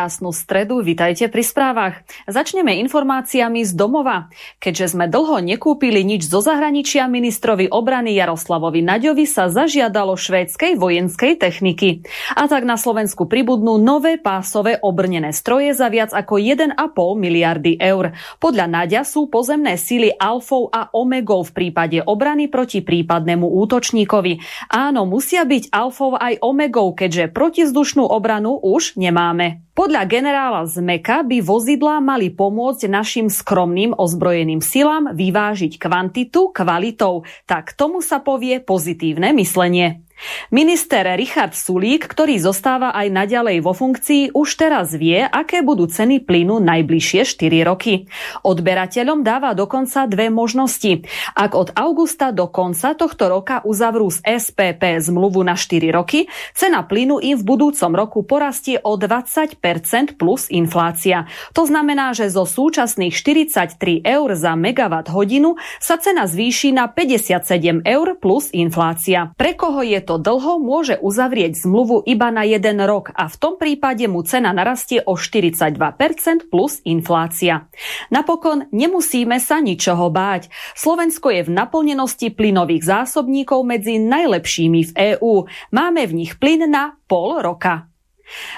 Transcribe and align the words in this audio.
krásnu 0.00 0.32
stredu, 0.32 0.80
vitajte 0.80 1.28
pri 1.28 1.44
správach. 1.44 2.00
Začneme 2.28 2.76
informáciami 2.84 3.64
z 3.64 3.72
domova. 3.72 4.28
Keďže 4.60 4.98
sme 4.98 5.08
dlho 5.08 5.40
nekúpili 5.40 6.04
nič 6.04 6.28
zo 6.28 6.44
zahraničia, 6.44 7.08
ministrovi 7.08 7.72
obrany 7.72 8.12
Jaroslavovi 8.18 8.84
Naďovi 8.84 9.24
sa 9.24 9.48
zažiadalo 9.48 10.18
švédskej 10.18 10.76
vojenskej 10.76 11.40
techniky. 11.40 12.04
A 12.34 12.50
tak 12.50 12.68
na 12.68 12.76
Slovensku 12.76 13.24
pribudnú 13.24 13.80
nové 13.80 14.20
pásové 14.20 14.76
obrnené 14.84 15.32
stroje 15.32 15.72
za 15.72 15.88
viac 15.88 16.12
ako 16.12 16.36
1,5 16.36 16.76
miliardy 17.16 17.80
eur. 17.80 18.12
Podľa 18.42 18.66
Naďa 18.66 19.08
sú 19.08 19.32
pozemné 19.32 19.80
síly 19.80 20.12
alfou 20.20 20.68
a 20.68 20.92
omegou 20.92 21.46
v 21.46 21.54
prípade 21.56 22.02
obrany 22.04 22.52
proti 22.52 22.84
prípadnému 22.84 23.46
útočníkovi. 23.46 24.42
Áno, 24.68 25.08
musia 25.08 25.48
byť 25.48 25.72
alfou 25.72 26.18
aj 26.18 26.42
omegou, 26.44 26.92
keďže 26.92 27.32
protizdušnú 27.32 28.04
obranu 28.04 28.58
už 28.58 28.98
nemá 29.00 29.20
máme. 29.20 29.60
Podľa 29.70 30.02
generála 30.10 30.62
Zmeka 30.68 31.24
by 31.24 31.40
vozidlá 31.40 32.04
mali 32.10 32.34
pomôcť 32.34 32.90
našim 32.90 33.30
skromným 33.30 33.94
ozbrojeným 33.94 34.58
silám 34.58 35.14
vyvážiť 35.14 35.78
kvantitu 35.78 36.50
kvalitou. 36.50 37.22
Tak 37.46 37.78
tomu 37.78 38.02
sa 38.02 38.18
povie 38.18 38.58
pozitívne 38.58 39.30
myslenie. 39.38 40.02
Minister 40.50 41.06
Richard 41.14 41.54
Sulík, 41.54 42.08
ktorý 42.10 42.40
zostáva 42.42 42.90
aj 42.96 43.08
naďalej 43.12 43.62
vo 43.62 43.72
funkcii, 43.72 44.34
už 44.34 44.48
teraz 44.58 44.92
vie, 44.96 45.22
aké 45.22 45.62
budú 45.62 45.86
ceny 45.86 46.24
plynu 46.24 46.58
najbližšie 46.58 47.22
4 47.28 47.68
roky. 47.68 48.08
Odberateľom 48.42 49.22
dáva 49.22 49.54
dokonca 49.54 50.08
dve 50.10 50.32
možnosti. 50.32 51.06
Ak 51.36 51.54
od 51.54 51.72
augusta 51.76 52.32
do 52.34 52.50
konca 52.50 52.96
tohto 52.98 53.30
roka 53.30 53.62
uzavrú 53.62 54.10
z 54.10 54.24
SPP 54.26 54.98
zmluvu 55.04 55.44
na 55.44 55.54
4 55.54 55.92
roky, 55.94 56.26
cena 56.56 56.82
plynu 56.82 57.20
im 57.22 57.36
v 57.38 57.44
budúcom 57.46 57.92
roku 57.94 58.26
porastie 58.26 58.82
o 58.82 58.96
20% 58.98 60.18
plus 60.18 60.50
inflácia. 60.50 61.28
To 61.54 61.68
znamená, 61.68 62.12
že 62.16 62.32
zo 62.32 62.48
súčasných 62.48 63.14
43 63.14 64.02
eur 64.02 64.28
za 64.34 64.56
megawatt 64.56 65.12
hodinu 65.12 65.60
sa 65.78 66.00
cena 66.00 66.26
zvýši 66.26 66.74
na 66.74 66.90
57 66.90 67.86
eur 67.86 68.18
plus 68.18 68.50
inflácia. 68.50 69.30
Pre 69.36 69.52
koho 69.54 69.84
je 69.84 70.00
to 70.02 70.09
to 70.10 70.18
dlho, 70.18 70.58
môže 70.58 70.98
uzavrieť 70.98 71.62
zmluvu 71.62 72.02
iba 72.02 72.34
na 72.34 72.42
jeden 72.42 72.82
rok 72.82 73.14
a 73.14 73.30
v 73.30 73.36
tom 73.38 73.54
prípade 73.54 74.10
mu 74.10 74.26
cena 74.26 74.50
narastie 74.50 74.98
o 75.06 75.14
42% 75.14 76.50
plus 76.50 76.82
inflácia. 76.82 77.70
Napokon 78.10 78.66
nemusíme 78.74 79.38
sa 79.38 79.62
ničoho 79.62 80.10
báť. 80.10 80.50
Slovensko 80.74 81.30
je 81.30 81.46
v 81.46 81.54
naplnenosti 81.54 82.34
plynových 82.34 82.90
zásobníkov 82.90 83.62
medzi 83.62 84.02
najlepšími 84.02 84.80
v 84.90 84.92
EÚ. 85.14 85.46
Máme 85.70 86.02
v 86.10 86.26
nich 86.26 86.42
plyn 86.42 86.66
na 86.66 86.98
pol 87.06 87.38
roka. 87.38 87.89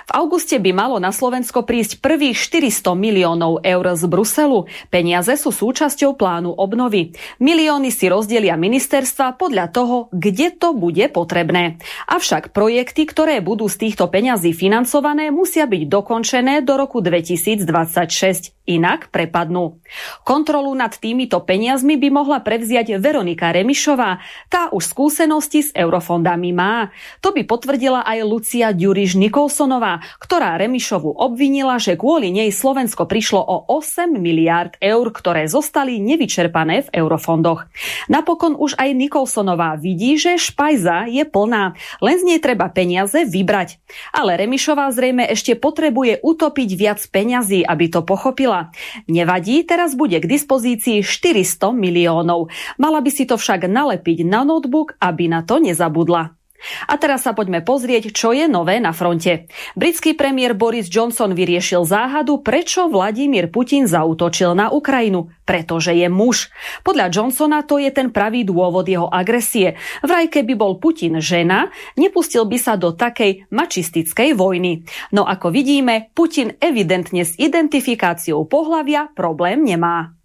V 0.08 0.10
auguste 0.12 0.60
by 0.60 0.70
malo 0.76 0.96
na 1.00 1.10
Slovensko 1.10 1.64
prísť 1.64 2.04
prvých 2.04 2.36
400 2.36 2.92
miliónov 2.92 3.64
eur 3.64 3.86
z 3.96 4.04
Bruselu. 4.04 4.68
Peniaze 4.92 5.34
sú 5.40 5.50
súčasťou 5.50 6.14
plánu 6.16 6.52
obnovy. 6.52 7.16
Milióny 7.40 7.88
si 7.88 8.06
rozdelia 8.12 8.54
ministerstva 8.60 9.40
podľa 9.40 9.72
toho, 9.72 9.96
kde 10.12 10.52
to 10.52 10.76
bude 10.76 11.08
potrebné. 11.10 11.80
Avšak 12.06 12.52
projekty, 12.52 13.08
ktoré 13.08 13.40
budú 13.40 13.66
z 13.66 13.88
týchto 13.88 14.08
peňazí 14.12 14.52
financované, 14.52 15.32
musia 15.32 15.64
byť 15.64 15.82
dokončené 15.88 16.60
do 16.62 16.76
roku 16.76 17.00
2026 17.00 18.61
inak 18.64 19.10
prepadnú. 19.10 19.82
Kontrolu 20.22 20.70
nad 20.78 20.94
týmito 20.94 21.42
peniazmi 21.42 21.98
by 21.98 22.08
mohla 22.14 22.38
prevziať 22.38 22.94
Veronika 23.02 23.50
Remišová. 23.50 24.22
Tá 24.46 24.70
už 24.70 24.86
skúsenosti 24.86 25.66
s 25.66 25.70
eurofondami 25.74 26.54
má. 26.54 26.94
To 27.20 27.34
by 27.34 27.42
potvrdila 27.42 28.06
aj 28.06 28.18
Lucia 28.22 28.70
Ďuriš 28.70 29.18
Nikolsonová, 29.18 30.00
ktorá 30.22 30.54
Remišovu 30.62 31.10
obvinila, 31.10 31.82
že 31.82 31.98
kvôli 31.98 32.30
nej 32.30 32.54
Slovensko 32.54 33.10
prišlo 33.10 33.42
o 33.42 33.56
8 33.66 34.14
miliárd 34.14 34.78
eur, 34.78 35.10
ktoré 35.10 35.50
zostali 35.50 35.98
nevyčerpané 35.98 36.86
v 36.86 37.02
eurofondoch. 37.02 37.66
Napokon 38.06 38.54
už 38.54 38.78
aj 38.78 38.94
Nikolsonová 38.94 39.74
vidí, 39.74 40.14
že 40.14 40.38
špajza 40.38 41.10
je 41.10 41.26
plná, 41.26 41.74
len 41.98 42.16
z 42.20 42.24
nej 42.30 42.38
treba 42.38 42.70
peniaze 42.70 43.26
vybrať. 43.26 43.82
Ale 44.14 44.38
Remišová 44.38 44.86
zrejme 44.94 45.26
ešte 45.26 45.58
potrebuje 45.58 46.22
utopiť 46.22 46.70
viac 46.78 47.00
peňazí, 47.10 47.66
aby 47.66 47.90
to 47.90 48.06
pochopila 48.06 48.51
zistila. 48.52 48.70
Nevadí, 49.08 49.64
teraz 49.64 49.96
bude 49.96 50.20
k 50.20 50.28
dispozícii 50.28 51.00
400 51.00 51.72
miliónov. 51.72 52.52
Mala 52.76 53.00
by 53.00 53.10
si 53.10 53.24
to 53.24 53.40
však 53.40 53.66
nalepiť 53.68 54.24
na 54.28 54.44
notebook, 54.44 54.94
aby 55.00 55.28
na 55.28 55.40
to 55.42 55.58
nezabudla. 55.58 56.41
A 56.86 56.94
teraz 56.98 57.26
sa 57.26 57.32
poďme 57.34 57.62
pozrieť, 57.62 58.14
čo 58.14 58.30
je 58.30 58.46
nové 58.46 58.78
na 58.78 58.94
fronte. 58.94 59.50
Britský 59.74 60.14
premiér 60.14 60.54
Boris 60.54 60.86
Johnson 60.86 61.34
vyriešil 61.34 61.84
záhadu, 61.84 62.40
prečo 62.40 62.86
Vladimír 62.86 63.50
Putin 63.50 63.90
zautočil 63.90 64.54
na 64.54 64.70
Ukrajinu. 64.70 65.30
Pretože 65.42 65.90
je 65.92 66.06
muž. 66.06 66.54
Podľa 66.86 67.10
Johnsona 67.10 67.66
to 67.66 67.82
je 67.82 67.90
ten 67.90 68.14
pravý 68.14 68.46
dôvod 68.46 68.86
jeho 68.86 69.10
agresie. 69.10 69.74
Vraj 70.06 70.30
keby 70.30 70.54
bol 70.54 70.78
Putin 70.78 71.18
žena, 71.18 71.68
nepustil 71.98 72.46
by 72.46 72.58
sa 72.62 72.78
do 72.78 72.94
takej 72.94 73.50
mačistickej 73.50 74.38
vojny. 74.38 74.86
No 75.10 75.26
ako 75.26 75.50
vidíme, 75.50 76.14
Putin 76.14 76.54
evidentne 76.62 77.26
s 77.26 77.34
identifikáciou 77.36 78.46
pohlavia 78.46 79.10
problém 79.10 79.66
nemá. 79.66 80.21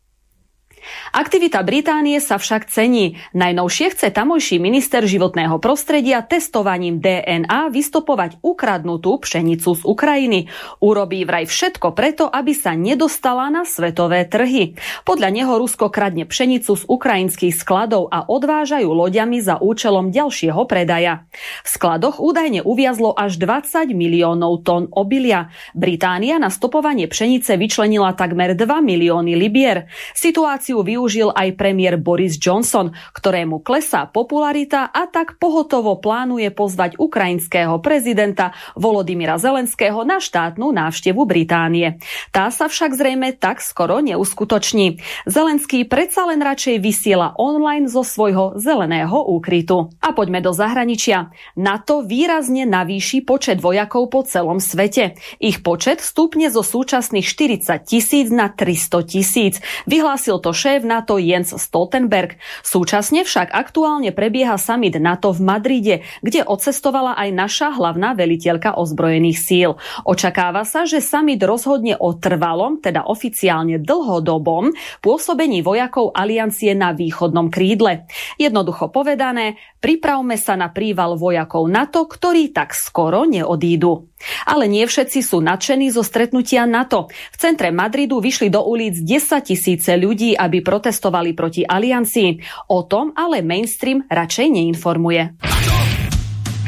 Aktivita 1.13 1.62
Británie 1.62 2.18
sa 2.18 2.41
však 2.41 2.69
cení. 2.71 3.19
Najnovšie 3.38 3.94
chce 3.94 4.07
tamojší 4.12 4.57
minister 4.57 5.06
životného 5.06 5.59
prostredia 5.62 6.24
testovaním 6.24 7.00
DNA 7.00 7.69
vystopovať 7.69 8.41
ukradnutú 8.41 9.19
pšenicu 9.21 9.77
z 9.77 9.83
Ukrajiny. 9.83 10.39
Urobí 10.83 11.24
vraj 11.24 11.47
všetko 11.47 11.94
preto, 11.94 12.27
aby 12.27 12.53
sa 12.53 12.74
nedostala 12.75 13.47
na 13.51 13.63
svetové 13.63 14.27
trhy. 14.27 14.77
Podľa 15.07 15.29
neho 15.31 15.53
Rusko 15.59 15.91
kradne 15.91 16.27
pšenicu 16.27 16.75
z 16.75 16.83
ukrajinských 16.88 17.56
skladov 17.56 18.12
a 18.12 18.27
odvážajú 18.27 18.88
loďami 18.88 19.39
za 19.39 19.59
účelom 19.63 20.12
ďalšieho 20.12 20.63
predaja. 20.68 21.27
V 21.63 21.69
skladoch 21.71 22.19
údajne 22.19 22.63
uviazlo 22.63 23.15
až 23.15 23.39
20 23.39 23.95
miliónov 23.95 24.63
tón 24.68 24.91
obilia. 24.91 25.50
Británia 25.71 26.35
na 26.39 26.51
stopovanie 26.51 27.07
pšenice 27.07 27.56
vyčlenila 27.56 28.12
takmer 28.15 28.53
2 28.56 28.68
milióny 28.68 29.39
libier. 29.39 29.88
Situáciu 30.12 30.66
Situáciu 30.67 30.83
využil 30.83 31.31
aj 31.31 31.55
premiér 31.55 31.95
Boris 31.95 32.35
Johnson, 32.35 32.91
ktorému 33.15 33.63
klesá 33.63 34.03
popularita 34.03 34.91
a 34.91 35.07
tak 35.07 35.39
pohotovo 35.39 35.95
plánuje 35.95 36.51
pozvať 36.51 36.99
ukrajinského 36.99 37.79
prezidenta 37.79 38.51
Volodymyra 38.75 39.39
Zelenského 39.39 40.03
na 40.03 40.19
štátnu 40.19 40.75
návštevu 40.75 41.23
Británie. 41.23 42.03
Tá 42.35 42.51
sa 42.51 42.67
však 42.67 42.99
zrejme 42.99 43.39
tak 43.39 43.63
skoro 43.63 44.03
neuskutoční. 44.03 44.99
Zelenský 45.23 45.87
predsa 45.87 46.27
len 46.27 46.43
radšej 46.43 46.83
vysiela 46.83 47.31
online 47.39 47.87
zo 47.87 48.03
svojho 48.03 48.59
zeleného 48.59 49.23
úkrytu. 49.23 49.95
A 50.03 50.11
poďme 50.11 50.43
do 50.43 50.51
zahraničia. 50.51 51.31
NATO 51.55 52.03
výrazne 52.03 52.67
navýši 52.67 53.23
počet 53.23 53.63
vojakov 53.63 54.11
po 54.11 54.27
celom 54.27 54.59
svete. 54.59 55.15
Ich 55.39 55.63
počet 55.63 56.03
stúpne 56.03 56.51
zo 56.51 56.59
súčasných 56.59 57.23
40 57.23 57.87
tisíc 57.87 58.27
na 58.35 58.51
300 58.51 59.07
tisíc. 59.07 59.63
Vyhlásil 59.87 60.43
to 60.43 60.56
šéf 60.57 60.81
NATO 60.81 61.21
Jens 61.21 61.54
Stoltenberg. 61.54 62.42
Súčasne 62.65 63.21
však 63.21 63.54
aktuálne 63.54 64.09
prebieha 64.09 64.57
summit 64.57 64.98
NATO 64.98 65.30
v 65.30 65.45
Madride, 65.45 65.95
kde 66.25 66.42
odcestovala 66.42 67.13
aj 67.13 67.30
naša 67.30 67.68
hlavná 67.77 68.18
veliteľka 68.18 68.74
ozbrojených 68.74 69.38
síl. 69.38 69.69
Očakáva 70.01 70.65
sa, 70.65 70.89
že 70.89 70.98
summit 70.98 71.45
rozhodne 71.45 71.94
o 72.01 72.18
trvalom, 72.18 72.81
teda 72.81 73.06
oficiálne 73.06 73.77
dlhodobom, 73.77 74.74
pôsobení 75.06 75.62
vojakov 75.62 76.18
aliancie 76.18 76.74
na 76.74 76.98
východnom 76.98 77.54
krídle. 77.54 78.09
Jednoducho 78.42 78.89
povedané, 78.89 79.62
pripravme 79.77 80.33
sa 80.42 80.57
na 80.57 80.74
príval 80.74 81.13
vojakov 81.13 81.69
NATO, 81.69 82.09
ktorí 82.09 82.50
tak 82.50 82.74
skoro 82.74 83.30
neodídu. 83.30 84.16
Ale 84.49 84.65
nie 84.65 84.83
všetci 84.83 85.19
sú 85.21 85.39
nadšení 85.43 85.93
zo 85.93 86.01
stretnutia 86.01 86.65
NATO. 86.65 87.09
V 87.33 87.37
centre 87.37 87.69
Madridu 87.69 88.17
vyšli 88.17 88.49
do 88.49 88.65
ulic 88.65 88.97
10 88.97 89.41
tisíce 89.45 89.93
ľudí, 89.93 90.33
aby 90.33 90.61
protestovali 90.65 91.37
proti 91.37 91.61
aliancii. 91.63 92.41
O 92.73 92.85
tom 92.85 93.13
ale 93.13 93.45
mainstream 93.45 94.05
radšej 94.09 94.47
neinformuje. 94.49 95.37
NATO! 95.41 95.77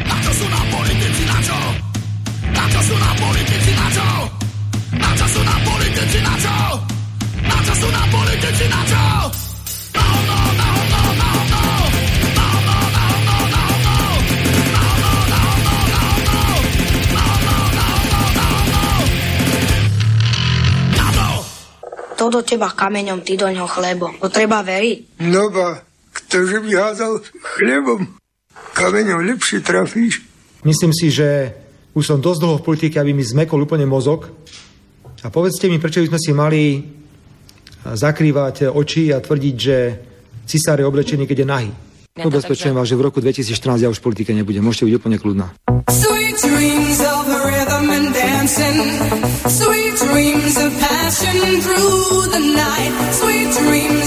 NATO 0.06 0.30
sú 0.34 0.46
na 0.46 0.62
politici 0.70 1.24
NATO! 1.26 1.58
NATO 2.54 2.80
sú 2.84 2.96
na 2.96 3.12
politici 3.18 3.72
NATO! 3.74 4.08
Sú 5.30 5.42
na 5.46 5.58
politici 5.64 6.20
na 7.92 8.04
politici 8.12 8.66
NATO! 8.70 9.04
NATO! 9.94 10.49
Kto 22.20 22.36
do 22.36 22.44
teba 22.44 22.68
kameňom, 22.68 23.24
ty 23.24 23.40
do 23.40 23.48
ňoho 23.48 23.72
chlebo. 23.72 24.12
To 24.20 24.28
treba 24.28 24.60
veriť. 24.60 25.24
No 25.24 25.48
ba, 25.56 25.80
ktože 26.12 26.60
by 26.60 26.72
házal 26.76 27.24
chlebom, 27.56 28.20
kameňom 28.76 29.24
lepšie 29.24 29.64
trafíš. 29.64 30.20
Myslím 30.68 30.92
si, 30.92 31.16
že 31.16 31.56
už 31.96 32.04
som 32.04 32.20
dosť 32.20 32.40
dlho 32.44 32.60
v 32.60 32.68
politike, 32.68 33.00
aby 33.00 33.16
mi 33.16 33.24
zmekol 33.24 33.64
úplne 33.64 33.88
mozog. 33.88 34.28
A 35.24 35.32
povedzte 35.32 35.72
mi, 35.72 35.80
prečo 35.80 36.04
by 36.04 36.12
sme 36.12 36.20
si 36.20 36.32
mali 36.36 36.84
zakrývať 37.88 38.68
oči 38.68 39.16
a 39.16 39.24
tvrdiť, 39.24 39.56
že 39.56 39.78
cisár 40.44 40.84
je 40.84 40.92
oblečený, 40.92 41.24
keď 41.24 41.38
je 41.40 41.48
nahý. 41.48 41.72
Ubezpečujem 42.20 42.76
vás, 42.76 42.92
že 42.92 43.00
v 43.00 43.08
roku 43.08 43.24
2014 43.24 43.80
ja 43.80 43.88
už 43.88 44.04
v 44.04 44.12
politike 44.12 44.36
nebudem. 44.36 44.60
Môžete 44.60 44.92
byť 44.92 44.96
úplne 45.00 45.16
kľudná. 45.24 45.56
Sweet 45.88 46.36
dreams 46.44 47.00
of 47.00 47.32
rhythm 47.48 47.88
and 47.88 48.12
dancing 48.12 48.76
Sweet 49.48 49.79
dreams 50.12 50.58
of 50.58 50.72
passion 50.80 51.62
through 51.62 52.28
the 52.34 52.44
night. 52.56 52.92
Sweet 53.20 53.50
dreams 53.62 53.99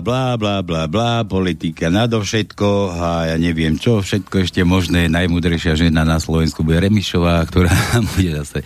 bla, 0.00 0.36
bla, 0.36 0.36
bla, 0.62 0.62
bla, 0.62 0.84
bla, 0.86 1.24
politika 1.26 1.90
nadovšetko 1.90 2.94
a 2.94 3.08
ja 3.32 3.36
neviem 3.36 3.76
čo, 3.76 4.00
všetko 4.00 4.46
ešte 4.46 4.60
možné. 4.62 5.10
Najmudrejšia 5.10 5.74
žena 5.74 6.06
na 6.06 6.22
Slovensku 6.22 6.62
bude 6.62 6.78
Remišová, 6.78 7.42
ktorá 7.46 7.70
bude 8.14 8.38
zase 8.42 8.62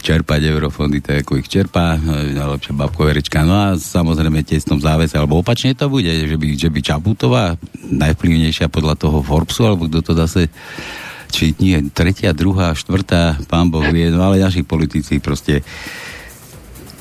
čerpať 0.00 0.48
eurofondy, 0.48 1.04
tak 1.04 1.26
ako 1.26 1.40
ich 1.40 1.48
čerpá, 1.48 1.96
najlepšia 2.00 2.74
babkoverečka. 2.74 3.44
No 3.44 3.54
a 3.56 3.66
samozrejme 3.76 4.44
tesnom 4.44 4.80
závese, 4.80 5.16
alebo 5.20 5.40
opačne 5.40 5.76
to 5.76 5.86
bude, 5.92 6.08
že 6.08 6.36
by, 6.36 6.46
že 6.56 6.68
by 6.72 6.80
Čaputová 6.80 7.54
najvplyvnejšia 7.86 8.72
podľa 8.72 8.94
toho 8.96 9.20
Forbesu, 9.20 9.68
alebo 9.68 9.86
kto 9.86 10.00
to 10.00 10.12
zase 10.16 10.48
či 11.30 11.54
nie, 11.62 11.78
tretia, 11.94 12.34
druhá, 12.34 12.74
štvrtá, 12.74 13.38
pán 13.46 13.70
Boh 13.70 13.86
vie, 13.86 14.10
no 14.10 14.26
ale 14.26 14.42
naši 14.42 14.66
politici 14.66 15.22
proste 15.22 15.62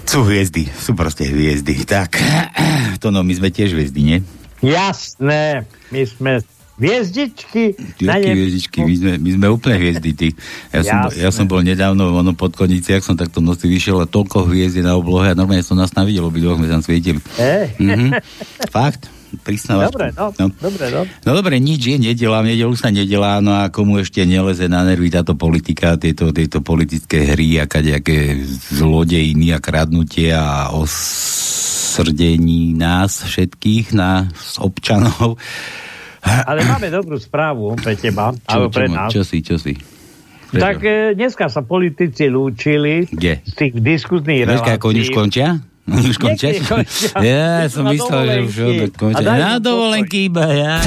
sú 0.10 0.25
hviezdy, 0.25 0.66
sú 0.66 0.98
proste 0.98 1.30
hviezdy. 1.30 1.86
Tak, 1.86 2.18
to 3.01 3.13
no, 3.13 3.22
my 3.22 3.34
sme 3.38 3.54
tiež 3.54 3.78
hviezdy, 3.78 4.01
nie? 4.01 4.18
Jasné, 4.66 5.70
my 5.94 6.01
sme 6.10 6.42
hviezdičky. 6.82 7.78
Jaké 8.01 8.34
hviezdičky, 8.34 8.82
my 8.82 8.94
sme, 8.98 9.12
my 9.22 9.30
sme 9.38 9.46
úplne 9.54 9.78
hviezdy, 9.78 10.10
ty. 10.18 10.28
Ja 10.74 10.82
som, 10.82 10.98
ja 11.13 11.30
som 11.30 11.46
bol 11.46 11.62
nedávno 11.62 12.10
ono 12.10 12.34
pod 12.34 12.58
konici, 12.58 12.98
ak 12.98 13.06
som 13.06 13.13
takto 13.13 13.38
noci 13.38 13.70
vyšiel 13.70 14.01
a 14.01 14.10
toľko 14.10 14.50
hviezdy 14.50 14.82
na 14.82 14.98
oblohe 14.98 15.30
a 15.30 15.38
normálne 15.38 15.62
som 15.62 15.78
nás 15.78 15.94
tam 15.94 16.10
videl, 16.10 16.25
obidvoch 16.25 16.58
sme 16.58 16.66
tam 16.66 16.82
svietili. 16.82 17.22
Hey. 17.38 17.78
Mm-hmm. 17.78 18.10
Fakt 18.74 19.19
prisnávačku. 19.43 19.93
Dobre, 19.93 20.07
no, 20.17 20.25
no. 20.33 20.45
Dobre, 20.57 20.86
no. 20.89 21.01
no 21.05 21.31
dobre, 21.38 21.62
nič 21.62 21.81
je, 21.86 21.95
nedelá, 22.01 22.41
v 22.41 22.55
nedelu 22.55 22.74
sa 22.74 22.89
nedelá, 22.89 23.38
no 23.43 23.53
a 23.53 23.69
komu 23.69 24.01
ešte 24.01 24.25
neleze 24.25 24.65
na 24.65 24.81
nervy 24.81 25.13
táto 25.13 25.38
politika, 25.38 26.00
tieto, 26.01 26.33
tieto 26.33 26.65
politické 26.65 27.36
hry 27.36 27.62
a 27.62 27.69
kadejaké 27.69 28.41
zlodejiny 28.74 29.53
a 29.53 29.62
kradnutie 29.62 30.33
a 30.33 30.74
osrdení 30.74 32.74
nás 32.74 33.21
všetkých, 33.25 33.93
nás 33.93 34.57
občanov. 34.57 35.38
Ale 36.24 36.67
máme 36.67 36.91
dobrú 36.91 37.15
správu 37.15 37.79
pre 37.79 37.95
teba, 37.95 38.36
čo, 38.36 38.50
alebo 38.50 38.67
pre 38.74 38.88
čo, 38.88 38.93
nás. 38.93 39.09
Čo 39.13 39.21
si, 39.24 39.38
čo 39.39 39.55
si? 39.55 39.74
Prečo? 40.50 40.65
Tak 40.65 40.77
e, 40.81 41.13
dneska 41.13 41.45
sa 41.45 41.62
politici 41.62 42.25
lúčili 42.25 43.05
Kde? 43.05 43.45
z 43.45 43.53
tých 43.53 43.74
diskusných 43.77 44.50
relácií. 44.50 44.65
Dneska 44.65 44.81
už 44.81 45.09
končia? 45.13 45.62
Už 45.89 46.17
končia? 46.22 46.53
Ja 47.19 47.65
som 47.67 47.89
myslel, 47.89 48.48
že 48.50 48.63
už 48.63 48.93
končia. 48.93 49.25
Na 49.25 49.58
dovolenky 49.58 50.29
iba, 50.29 50.46
ja. 50.46 50.77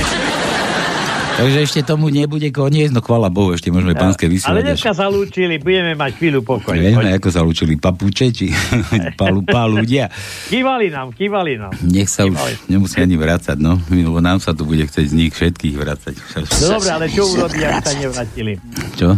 Takže 1.32 1.58
ešte 1.64 1.80
tomu 1.80 2.12
nebude 2.12 2.44
koniec, 2.52 2.92
no 2.92 3.00
chvala 3.00 3.32
Bohu, 3.32 3.56
ešte 3.56 3.72
môžeme 3.72 3.96
ja. 3.96 4.00
pánske 4.04 4.28
vysielať. 4.28 4.52
Ale 4.52 4.60
dneska 4.68 4.92
sa 4.92 5.08
lúčili, 5.08 5.56
budeme 5.56 5.96
mať 5.96 6.20
chvíľu 6.20 6.44
pokoj. 6.44 6.76
Vieme, 6.76 7.08
ako 7.16 7.28
sa 7.32 7.40
lúčili, 7.40 7.80
papuče, 7.80 8.26
či 8.36 8.52
pá, 9.18 9.32
pá 9.40 9.64
ľudia. 9.64 10.12
Kývali 10.52 10.92
nám, 10.92 11.16
kývali 11.16 11.56
nám. 11.56 11.72
Nech 11.88 12.12
sa 12.12 12.28
kývali. 12.28 12.52
už 12.52 12.68
nemusí 12.68 13.00
ani 13.00 13.16
vrácať, 13.16 13.56
no, 13.56 13.80
lebo 13.88 14.20
nám 14.20 14.44
sa 14.44 14.52
tu 14.52 14.68
bude 14.68 14.84
chcieť 14.84 15.06
z 15.08 15.14
nich 15.16 15.32
všetkých 15.32 15.74
vrácať. 15.80 16.14
No 16.36 16.78
dobre, 16.78 16.90
ale 16.92 17.06
čo 17.08 17.24
urobí, 17.24 17.64
ak 17.64 17.80
sa 17.80 17.96
nevrátili? 17.96 18.52
Čo? 19.00 19.16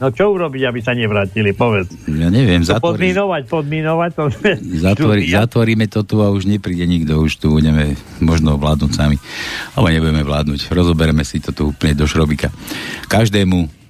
No 0.00 0.08
čo 0.08 0.32
urobiť, 0.32 0.62
aby 0.64 0.80
sa 0.80 0.96
nevrátili, 0.96 1.52
povedz. 1.52 1.92
Ja 2.08 2.32
neviem, 2.32 2.64
zatvoriť. 2.64 2.88
Podminovať, 2.88 3.42
podminovať. 3.52 4.10
To 4.16 4.24
Zatvori, 4.80 5.28
zatvoríme 5.28 5.84
to 5.92 6.00
tu 6.08 6.24
a 6.24 6.32
už 6.32 6.48
nepríde 6.48 6.88
nikto, 6.88 7.20
už 7.20 7.36
tu 7.36 7.52
budeme 7.60 8.00
možno 8.24 8.56
vládnuť 8.56 8.90
sami. 8.96 9.20
Ale 9.76 9.92
nebudeme 9.92 10.24
vládnuť. 10.24 10.72
Rozobereme 10.72 11.20
si 11.20 11.36
to 11.44 11.52
tu 11.52 11.68
úplne 11.76 11.92
do 11.92 12.08
šrobika. 12.08 12.48
Každému 13.12 13.80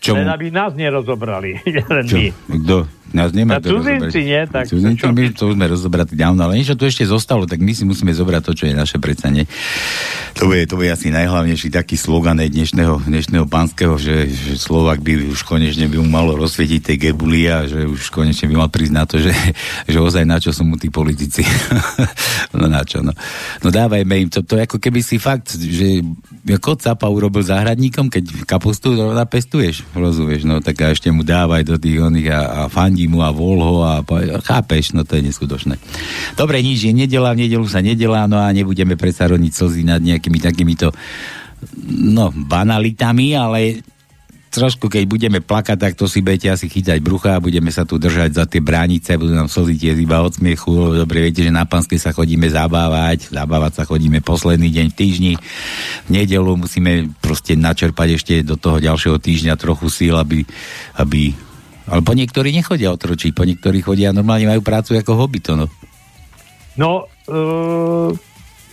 čo 0.00 0.16
Len 0.16 0.32
aby 0.32 0.48
nás 0.48 0.72
nerozobrali. 0.72 1.60
Len 1.92 2.04
čo? 2.08 2.16
Kto? 2.32 2.88
Nemá 3.10 3.58
to 3.58 3.78
cudzinci, 3.78 4.20
nie? 4.22 4.42
Tak 4.46 4.70
cudzinci, 4.70 5.04
my 5.10 5.24
to 5.34 5.50
sme 5.50 5.66
rozobratí 5.66 6.14
dávno, 6.14 6.46
ale 6.46 6.62
niečo 6.62 6.78
tu 6.78 6.86
ešte 6.86 7.02
zostalo, 7.02 7.46
tak 7.46 7.58
my 7.58 7.72
si 7.74 7.82
musíme 7.82 8.14
zobrať 8.14 8.42
to, 8.46 8.52
čo 8.54 8.64
je 8.70 8.74
naše 8.74 9.02
predsa, 9.02 9.30
nie? 9.30 9.46
To 10.38 10.46
bude, 10.46 10.62
to 10.70 10.78
bude 10.78 10.90
asi 10.94 11.10
najhlavnejší 11.10 11.74
taký 11.74 11.98
slogan 11.98 12.38
dnešného, 12.38 13.02
dnešného 13.02 13.46
pánskeho, 13.50 13.98
že, 13.98 14.30
že 14.30 14.54
Slovak 14.54 15.02
by 15.02 15.26
už 15.32 15.42
konečne 15.42 15.90
by 15.90 15.98
mu 15.98 16.06
malo 16.06 16.38
rozsvietiť 16.38 16.80
tej 16.80 16.96
gebuli 17.10 17.50
a 17.50 17.66
že 17.66 17.82
už 17.82 18.14
konečne 18.14 18.46
by 18.46 18.54
mal 18.54 18.70
prísť 18.70 18.94
na 18.94 19.04
to, 19.04 19.18
že, 19.18 19.34
že 19.90 19.98
ozaj 19.98 20.22
na 20.22 20.38
čo 20.38 20.54
sú 20.54 20.62
mu 20.62 20.78
tí 20.78 20.88
politici. 20.88 21.42
no 22.54 22.70
na 22.70 22.86
čo, 22.86 23.02
no. 23.02 23.10
No 23.60 23.68
dávajme 23.68 24.14
im 24.26 24.28
to, 24.30 24.46
to 24.46 24.54
ako 24.54 24.78
keby 24.78 25.02
si 25.02 25.18
fakt, 25.18 25.58
že 25.58 26.00
ako 26.46 26.78
Capa 26.80 27.10
urobil 27.10 27.42
záhradníkom, 27.44 28.08
keď 28.08 28.46
kapustu 28.48 28.96
pestuješ, 29.28 29.84
rozumieš, 29.92 30.48
no 30.48 30.58
tak 30.58 30.82
a 30.82 30.92
ešte 30.92 31.12
mu 31.12 31.22
dávaj 31.22 31.62
do 31.62 31.76
tých 31.76 32.00
oných 32.00 32.28
a, 32.32 32.40
a 32.40 32.60
fandí 32.72 32.99
mu 33.06 33.22
a 33.22 33.30
vol 33.30 33.60
a 33.84 34.02
chápeš, 34.42 34.92
no 34.92 35.06
to 35.06 35.16
je 35.16 35.30
neskutočné. 35.30 35.78
Dobre, 36.34 36.60
nič 36.60 36.84
je 36.84 36.92
nedela, 36.92 37.32
v 37.32 37.46
nedelu 37.46 37.66
sa 37.70 37.80
nedelá, 37.80 38.26
no 38.26 38.40
a 38.40 38.50
nebudeme 38.50 38.98
predsa 38.98 39.30
roniť 39.30 39.52
slzy 39.52 39.82
nad 39.86 40.02
nejakými 40.02 40.40
takýmito 40.42 40.90
no, 41.88 42.32
banalitami, 42.34 43.36
ale 43.36 43.84
trošku, 44.50 44.90
keď 44.90 45.06
budeme 45.06 45.38
plakať, 45.38 45.78
tak 45.78 45.92
to 45.94 46.10
si 46.10 46.20
budete 46.20 46.50
asi 46.50 46.66
chytať 46.66 46.98
brucha 46.98 47.38
a 47.38 47.42
budeme 47.42 47.70
sa 47.70 47.86
tu 47.86 47.96
držať 48.02 48.34
za 48.34 48.44
tie 48.50 48.58
bránice, 48.58 49.14
budú 49.14 49.32
nám 49.32 49.46
slzy 49.46 49.78
tie 49.78 49.92
iba 49.94 50.18
od 50.20 50.34
smiechu. 50.34 50.98
Dobre, 50.98 51.30
viete, 51.30 51.46
že 51.46 51.54
na 51.54 51.64
Panske 51.64 51.96
sa 51.96 52.10
chodíme 52.10 52.50
zabávať, 52.50 53.30
zabávať 53.30 53.72
sa 53.80 53.84
chodíme 53.86 54.18
posledný 54.20 54.68
deň 54.74 54.86
v 54.90 54.98
týždni. 54.98 55.32
V 56.06 56.10
nedelu 56.10 56.50
musíme 56.58 57.14
proste 57.22 57.54
načerpať 57.54 58.08
ešte 58.18 58.34
do 58.42 58.58
toho 58.58 58.82
ďalšieho 58.82 59.22
týždňa 59.22 59.54
trochu 59.54 59.86
síl, 59.86 60.14
aby, 60.18 60.42
aby 60.98 61.30
ale 61.90 62.00
po 62.06 62.14
niektorí 62.14 62.54
nechodia 62.54 62.94
otročiť, 62.94 63.34
po 63.34 63.42
niektorí 63.42 63.82
chodia 63.82 64.14
normálne 64.14 64.46
majú 64.46 64.62
prácu 64.62 64.96
ako 64.96 65.18
hobby 65.18 65.42
to, 65.42 65.58
no. 65.58 65.66
No, 66.78 67.10
uh 67.26 68.14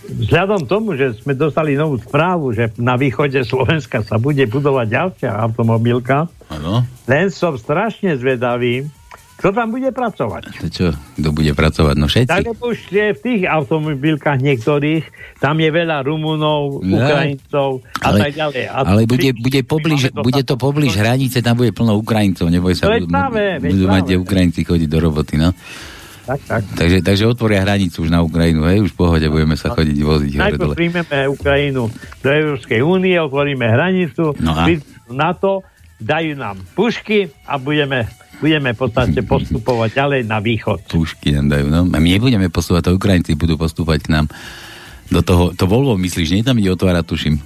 vzhľadom 0.08 0.64
tomu, 0.64 0.96
že 0.96 1.20
sme 1.20 1.36
dostali 1.36 1.76
novú 1.76 2.00
správu, 2.00 2.56
že 2.56 2.72
na 2.80 2.96
východe 2.96 3.44
Slovenska 3.44 4.00
sa 4.00 4.16
bude 4.16 4.40
budovať 4.48 4.86
ďalšia 4.88 5.30
automobilka, 5.36 6.30
ano. 6.48 6.86
len 7.04 7.28
som 7.28 7.60
strašne 7.60 8.16
zvedavý, 8.16 8.88
kto 9.38 9.54
tam 9.54 9.70
bude 9.70 9.94
pracovať? 9.94 10.42
To 10.58 10.66
čo? 10.66 10.86
Kto 11.14 11.28
bude 11.30 11.54
pracovať? 11.54 11.94
No 11.94 12.10
všetci. 12.10 12.26
Tak 12.26 12.58
už 12.58 12.78
v 12.90 13.20
tých 13.22 13.42
automobilkách 13.46 14.42
niektorých, 14.42 15.04
tam 15.38 15.62
je 15.62 15.70
veľa 15.70 16.02
Rumunov, 16.02 16.82
no, 16.82 16.98
Ukrajincov 16.98 17.86
a 18.02 18.10
ale, 18.10 18.18
tak 18.26 18.32
ďalej. 18.34 18.64
A 18.66 18.76
ale 18.82 19.02
bude, 19.06 19.30
bude, 19.38 19.60
pobliž, 19.62 20.10
bude 20.10 20.42
to 20.42 20.58
pobliž 20.58 20.98
hranice, 20.98 21.38
tam 21.38 21.54
bude 21.54 21.70
plno 21.70 21.94
Ukrajincov, 22.02 22.50
neboj 22.50 22.74
sa. 22.74 22.90
Budú, 22.90 23.06
práve, 23.06 23.62
budú 23.62 23.86
mať, 23.86 24.02
kde 24.10 24.16
Ukrajinci 24.18 24.60
chodiť 24.66 24.88
do 24.90 24.98
roboty, 25.06 25.38
no. 25.38 25.54
tak, 26.26 26.40
tak. 26.42 26.62
Takže, 26.74 26.98
takže 27.06 27.24
otvoria 27.30 27.62
hranicu 27.62 28.02
už 28.02 28.10
na 28.10 28.26
Ukrajinu, 28.26 28.66
hej, 28.66 28.90
už 28.90 28.90
v 28.90 28.98
pohode 28.98 29.26
budeme 29.30 29.54
sa 29.54 29.70
chodiť 29.70 29.98
voziť. 30.02 30.32
Najprv 30.34 30.74
príjmeme 30.74 31.18
Ukrajinu 31.30 31.86
do 32.26 32.28
Európskej 32.28 32.82
únie, 32.82 33.14
otvoríme 33.14 33.70
hranicu, 33.70 34.34
No 34.42 34.50
a? 34.50 34.66
na 35.14 35.30
to 35.30 35.62
dajú 36.02 36.34
nám 36.34 36.58
pušky 36.74 37.30
a 37.46 37.58
budeme, 37.58 38.06
budeme 38.38 38.70
v 38.70 38.78
podstate 38.78 39.20
postupovať 39.20 39.90
ďalej 39.92 40.20
na 40.24 40.38
východ. 40.38 40.86
Pušky 40.86 41.32
nám 41.32 41.46
dajú, 41.48 41.66
no. 41.66 41.80
A 41.84 41.96
my 41.96 42.08
nebudeme 42.08 42.46
posúvať, 42.46 42.86
to 42.86 42.94
Ukrajinci 42.94 43.34
budú 43.34 43.54
postúpať 43.54 43.98
k 44.00 44.08
nám. 44.10 44.26
Do 45.08 45.20
toho, 45.20 45.50
to 45.50 45.64
Volvo 45.64 45.94
myslíš, 45.94 46.32
nie 46.32 46.42
tam 46.42 46.56
ide 46.56 46.68
otvárať, 46.68 47.04
tuším. 47.04 47.36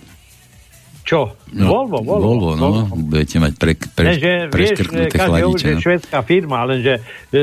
Čo? 1.02 1.34
No, 1.50 1.66
Volvo, 1.82 1.98
Volvo. 2.00 2.22
Volvo, 2.22 2.50
no. 2.54 2.68
Budete 2.92 3.36
mať 3.36 3.52
pre, 3.54 3.74
pre, 3.74 4.06
vieš, 4.12 4.48
preškrtnuté 4.48 5.16
hovorí, 5.16 5.26
chladiče. 5.50 5.64
že 5.64 5.74
No. 5.74 5.82
švedská 5.82 6.18
firma, 6.22 6.58
lenže 6.62 6.94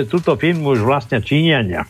túto 0.05 0.35
firmu 0.35 0.71
už 0.71 0.81
vlastne 0.81 1.19
Číňania. 1.19 1.83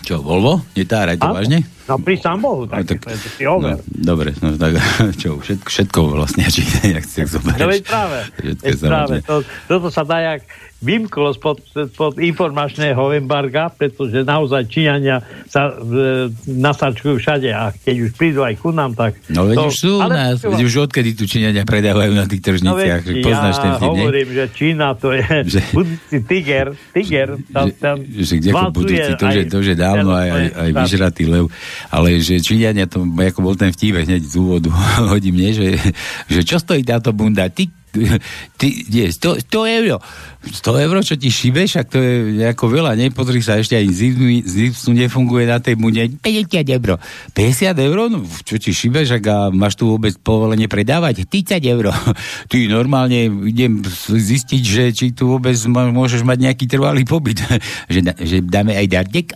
Čo, 0.00 0.18
Volvo? 0.18 0.64
Netáraj 0.74 1.14
to 1.14 1.28
vážne? 1.28 1.62
No 1.84 2.00
pri 2.00 2.16
sám 2.16 2.40
Bohu, 2.40 2.64
No, 2.64 2.72
tak, 2.72 2.88
tak- 2.88 3.04
tak 3.04 3.20
si 3.20 3.44
over. 3.44 3.76
No, 3.76 3.84
dobre, 3.86 4.34
no 4.34 4.56
tak 4.56 4.74
čo, 5.20 5.36
všetko, 5.36 5.68
všetko 5.68 5.98
vlastne, 6.10 6.44
či 6.46 6.66
jak 6.96 7.04
si 7.04 7.22
zoberieš. 7.22 7.60
No 7.60 7.68
veď 7.68 7.82
práve, 7.84 8.18
veď 8.58 8.74
práve 8.80 9.16
to, 9.20 9.34
toto 9.70 9.88
sa 9.88 10.02
dá 10.02 10.18
jak 10.24 10.40
vymklo 10.84 11.32
spod, 11.32 11.64
spod 11.64 12.20
informačného 12.20 13.00
embarga, 13.16 13.72
pretože 13.72 14.20
naozaj 14.26 14.68
Číňania 14.68 15.24
sa 15.48 15.72
e, 15.72 16.28
nasačkujú 16.44 17.16
všade 17.16 17.48
a 17.54 17.72
keď 17.72 17.96
už 18.04 18.10
prídu 18.14 18.44
aj 18.44 18.54
ku 18.60 18.68
nám, 18.74 18.92
tak... 18.92 19.16
No 19.32 19.48
veď 19.48 19.56
to, 19.56 19.64
už 19.70 19.76
sú 19.76 19.92
u 19.96 20.10
nás, 20.10 20.36
veď 20.44 20.60
už 20.60 20.74
odkedy 20.90 21.16
tu 21.16 21.24
Číňania 21.24 21.64
predávajú 21.64 22.12
na 22.12 22.28
tých 22.28 22.42
No 22.60 22.76
veď, 22.76 23.00
tržniciach, 23.00 23.02
no, 23.04 23.24
poznáš 23.24 23.56
ten 23.56 23.70
ja 23.70 23.76
vtip, 23.80 23.88
nie? 23.88 24.02
hovorím, 24.04 24.28
že 24.32 24.44
Čína 24.52 24.88
to 24.98 25.08
je 25.16 25.24
Že- 25.56 25.64
budúci 25.72 26.16
tiger, 26.28 26.68
tiger, 26.92 27.28
tam, 27.48 27.66
že, 27.68 27.74
tam 27.80 27.96
že 28.04 28.50
ako 28.52 28.70
budúci, 28.76 29.10
to, 29.16 29.26
že, 29.32 29.42
to, 29.48 29.58
že 29.64 29.72
dávno 29.78 30.10
aj, 30.12 30.28
aj, 30.28 30.46
aj 30.52 30.70
vyžratý 30.84 31.24
lev, 31.30 31.44
ale 31.88 32.08
že 32.20 32.42
Číňania, 32.44 32.84
to 32.84 33.00
ako 33.04 33.40
bol 33.40 33.54
ten 33.56 33.72
vtíp 33.72 33.96
hneď 33.96 34.20
z 34.20 34.34
úvodu, 34.36 34.68
hodí 35.12 35.32
mne, 35.32 35.50
že, 35.56 35.68
že 36.28 36.40
čo 36.44 36.60
stojí 36.60 36.84
táto 36.84 37.14
bunda, 37.16 37.48
ty, 37.48 37.72
ty, 38.60 38.68
nie, 38.90 39.10
100, 39.10 39.46
100 39.46 39.76
eur, 39.78 40.02
100 40.44 40.84
eur, 40.84 40.94
čo 41.06 41.14
ti 41.16 41.30
šibeš, 41.30 41.80
ak 41.80 41.88
to 41.94 41.98
je 42.02 42.44
ako 42.50 42.68
veľa, 42.68 42.98
ne, 42.98 43.08
pozri 43.14 43.40
sa, 43.40 43.56
ešte 43.56 43.78
aj 43.78 43.86
zipsu 44.44 44.90
nefunguje 44.92 45.48
na 45.48 45.62
tej 45.62 45.78
bunde, 45.78 46.02
50 46.20 46.66
eur, 46.68 46.98
50 47.32 47.86
eur, 47.86 47.98
no, 48.10 48.20
čo 48.44 48.56
ti 48.58 48.74
šibeš, 48.74 49.22
ak 49.22 49.24
a 49.30 49.38
máš 49.54 49.78
tu 49.78 49.88
vôbec 49.88 50.12
povolenie 50.20 50.66
predávať, 50.66 51.24
30 51.26 51.58
eur, 51.64 51.94
ty 52.50 52.66
normálne 52.66 53.30
idem 53.48 53.80
zistiť, 54.10 54.62
že 54.62 54.82
či 54.92 55.06
tu 55.14 55.30
vôbec 55.30 55.56
môžeš 55.70 56.26
mať 56.26 56.38
nejaký 56.50 56.64
trvalý 56.68 57.06
pobyt, 57.06 57.40
že, 57.92 58.00
že 58.20 58.36
dáme 58.44 58.74
aj 58.76 58.86
dardek. 58.90 59.26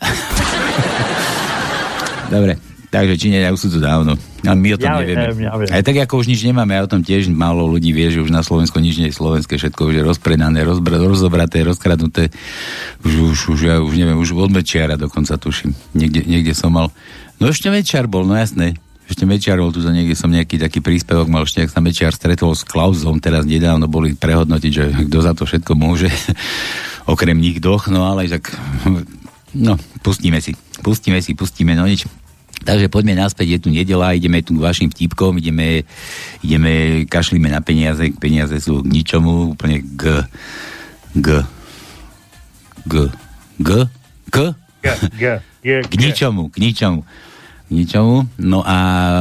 Dobre, 2.28 2.67
takže 2.88 3.20
Číňania 3.20 3.52
už 3.52 3.60
sú 3.60 3.68
tu 3.68 3.78
dávno. 3.78 4.16
A 4.46 4.52
my 4.54 4.68
o 4.74 4.78
tom 4.80 4.88
Ja 4.88 5.00
nevieme. 5.02 5.34
viem, 5.34 5.44
ja 5.44 5.54
viem. 5.58 5.68
Aj 5.68 5.82
tak 5.84 5.96
ako 5.98 6.24
už 6.24 6.26
nič 6.30 6.40
nemáme, 6.46 6.72
a 6.78 6.84
o 6.84 6.90
tom 6.90 7.04
tiež 7.04 7.28
málo 7.28 7.68
ľudí 7.68 7.92
vie, 7.92 8.08
že 8.08 8.22
už 8.22 8.32
na 8.32 8.40
Slovensku 8.40 8.80
nič 8.80 8.96
nie 8.96 9.08
je 9.10 9.18
slovenské, 9.18 9.60
všetko 9.60 9.92
už 9.92 9.94
je 9.98 10.02
rozpredané, 10.02 10.64
rozbr- 10.64 11.04
rozobraté, 11.04 11.66
rozkradnuté. 11.66 12.32
Už, 13.04 13.12
už, 13.34 13.38
už, 13.54 13.60
ja 13.60 13.74
už 13.82 13.94
neviem, 13.98 14.16
už 14.16 14.32
od 14.38 14.52
Mečiara 14.54 14.96
dokonca 14.96 15.36
tuším. 15.36 15.74
Niekde, 15.92 16.24
niekde 16.24 16.52
som 16.56 16.72
mal... 16.72 16.88
No 17.38 17.50
ešte 17.50 17.68
Mečiar 17.70 18.08
bol, 18.10 18.26
no 18.26 18.34
jasné. 18.34 18.78
Ešte 19.08 19.24
Mečiar 19.24 19.56
bol 19.56 19.72
tu 19.72 19.80
za 19.80 19.88
niekde 19.88 20.12
som 20.12 20.28
nejaký 20.28 20.60
taký 20.60 20.84
príspevok 20.84 21.32
mal, 21.32 21.48
ešte 21.48 21.64
ak 21.64 21.72
sa 21.72 21.80
Mečiar 21.80 22.12
stretol 22.12 22.52
s 22.52 22.60
Klausom, 22.60 23.24
teraz 23.24 23.48
nedávno 23.48 23.88
boli 23.88 24.12
prehodnotiť, 24.12 24.72
že 24.72 24.84
kto 25.08 25.18
za 25.24 25.32
to 25.32 25.48
všetko 25.48 25.72
môže, 25.72 26.12
okrem 27.12 27.40
nich 27.40 27.56
doch, 27.56 27.88
no 27.88 28.04
ale 28.04 28.28
tak, 28.28 28.52
no, 29.56 29.80
pustíme 30.04 30.44
si, 30.44 30.52
pustíme 30.84 31.24
si, 31.24 31.32
pustíme, 31.32 31.72
no 31.72 31.88
nič. 31.88 32.04
Takže 32.64 32.90
poďme 32.90 33.14
naspäť, 33.14 33.46
je 33.54 33.58
tu 33.64 33.68
nedela, 33.70 34.16
ideme 34.16 34.42
tu 34.42 34.58
k 34.58 34.64
vašim 34.64 34.88
vtipkom, 34.90 35.38
ideme, 35.38 35.86
ideme, 36.42 37.04
kašlíme 37.06 37.48
na 37.48 37.62
peniaze, 37.62 38.10
peniaze 38.18 38.58
sú 38.58 38.82
k 38.82 38.90
ničomu, 38.90 39.54
úplne 39.54 39.82
k, 39.82 40.26
k, 41.18 41.28
k, 42.84 42.94
k, 43.62 43.68
k, 44.28 44.36
G, 44.78 44.86
G, 45.18 45.24
G, 45.62 45.68
k 45.82 45.94
ničomu, 45.98 46.48
k 46.50 46.56
ničomu. 46.62 47.02
K 47.02 47.06
ničomu. 47.06 47.27
No 48.40 48.64
a 48.64 48.76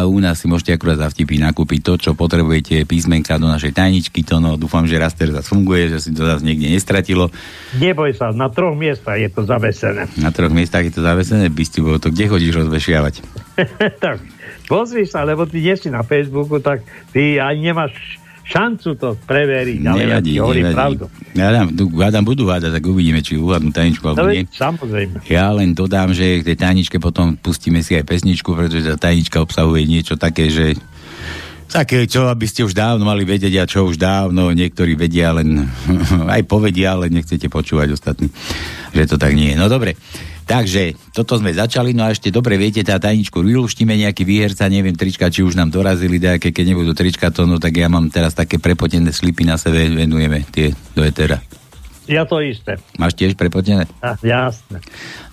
u 0.08 0.24
nás 0.24 0.40
si 0.40 0.48
môžete 0.48 0.72
akurát 0.72 0.96
za 0.96 1.12
vtipy 1.12 1.36
nakúpiť 1.36 1.80
to, 1.84 1.94
čo 2.00 2.12
potrebujete, 2.16 2.88
písmenka 2.88 3.36
do 3.36 3.52
našej 3.52 3.76
tajničky, 3.76 4.24
to 4.24 4.40
no, 4.40 4.56
dúfam, 4.56 4.88
že 4.88 4.96
Raster 4.96 5.36
zase 5.36 5.52
funguje, 5.52 5.92
že 5.92 6.00
si 6.00 6.12
to 6.16 6.24
zase 6.24 6.48
niekde 6.48 6.72
nestratilo. 6.72 7.28
Neboj 7.76 8.16
sa, 8.16 8.32
na 8.32 8.48
troch 8.48 8.74
miestach 8.80 9.20
je 9.20 9.28
to 9.28 9.44
zavesené. 9.44 10.08
Na 10.16 10.32
troch 10.32 10.56
miestach 10.56 10.88
je 10.88 10.96
to 10.96 11.04
zavesené, 11.04 11.52
by 11.52 11.64
ste 11.68 11.84
bolo 11.84 12.00
to, 12.00 12.08
kde 12.08 12.32
chodíš 12.32 12.64
rozvešiavať? 12.64 13.14
tak, 14.04 14.24
pozri 14.72 15.04
sa, 15.04 15.28
lebo 15.28 15.44
ty 15.44 15.60
nie 15.60 15.76
si 15.76 15.92
na 15.92 16.08
Facebooku, 16.08 16.64
tak 16.64 16.88
ty 17.12 17.44
ani 17.44 17.76
nemáš 17.76 18.24
šancu 18.48 18.90
to 18.96 19.20
preveriť, 19.28 19.80
ale 19.84 20.08
ja 20.08 20.20
ti 20.24 20.40
hovorím 20.40 20.72
pravdu. 20.72 21.12
Ja 21.36 21.52
tu, 21.68 21.92
hádam, 22.00 22.24
budú 22.24 22.48
hádať, 22.48 22.80
tak 22.80 22.84
uvidíme, 22.88 23.20
či 23.20 23.36
uhádnu 23.36 23.76
tajničku 23.76 24.08
alebo 24.08 24.24
No 24.24 24.32
nie. 24.32 24.48
samozrejme. 24.48 25.28
Ja 25.28 25.52
len 25.52 25.76
dodám, 25.76 26.16
že 26.16 26.40
k 26.40 26.48
tej 26.48 26.58
tajničke 26.58 26.98
potom 26.98 27.36
pustíme 27.36 27.84
si 27.84 27.94
aj 27.94 28.08
pesničku, 28.08 28.56
pretože 28.56 28.88
tá 28.96 29.12
tajnička 29.12 29.44
obsahuje 29.44 29.84
niečo 29.84 30.16
také, 30.16 30.48
že 30.48 30.80
také, 31.68 32.08
čo 32.08 32.32
aby 32.32 32.48
ste 32.48 32.64
už 32.64 32.72
dávno 32.72 33.04
mali 33.04 33.28
vedieť 33.28 33.54
a 33.60 33.68
čo 33.68 33.84
už 33.84 34.00
dávno 34.00 34.56
niektorí 34.56 34.96
vedia, 34.96 35.36
len 35.36 35.68
aj 36.40 36.42
povedia, 36.48 36.96
ale 36.96 37.12
nechcete 37.12 37.52
počúvať 37.52 37.92
ostatní, 37.92 38.32
že 38.96 39.04
to 39.06 39.20
tak 39.20 39.36
nie 39.36 39.52
je. 39.52 39.60
No 39.60 39.68
dobre, 39.68 40.00
takže 40.48 40.96
toto 41.12 41.36
sme 41.36 41.52
začali, 41.52 41.92
no 41.92 42.08
a 42.08 42.16
ešte 42.16 42.32
dobre 42.32 42.56
viete, 42.56 42.80
tá 42.82 42.96
tajničku 42.98 43.44
vylúštime 43.44 43.94
nejaký 43.94 44.24
výherca, 44.24 44.72
neviem, 44.72 44.96
trička, 44.96 45.28
či 45.28 45.44
už 45.44 45.60
nám 45.60 45.70
dorazili 45.70 46.18
nejaké, 46.18 46.56
keď 46.56 46.74
nebudú 46.74 46.96
trička 46.96 47.28
to, 47.30 47.44
no 47.44 47.60
tak 47.60 47.76
ja 47.76 47.92
mám 47.92 48.08
teraz 48.08 48.32
také 48.32 48.58
prepotené 48.58 49.12
slipy 49.12 49.44
na 49.44 49.60
sebe, 49.60 49.92
venujeme 49.92 50.48
tie 50.48 50.72
do 50.96 51.04
etera. 51.04 51.44
Ja 52.08 52.24
to 52.24 52.40
isté. 52.40 52.80
Máš 52.96 53.20
tiež 53.20 53.36
prepotené? 53.36 53.84
A, 54.00 54.16
jasné. 54.24 54.80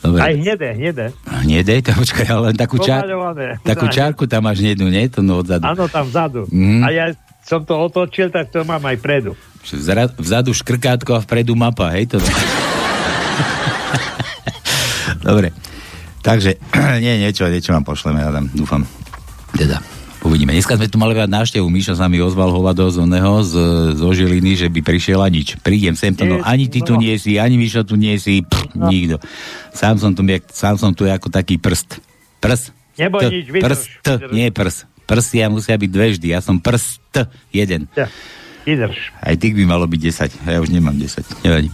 Dobre. 0.03 0.19
Aj 0.19 0.35
hnedé, 0.35 0.75
hnedé. 0.75 1.07
Hnedej, 1.23 1.87
to 1.87 1.95
počkaj, 1.95 2.27
ale 2.27 2.51
len 2.51 2.57
takú, 2.59 2.83
Pomaľované. 2.83 3.63
takú 3.63 3.87
čárku 3.87 4.27
tam 4.27 4.51
máš 4.51 4.59
hnedu, 4.59 4.91
nie? 4.91 5.07
To 5.15 5.23
no 5.23 5.39
odzadu. 5.39 5.63
Áno, 5.63 5.87
tam 5.87 6.11
vzadu. 6.11 6.51
Mhm. 6.51 6.83
A 6.83 6.89
ja 6.91 7.07
som 7.47 7.63
to 7.63 7.79
otočil, 7.79 8.27
tak 8.35 8.51
to 8.51 8.67
mám 8.67 8.83
aj 8.83 8.99
predu. 8.99 9.39
Vzra- 9.63 10.11
Vzadu 10.19 10.51
škrkátko 10.51 11.15
a 11.15 11.23
vpredu 11.23 11.55
mapa, 11.55 11.95
hej? 11.95 12.11
To... 12.11 12.19
Dobre. 15.25 15.57
Takže, 16.21 16.61
nie, 17.05 17.21
niečo, 17.21 17.49
niečo 17.49 17.73
vám 17.73 17.85
pošleme, 17.85 18.21
ja 18.21 18.29
tam 18.29 18.49
dúfam. 18.53 18.85
Teda, 19.57 19.81
uvidíme. 20.21 20.53
Dneska 20.53 20.77
sme 20.77 20.89
tu 20.89 20.97
mali 21.01 21.17
mať 21.17 21.31
návštevu, 21.33 21.65
Míšo 21.69 21.97
sa 21.97 22.09
mi 22.09 22.21
ozval 22.21 22.53
hovado 22.53 22.85
z 22.89 23.01
oného, 23.01 23.41
z, 23.45 23.55
zo 23.97 24.09
Žiliny, 24.13 24.57
že 24.57 24.69
by 24.69 24.81
prišiel 24.85 25.21
a 25.21 25.29
nič. 25.29 25.57
Prídem 25.61 25.97
sem, 25.97 26.13
to, 26.13 26.29
no, 26.29 26.45
ani 26.45 26.69
ty 26.69 26.85
tu 26.85 26.97
No. 26.97 27.01
nie 27.01 27.17
si, 27.17 27.41
ani 27.41 27.57
Míšo 27.57 27.85
tu 27.89 27.97
nie 27.97 28.17
si, 28.21 28.45
pff, 28.45 28.73
nikto. 28.77 29.21
Sám 29.73 29.97
som 29.97 30.13
tu, 30.13 30.21
sám 30.53 30.77
som 30.77 30.93
tu 30.93 31.09
ako 31.09 31.29
taký 31.33 31.57
prst. 31.57 32.01
Prst. 32.41 32.73
Neboj 33.01 33.21
T, 33.21 33.27
nič. 33.33 33.47
Prst, 33.51 33.89
nie 34.31 34.49
prs. 34.53 34.87
Prsia 35.05 35.53
musia 35.53 35.77
byť 35.77 35.91
dve 35.93 36.17
vždy, 36.17 36.33
ja 36.33 36.41
som 36.41 36.57
prst, 36.57 37.29
jeden. 37.53 37.93
Ja. 37.93 38.09
Vydrž. 38.65 39.13
Aj 39.21 39.37
tých 39.37 39.53
by 39.53 39.69
malo 39.69 39.85
byť 39.85 40.01
10. 40.41 40.49
Ja 40.49 40.57
už 40.57 40.73
nemám 40.73 40.97
10. 40.97 41.21
Nevadí. 41.45 41.69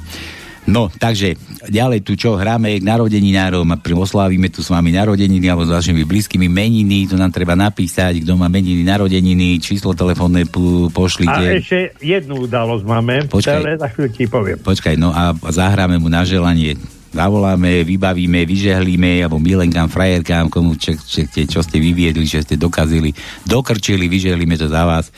No, 0.70 0.86
takže 0.86 1.34
ďalej 1.66 2.06
tu 2.06 2.14
čo, 2.14 2.38
hráme 2.38 2.78
k 2.78 2.86
narodeninárom 2.86 3.66
a 3.66 3.76
pri- 3.76 3.98
oslávime 3.98 4.46
tu 4.54 4.62
s 4.62 4.70
vami 4.70 4.94
narodeniny 4.94 5.50
alebo 5.50 5.66
s 5.66 5.74
vašimi 5.74 6.06
blízkymi 6.06 6.46
meniny, 6.46 7.10
to 7.10 7.18
nám 7.18 7.34
treba 7.34 7.58
napísať, 7.58 8.22
kto 8.22 8.38
má 8.38 8.46
meniny, 8.46 8.86
narodeniny, 8.86 9.58
číslo 9.58 9.98
telefónne 9.98 10.46
pu- 10.46 10.86
A 10.86 10.94
pošlite. 10.94 11.42
ešte 11.58 11.98
jednu 11.98 12.46
udalosť 12.46 12.84
máme. 12.86 13.14
Počkaj. 13.26 13.58
Ale 13.58 13.82
za 13.82 13.90
chvíľu 13.90 14.10
ti 14.14 14.24
poviem. 14.30 14.58
Počkaj, 14.62 14.94
no 14.94 15.10
a 15.10 15.34
zahráme 15.50 15.98
mu 15.98 16.06
na 16.06 16.22
želanie. 16.22 16.78
Zavoláme, 17.10 17.82
vybavíme, 17.82 18.46
vyžehlíme, 18.46 19.26
alebo 19.26 19.42
milenkám, 19.42 19.90
frajerkám, 19.90 20.46
komu 20.46 20.78
čo, 20.78 20.94
čo, 20.94 21.26
čo, 21.26 21.42
čo 21.42 21.60
ste 21.66 21.82
vyviedli, 21.82 22.22
čo 22.22 22.38
ste 22.38 22.54
dokazili, 22.54 23.10
dokrčili, 23.42 24.06
vyžehlíme 24.06 24.54
to 24.54 24.70
za 24.70 24.86
vás. 24.86 25.10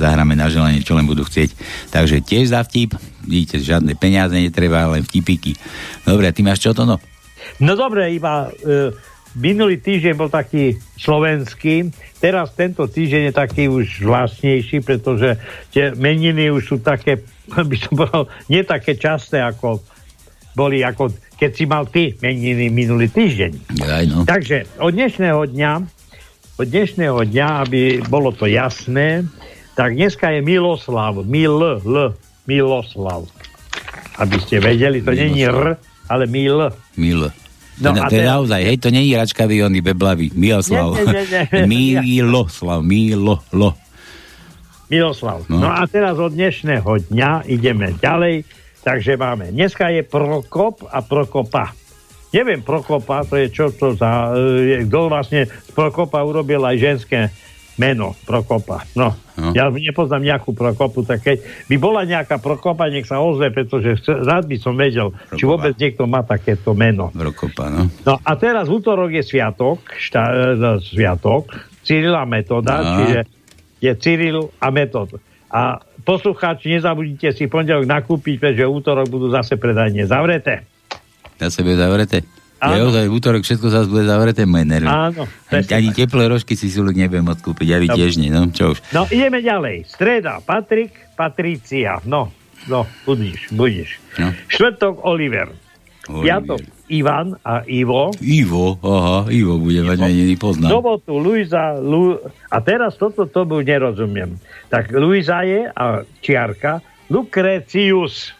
Zahráme 0.00 0.32
na 0.32 0.48
želanie, 0.48 0.80
čo 0.80 0.96
len 0.96 1.04
budú 1.04 1.28
chcieť. 1.28 1.52
Takže 1.92 2.24
tiež 2.24 2.56
za 2.56 2.64
vtip, 2.64 2.96
vidíte, 3.26 3.60
žiadne 3.60 3.98
peniaze 3.98 4.38
netreba, 4.38 4.88
len 4.88 5.02
vtipiky. 5.02 5.58
Dobre, 6.06 6.30
a 6.30 6.34
ty 6.34 6.46
máš 6.46 6.62
čo 6.62 6.72
to 6.72 6.86
no? 6.86 7.02
No 7.60 7.72
dobre, 7.74 8.10
iba 8.14 8.48
e, 8.48 8.94
minulý 9.36 9.78
týždeň 9.78 10.14
bol 10.16 10.32
taký 10.32 10.80
slovenský, 10.96 11.92
teraz 12.18 12.56
tento 12.56 12.88
týždeň 12.88 13.30
je 13.30 13.34
taký 13.34 13.64
už 13.68 14.02
vlastnejší, 14.02 14.80
pretože 14.80 15.36
tie 15.70 15.92
meniny 15.92 16.48
už 16.48 16.62
sú 16.64 16.76
také, 16.80 17.20
by 17.70 17.76
som 17.76 17.92
povedal, 17.94 18.24
nie 18.48 18.64
také 18.64 18.96
časté, 18.96 19.44
ako 19.44 19.84
boli, 20.56 20.80
ako 20.80 21.12
keď 21.36 21.50
si 21.52 21.64
mal 21.68 21.84
ty 21.84 22.16
meniny 22.24 22.72
minulý 22.72 23.12
týždeň. 23.12 23.52
Aj 23.84 24.04
no. 24.08 24.24
Takže 24.24 24.80
od 24.80 24.96
dnešného 24.96 25.44
dňa, 25.52 25.72
od 26.56 26.66
dnešného 26.66 27.20
dňa, 27.28 27.48
aby 27.68 28.00
bolo 28.08 28.32
to 28.32 28.48
jasné, 28.48 29.28
tak 29.76 29.92
dneska 29.92 30.32
je 30.32 30.40
Miloslav, 30.40 31.20
Mil, 31.20 31.84
L, 31.84 32.16
Miloslav. 32.46 33.26
Aby 34.16 34.38
ste 34.40 34.62
vedeli, 34.62 35.04
to 35.04 35.12
není 35.12 35.44
R, 35.44 35.76
ale 36.08 36.24
Mil. 36.24 36.72
Mil. 36.96 37.28
No, 37.76 37.92
to, 37.92 38.08
to 38.08 38.14
je 38.16 38.24
naozaj, 38.24 38.60
hej, 38.64 38.76
to 38.80 38.88
je 38.88 39.12
račkavý, 39.12 39.60
on 39.60 39.76
je 39.76 39.84
beblavý. 39.84 40.32
Miloslav. 40.32 40.96
Nie, 40.96 41.28
nie, 41.28 42.00
nie, 42.00 42.22
Miloslav, 42.24 42.80
Milo, 42.80 43.44
lo. 43.52 43.76
Miloslav. 44.88 45.44
No. 45.50 45.66
no 45.66 45.68
a 45.68 45.84
teraz 45.84 46.16
od 46.16 46.32
dnešného 46.32 47.10
dňa 47.12 47.44
ideme 47.50 47.92
ďalej. 47.98 48.46
Takže 48.86 49.18
máme, 49.18 49.50
dneska 49.50 49.90
je 49.90 50.06
Prokop 50.06 50.86
a 50.86 51.02
Prokopa. 51.02 51.74
Neviem, 52.30 52.62
Prokopa, 52.62 53.26
to 53.26 53.34
je 53.34 53.50
čo 53.50 53.74
to 53.74 53.98
za... 53.98 54.30
E, 54.32 54.86
kto 54.86 55.10
vlastne 55.10 55.50
z 55.50 55.70
Prokopa 55.74 56.22
urobil 56.22 56.62
aj 56.62 56.76
ženské 56.78 57.20
meno 57.76 58.16
Prokopa. 58.24 58.84
No, 58.96 59.12
no. 59.36 59.52
ja 59.52 59.68
nepoznám 59.68 60.24
nejakú 60.24 60.56
Prokopu, 60.56 61.04
tak 61.04 61.24
keď 61.24 61.44
by 61.68 61.76
bola 61.76 62.02
nejaká 62.08 62.40
Prokopa, 62.40 62.88
nech 62.88 63.04
sa 63.04 63.20
ozve, 63.20 63.52
pretože 63.52 64.00
rád 64.08 64.48
by 64.48 64.56
som 64.56 64.74
vedel, 64.76 65.12
Prokopa. 65.12 65.36
či 65.36 65.44
vôbec 65.44 65.74
niekto 65.76 66.04
má 66.08 66.24
takéto 66.24 66.72
meno. 66.72 67.12
Prokopa, 67.12 67.68
no. 67.68 67.88
No 68.04 68.16
a 68.20 68.32
teraz 68.40 68.66
útorok 68.72 69.12
je 69.12 69.22
sviatok, 69.24 69.84
šta, 69.96 70.22
e, 70.56 70.80
sviatok, 70.80 71.52
Cyrila 71.86 72.26
metoda, 72.26 72.82
no. 72.82 72.90
čiže 72.98 73.18
je 73.78 73.92
Cyril 73.94 74.50
a 74.58 74.68
metod. 74.72 75.20
A 75.52 75.78
poslucháči, 76.02 76.74
nezabudnite 76.74 77.30
si 77.30 77.46
pondelok 77.46 77.86
nakúpiť, 77.86 78.42
pretože 78.42 78.66
útorok 78.66 79.06
budú 79.06 79.30
zase 79.30 79.54
predajne 79.54 80.08
zavreté. 80.08 80.66
Zase 81.36 81.60
bude 81.62 81.78
zavreté? 81.78 82.24
Ja 82.56 82.80
ozaj, 82.88 83.04
v 83.06 83.14
útorok 83.14 83.42
všetko 83.44 83.66
zase 83.68 83.86
bude 83.92 84.08
zavreté, 84.08 84.48
moje 84.48 84.64
nervy. 84.64 84.88
Áno. 84.88 85.28
Ani, 85.52 85.68
ani 85.68 85.88
teplé 85.92 86.24
rožky 86.24 86.56
si 86.56 86.72
ľudí 86.72 87.04
nebudem 87.04 87.28
odkúpiť, 87.28 87.66
ja 87.68 87.76
vy 87.76 87.92
tiež 87.92 88.16
nie, 88.16 88.32
no 88.32 88.48
čo 88.48 88.72
už. 88.72 88.80
No 88.96 89.04
ideme 89.12 89.44
ďalej. 89.44 89.84
Streda, 89.92 90.40
Patrik, 90.40 90.96
Patricia. 91.20 92.00
No, 92.08 92.32
no, 92.64 92.88
budíš, 93.04 93.52
budíš. 93.52 94.00
No. 94.16 94.32
Štvrtok, 94.48 95.04
Oliver. 95.04 95.52
Oliver. 96.08 96.24
Piatok, 96.24 96.62
Ivan 96.88 97.34
a 97.42 97.66
Ivo. 97.66 98.14
Ivo, 98.22 98.78
aha, 98.80 99.26
Ivo 99.28 99.58
bude 99.58 99.82
mať 99.82 99.98
meniny, 100.06 100.34
poznám. 100.38 100.70
Sobotu 100.70 101.18
Luisa, 101.18 101.76
Lu... 101.76 102.16
a 102.48 102.56
teraz 102.62 102.94
toto 102.96 103.26
to 103.26 103.42
už 103.42 103.66
nerozumiem. 103.66 104.38
Tak 104.70 104.94
Luisa 104.94 105.42
je, 105.42 105.66
a 105.66 106.06
čiarka, 106.22 106.80
Lukrecius. 107.10 108.32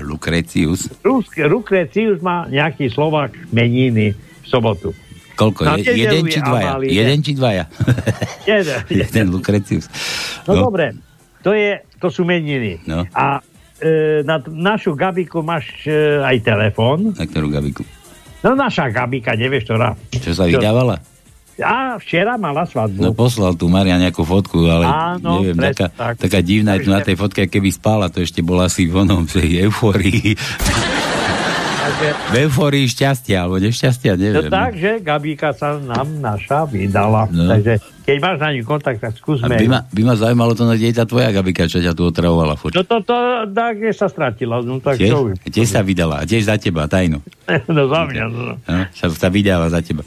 Lukrecius? 0.00 0.92
Lukrecius 1.36 2.20
má 2.20 2.44
nejaký 2.48 2.92
Slovak 2.92 3.32
meniny 3.52 4.12
v 4.12 4.46
sobotu. 4.46 4.92
Koľko? 5.36 5.68
Je, 5.84 6.08
jeden 6.08 6.24
či 6.32 6.40
dvaja? 6.40 6.80
Amalie. 6.80 6.90
Jeden 7.00 7.18
či 7.20 7.32
dvaja? 7.38 7.64
Jeden. 8.48 8.80
jeden 8.88 9.26
Lukrecius. 9.28 9.86
No, 10.48 10.56
no 10.56 10.72
dobre, 10.72 10.96
to, 11.44 11.52
je, 11.52 11.84
to 12.00 12.08
sú 12.08 12.24
meniny. 12.24 12.80
No. 12.88 13.04
A 13.12 13.44
e, 13.76 14.24
na 14.24 14.40
našu 14.40 14.96
Gabiku 14.96 15.44
máš 15.44 15.84
e, 15.84 16.24
aj 16.24 16.40
telefón. 16.40 17.12
Na 17.12 17.28
ktorú 17.28 17.52
Gabiku? 17.52 17.84
No 18.40 18.56
naša 18.56 18.88
Gabika, 18.88 19.36
nevieš 19.36 19.68
ktorá. 19.68 19.92
Čo 20.16 20.32
sa 20.32 20.48
vydávala? 20.48 20.96
A 21.56 21.96
včera 21.96 22.36
mala 22.36 22.68
svadbu. 22.68 23.00
No 23.00 23.16
poslal 23.16 23.56
tu 23.56 23.72
Maria 23.72 23.96
nejakú 23.96 24.28
fotku, 24.28 24.60
ale 24.68 24.84
Áno, 24.84 25.40
neviem, 25.40 25.56
taká, 25.72 25.88
tak. 25.88 26.14
taká 26.20 26.44
divná 26.44 26.76
je 26.76 26.84
tu 26.84 26.90
na 26.92 27.00
tej 27.00 27.16
fotke, 27.16 27.48
keby 27.48 27.72
spala, 27.72 28.12
to 28.12 28.20
ešte 28.20 28.44
bola 28.44 28.68
asi 28.68 28.84
v 28.84 29.08
onom, 29.08 29.24
v 29.24 29.32
tej 29.40 29.50
euforii. 29.64 30.36
v 32.28 32.34
euforii 32.44 32.84
šťastia, 32.92 33.48
alebo 33.48 33.56
nešťastia, 33.56 34.20
neviem. 34.20 34.48
No 34.48 34.52
takže 34.52 35.00
Gabíka 35.00 35.56
sa 35.56 35.80
nám 35.80 36.20
naša 36.20 36.68
vydala. 36.68 37.30
No. 37.32 37.48
Takže 37.48 37.80
keď 38.04 38.16
máš 38.20 38.36
na 38.38 38.48
ňu 38.52 38.62
kontakt, 38.68 39.00
tak 39.00 39.16
skúsme. 39.16 39.48
A 39.48 39.56
by 39.56 39.66
ma, 39.66 39.80
by 39.88 40.02
ma 40.04 40.14
zaujímalo 40.14 40.52
to 40.52 40.68
na 40.68 40.76
tá 40.76 41.04
tvoja 41.08 41.32
Gabika, 41.32 41.66
čo 41.66 41.80
ťa 41.80 41.96
tu 41.96 42.04
otravovala. 42.04 42.54
Furt. 42.60 42.76
No 42.76 42.84
to, 42.84 43.00
to, 43.00 43.16
tak 43.50 43.80
sa 43.96 44.06
stratila. 44.12 44.60
No, 44.60 44.76
tak 44.78 45.00
tiež, 45.00 45.10
to... 45.10 45.32
tiež 45.48 45.68
sa 45.72 45.80
vydala, 45.80 46.28
tiež 46.28 46.46
za 46.46 46.60
teba, 46.60 46.84
tajno. 46.84 47.24
no 47.72 47.82
za 47.88 48.00
mňa. 48.04 48.24
No. 48.28 48.54
No, 48.60 48.82
sa, 48.92 49.06
sa 49.08 49.28
vydáva 49.32 49.72
za 49.72 49.80
teba. 49.80 50.04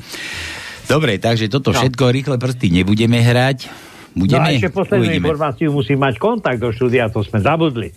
Dobre, 0.89 1.21
takže 1.21 1.53
toto 1.53 1.69
no. 1.69 1.77
všetko 1.77 2.09
rýchle 2.09 2.41
prsty 2.41 2.73
nebudeme 2.73 3.21
hrať. 3.21 3.69
Budeme, 4.17 4.41
no 4.41 4.49
a 4.49 4.57
ešte 4.57 4.73
poslednú 4.73 5.05
uvidíme. 5.05 5.29
informáciu 5.29 5.69
musí 5.69 5.93
mať 5.93 6.17
kontakt 6.17 6.57
do 6.57 6.73
štúdia, 6.73 7.13
to 7.13 7.21
sme 7.21 7.45
zabudli. 7.45 7.93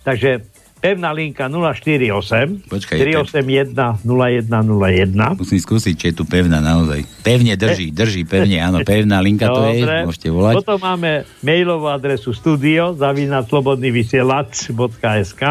Takže 0.00 0.40
pevná 0.82 1.14
linka 1.14 1.46
048 1.46 2.66
Počkaj, 2.66 2.98
381 2.98 4.02
0101. 4.02 5.38
Musím 5.38 5.62
skúsiť, 5.62 5.94
či 5.94 6.10
je 6.10 6.14
tu 6.18 6.26
pevná 6.26 6.58
naozaj. 6.58 7.06
Pevne 7.22 7.54
drží, 7.54 7.94
drží 7.94 8.26
pevne, 8.26 8.58
áno, 8.58 8.82
pevná 8.82 9.22
linka 9.22 9.46
to 9.46 9.62
je, 9.70 9.86
môžete 10.02 10.26
volať. 10.32 10.64
Potom 10.64 10.80
máme 10.82 11.22
mailovú 11.44 11.92
adresu 11.92 12.32
studio 12.34 12.98
zavinaclobodnyvysielac.sk 12.98 15.42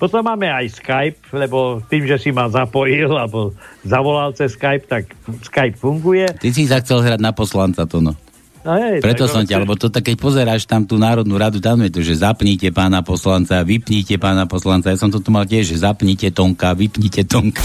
potom 0.00 0.24
máme 0.24 0.48
aj 0.48 0.80
Skype, 0.80 1.20
lebo 1.36 1.84
tým, 1.84 2.08
že 2.08 2.16
si 2.16 2.32
ma 2.32 2.48
zapojil, 2.48 3.12
alebo 3.12 3.52
zavolal 3.84 4.32
cez 4.32 4.56
Skype, 4.56 4.88
tak 4.88 5.12
Skype 5.44 5.76
funguje. 5.76 6.24
Ty 6.40 6.48
si 6.48 6.64
sa 6.64 6.80
chcel 6.80 7.04
hrať 7.04 7.20
na 7.20 7.36
poslanca, 7.36 7.84
to 7.84 8.00
no. 8.00 8.16
No 8.60 8.76
hej, 8.76 9.00
Preto 9.00 9.24
som 9.24 9.40
ťa, 9.40 9.64
lebo 9.64 9.72
to 9.72 9.88
tak, 9.88 10.04
keď 10.04 10.16
pozeráš 10.20 10.68
tam 10.68 10.84
tú 10.84 11.00
Národnú 11.00 11.36
radu, 11.40 11.64
tam 11.64 11.80
je 11.80 11.92
to, 11.92 12.00
že 12.04 12.20
zapnite 12.20 12.68
pána 12.72 13.00
poslanca, 13.00 13.64
vypnite 13.64 14.20
pána 14.20 14.44
poslanca. 14.44 14.92
Ja 14.92 15.00
som 15.00 15.08
to 15.08 15.20
tu 15.20 15.32
mal 15.32 15.48
tiež, 15.48 15.72
že 15.72 15.80
zapnite 15.80 16.28
Tonka, 16.28 16.76
vypnite 16.76 17.24
Tonka. 17.24 17.64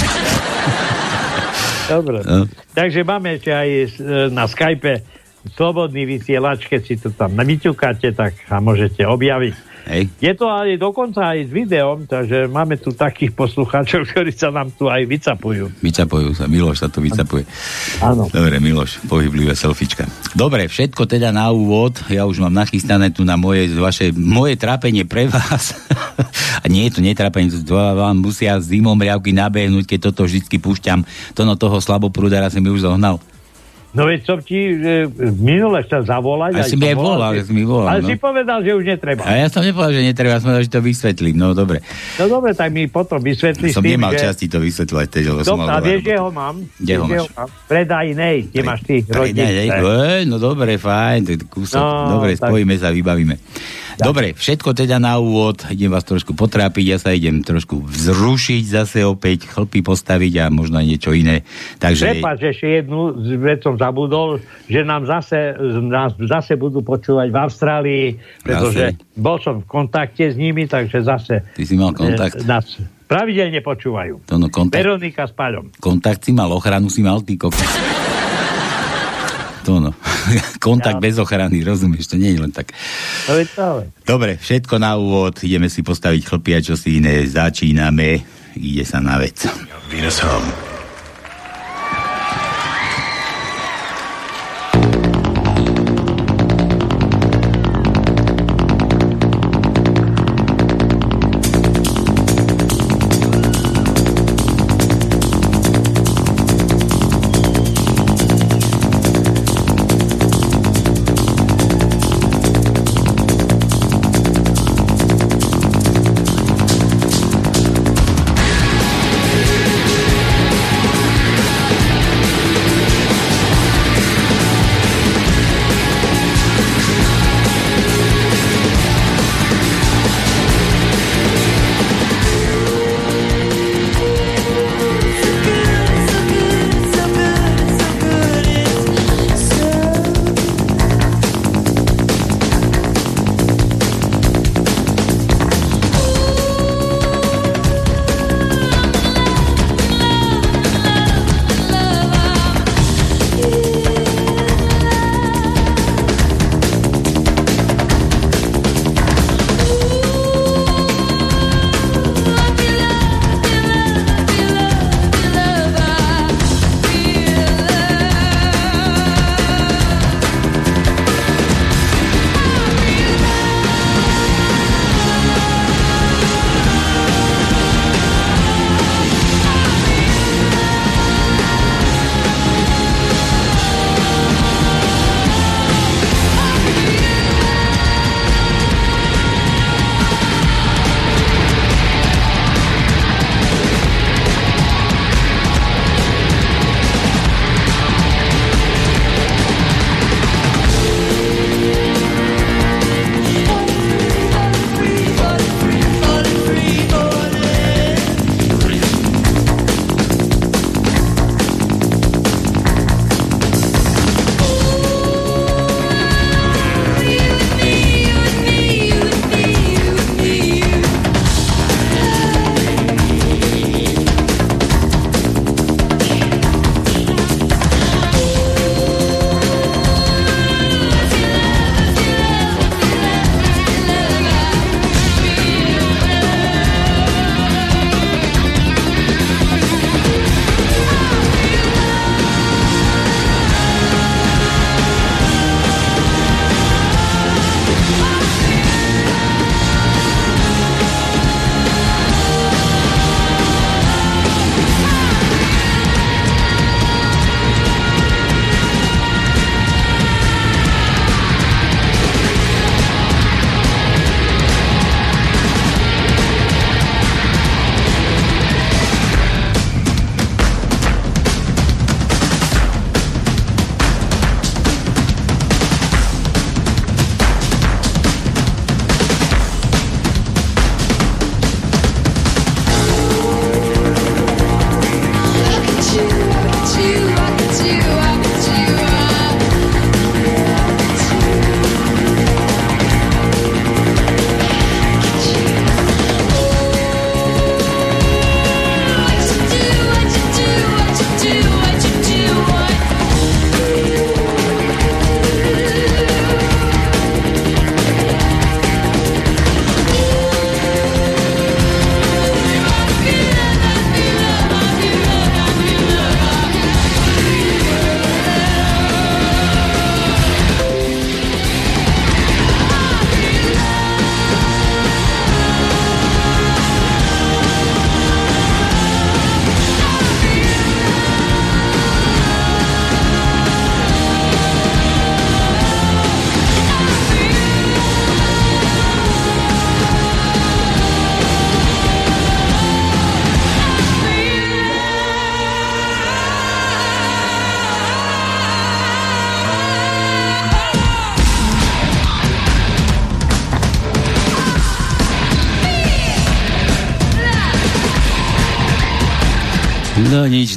Dobre. 1.92 2.24
No. 2.24 2.48
Takže 2.72 3.04
máme 3.04 3.36
ešte 3.36 3.52
aj 3.52 3.70
e, 3.70 3.88
na 4.32 4.48
Skype 4.48 5.04
slobodný 5.54 6.10
vysielač, 6.10 6.66
keď 6.66 6.82
si 6.82 6.96
to 6.98 7.14
tam 7.14 7.38
vyťukáte, 7.38 8.10
tak 8.18 8.34
sa 8.50 8.58
môžete 8.58 9.06
objaviť. 9.06 9.76
Hej. 9.86 10.10
Je 10.18 10.34
to 10.34 10.50
aj 10.50 10.82
dokonca 10.82 11.38
aj 11.38 11.46
s 11.46 11.52
videom, 11.54 12.10
takže 12.10 12.50
máme 12.50 12.82
tu 12.82 12.90
takých 12.90 13.38
poslucháčov, 13.38 14.06
ktorí 14.10 14.34
sa 14.34 14.50
nám 14.50 14.74
tu 14.74 14.90
aj 14.90 15.06
vycapujú. 15.06 15.70
Vycapujú 15.78 16.34
sa, 16.34 16.50
Miloš 16.50 16.82
sa 16.82 16.90
tu 16.90 17.06
vycapuje. 17.06 17.46
Áno. 18.02 18.26
Dobre, 18.26 18.58
Miloš, 18.58 19.06
pohyblivé 19.06 19.54
selfiečka. 19.54 20.10
Dobre, 20.34 20.66
všetko 20.66 21.06
teda 21.06 21.30
na 21.30 21.54
úvod. 21.54 22.02
Ja 22.10 22.26
už 22.26 22.42
mám 22.42 22.58
nachystané 22.58 23.14
tu 23.14 23.22
na 23.22 23.38
moje, 23.38 23.70
vaše, 23.78 24.10
moje 24.10 24.58
trápenie 24.58 25.06
pre 25.06 25.30
vás. 25.30 25.78
A 26.64 26.66
nie 26.66 26.90
je 26.90 26.98
to 26.98 27.06
netrápenie, 27.06 27.54
to 27.62 27.78
vám 27.78 28.18
musia 28.18 28.58
zimom 28.58 28.98
riavky 28.98 29.30
nabehnúť, 29.38 29.86
keď 29.86 30.00
toto 30.10 30.26
vždy 30.26 30.58
púšťam. 30.58 31.06
To 31.38 31.46
no 31.46 31.54
toho 31.54 31.78
slaboprúdara 31.78 32.50
si 32.50 32.58
mi 32.58 32.74
už 32.74 32.90
zohnal. 32.90 33.22
No 33.96 34.12
veď 34.12 34.20
som 34.28 34.38
ti 34.44 34.76
e, 34.76 35.08
minule 35.40 35.80
chcel 35.88 36.04
zavolať. 36.04 36.60
A 36.60 36.68
si 36.68 36.76
mi 36.76 36.92
aj 36.92 36.98
volal, 37.00 37.32
že 37.40 37.48
si 37.48 37.54
mi 37.56 37.64
volal. 37.64 37.96
Ale 37.96 38.04
no. 38.04 38.08
si 38.12 38.16
povedal, 38.20 38.60
že 38.60 38.72
už 38.76 38.84
netreba. 38.84 39.24
A 39.24 39.40
ja 39.40 39.48
som 39.48 39.64
nepovedal, 39.64 39.96
že 39.96 40.04
netreba, 40.04 40.36
som 40.44 40.52
povedal, 40.52 40.64
že 40.68 40.72
to 40.76 40.82
vysvetlím. 40.84 41.36
No 41.40 41.56
dobre. 41.56 41.80
No 42.20 42.28
dobre, 42.28 42.52
tak 42.52 42.76
mi 42.76 42.92
potom 42.92 43.24
vysvetlíš. 43.24 43.80
Som 43.80 43.88
tým, 43.88 43.96
nemal 43.96 44.12
že... 44.12 44.28
časti 44.28 44.52
to 44.52 44.60
vysvetľovať. 44.60 45.08
Teď, 45.08 45.24
lebo 45.32 45.42
som 45.48 45.56
mal 45.56 45.80
a 45.80 45.80
vieš, 45.80 46.04
kde 46.04 46.16
ho 46.20 46.30
mám? 46.30 46.56
Kde 46.76 46.94
ho 47.00 47.06
máš? 47.08 47.32
Predaj 47.72 48.08
nej, 48.12 48.38
kde 48.52 48.62
máš 48.68 48.80
ty. 48.84 48.96
Nej, 49.32 50.28
no 50.28 50.36
dobre, 50.44 50.76
fajn, 50.76 51.48
kúsok. 51.48 51.80
No, 51.80 52.20
dobre, 52.20 52.36
spojíme 52.36 52.76
sa, 52.76 52.92
vybavíme. 52.92 53.40
Dobre, 53.96 54.36
všetko 54.36 54.76
teda 54.76 55.00
na 55.00 55.16
úvod, 55.16 55.64
idem 55.72 55.88
vás 55.88 56.04
trošku 56.04 56.36
potrápiť, 56.36 56.86
ja 56.86 56.98
sa 57.00 57.16
idem 57.16 57.40
trošku 57.40 57.80
vzrušiť 57.80 58.64
zase 58.68 59.08
opäť, 59.08 59.48
chlpy 59.48 59.80
postaviť 59.80 60.34
a 60.44 60.46
možno 60.52 60.84
niečo 60.84 61.16
iné. 61.16 61.48
Takže... 61.80 62.20
Prepač, 62.20 62.44
ešte 62.44 62.84
jednu 62.84 63.16
vec 63.40 63.64
som 63.64 63.80
zabudol, 63.80 64.44
že 64.68 64.84
nám 64.84 65.08
zase, 65.08 65.56
nás 65.88 66.12
zase 66.20 66.60
budú 66.60 66.84
počúvať 66.84 67.28
v 67.32 67.38
Austrálii, 67.38 68.06
pretože 68.44 69.00
zase. 69.00 69.16
bol 69.16 69.38
som 69.40 69.64
v 69.64 69.66
kontakte 69.68 70.32
s 70.32 70.36
nimi, 70.36 70.68
takže 70.68 71.00
zase... 71.00 71.48
Ty 71.56 71.64
si 71.64 71.76
mal 71.80 71.96
kontakt? 71.96 72.44
Nás 72.44 72.80
pravidelne 73.06 73.62
počúvajú. 73.64 74.28
To 74.28 74.36
no, 74.36 74.52
kontakt... 74.52 74.82
Veronika 74.82 75.24
s 75.30 75.34
Paľom. 75.34 75.72
Kontakt 75.80 76.26
si 76.26 76.36
mal, 76.36 76.52
ochranu 76.52 76.92
si 76.92 77.06
mal, 77.06 77.22
ty 77.24 77.40
kokos. 77.40 78.15
To 79.66 79.82
no. 79.82 79.92
Kontakt 80.62 81.02
ja. 81.02 81.04
bez 81.04 81.18
ochrany, 81.18 81.66
rozumieš, 81.66 82.14
to 82.14 82.22
nie 82.22 82.38
je 82.38 82.40
len 82.40 82.54
tak. 82.54 82.70
Dobre, 84.06 84.38
všetko 84.38 84.78
na 84.78 84.94
úvod, 84.94 85.42
ideme 85.42 85.74
si 85.74 85.82
postaviť 85.82 86.22
chlpia, 86.22 86.62
čo 86.62 86.78
si 86.78 87.02
iné, 87.02 87.26
začíname, 87.26 88.22
ide 88.54 88.86
sa 88.86 89.02
na 89.02 89.18
vec. 89.18 89.50
Venus 89.90 90.22
Home. 90.22 90.75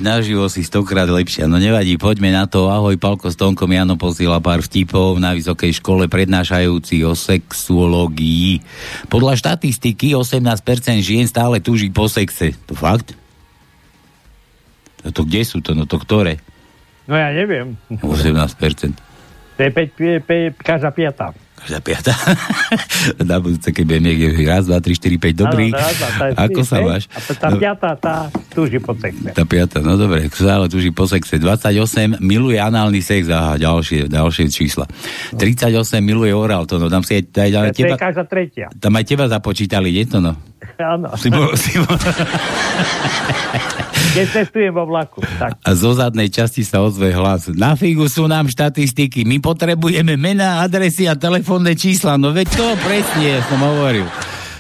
Naživo 0.09 0.49
si 0.49 0.65
stokrát 0.65 1.05
lepšia. 1.05 1.45
No 1.45 1.61
nevadí, 1.61 2.01
poďme 2.01 2.33
na 2.33 2.49
to. 2.49 2.73
Ahoj, 2.73 2.97
Palko 2.97 3.29
s 3.29 3.37
Tonkom, 3.37 3.69
Jano 3.69 4.01
posiela 4.01 4.41
pár 4.41 4.65
vtipov 4.65 5.21
na 5.21 5.37
vysokej 5.37 5.77
škole 5.85 6.09
prednášajúci 6.09 7.05
o 7.05 7.13
sexuológii. 7.13 8.65
Podľa 9.13 9.37
štatistiky 9.37 10.17
18% 10.17 11.05
žien 11.05 11.29
stále 11.29 11.61
túži 11.61 11.93
po 11.93 12.09
sexe. 12.09 12.57
To 12.65 12.73
fakt? 12.73 13.13
No 15.05 15.13
to 15.13 15.29
kde 15.29 15.45
sú 15.45 15.61
to? 15.61 15.77
No 15.77 15.85
to 15.85 16.01
ktoré? 16.01 16.41
No 17.05 17.13
ja 17.13 17.29
neviem. 17.37 17.77
18%. 17.93 18.97
To 19.57 19.61
je 19.61 19.71
5, 19.75 20.25
5, 20.25 20.57
5 20.57 20.65
každá 20.65 20.89
piata. 20.95 21.37
Každá 21.69 21.85
piata. 21.85 22.17
Na 23.29 23.37
budúce, 23.37 23.69
keď 23.69 23.85
budem 23.85 24.03
niekde 24.09 24.41
raz, 24.43 24.65
dva, 24.65 24.81
tri, 24.81 24.97
štyri, 24.97 25.21
päť, 25.21 25.45
dobrý. 25.45 25.69
Áno, 25.69 25.77
raz, 25.77 25.93
dva, 25.93 26.09
tá 26.09 26.25
je 26.25 26.33
Ako 26.49 26.61
sa 26.65 26.77
máš? 26.81 27.03
A 27.13 27.19
tá 27.29 27.49
No, 27.53 27.61
piata, 27.61 27.89
tá 27.93 28.15
túži 28.49 28.81
po 28.81 28.97
sexe. 28.97 29.37
tá 29.37 29.45
piata, 29.45 29.85
no 29.85 30.01
dobre, 30.01 30.33
stále 30.33 30.65
tuží 30.67 30.89
po 30.89 31.05
sexe. 31.05 31.37
28 31.37 32.25
miluje 32.25 32.57
análny 32.57 33.05
sex, 33.05 33.29
aha, 33.29 33.61
ďalšie, 33.61 34.09
ďalšie 34.09 34.49
čísla. 34.49 34.89
38 35.37 35.69
miluje 36.01 36.33
oral, 36.33 36.65
to 36.65 36.81
no, 36.81 36.89
tam 36.89 37.05
si 37.05 37.21
aj, 37.21 37.37
aj, 37.37 37.51
aj 37.53 37.53
To 37.53 37.69
je 37.69 37.77
teba, 37.85 37.97
každá 38.01 38.25
tretia. 38.25 38.67
tam 38.73 38.97
aj 38.97 39.05
teba 39.05 39.29
započítali, 39.29 39.93
nie 39.93 40.09
to 40.09 40.25
no? 40.25 40.41
Áno. 40.79 41.11
Si 41.19 41.27
bol, 41.27 41.51
si 41.59 41.75
bol, 41.83 41.91
Keď 44.15 44.27
cestujem 44.31 44.73
vo 44.73 44.87
vlaku. 44.89 45.21
Tak. 45.21 45.59
a 45.63 45.71
zo 45.75 45.93
zadnej 45.95 46.31
časti 46.33 46.63
sa 46.65 46.81
ozve 46.81 47.13
hlas. 47.13 47.51
Na 47.53 47.75
figu 47.75 48.07
sú 48.07 48.31
nám 48.31 48.49
štatistiky, 48.49 49.27
my 49.27 49.43
potrebujeme 49.43 50.15
mená, 50.15 50.63
adresy 50.65 51.11
a 51.11 51.19
telefónne 51.19 51.75
čísla. 51.75 52.17
No 52.17 52.31
veď 52.31 52.49
to 52.55 52.67
presne, 52.83 53.39
ja 53.39 53.41
som 53.47 53.61
hovoril. 53.61 54.07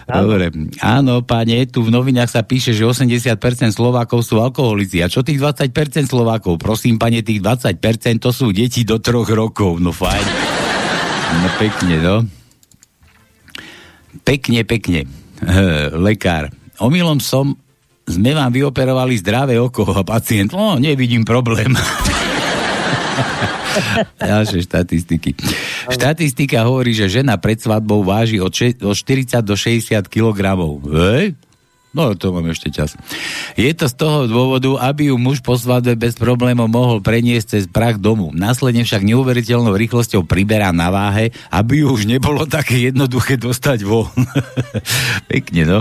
Dobre. 0.08 0.48
Áno, 0.80 1.20
páne, 1.20 1.68
tu 1.68 1.84
v 1.84 1.92
novinách 1.92 2.32
sa 2.32 2.40
píše, 2.40 2.72
že 2.72 2.80
80% 2.80 3.36
Slovákov 3.76 4.24
sú 4.24 4.40
alkoholici. 4.40 5.04
A 5.04 5.12
čo 5.12 5.20
tých 5.20 5.36
20% 5.36 6.08
Slovákov? 6.08 6.56
Prosím, 6.56 6.96
pane, 6.96 7.20
tých 7.20 7.44
20% 7.44 7.76
to 8.16 8.32
sú 8.32 8.48
deti 8.48 8.88
do 8.88 8.96
troch 9.04 9.28
rokov. 9.28 9.76
No 9.76 9.92
fajn. 9.92 10.24
No 11.44 11.48
pekne, 11.60 11.96
no. 12.00 12.16
Pekne, 14.24 14.64
pekne. 14.64 15.04
Lekár. 16.06 16.50
Omylom 16.78 17.18
som 17.18 17.58
sme 18.08 18.32
vám 18.32 18.48
vyoperovali 18.48 19.20
zdravé 19.20 19.60
oko 19.60 19.84
a 19.92 20.02
pacient, 20.10 20.54
no, 20.54 20.80
nevidím 20.80 21.24
problém. 21.26 21.74
Ďalšie 24.18 24.66
štatistiky. 24.66 25.38
Štatistika 25.92 26.66
hovorí, 26.66 26.90
že 26.96 27.06
žena 27.06 27.38
pred 27.38 27.58
svadbou 27.62 28.02
váži 28.02 28.42
od, 28.42 28.50
še- 28.50 28.78
od 28.82 28.96
40 28.96 29.42
do 29.44 29.54
60 29.54 30.02
kg. 30.10 30.38
Hej? 30.88 31.38
No, 31.96 32.12
to 32.12 32.36
mám 32.36 32.44
ešte 32.52 32.68
čas. 32.68 32.92
Je 33.56 33.72
to 33.72 33.88
z 33.88 33.96
toho 33.96 34.28
dôvodu, 34.28 34.76
aby 34.84 35.08
ju 35.08 35.16
muž 35.16 35.40
po 35.40 35.56
svadbe 35.56 35.96
bez 35.96 36.20
problémov 36.20 36.68
mohol 36.68 37.00
preniesť 37.00 37.46
cez 37.48 37.64
prach 37.64 37.96
domu. 37.96 38.28
Následne 38.36 38.84
však 38.84 39.08
neuveriteľnou 39.08 39.72
rýchlosťou 39.72 40.28
priberá 40.28 40.68
na 40.68 40.92
váhe, 40.92 41.32
aby 41.48 41.80
ju 41.80 41.96
už 41.96 42.04
nebolo 42.04 42.44
také 42.44 42.92
jednoduché 42.92 43.40
dostať 43.40 43.88
von. 43.88 44.12
Pekne, 45.32 45.62
no. 45.64 45.80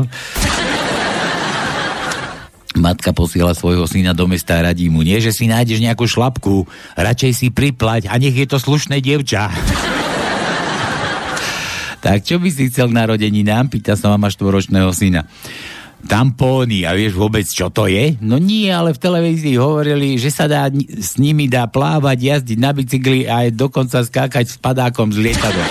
Matka 2.80 3.12
posiela 3.12 3.52
svojho 3.52 3.84
syna 3.84 4.16
do 4.16 4.32
mesta 4.32 4.64
a 4.64 4.72
radí 4.72 4.88
mu, 4.88 5.04
nie, 5.04 5.20
že 5.20 5.36
si 5.36 5.50
nájdeš 5.50 5.82
nejakú 5.82 6.08
šlapku, 6.08 6.70
radšej 6.96 7.32
si 7.36 7.48
priplať 7.52 8.08
a 8.08 8.16
nech 8.16 8.38
je 8.38 8.48
to 8.48 8.62
slušné 8.62 9.04
dievča. 9.04 9.52
tak 12.06 12.24
čo 12.24 12.40
by 12.40 12.48
si 12.48 12.72
chcel 12.72 12.94
k 12.94 12.96
narodeninám? 12.96 13.68
Pýta 13.68 14.00
sa 14.00 14.14
mama 14.14 14.32
štvoročného 14.32 14.88
syna. 14.96 15.28
Tampóny, 16.06 16.86
a 16.86 16.94
vieš 16.94 17.18
vôbec, 17.18 17.42
čo 17.50 17.74
to 17.74 17.90
je? 17.90 18.14
No 18.22 18.38
nie, 18.38 18.70
ale 18.70 18.94
v 18.94 19.02
televízii 19.02 19.58
hovorili, 19.58 20.22
že 20.22 20.30
sa 20.30 20.46
dá, 20.46 20.70
s 20.70 21.18
nimi 21.18 21.50
dá 21.50 21.66
plávať, 21.66 22.18
jazdiť 22.22 22.58
na 22.62 22.70
bicykli 22.70 23.26
a 23.26 23.50
aj 23.50 23.58
dokonca 23.58 24.06
skákať 24.06 24.46
s 24.46 24.62
padákom 24.62 25.10
z 25.10 25.26
lietadla. 25.26 25.68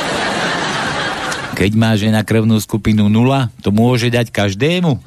Keď 1.57 1.73
má 1.79 1.95
žena 1.97 2.21
krvnú 2.27 2.59
skupinu 2.59 3.09
0, 3.09 3.49
to 3.63 3.71
môže 3.71 4.11
dať 4.13 4.29
každému. 4.29 4.99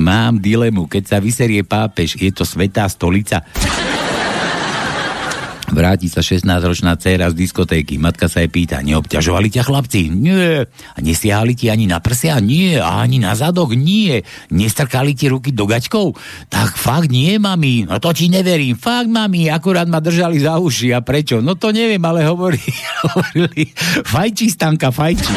Mám 0.00 0.40
dilemu, 0.40 0.88
keď 0.88 1.02
sa 1.06 1.18
vyserie 1.20 1.60
pápež, 1.60 2.16
je 2.16 2.32
to 2.32 2.48
svetá 2.48 2.88
stolica? 2.88 3.44
Vráti 5.70 6.10
sa 6.10 6.18
16-ročná 6.18 6.98
dcéra 6.98 7.30
z 7.30 7.38
diskotéky. 7.46 7.94
Matka 7.94 8.26
sa 8.26 8.42
jej 8.42 8.50
pýta, 8.50 8.82
neobťažovali 8.82 9.48
ťa 9.54 9.62
chlapci? 9.62 10.10
Nie. 10.10 10.66
A 10.66 10.98
nesiahali 10.98 11.54
ti 11.54 11.70
ani 11.70 11.86
na 11.86 12.02
prsia? 12.02 12.42
Nie. 12.42 12.82
A 12.82 12.98
ani 12.98 13.22
na 13.22 13.38
zadok? 13.38 13.78
Nie. 13.78 14.26
Nestrkali 14.50 15.14
ti 15.14 15.30
ruky 15.30 15.54
do 15.54 15.70
gačkov? 15.70 16.18
Tak 16.50 16.74
fakt 16.74 17.14
nie, 17.14 17.38
mami. 17.38 17.86
No 17.86 18.02
to 18.02 18.10
ti 18.10 18.26
neverím. 18.26 18.74
Fakt, 18.74 19.06
mami. 19.06 19.46
Akurát 19.46 19.86
ma 19.86 20.02
držali 20.02 20.42
za 20.42 20.58
uši. 20.58 20.90
A 20.90 21.06
prečo? 21.06 21.38
No 21.38 21.54
to 21.54 21.70
neviem, 21.70 22.02
ale 22.02 22.26
hovorí, 22.26 22.60
hovorili, 23.06 23.70
fajči, 24.12 24.50
Stanka, 24.50 24.90
fajči. 24.90 25.34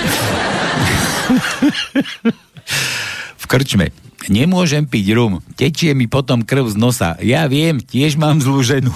v 3.38 3.46
krčme. 3.46 3.94
Nemôžem 4.32 4.88
piť 4.88 5.14
rum. 5.14 5.44
Tečie 5.60 5.92
mi 5.92 6.08
potom 6.08 6.48
krv 6.48 6.72
z 6.72 6.78
nosa. 6.80 7.20
Ja 7.20 7.44
viem, 7.52 7.84
tiež 7.84 8.16
mám 8.16 8.40
zlú 8.40 8.64
ženu. 8.64 8.90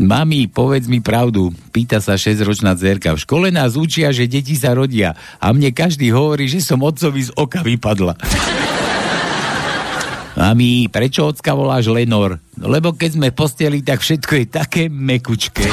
Mami, 0.00 0.48
povedz 0.48 0.88
mi 0.88 1.04
pravdu, 1.04 1.52
pýta 1.76 2.00
sa 2.00 2.16
6-ročná 2.16 2.72
dcerka. 2.72 3.12
V 3.12 3.20
škole 3.20 3.52
nás 3.52 3.76
učia, 3.76 4.08
že 4.16 4.24
deti 4.24 4.56
sa 4.56 4.72
rodia 4.72 5.12
a 5.36 5.52
mne 5.52 5.76
každý 5.76 6.08
hovorí, 6.08 6.48
že 6.48 6.64
som 6.64 6.80
otcovi 6.80 7.28
z 7.28 7.30
oka 7.36 7.60
vypadla. 7.60 8.16
Mami, 10.40 10.88
prečo 10.88 11.28
ocka 11.28 11.52
voláš 11.52 11.92
Lenor? 11.92 12.40
No, 12.56 12.72
lebo 12.72 12.96
keď 12.96 13.10
sme 13.12 13.28
v 13.28 13.36
posteli, 13.36 13.84
tak 13.84 14.00
všetko 14.00 14.32
je 14.40 14.46
také 14.48 14.82
mekučké. 14.88 15.68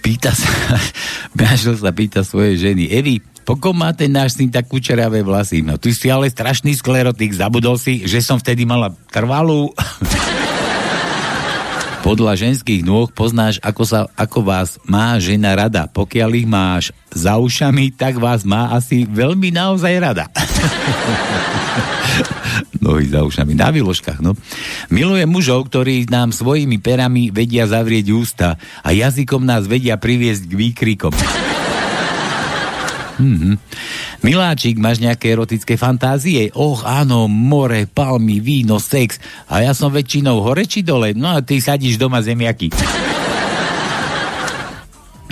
Pýta 0.00 0.32
sa, 0.32 0.48
manžel 1.36 1.76
sa 1.76 1.92
pýta 1.92 2.24
svojej 2.24 2.56
ženy, 2.56 2.88
Evi, 2.88 3.20
pokom 3.44 3.76
má 3.76 3.92
ten 3.92 4.08
náš 4.08 4.40
syn 4.40 4.48
tak 4.48 4.64
kučeravé 4.64 5.20
vlasy? 5.20 5.60
No 5.60 5.76
ty 5.76 5.92
si 5.92 6.08
ale 6.08 6.32
strašný 6.32 6.72
sklerotik, 6.72 7.36
zabudol 7.36 7.76
si, 7.76 8.08
že 8.08 8.24
som 8.24 8.40
vtedy 8.40 8.64
mala 8.64 8.96
trvalú... 9.12 9.68
Podľa 12.04 12.36
ženských 12.36 12.84
nôh 12.84 13.08
poznáš, 13.08 13.56
ako, 13.64 13.82
sa, 13.88 14.00
ako 14.12 14.44
vás 14.44 14.76
má 14.84 15.16
žena 15.16 15.56
rada. 15.56 15.88
Pokiaľ 15.88 16.30
ich 16.36 16.44
máš 16.44 16.92
za 17.08 17.40
ušami, 17.40 17.96
tak 17.96 18.20
vás 18.20 18.44
má 18.44 18.76
asi 18.76 19.08
veľmi 19.08 19.48
naozaj 19.48 19.94
rada. 20.04 20.28
Nohy 22.84 23.08
za 23.08 23.24
ušami. 23.24 23.56
Na 23.56 23.72
výložkách, 23.72 24.20
no. 24.20 24.36
Milujem 24.92 25.32
mužov, 25.32 25.72
ktorí 25.72 26.04
nám 26.12 26.36
svojimi 26.36 26.76
perami 26.76 27.32
vedia 27.32 27.64
zavrieť 27.64 28.12
ústa 28.12 28.60
a 28.84 28.92
jazykom 28.92 29.40
nás 29.40 29.64
vedia 29.64 29.96
priviesť 29.96 30.44
k 30.44 30.52
výkrikom. 30.60 31.12
Mhm. 33.18 33.60
Miláčik, 34.24 34.80
máš 34.80 34.98
nejaké 34.98 35.32
erotické 35.36 35.78
fantázie? 35.78 36.50
Och, 36.56 36.82
áno, 36.82 37.30
more, 37.30 37.86
palmy, 37.86 38.40
víno, 38.40 38.80
sex. 38.82 39.22
A 39.46 39.62
ja 39.62 39.72
som 39.76 39.92
väčšinou 39.92 40.42
hore 40.42 40.66
či 40.66 40.82
dole? 40.82 41.14
No 41.14 41.34
a 41.34 41.44
ty 41.44 41.60
sadíš 41.60 42.00
doma 42.00 42.24
zemiaky. 42.24 42.74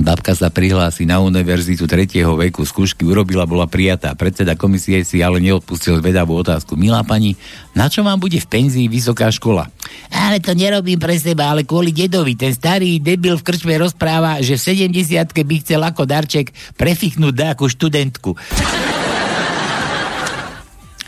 Babka 0.01 0.33
sa 0.33 0.49
prihlási 0.49 1.05
na 1.05 1.21
univerzitu 1.21 1.85
tretieho 1.85 2.33
veku, 2.33 2.65
skúšky 2.65 3.05
urobila, 3.05 3.45
bola 3.45 3.69
prijatá. 3.69 4.17
Predseda 4.17 4.57
komisie 4.57 5.05
si 5.05 5.21
ale 5.21 5.37
neodpustil 5.37 6.01
zvedavú 6.01 6.33
otázku. 6.41 6.81
Milá 6.81 7.05
pani, 7.05 7.37
na 7.77 7.93
čo 7.93 8.01
vám 8.01 8.17
bude 8.17 8.41
v 8.41 8.49
penzii 8.49 8.89
vysoká 8.89 9.29
škola? 9.29 9.69
Ale 10.09 10.41
to 10.41 10.57
nerobím 10.57 10.97
pre 10.97 11.13
seba, 11.21 11.53
ale 11.53 11.69
kvôli 11.69 11.93
dedovi. 11.93 12.33
Ten 12.41 12.57
starý 12.57 13.05
debil 13.05 13.37
v 13.37 13.45
krčme 13.45 13.77
rozpráva, 13.77 14.41
že 14.41 14.57
v 14.57 14.89
70 14.89 15.29
by 15.29 15.57
chcel 15.61 15.81
ako 15.85 16.09
darček 16.09 16.57
prefichnúť 16.81 17.35
dáku 17.37 17.69
študentku. 17.69 18.33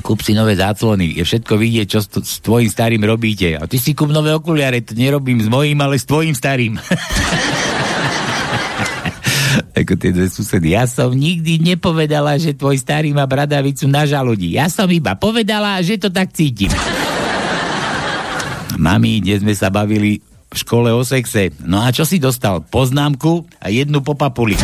Kúp 0.05 0.21
si 0.21 0.37
nové 0.37 0.53
záclony, 0.61 1.17
je 1.17 1.25
všetko 1.25 1.57
vidieť, 1.57 1.87
čo 1.89 2.05
s 2.05 2.45
tvojim 2.45 2.69
starým 2.69 3.01
robíte. 3.01 3.57
A 3.57 3.65
ty 3.65 3.81
si 3.81 3.97
kúp 3.97 4.13
nové 4.13 4.37
okuliare, 4.37 4.85
to 4.85 4.93
nerobím 4.93 5.41
s 5.41 5.49
mojím, 5.49 5.81
ale 5.81 5.97
s 5.97 6.05
tvojim 6.05 6.37
starým. 6.37 6.77
ako 9.75 9.95
tie 9.99 10.11
dve 10.11 10.27
susedy. 10.31 10.75
Ja 10.75 10.87
som 10.87 11.15
nikdy 11.15 11.63
nepovedala, 11.63 12.39
že 12.39 12.57
tvoj 12.57 12.79
starý 12.79 13.15
má 13.15 13.27
bradavicu 13.27 13.87
na 13.87 14.07
žaludí. 14.07 14.55
Ja 14.55 14.67
som 14.71 14.89
iba 14.91 15.15
povedala, 15.15 15.79
že 15.83 15.99
to 15.99 16.09
tak 16.11 16.35
cítim. 16.35 16.71
Mami, 18.75 19.23
dnes 19.23 19.41
sme 19.41 19.55
sa 19.55 19.71
bavili 19.71 20.19
v 20.55 20.57
škole 20.57 20.91
o 20.91 21.03
sexe. 21.03 21.55
No 21.63 21.83
a 21.83 21.91
čo 21.91 22.07
si 22.07 22.23
dostal? 22.23 22.63
Poznámku 22.63 23.47
a 23.59 23.71
jednu 23.71 24.03
po 24.03 24.15
papuli. 24.15 24.55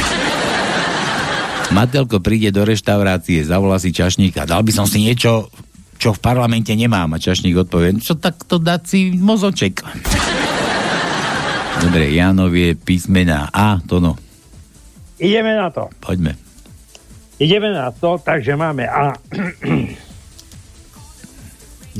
Matelko 1.71 2.19
príde 2.19 2.51
do 2.51 2.67
reštaurácie, 2.67 3.47
zavolá 3.47 3.79
si 3.79 3.95
čašníka. 3.95 4.43
Dal 4.43 4.67
by 4.67 4.73
som 4.75 4.87
si 4.91 5.07
niečo, 5.07 5.55
čo 6.03 6.11
v 6.11 6.19
parlamente 6.19 6.75
nemám. 6.75 7.15
A 7.15 7.23
čašník 7.23 7.55
odpovie, 7.55 8.03
čo 8.03 8.19
takto 8.19 8.59
dať 8.59 8.81
si 8.83 9.15
mozoček. 9.15 9.87
Dobre, 11.81 12.13
Jánovie 12.13 12.75
písmená 12.75 13.49
A, 13.55 13.79
to 13.81 14.03
no. 14.03 14.19
Ideme 15.21 15.53
na 15.53 15.69
to. 15.69 15.93
Poďme. 16.01 16.33
ideme 17.41 17.73
na 17.73 17.93
to, 17.93 18.17
takže 18.21 18.57
máme 18.57 18.89
A. 18.89 19.13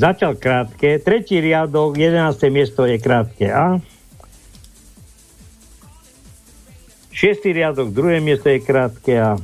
Začal 0.01 0.35
krátke, 0.41 0.97
tretí 1.01 1.37
riadok, 1.37 1.97
11. 1.97 2.49
miesto 2.49 2.85
je 2.89 2.97
krátke 2.97 3.53
A. 3.53 3.77
Šiestý 7.11 7.53
riadok, 7.53 7.93
druhé 7.93 8.17
miesto 8.17 8.49
je 8.49 8.57
krátke 8.57 9.13
A. 9.21 9.37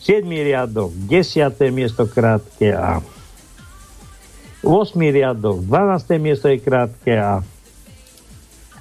Siedmý 0.00 0.40
riadok, 0.40 0.96
desiaté 1.08 1.68
miesto 1.68 2.08
krátke 2.08 2.72
A. 2.72 3.04
8. 4.64 4.96
riadok, 4.96 5.60
12. 5.68 6.16
miesto 6.16 6.48
je 6.48 6.56
krátke 6.60 7.12
A. 7.20 7.44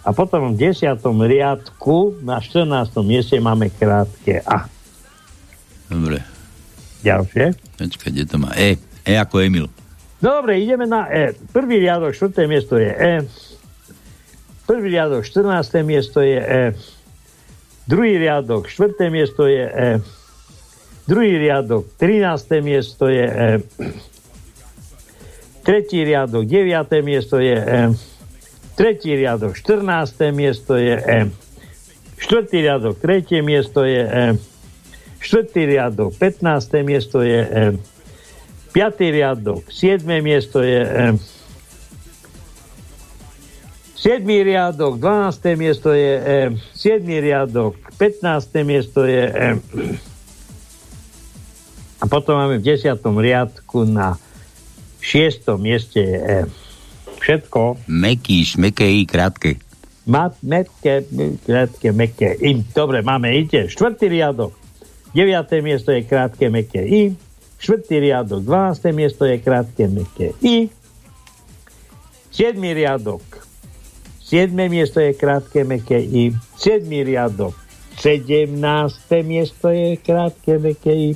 A 0.03 0.15
potom 0.15 0.55
v 0.55 0.71
10. 0.71 0.95
riadku 1.03 2.23
na 2.23 2.39
14. 2.39 2.95
mieste 3.03 3.35
máme 3.37 3.67
krátke 3.67 4.39
A. 4.47 4.65
Dobre. 5.91 6.23
Ďalšie. 7.03 7.55
Počkaj, 7.79 8.09
kde 8.11 8.23
to 8.27 8.37
má? 8.39 8.51
E. 8.55 8.79
E 9.03 9.13
ako 9.15 9.43
Emil. 9.43 9.67
Dobre, 10.19 10.59
ideme 10.59 10.83
na 10.83 11.07
E. 11.07 11.31
Prvý 11.55 11.79
riadok, 11.79 12.11
4. 12.11 12.47
miesto 12.47 12.75
je 12.75 12.91
E. 12.91 13.13
Prvý 14.67 14.91
riadok, 14.91 15.23
14. 15.23 15.81
miesto 15.87 16.19
je 16.19 16.39
E. 16.39 16.63
Druhý 17.87 18.21
riadok, 18.21 18.67
4. 18.67 19.09
miesto 19.09 19.47
je 19.47 19.65
E. 19.65 19.89
Druhý 21.07 21.41
riadok, 21.41 21.89
13. 21.97 22.61
miesto 22.61 23.09
je 23.09 23.25
E. 23.25 23.49
Tretí 25.63 26.05
riadok, 26.05 26.45
9. 26.45 26.85
miesto 27.01 27.39
je 27.41 27.57
E. 27.57 27.81
Tretí 28.79 29.11
riadok, 29.11 29.59
14. 29.59 30.31
miesto 30.31 30.79
je 30.79 30.95
E. 30.95 31.27
Štvrtý 32.15 32.63
riadok, 32.63 32.95
tretie 32.95 33.43
miesto 33.43 33.83
je 33.83 34.07
E. 34.07 34.25
Štvrtý 35.19 35.67
riadok, 35.67 36.15
15. 36.15 36.87
miesto 36.87 37.19
je 37.19 37.43
E. 37.43 37.63
Piatý 38.71 39.11
riadok, 39.11 39.67
7. 39.67 40.23
miesto 40.23 40.63
je 40.63 40.79
E. 40.79 41.05
7. 43.99 44.23
riadok, 44.23 44.95
12. 44.95 45.59
miesto 45.59 45.91
je 45.91 46.13
E. 46.15 46.39
7. 46.71 47.03
riadok, 47.03 47.75
15. 47.99 48.63
miesto 48.63 49.03
je 49.03 49.23
E. 49.27 49.49
A 51.99 52.07
potom 52.07 52.39
máme 52.39 52.63
v 52.63 52.79
10. 52.79 52.95
riadku 52.95 53.83
na 53.83 54.15
6. 55.03 55.51
mieste 55.59 55.99
je 55.99 56.15
E. 56.15 56.68
Všetko. 57.19 57.77
Meké 58.57 58.87
i 58.87 59.05
krátke. 59.05 59.59
Ma, 60.09 60.33
metke, 60.41 61.05
krátke, 61.45 61.91
meké. 61.91 62.33
I. 62.41 62.65
Dobre, 62.73 63.05
máme 63.05 63.29
ide. 63.35 63.69
Štvrtý 63.69 64.09
riadok. 64.09 64.57
9. 65.13 65.61
miesto 65.61 65.91
je 65.91 66.01
krátke, 66.01 66.49
meké 66.49 66.81
I. 66.81 67.13
Štvrtý 67.61 67.99
riadok. 67.99 68.41
12. 68.41 68.89
miesto 68.95 69.29
je 69.29 69.37
krátke, 69.37 69.85
meké 69.85 70.33
I. 70.41 70.73
7. 72.31 72.57
riadok. 72.57 73.21
7. 74.25 74.55
miesto 74.69 74.97
je 74.97 75.13
krátke, 75.13 75.61
meké 75.61 76.01
I. 76.01 76.33
7. 76.57 76.89
riadok. 76.89 77.53
17. 78.01 78.55
miesto 79.27 79.69
je 79.69 79.97
krátke, 79.97 80.57
meké 80.57 80.93
I. 80.93 81.11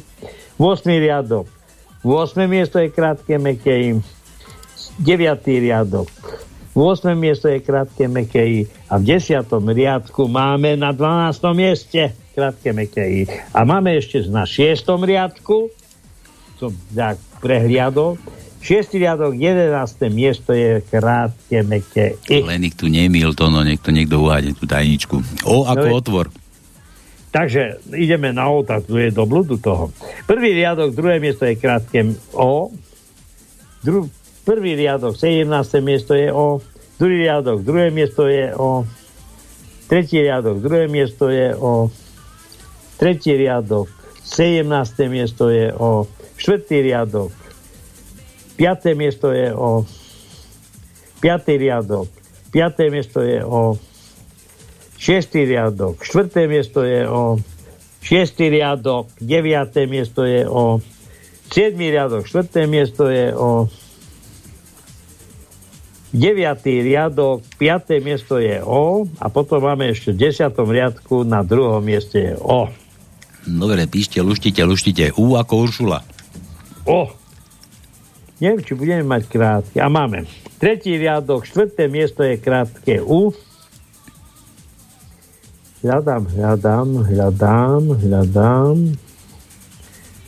8. 0.60 0.86
riadok. 0.86 1.48
8. 2.04 2.46
miesto 2.46 2.78
je 2.78 2.90
krátke, 2.94 3.40
meké 3.40 3.74
I. 3.80 3.92
9. 5.00 5.42
riadok. 5.46 6.10
V 6.74 6.78
8. 6.82 7.14
miesto 7.14 7.46
je 7.50 7.62
krátke 7.62 8.10
meké 8.10 8.66
a 8.90 8.98
v 8.98 9.04
10. 9.06 9.46
riadku 9.50 10.26
máme 10.26 10.74
na 10.74 10.90
12. 10.90 11.38
mieste 11.54 12.18
krátke 12.34 12.74
meké 12.74 13.30
A 13.54 13.62
máme 13.62 13.94
ešte 13.94 14.26
na 14.26 14.50
6. 14.50 14.82
riadku, 15.06 15.70
som 16.58 16.74
tak 16.90 17.22
prehliadol, 17.46 18.18
6. 18.64 18.96
riadok, 18.98 19.38
11. 19.38 20.10
miesto 20.10 20.56
je 20.56 20.82
krátke 20.82 21.62
meké 21.62 22.18
Len 22.26 22.64
ich 22.66 22.74
tu 22.74 22.90
nemil 22.90 23.38
to, 23.38 23.54
no 23.54 23.62
niekto 23.62 23.94
niekto 23.94 24.18
uhádne 24.18 24.58
tú 24.58 24.66
tajničku. 24.66 25.46
O 25.46 25.70
ako 25.70 25.86
no, 25.86 25.96
otvor. 26.00 26.26
Takže 27.34 27.82
ideme 27.94 28.34
na 28.34 28.50
O, 28.50 28.66
tak 28.66 28.90
tu 28.90 28.98
je 28.98 29.14
do 29.14 29.26
bludu 29.30 29.62
toho. 29.62 29.94
Prvý 30.26 30.58
riadok, 30.58 30.94
druhé 30.96 31.22
miesto 31.22 31.46
je 31.46 31.60
krátke 31.60 32.18
O. 32.34 32.74
Dru- 33.84 34.10
Prvý 34.44 34.76
riadok, 34.76 35.16
17. 35.16 35.48
miesto 35.80 36.12
je 36.12 36.28
O. 36.28 36.60
Druhý 37.00 37.24
riadok, 37.24 37.64
druhé 37.64 37.96
miesto 37.96 38.28
je 38.28 38.52
O. 38.52 38.84
Tretí 39.88 40.20
riadok, 40.20 40.60
druhé 40.60 40.92
miesto 40.92 41.32
je 41.32 41.56
O. 41.56 41.88
Tretí 43.00 43.32
riadok, 43.40 43.88
17. 44.28 44.68
miesto 45.08 45.48
je 45.48 45.72
O. 45.72 46.12
Štvrtý 46.36 46.84
riadok, 46.84 47.32
piaté 48.60 49.00
miesto 49.00 49.32
je 49.32 49.48
O. 49.56 49.88
Piatý 51.24 51.56
riadok, 51.56 52.12
piaté 52.52 52.92
miesto 52.92 53.24
je 53.24 53.40
O. 53.48 53.80
Šiestý 55.00 55.48
riadok, 55.48 56.04
štvrté 56.04 56.52
miesto 56.52 56.84
je 56.84 57.08
O. 57.08 57.40
Šiestý 58.04 58.52
riadok, 58.52 59.08
deviaté 59.24 59.88
miesto 59.88 60.28
je 60.28 60.44
O. 60.44 60.84
Siedmý 61.48 61.96
riadok, 61.96 62.28
štvrté 62.28 62.68
miesto 62.68 63.08
je 63.08 63.32
O. 63.32 63.72
9. 66.14 66.62
riadok, 66.62 67.42
5. 67.58 67.98
miesto 68.06 68.38
je 68.38 68.62
O 68.62 69.10
a 69.18 69.26
potom 69.34 69.66
máme 69.66 69.90
ešte 69.90 70.14
v 70.14 70.30
10. 70.30 70.54
riadku 70.54 71.26
na 71.26 71.42
druhom 71.42 71.82
mieste 71.82 72.22
je 72.22 72.34
O. 72.38 72.70
Dobre, 73.50 73.90
píšte, 73.90 74.22
luštite, 74.22 74.62
luštite. 74.62 75.18
U 75.18 75.34
ako 75.34 75.54
Uršula. 75.66 76.06
O. 76.86 77.10
Neviem, 78.38 78.62
či 78.62 78.78
budeme 78.78 79.02
mať 79.02 79.26
krátke. 79.26 79.78
A 79.82 79.90
máme. 79.90 80.30
Tretí 80.62 81.02
riadok, 81.02 81.50
štvrté 81.50 81.90
miesto 81.90 82.22
je 82.22 82.38
krátke 82.38 83.02
U. 83.02 83.34
Hľadám, 85.82 86.30
hľadám, 86.30 86.88
hľadám, 87.10 87.84
hľadám. 87.90 88.78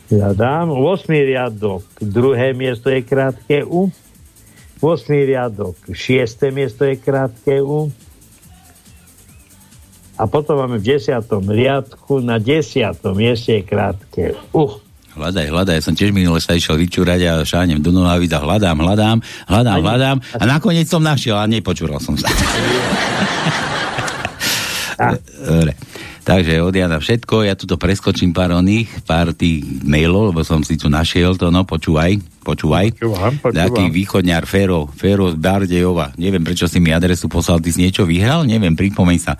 Hľadám. 0.09 0.67
8. 0.73 1.29
riadok, 1.29 1.85
druhé 2.01 2.57
miesto 2.57 2.89
je 2.89 3.05
krátke 3.05 3.61
U. 3.61 3.93
8. 4.85 5.09
riadok, 5.09 5.73
6. 5.89 6.53
miesto 6.53 6.85
je 6.85 6.93
krátke 6.93 7.57
U. 7.57 7.89
A 10.13 10.29
potom 10.29 10.61
máme 10.61 10.77
v 10.77 11.01
10. 11.01 11.25
riadku, 11.33 12.21
na 12.21 12.37
10. 12.37 12.93
mieste 13.17 13.57
je 13.57 13.61
krátke 13.65 14.37
U. 14.53 14.77
Hľadaj, 15.17 15.47
hľadaj, 15.49 15.81
som 15.81 15.97
tiež 15.97 16.13
minule 16.13 16.37
sa 16.37 16.53
išiel 16.53 16.77
vyčúrať 16.77 17.21
a 17.25 17.33
šánem 17.41 17.81
do 17.81 17.89
nohavíc 17.89 18.29
a 18.35 18.39
hľadám, 18.45 18.77
hľadám, 18.77 19.17
hľadám, 19.49 19.79
hľadám 19.81 20.17
a 20.37 20.43
nakoniec 20.45 20.85
som 20.85 21.01
našiel 21.01 21.39
a 21.39 21.49
nepočúral 21.49 21.97
som 21.97 22.13
sa. 22.13 22.29
Dobre. 25.49 25.73
Takže 26.25 26.57
od 26.65 26.73
Jana 26.73 26.97
všetko, 26.97 27.45
ja 27.45 27.53
tuto 27.53 27.77
preskočím 27.77 28.33
pár 28.33 28.49
oných, 28.57 29.05
pár 29.05 29.29
tých 29.37 29.61
mailov, 29.85 30.33
lebo 30.33 30.41
som 30.41 30.65
si 30.65 30.73
tu 30.73 30.89
našiel 30.89 31.37
to, 31.37 31.53
no 31.53 31.69
počúvaj, 31.69 32.17
počúvaj. 32.41 32.97
Počúvam, 32.97 33.37
počúvam. 33.37 33.61
Taký 33.61 33.93
východňar 33.93 34.49
Fero, 34.49 34.89
Fero 34.89 35.29
z 35.29 35.37
Bardejova. 35.37 36.17
Neviem, 36.17 36.41
prečo 36.41 36.65
si 36.65 36.81
mi 36.81 36.89
adresu 36.89 37.29
poslal, 37.29 37.61
ty 37.61 37.69
si 37.69 37.85
niečo 37.85 38.09
vyhral? 38.09 38.41
Neviem, 38.41 38.73
pripomeň 38.73 39.17
sa 39.21 39.37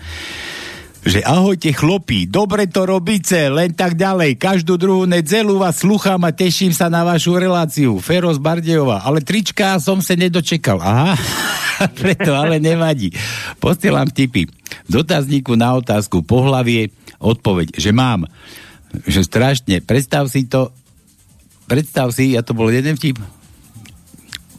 že 1.05 1.21
ahojte 1.21 1.69
chlopí, 1.69 2.25
dobre 2.25 2.65
to 2.65 2.81
robíte, 2.89 3.38
len 3.53 3.77
tak 3.77 3.93
ďalej, 3.93 4.41
každú 4.41 4.73
druhú 4.73 5.05
nedelu 5.05 5.53
vás 5.61 5.86
sluchám 5.86 6.17
a 6.25 6.33
teším 6.33 6.73
sa 6.73 6.89
na 6.89 7.05
vašu 7.05 7.38
reláciu. 7.38 8.01
Fero 8.01 8.33
z 8.33 8.41
Bardejova, 8.41 9.05
ale 9.05 9.21
trička 9.21 9.77
som 9.77 10.01
sa 10.01 10.17
nedočekal. 10.17 10.81
Aha, 10.81 11.13
preto 12.01 12.33
ale 12.33 12.57
nevadí. 12.57 13.13
Postielam 13.61 14.09
tipy. 14.09 14.49
Dotazníku 14.86 15.57
na 15.57 15.77
otázku 15.77 16.21
pohlavie 16.21 16.93
odpoveď, 17.17 17.77
že 17.77 17.91
mám. 17.95 18.29
Že 19.05 19.21
strašne, 19.25 19.75
predstav 19.81 20.29
si 20.29 20.45
to, 20.45 20.71
predstav 21.65 22.13
si, 22.13 22.38
ja 22.38 22.45
to 22.45 22.55
bol 22.55 22.69
jeden 22.69 22.95
vtip, 22.95 23.19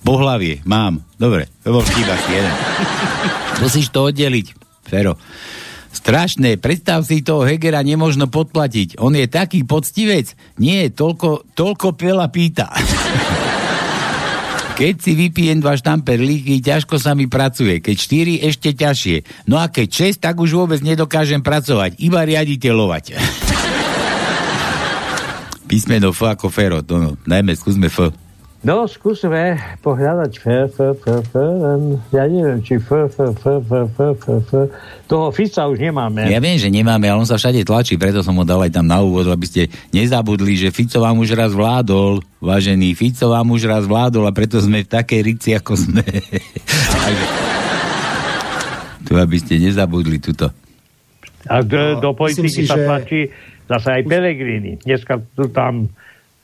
pohlavie, 0.06 0.62
mám. 0.62 1.02
Dobre, 1.18 1.50
to 1.66 1.74
bol 1.74 1.82
vtip 1.82 2.06
asi 2.06 2.30
jeden. 2.38 2.54
Musíš 3.62 3.86
to 3.90 4.06
oddeliť, 4.06 4.46
Fero. 4.86 5.18
Strašné, 5.90 6.60
predstav 6.60 7.02
si 7.02 7.24
toho 7.24 7.42
Hegera 7.48 7.80
nemožno 7.80 8.28
podplatiť. 8.28 9.00
On 9.00 9.10
je 9.16 9.26
taký 9.26 9.64
poctivec. 9.64 10.36
Nie, 10.60 10.92
toľko, 10.92 11.56
toľko 11.56 11.96
veľa 11.96 12.28
pýta. 12.28 12.68
Keď 14.76 14.94
si 15.00 15.16
vypijem 15.16 15.64
dva 15.64 15.72
štamperlíky, 15.72 16.60
ťažko 16.60 17.00
sa 17.00 17.16
mi 17.16 17.24
pracuje. 17.24 17.80
Keď 17.80 17.96
štyri, 17.96 18.44
ešte 18.44 18.76
ťažšie. 18.76 19.48
No 19.48 19.56
a 19.56 19.72
keď 19.72 19.88
šesť, 19.88 20.28
tak 20.28 20.36
už 20.36 20.52
vôbec 20.52 20.84
nedokážem 20.84 21.40
pracovať. 21.40 21.96
Iba 21.96 22.20
riaditeľovať. 22.28 23.16
Písmeno 25.72 26.12
F 26.12 26.28
ako 26.28 26.52
Fero. 26.52 26.84
No, 26.92 27.16
najmä 27.24 27.56
skúsme 27.56 27.88
F. 27.88 28.12
No, 28.66 28.82
skúsme 28.90 29.62
pohľadať 29.78 30.42
f, 30.42 30.44
f, 30.66 30.76
f, 30.82 30.98
f, 30.98 31.32
ja 32.10 32.26
neviem, 32.26 32.58
či 32.66 32.82
f, 32.82 32.90
f, 32.90 33.14
f, 33.14 33.46
f, 33.46 33.70
f, 33.70 33.94
f, 33.94 34.26
f, 34.26 34.50
toho 35.06 35.30
Fica 35.30 35.70
už 35.70 35.78
nemáme. 35.78 36.26
Ja 36.26 36.42
viem, 36.42 36.58
že 36.58 36.66
nemáme, 36.66 37.06
ale 37.06 37.22
on 37.22 37.30
sa 37.30 37.38
všade 37.38 37.62
tlačí, 37.62 37.94
preto 37.94 38.26
som 38.26 38.34
ho 38.34 38.42
dal 38.42 38.58
aj 38.66 38.74
tam 38.74 38.90
na 38.90 38.98
úvod, 39.06 39.30
aby 39.30 39.46
ste 39.46 39.62
nezabudli, 39.94 40.58
že 40.58 40.74
Fico 40.74 40.98
vám 40.98 41.14
už 41.22 41.38
raz 41.38 41.54
vládol, 41.54 42.26
vážený, 42.42 42.98
Fico 42.98 43.30
vám 43.30 43.54
už 43.54 43.70
raz 43.70 43.86
vládol 43.86 44.26
a 44.26 44.34
preto 44.34 44.58
sme 44.58 44.82
v 44.82 44.90
takej 44.90 45.20
rici, 45.22 45.54
ako 45.54 45.72
sme. 45.78 46.02
tu, 49.06 49.14
aby 49.14 49.36
ste 49.38 49.62
nezabudli 49.62 50.18
tuto. 50.18 50.50
A 51.46 51.62
do, 51.62 52.02
do 52.02 52.18
politiky 52.18 52.50
si, 52.50 52.66
sa 52.66 52.74
že- 52.74 52.82
tlačí 52.82 53.20
zase 53.70 53.94
aj 53.94 54.02
Pelegrini. 54.10 54.82
Dneska 54.82 55.22
tu 55.38 55.54
tam 55.54 55.86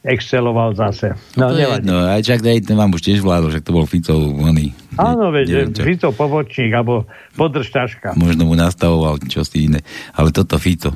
exceloval 0.03 0.75
zase. 0.75 1.15
No, 1.39 1.55
to 1.55 1.55
je 1.55 1.63
nevadí. 1.63 1.87
aj 1.87 2.23
čak 2.27 2.43
aj 2.43 2.67
ten 2.67 2.75
vám 2.75 2.91
už 2.91 3.03
tiež 3.07 3.23
vládol, 3.23 3.55
že 3.55 3.63
to 3.63 3.71
bol 3.71 3.87
Ficov, 3.87 4.19
oný. 4.19 4.75
Áno, 4.99 5.31
veď, 5.31 5.47
neviem 5.47 5.73
čo. 5.73 5.83
Fico 5.87 6.09
pobočník, 6.11 6.75
alebo 6.75 7.07
podržtaška. 7.39 8.19
Možno 8.19 8.51
mu 8.51 8.59
nastavoval 8.59 9.23
čosi 9.25 9.71
iné. 9.71 9.81
Ale 10.19 10.35
toto 10.35 10.59
Fico. 10.59 10.93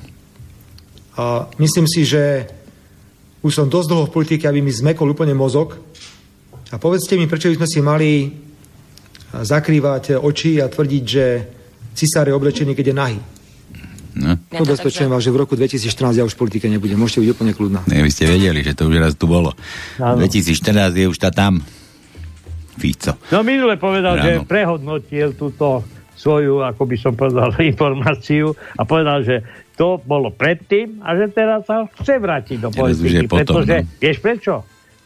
A 1.17 1.49
myslím 1.63 1.87
si, 1.87 2.03
že 2.03 2.51
už 3.47 3.53
som 3.55 3.71
dosť 3.71 3.89
dlho 3.89 4.05
v 4.11 4.15
politike, 4.15 4.45
aby 4.51 4.59
mi 4.59 4.75
zmekol 4.75 5.15
úplne 5.15 5.33
mozog. 5.33 5.79
A 6.75 6.77
povedzte 6.83 7.15
mi, 7.15 7.31
prečo 7.31 7.47
by 7.49 7.63
sme 7.63 7.69
si 7.71 7.79
mali 7.79 8.11
zakrývať 9.31 10.19
oči 10.19 10.59
a 10.59 10.67
tvrdiť, 10.67 11.05
že 11.07 11.25
cisár 11.95 12.27
je 12.27 12.35
oblečený, 12.35 12.75
keď 12.75 12.87
je 12.91 12.97
nahý. 12.97 13.19
No. 14.17 14.41
Ubezpečujem 14.49 15.12
vás, 15.12 15.21
že 15.21 15.29
v 15.29 15.45
roku 15.45 15.61
2014 15.61 16.17
ja 16.17 16.25
už 16.25 16.33
v 16.33 16.49
politike 16.49 16.67
nebudem. 16.73 16.97
Môžete 16.97 17.21
byť 17.21 17.31
úplne 17.37 17.53
kľudná. 17.53 17.81
Ne, 17.85 18.01
vy 18.01 18.09
ste 18.09 18.25
vedeli, 18.25 18.64
že 18.64 18.73
to 18.73 18.89
už 18.89 18.97
raz 18.97 19.12
tu 19.12 19.29
bolo. 19.29 19.53
Áno. 20.01 20.17
2014 20.25 20.97
je 20.97 21.05
už 21.05 21.19
tá 21.21 21.29
tam. 21.29 21.61
Fico. 22.77 23.17
No 23.33 23.41
minule 23.41 23.77
povedal, 23.81 24.21
Áno. 24.21 24.25
že 24.25 24.33
prehodnotil 24.45 25.33
túto 25.37 25.85
svoju, 26.17 26.64
ako 26.64 26.83
by 26.89 26.97
som 26.97 27.12
povedal, 27.12 27.53
informáciu 27.73 28.57
a 28.77 28.83
povedal, 28.89 29.21
že 29.21 29.45
to 29.77 30.01
bolo 30.01 30.33
predtým 30.33 31.05
a 31.05 31.12
že 31.12 31.29
teraz 31.33 31.69
sa 31.69 31.85
chce 32.01 32.17
vrátiť 32.17 32.57
do 32.64 32.69
Teraz 32.73 32.97
už 32.97 33.12
je 33.12 33.25
politiky. 33.25 33.29
potom, 33.29 33.61
pretože, 33.61 33.77
no. 33.85 34.01
vieš 34.01 34.19
prečo? 34.25 34.55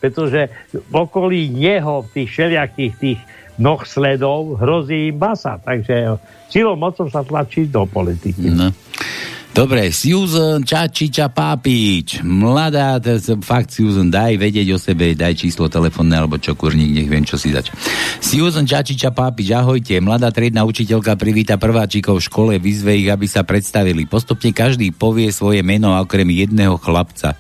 Pretože 0.00 0.40
v 0.72 0.94
okolí 0.94 1.50
neho, 1.50 2.06
v 2.06 2.08
tých 2.14 2.28
všelijakých 2.30 2.92
tých 2.96 3.20
noh 3.60 3.84
sledov, 3.84 4.56
hrozí 4.56 5.12
im 5.12 5.20
basa. 5.20 5.60
Takže 5.60 6.16
silou 6.48 6.74
mocou 6.80 7.06
sa 7.12 7.20
tlačí 7.20 7.68
do 7.68 7.84
politiky. 7.84 8.48
No. 8.48 8.72
Dobre, 9.50 9.90
Susan 9.90 10.62
Čačiča 10.62 11.34
Pápič. 11.34 12.22
Mladá, 12.22 13.02
to 13.02 13.34
fakt 13.42 13.74
Susan, 13.74 14.06
daj 14.06 14.38
vedieť 14.38 14.70
o 14.70 14.78
sebe, 14.78 15.18
daj 15.18 15.42
číslo 15.42 15.66
telefónne 15.66 16.14
alebo 16.22 16.38
čo 16.38 16.54
kurník, 16.54 16.94
nech 16.94 17.10
viem, 17.10 17.26
čo 17.26 17.34
si 17.34 17.50
dať. 17.50 17.74
Susan 18.22 18.62
Čačiča 18.62 19.10
Pápič, 19.10 19.50
ahojte. 19.50 19.98
Mladá 19.98 20.30
triedna 20.30 20.62
učiteľka 20.62 21.18
privíta 21.18 21.58
prváčikov 21.58 22.22
v 22.22 22.26
škole, 22.30 22.52
vyzve 22.62 22.94
ich, 22.94 23.10
aby 23.10 23.26
sa 23.26 23.42
predstavili. 23.42 24.06
Postupne 24.06 24.54
každý 24.54 24.94
povie 24.94 25.34
svoje 25.34 25.66
meno 25.66 25.98
okrem 25.98 26.30
jedného 26.30 26.78
chlapca. 26.78 27.34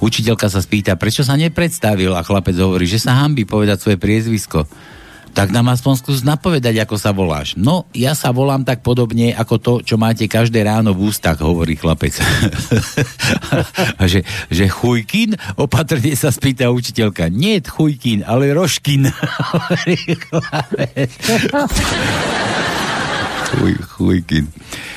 Učiteľka 0.00 0.48
sa 0.48 0.64
spýta, 0.64 0.96
prečo 0.96 1.22
sa 1.22 1.36
nepredstavil 1.36 2.16
a 2.16 2.24
chlapec 2.24 2.56
hovorí, 2.56 2.88
že 2.88 2.98
sa 2.98 3.20
hambí 3.20 3.44
povedať 3.44 3.84
svoje 3.84 4.00
priezvisko. 4.00 4.64
Tak 5.32 5.48
nám 5.48 5.72
aspoň 5.72 5.94
skús 5.96 6.20
napovedať, 6.20 6.84
ako 6.84 6.96
sa 7.00 7.10
voláš. 7.16 7.56
No, 7.56 7.88
ja 7.96 8.12
sa 8.12 8.28
volám 8.36 8.68
tak 8.68 8.84
podobne 8.84 9.32
ako 9.32 9.54
to, 9.56 9.72
čo 9.80 9.96
máte 9.96 10.28
každé 10.28 10.60
ráno 10.60 10.92
v 10.92 11.08
ústach, 11.08 11.40
hovorí 11.40 11.76
chlapec. 11.76 12.20
A 14.00 14.04
že, 14.04 14.28
že 14.52 14.68
chujkin? 14.68 15.32
Opatrne 15.56 16.12
sa 16.12 16.28
spýta 16.28 16.68
učiteľka. 16.68 17.32
Nie 17.32 17.64
chujkin, 17.64 18.28
ale 18.28 18.52
roškin. 18.52 19.08
hovorí 19.48 19.96
chlapec. 20.20 21.10
Chuj, 23.52 23.74
chujkin. 23.96 24.44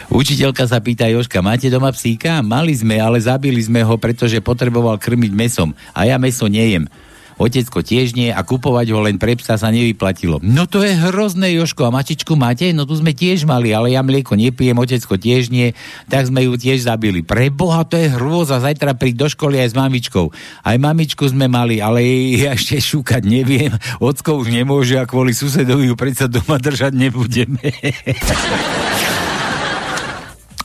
Učiteľka 0.08 0.64
sa 0.64 0.80
pýta 0.80 1.12
Joška, 1.12 1.44
máte 1.44 1.68
doma 1.68 1.92
psíka? 1.92 2.40
Mali 2.40 2.72
sme, 2.72 3.02
ale 3.02 3.20
zabili 3.20 3.60
sme 3.60 3.84
ho, 3.84 4.00
pretože 4.00 4.40
potreboval 4.40 4.96
krmiť 4.96 5.32
mesom. 5.36 5.76
A 5.92 6.08
ja 6.08 6.16
meso 6.16 6.48
nejem. 6.48 6.88
Otecko 7.36 7.84
tiež 7.84 8.16
nie 8.16 8.32
a 8.32 8.40
kupovať 8.48 8.96
ho 8.96 9.04
len 9.04 9.20
pre 9.20 9.36
psa 9.36 9.60
sa 9.60 9.68
nevyplatilo. 9.68 10.40
No 10.40 10.64
to 10.72 10.88
je 10.88 10.96
hrozné, 10.96 11.52
Joško. 11.60 11.84
A 11.88 11.92
matičku 11.92 12.40
máte? 12.40 12.72
No 12.72 12.88
tu 12.88 12.96
sme 12.96 13.12
tiež 13.12 13.44
mali, 13.44 13.76
ale 13.76 13.92
ja 13.92 14.00
mlieko 14.00 14.40
nepijem, 14.40 14.80
otecko 14.80 15.20
tiež 15.20 15.52
nie, 15.52 15.76
tak 16.08 16.32
sme 16.32 16.48
ju 16.48 16.56
tiež 16.56 16.88
zabili. 16.88 17.28
Pre 17.28 17.52
Boha, 17.52 17.84
to 17.84 18.00
je 18.00 18.08
hrôza. 18.08 18.64
Zajtra 18.64 18.96
príď 18.96 19.28
do 19.28 19.28
školy 19.28 19.60
aj 19.60 19.76
s 19.76 19.76
mamičkou. 19.76 20.32
Aj 20.64 20.78
mamičku 20.80 21.28
sme 21.28 21.52
mali, 21.52 21.84
ale 21.84 22.08
ja 22.40 22.56
ešte 22.56 22.80
šúkať 22.80 23.28
neviem. 23.28 23.76
Ocko 24.00 24.40
už 24.40 24.56
nemôže 24.56 24.96
a 24.96 25.04
kvôli 25.04 25.36
susedovi 25.36 25.92
ju 25.92 25.96
predsa 26.00 26.32
doma 26.32 26.56
držať 26.56 26.96
nebudeme. 26.96 27.60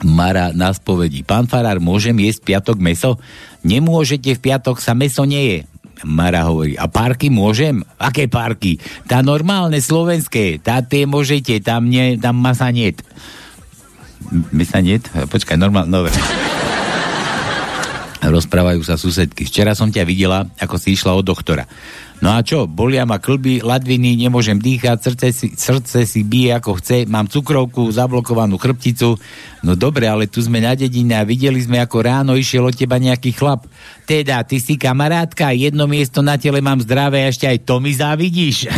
Mara 0.01 0.57
na 0.57 0.73
spovedí. 0.73 1.21
Pán 1.21 1.45
Farár, 1.45 1.77
môžem 1.77 2.16
jesť 2.25 2.41
piatok 2.49 2.81
meso? 2.81 3.21
Nemôžete, 3.61 4.33
v 4.33 4.41
piatok 4.41 4.81
sa 4.81 4.97
meso 4.97 5.29
nie 5.29 5.45
je. 5.45 5.70
Mara 6.05 6.49
hovorí, 6.49 6.81
a 6.81 6.89
parky 6.89 7.29
môžem? 7.29 7.85
Aké 8.01 8.25
parky? 8.25 8.81
Tá 9.05 9.21
normálne 9.21 9.77
slovenské, 9.77 10.57
tá 10.61 10.81
tie 10.81 11.05
môžete, 11.05 11.61
tam, 11.61 11.93
nie, 11.93 12.17
tam 12.17 12.41
masa 12.41 12.73
niet. 12.73 13.05
Mesa 14.53 14.81
niet? 14.81 15.09
Počkaj, 15.13 15.57
normálne, 15.57 15.91
dobre. 15.91 16.13
Rozprávajú 18.21 18.85
sa 18.85 19.01
susedky. 19.01 19.49
Včera 19.49 19.73
som 19.73 19.89
ťa 19.89 20.05
videla, 20.05 20.45
ako 20.61 20.77
si 20.77 20.93
išla 20.93 21.17
od 21.17 21.25
doktora. 21.25 21.65
No 22.21 22.37
a 22.37 22.45
čo, 22.45 22.68
bolia 22.68 23.09
ma 23.09 23.16
klby, 23.16 23.64
ladviny, 23.64 24.12
nemôžem 24.21 24.61
dýchať, 24.61 24.99
srdce 25.01 25.27
si, 25.33 25.47
srdce 25.57 26.05
si 26.05 26.21
bije 26.21 26.53
ako 26.53 26.77
chce, 26.77 27.09
mám 27.09 27.25
cukrovku, 27.33 27.89
zablokovanú 27.89 28.61
chrbticu. 28.61 29.16
No 29.64 29.73
dobre, 29.73 30.05
ale 30.05 30.29
tu 30.29 30.45
sme 30.45 30.61
na 30.61 30.77
dedine 30.77 31.16
a 31.16 31.25
videli 31.25 31.57
sme, 31.64 31.81
ako 31.81 31.97
ráno 32.05 32.37
išiel 32.37 32.68
od 32.68 32.77
teba 32.77 33.01
nejaký 33.01 33.33
chlap. 33.33 33.64
Teda, 34.05 34.45
ty 34.45 34.61
si 34.61 34.77
kamarátka, 34.77 35.57
jedno 35.57 35.89
miesto 35.89 36.21
na 36.21 36.37
tele 36.37 36.61
mám 36.61 36.85
zdravé, 36.85 37.25
a 37.25 37.33
ešte 37.33 37.49
aj 37.49 37.64
to 37.64 37.81
mi 37.81 37.97
závidíš. 37.97 38.68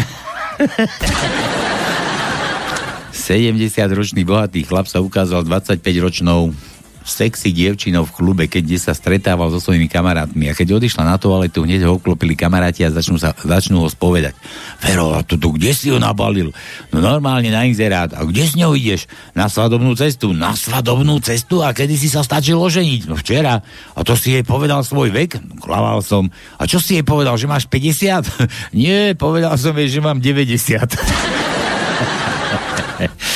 70-ročný 3.13 4.27
bohatý 4.27 4.67
chlap 4.67 4.91
sa 4.91 4.99
ukázal 4.99 5.47
25-ročnou 5.47 6.72
sexy 7.05 7.51
dievčinou 7.53 8.07
v 8.07 8.15
klube, 8.15 8.45
keď 8.49 8.79
sa 8.79 8.93
stretával 8.97 9.51
so 9.51 9.59
svojimi 9.59 9.87
kamarátmi. 9.91 10.51
A 10.51 10.57
keď 10.57 10.79
odišla 10.79 11.05
na 11.05 11.17
toaletu, 11.19 11.63
hneď 11.67 11.87
ho 11.87 11.99
obklopili 11.99 12.35
kamaráti 12.39 12.87
a 12.87 12.95
začnú, 12.95 13.19
sa, 13.19 13.35
začnú 13.35 13.83
ho 13.85 13.89
spovedať. 13.91 14.35
Fero, 14.79 15.15
a 15.15 15.23
to, 15.27 15.37
to 15.39 15.55
kde 15.55 15.71
si 15.75 15.91
ho 15.91 15.99
nabalil? 15.99 16.55
No 16.95 17.03
normálne 17.03 17.51
na 17.51 17.67
inzerát. 17.67 18.15
A 18.15 18.25
kde 18.27 18.45
s 18.47 18.55
ňou 18.55 18.75
ideš? 18.79 19.11
Na 19.35 19.47
svadobnú 19.51 19.95
cestu. 19.99 20.33
Na 20.33 20.55
svadobnú 20.57 21.19
cestu? 21.21 21.61
A 21.63 21.75
kedy 21.75 21.95
si 21.99 22.09
sa 22.09 22.23
stačilo 22.25 22.67
ženiť? 22.71 23.11
No 23.11 23.19
včera. 23.19 23.61
A 23.95 24.01
to 24.07 24.15
si 24.17 24.39
jej 24.39 24.45
povedal 24.47 24.83
svoj 24.87 25.11
vek? 25.11 25.43
No, 25.43 25.59
klaval 25.61 26.01
som. 26.03 26.31
A 26.59 26.67
čo 26.67 26.79
si 26.79 26.99
jej 26.99 27.05
povedal, 27.05 27.35
že 27.39 27.51
máš 27.51 27.67
50? 27.67 28.51
Nie, 28.79 29.19
povedal 29.19 29.55
som 29.59 29.75
jej, 29.77 29.91
že 29.91 30.01
mám 30.01 30.23
90. 30.23 30.55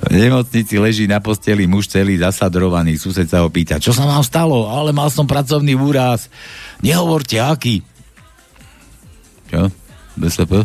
V 0.00 0.16
nemocnici 0.16 0.80
leží 0.80 1.04
na 1.04 1.20
posteli 1.20 1.68
muž 1.68 1.92
celý 1.92 2.16
zasadrovaný. 2.16 2.96
Sused 2.96 3.28
sa 3.28 3.44
ho 3.44 3.52
pýta, 3.52 3.76
čo 3.76 3.92
sa 3.92 4.08
vám 4.08 4.24
stalo? 4.24 4.72
Ale 4.72 4.96
mal 4.96 5.12
som 5.12 5.28
pracovný 5.28 5.76
úraz. 5.76 6.32
Nehovorte, 6.80 7.36
aký. 7.36 7.84
Čo? 9.52 9.68
BSP? 10.16 10.64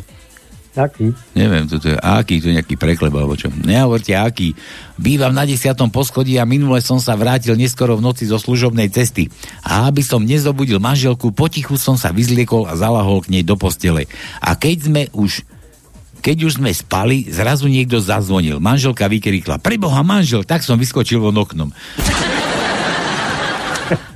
Taký. 0.76 1.16
Neviem, 1.32 1.72
toto 1.72 1.88
je 1.88 1.96
aký, 1.96 2.44
to 2.44 2.52
je 2.52 2.60
nejaký 2.60 2.76
prekleb 2.76 3.16
alebo 3.16 3.40
čo. 3.40 3.48
Nehovorte 3.48 4.12
aký. 4.12 4.52
Bývam 5.00 5.32
na 5.32 5.48
desiatom 5.48 5.88
poschodí 5.88 6.36
a 6.36 6.44
minule 6.44 6.84
som 6.84 7.00
sa 7.00 7.16
vrátil 7.16 7.56
neskoro 7.56 7.96
v 7.96 8.04
noci 8.04 8.28
zo 8.28 8.36
služobnej 8.36 8.92
cesty. 8.92 9.32
A 9.64 9.88
aby 9.88 10.04
som 10.04 10.20
nezobudil 10.20 10.84
manželku, 10.84 11.32
potichu 11.32 11.80
som 11.80 11.96
sa 11.96 12.12
vyzliekol 12.12 12.68
a 12.68 12.76
zalahol 12.76 13.24
k 13.24 13.40
nej 13.40 13.44
do 13.48 13.56
postele. 13.56 14.12
A 14.44 14.60
keď 14.60 14.78
sme 14.92 15.02
už 15.16 15.48
keď 16.26 16.38
už 16.42 16.58
sme 16.58 16.74
spali, 16.74 17.30
zrazu 17.30 17.70
niekto 17.70 18.02
zazvonil. 18.02 18.58
Manželka 18.58 19.06
vykrikla, 19.06 19.62
preboha 19.62 20.02
manžel, 20.02 20.42
tak 20.42 20.66
som 20.66 20.74
vyskočil 20.74 21.22
von 21.22 21.38
oknom. 21.38 21.70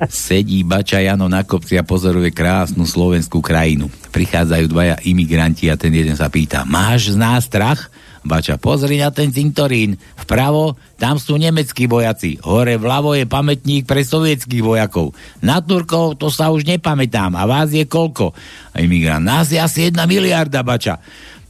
Sedí 0.10 0.66
Bača 0.66 0.98
Jano 0.98 1.30
na 1.30 1.46
kopci 1.46 1.78
a 1.78 1.86
pozoruje 1.86 2.34
krásnu 2.34 2.90
slovenskú 2.90 3.46
krajinu. 3.46 3.94
Prichádzajú 4.10 4.66
dvaja 4.66 4.98
imigranti 5.06 5.70
a 5.70 5.78
ten 5.78 5.94
jeden 5.94 6.18
sa 6.18 6.34
pýta, 6.34 6.66
máš 6.66 7.14
z 7.14 7.22
nás 7.22 7.46
strach? 7.46 7.94
Bača, 8.20 8.60
pozri 8.60 9.00
na 9.00 9.16
ten 9.16 9.32
cintorín. 9.32 9.96
Vpravo, 10.20 10.76
tam 11.00 11.16
sú 11.16 11.40
nemeckí 11.40 11.88
vojaci. 11.88 12.36
Hore 12.44 12.76
vľavo 12.76 13.16
je 13.16 13.24
pamätník 13.24 13.88
pre 13.88 14.04
sovietských 14.04 14.60
vojakov. 14.60 15.16
Na 15.40 15.64
Turkov 15.64 16.20
to 16.20 16.28
sa 16.28 16.52
už 16.52 16.68
nepamätám. 16.68 17.32
A 17.40 17.48
vás 17.48 17.72
je 17.72 17.88
koľko? 17.88 18.36
A 18.76 18.84
imigrant, 18.84 19.24
nás 19.24 19.48
je 19.48 19.62
asi 19.62 19.88
jedna 19.88 20.04
miliarda, 20.04 20.60
Bača. 20.68 21.00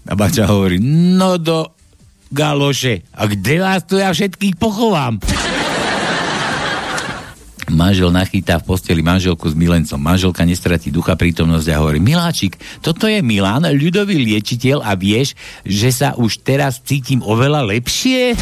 A 0.10 0.18
Bača 0.18 0.50
hovorí, 0.50 0.82
no 0.82 1.38
do 1.38 1.70
galoše. 2.34 3.06
A 3.14 3.30
kde 3.30 3.62
vás 3.62 3.86
tu 3.86 4.02
ja 4.02 4.10
všetkých 4.10 4.58
pochovám? 4.58 5.22
Manžel 7.70 8.10
nachytá 8.10 8.58
v 8.58 8.74
posteli 8.74 9.06
manželku 9.06 9.46
s 9.46 9.54
milencom. 9.54 10.02
Manželka 10.02 10.42
nestratí 10.42 10.90
ducha 10.90 11.14
prítomnosť 11.14 11.70
a 11.70 11.78
hovorí, 11.78 12.02
Miláčik, 12.02 12.58
toto 12.82 13.06
je 13.06 13.22
Milan, 13.22 13.70
ľudový 13.70 14.18
liečiteľ 14.18 14.82
a 14.82 14.98
vieš, 14.98 15.38
že 15.62 15.94
sa 15.94 16.18
už 16.18 16.42
teraz 16.42 16.82
cítim 16.82 17.22
oveľa 17.22 17.70
lepšie? 17.70 18.34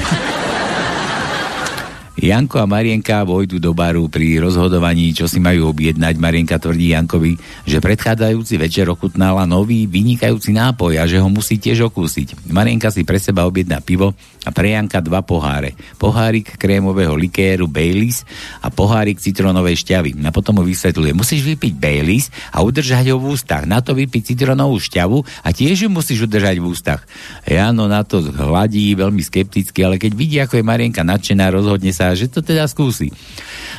Janko 2.17 2.57
a 2.57 2.65
Marienka 2.65 3.21
vojdu 3.21 3.61
do 3.61 3.77
baru 3.77 4.09
pri 4.09 4.41
rozhodovaní, 4.41 5.13
čo 5.13 5.29
si 5.29 5.37
majú 5.37 5.69
objednať. 5.69 6.17
Marienka 6.17 6.57
tvrdí 6.57 6.89
Jankovi, 6.89 7.37
že 7.69 7.77
predchádzajúci 7.77 8.57
večer 8.57 8.89
ochutnala 8.89 9.45
nový 9.45 9.85
vynikajúci 9.85 10.49
nápoj 10.49 10.97
a 10.97 11.05
že 11.05 11.21
ho 11.21 11.29
musí 11.29 11.61
tiež 11.61 11.93
okúsiť. 11.93 12.49
Marienka 12.49 12.89
si 12.89 13.05
pre 13.05 13.21
seba 13.21 13.45
objedná 13.45 13.85
pivo 13.85 14.17
a 14.47 14.49
pre 14.55 14.71
Janka 14.71 15.03
dva 15.03 15.19
poháre. 15.19 15.75
Pohárik 15.99 16.55
krémového 16.55 17.19
likéru 17.19 17.67
Baileys 17.67 18.23
a 18.63 18.71
pohárik 18.71 19.19
citrónovej 19.19 19.83
šťavy. 19.83 20.15
A 20.23 20.31
potom 20.31 20.55
mu 20.55 20.63
vysvetľuje, 20.63 21.11
musíš 21.11 21.43
vypiť 21.43 21.73
Baileys 21.75 22.31
a 22.55 22.63
udržať 22.63 23.11
ho 23.11 23.19
v 23.19 23.35
ústach. 23.35 23.67
Na 23.67 23.83
to 23.83 23.91
vypiť 23.91 24.31
citrónovú 24.31 24.79
šťavu 24.79 25.43
a 25.43 25.49
tiež 25.51 25.83
ju 25.83 25.89
musíš 25.91 26.31
udržať 26.31 26.63
v 26.63 26.65
ústach. 26.71 27.03
Jano 27.43 27.91
na 27.91 28.07
to 28.07 28.23
hladí 28.23 28.95
veľmi 28.95 29.19
skepticky, 29.19 29.83
ale 29.83 29.99
keď 29.99 30.11
vidí, 30.15 30.39
ako 30.39 30.63
je 30.63 30.63
Marienka 30.63 31.03
nadšená, 31.03 31.51
rozhodne 31.51 31.91
sa 31.91 32.15
že 32.15 32.31
to 32.31 32.39
teda 32.39 32.63
skúsi. 32.71 33.11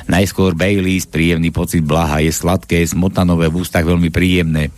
Najskôr 0.04 0.52
Baileys, 0.52 1.08
príjemný 1.08 1.48
pocit 1.48 1.80
blaha, 1.80 2.20
je 2.20 2.28
sladké, 2.28 2.84
smotanové 2.84 3.48
v 3.48 3.64
ústach 3.64 3.88
veľmi 3.88 4.12
príjemné. 4.12 4.68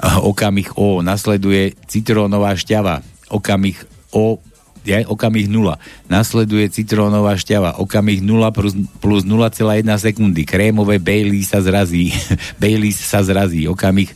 Okamih 0.00 0.80
O, 0.80 1.04
nasleduje 1.04 1.76
citrónová 1.84 2.56
šťava. 2.56 3.04
Okamih 3.28 3.76
O, 4.16 4.40
je, 4.86 5.04
okamih 5.04 5.46
0. 5.46 5.76
Nasleduje 6.08 6.66
citrónová 6.72 7.36
šťava. 7.36 7.80
Okamih 7.82 8.24
0 8.24 8.50
plus, 8.54 8.72
plus 9.00 9.22
0,1 9.28 9.84
sekundy. 10.00 10.42
Krémové 10.48 10.96
Baileys 10.96 11.52
sa 11.52 11.60
zrazí. 11.60 12.14
Baileys 12.62 12.96
sa 13.00 13.20
zrazí. 13.20 13.68
Okamih 13.68 14.12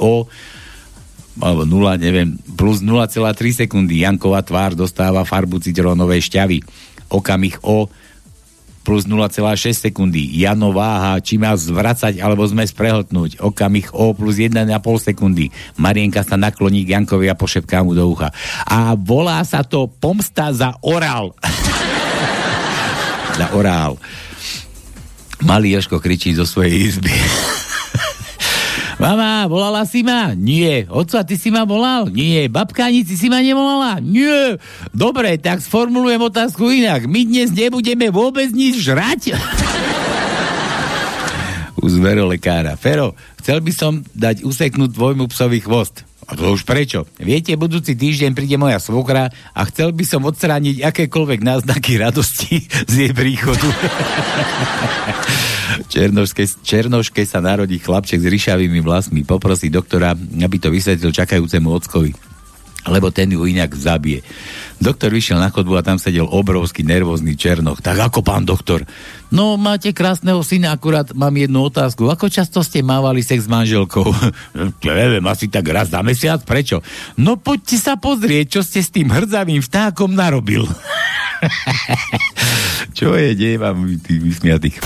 O 0.00 0.26
alebo 1.36 1.68
0, 1.68 2.00
neviem, 2.00 2.32
plus 2.56 2.80
0,3 2.80 3.68
sekundy. 3.68 4.00
Janková 4.00 4.40
tvár 4.40 4.72
dostáva 4.72 5.20
farbu 5.20 5.60
citrónovej 5.60 6.32
šťavy 6.32 6.64
okamih 7.10 7.62
o 7.62 7.86
plus 8.86 9.10
0,6 9.10 9.90
sekundy. 9.90 10.30
Jano 10.38 10.70
váha, 10.70 11.18
či 11.18 11.34
má 11.42 11.50
zvracať 11.58 12.22
alebo 12.22 12.46
sme 12.46 12.62
sprehltnúť. 12.62 13.42
Okamih 13.42 13.90
O 13.90 14.14
plus 14.14 14.38
1,5 14.38 14.62
sekundy. 15.02 15.50
Marienka 15.74 16.22
sa 16.22 16.38
nakloní 16.38 16.86
k 16.86 16.94
Jankovi 16.94 17.26
a 17.26 17.34
pošepká 17.34 17.82
mu 17.82 17.98
do 17.98 18.06
ucha. 18.06 18.30
A 18.62 18.94
volá 18.94 19.42
sa 19.42 19.66
to 19.66 19.90
pomsta 19.90 20.54
za 20.54 20.78
orál. 20.86 21.34
za 23.42 23.50
orál. 23.58 23.98
Malý 25.42 25.74
Joško 25.74 25.98
kričí 25.98 26.30
zo 26.38 26.46
svojej 26.46 26.94
izby. 26.94 27.10
Mama, 28.96 29.44
volala 29.44 29.84
si 29.84 30.00
ma? 30.00 30.32
Nie. 30.32 30.88
Otca, 30.88 31.20
ty 31.20 31.36
si 31.36 31.52
ma 31.52 31.68
volal? 31.68 32.08
Nie. 32.08 32.48
Babka, 32.48 32.88
ani 32.88 33.04
si 33.04 33.28
ma 33.28 33.44
nevolala? 33.44 34.00
Nie. 34.00 34.56
Dobre, 34.88 35.36
tak 35.36 35.60
sformulujem 35.60 36.24
otázku 36.24 36.72
inak. 36.72 37.04
My 37.04 37.28
dnes 37.28 37.52
nebudeme 37.52 38.08
vôbec 38.08 38.48
nič 38.56 38.80
žrať? 38.80 39.36
U 41.84 41.92
zverolekára. 41.92 42.80
Fero, 42.80 43.12
chcel 43.36 43.60
by 43.60 43.72
som 43.76 44.00
dať 44.16 44.48
useknúť 44.48 44.96
tvojmu 44.96 45.28
psovi 45.28 45.60
chvost. 45.60 46.05
A 46.26 46.34
to 46.34 46.50
už 46.50 46.66
prečo? 46.66 47.06
Viete, 47.22 47.54
budúci 47.54 47.94
týždeň 47.94 48.34
príde 48.34 48.58
moja 48.58 48.82
svokra 48.82 49.30
a 49.54 49.60
chcel 49.70 49.94
by 49.94 50.02
som 50.02 50.26
odstrániť 50.26 50.82
akékoľvek 50.82 51.40
náznaky 51.46 52.02
radosti 52.02 52.66
z 52.66 52.94
jej 53.06 53.12
príchodu. 53.14 53.62
Černoške, 55.92 56.42
Černoške 56.66 57.22
sa 57.22 57.38
narodí 57.38 57.78
chlapček 57.78 58.18
s 58.18 58.26
ryšavými 58.26 58.82
vlasmi. 58.82 59.22
Poprosí 59.22 59.70
doktora, 59.70 60.18
aby 60.18 60.56
to 60.58 60.74
vysvetlil 60.74 61.14
čakajúcemu 61.14 61.68
ockovi 61.70 62.10
lebo 62.86 63.10
ten 63.10 63.32
ju 63.32 63.46
inak 63.46 63.74
zabije. 63.74 64.22
Doktor 64.76 65.08
vyšiel 65.08 65.40
na 65.40 65.48
chodbu 65.48 65.80
a 65.80 65.82
tam 65.82 65.96
sedel 65.96 66.28
obrovský 66.28 66.84
nervózny 66.84 67.32
černoch. 67.32 67.80
Tak 67.80 68.12
ako 68.12 68.20
pán 68.20 68.44
doktor? 68.44 68.84
No, 69.32 69.56
máte 69.56 69.96
krásneho 69.96 70.44
syna, 70.44 70.76
akurát 70.76 71.16
mám 71.16 71.32
jednu 71.32 71.66
otázku. 71.66 72.12
Ako 72.12 72.28
často 72.28 72.60
ste 72.60 72.84
mávali 72.84 73.24
sex 73.24 73.44
s 73.44 73.50
manželkou? 73.50 74.04
ja 74.86 74.94
neviem, 74.94 75.24
asi 75.24 75.48
tak 75.48 75.64
raz 75.72 75.88
za 75.88 76.04
mesiac. 76.04 76.44
Prečo? 76.44 76.84
No, 77.16 77.40
poďte 77.40 77.80
sa 77.80 77.96
pozrieť, 77.96 78.58
čo 78.58 78.60
ste 78.60 78.84
s 78.84 78.92
tým 78.92 79.08
hrdzavým 79.08 79.64
vtákom 79.64 80.12
narobil. 80.12 80.66
čo 82.96 83.16
je, 83.16 83.32
deje 83.32 83.56
vám 83.56 83.96
tých 84.00 84.20
vysmiatých. 84.20 84.76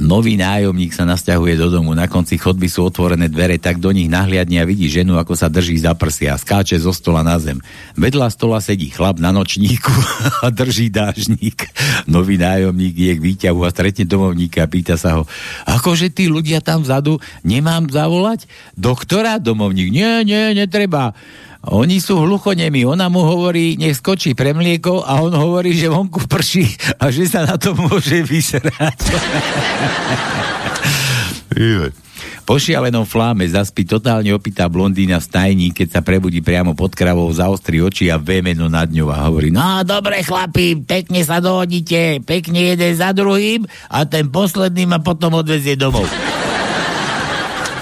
Nový 0.00 0.40
nájomník 0.40 0.96
sa 0.96 1.04
nasťahuje 1.04 1.60
do 1.60 1.68
domu, 1.68 1.92
na 1.92 2.08
konci 2.08 2.40
chodby 2.40 2.72
sú 2.72 2.88
otvorené 2.88 3.28
dvere, 3.28 3.60
tak 3.60 3.76
do 3.76 3.92
nich 3.92 4.08
nahliadne 4.08 4.56
a 4.56 4.64
vidí 4.64 4.88
ženu, 4.88 5.20
ako 5.20 5.36
sa 5.36 5.52
drží 5.52 5.76
za 5.76 5.92
prsia, 5.92 6.40
skáče 6.40 6.80
zo 6.80 6.96
stola 6.96 7.20
na 7.20 7.36
zem. 7.36 7.60
Vedľa 8.00 8.32
stola 8.32 8.64
sedí 8.64 8.88
chlap 8.88 9.20
na 9.20 9.28
nočníku 9.28 9.92
a 10.44 10.48
drží 10.48 10.88
dážnik. 10.88 11.68
Nový 12.08 12.40
nájomník 12.40 12.96
je 12.96 13.12
k 13.12 13.20
výťahu 13.20 13.60
a 13.60 13.68
stretne 13.68 14.08
domovníka 14.08 14.64
a 14.64 14.70
pýta 14.72 14.96
sa 14.96 15.20
ho, 15.20 15.28
akože 15.68 16.08
tí 16.08 16.32
ľudia 16.32 16.64
tam 16.64 16.80
vzadu 16.80 17.20
nemám 17.44 17.84
zavolať? 17.92 18.48
Doktora? 18.80 19.36
Domovník, 19.36 19.92
nie, 19.92 20.24
nie, 20.24 20.56
netreba. 20.56 21.12
Oni 21.68 22.00
sú 22.00 22.16
hluchonemi. 22.24 22.88
Ona 22.88 23.12
mu 23.12 23.20
hovorí, 23.20 23.76
nech 23.76 24.00
skočí 24.00 24.32
pre 24.32 24.56
mlieko 24.56 25.04
a 25.04 25.20
on 25.20 25.36
hovorí, 25.36 25.76
že 25.76 25.92
vonku 25.92 26.24
prší 26.24 26.64
a 26.96 27.12
že 27.12 27.28
sa 27.28 27.44
na 27.44 27.60
to 27.60 27.76
môže 27.76 28.24
vyserať. 28.24 28.98
Po 32.48 32.58
šialenom 32.58 33.06
fláme 33.06 33.46
zaspí 33.46 33.86
totálne 33.86 34.32
opitá 34.34 34.66
blondína 34.66 35.22
v 35.22 35.26
stajni, 35.28 35.68
keď 35.70 35.88
sa 35.94 36.00
prebudí 36.02 36.42
priamo 36.42 36.74
pod 36.74 36.96
kravou, 36.98 37.30
zaostri 37.30 37.78
oči 37.78 38.10
a 38.10 38.18
vémeno 38.18 38.66
nad 38.66 38.90
ňou 38.90 39.12
a 39.12 39.22
hovorí 39.30 39.54
No 39.54 39.86
dobre 39.86 40.24
chlapi, 40.26 40.80
pekne 40.82 41.22
sa 41.22 41.38
dohodnite, 41.38 42.24
pekne 42.26 42.74
jeden 42.74 42.92
za 42.96 43.14
druhým 43.14 43.68
a 43.86 44.02
ten 44.02 44.26
posledný 44.32 44.88
ma 44.88 44.98
potom 44.98 45.38
odvezie 45.38 45.78
domov. 45.78 46.08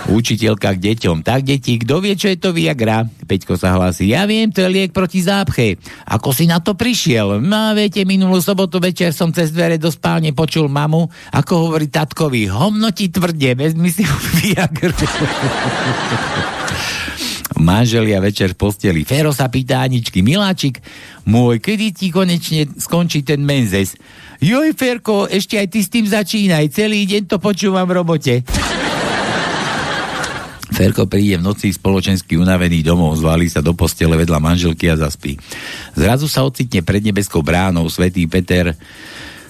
Učiteľka 0.09 0.73
k 0.73 0.81
deťom. 0.81 1.21
Tak, 1.21 1.45
deti, 1.45 1.77
kto 1.77 2.01
vie, 2.01 2.17
čo 2.17 2.33
je 2.33 2.41
to 2.41 2.57
Viagra? 2.57 3.05
Peťko 3.05 3.61
sa 3.61 3.77
hlási. 3.77 4.09
Ja 4.09 4.25
viem, 4.25 4.49
to 4.49 4.65
je 4.65 4.73
liek 4.73 4.97
proti 4.97 5.21
zápche. 5.21 5.77
Ako 6.09 6.33
si 6.33 6.49
na 6.49 6.65
to 6.65 6.73
prišiel? 6.73 7.45
No, 7.45 7.77
viete, 7.77 8.09
minulú 8.09 8.41
sobotu 8.41 8.81
večer 8.81 9.13
som 9.13 9.29
cez 9.29 9.53
dvere 9.53 9.77
do 9.77 9.93
spálne 9.93 10.33
počul 10.33 10.73
mamu, 10.73 11.13
ako 11.37 11.53
hovorí 11.69 11.93
tatkovi, 11.93 12.49
homnoti 12.49 13.13
tvrde, 13.13 13.53
vezmi 13.53 13.93
si 13.93 14.01
Viagru. 14.41 14.97
Manželia 17.61 18.25
večer 18.25 18.57
v 18.57 18.65
posteli. 18.65 19.05
Fero 19.05 19.35
sa 19.37 19.53
pýta 19.53 19.85
Aničky, 19.85 20.25
Miláčik, 20.25 20.81
môj, 21.29 21.61
kedy 21.61 21.93
ti 21.93 22.09
konečne 22.09 22.65
skončí 22.81 23.21
ten 23.21 23.45
menzes? 23.45 23.93
Joj, 24.41 24.73
Ferko, 24.73 25.29
ešte 25.29 25.61
aj 25.61 25.69
ty 25.69 25.81
s 25.85 25.93
tým 25.93 26.07
začínaj, 26.09 26.73
celý 26.73 27.05
deň 27.05 27.29
to 27.29 27.37
počúvam 27.37 27.85
v 27.85 27.93
robote. 27.99 28.35
Ferko 30.79 31.11
príde 31.11 31.43
v 31.43 31.47
noci 31.51 31.75
spoločensky 31.75 32.39
unavený 32.39 32.87
domov, 32.87 33.19
zvalí 33.19 33.51
sa 33.51 33.59
do 33.59 33.75
postele 33.75 34.15
vedľa 34.15 34.39
manželky 34.39 34.87
a 34.87 34.95
zaspí. 34.95 35.35
Zrazu 35.99 36.31
sa 36.31 36.47
ocitne 36.47 36.87
pred 36.87 37.03
nebeskou 37.03 37.43
bránou 37.43 37.91
svätý 37.91 38.31
Peter 38.31 38.79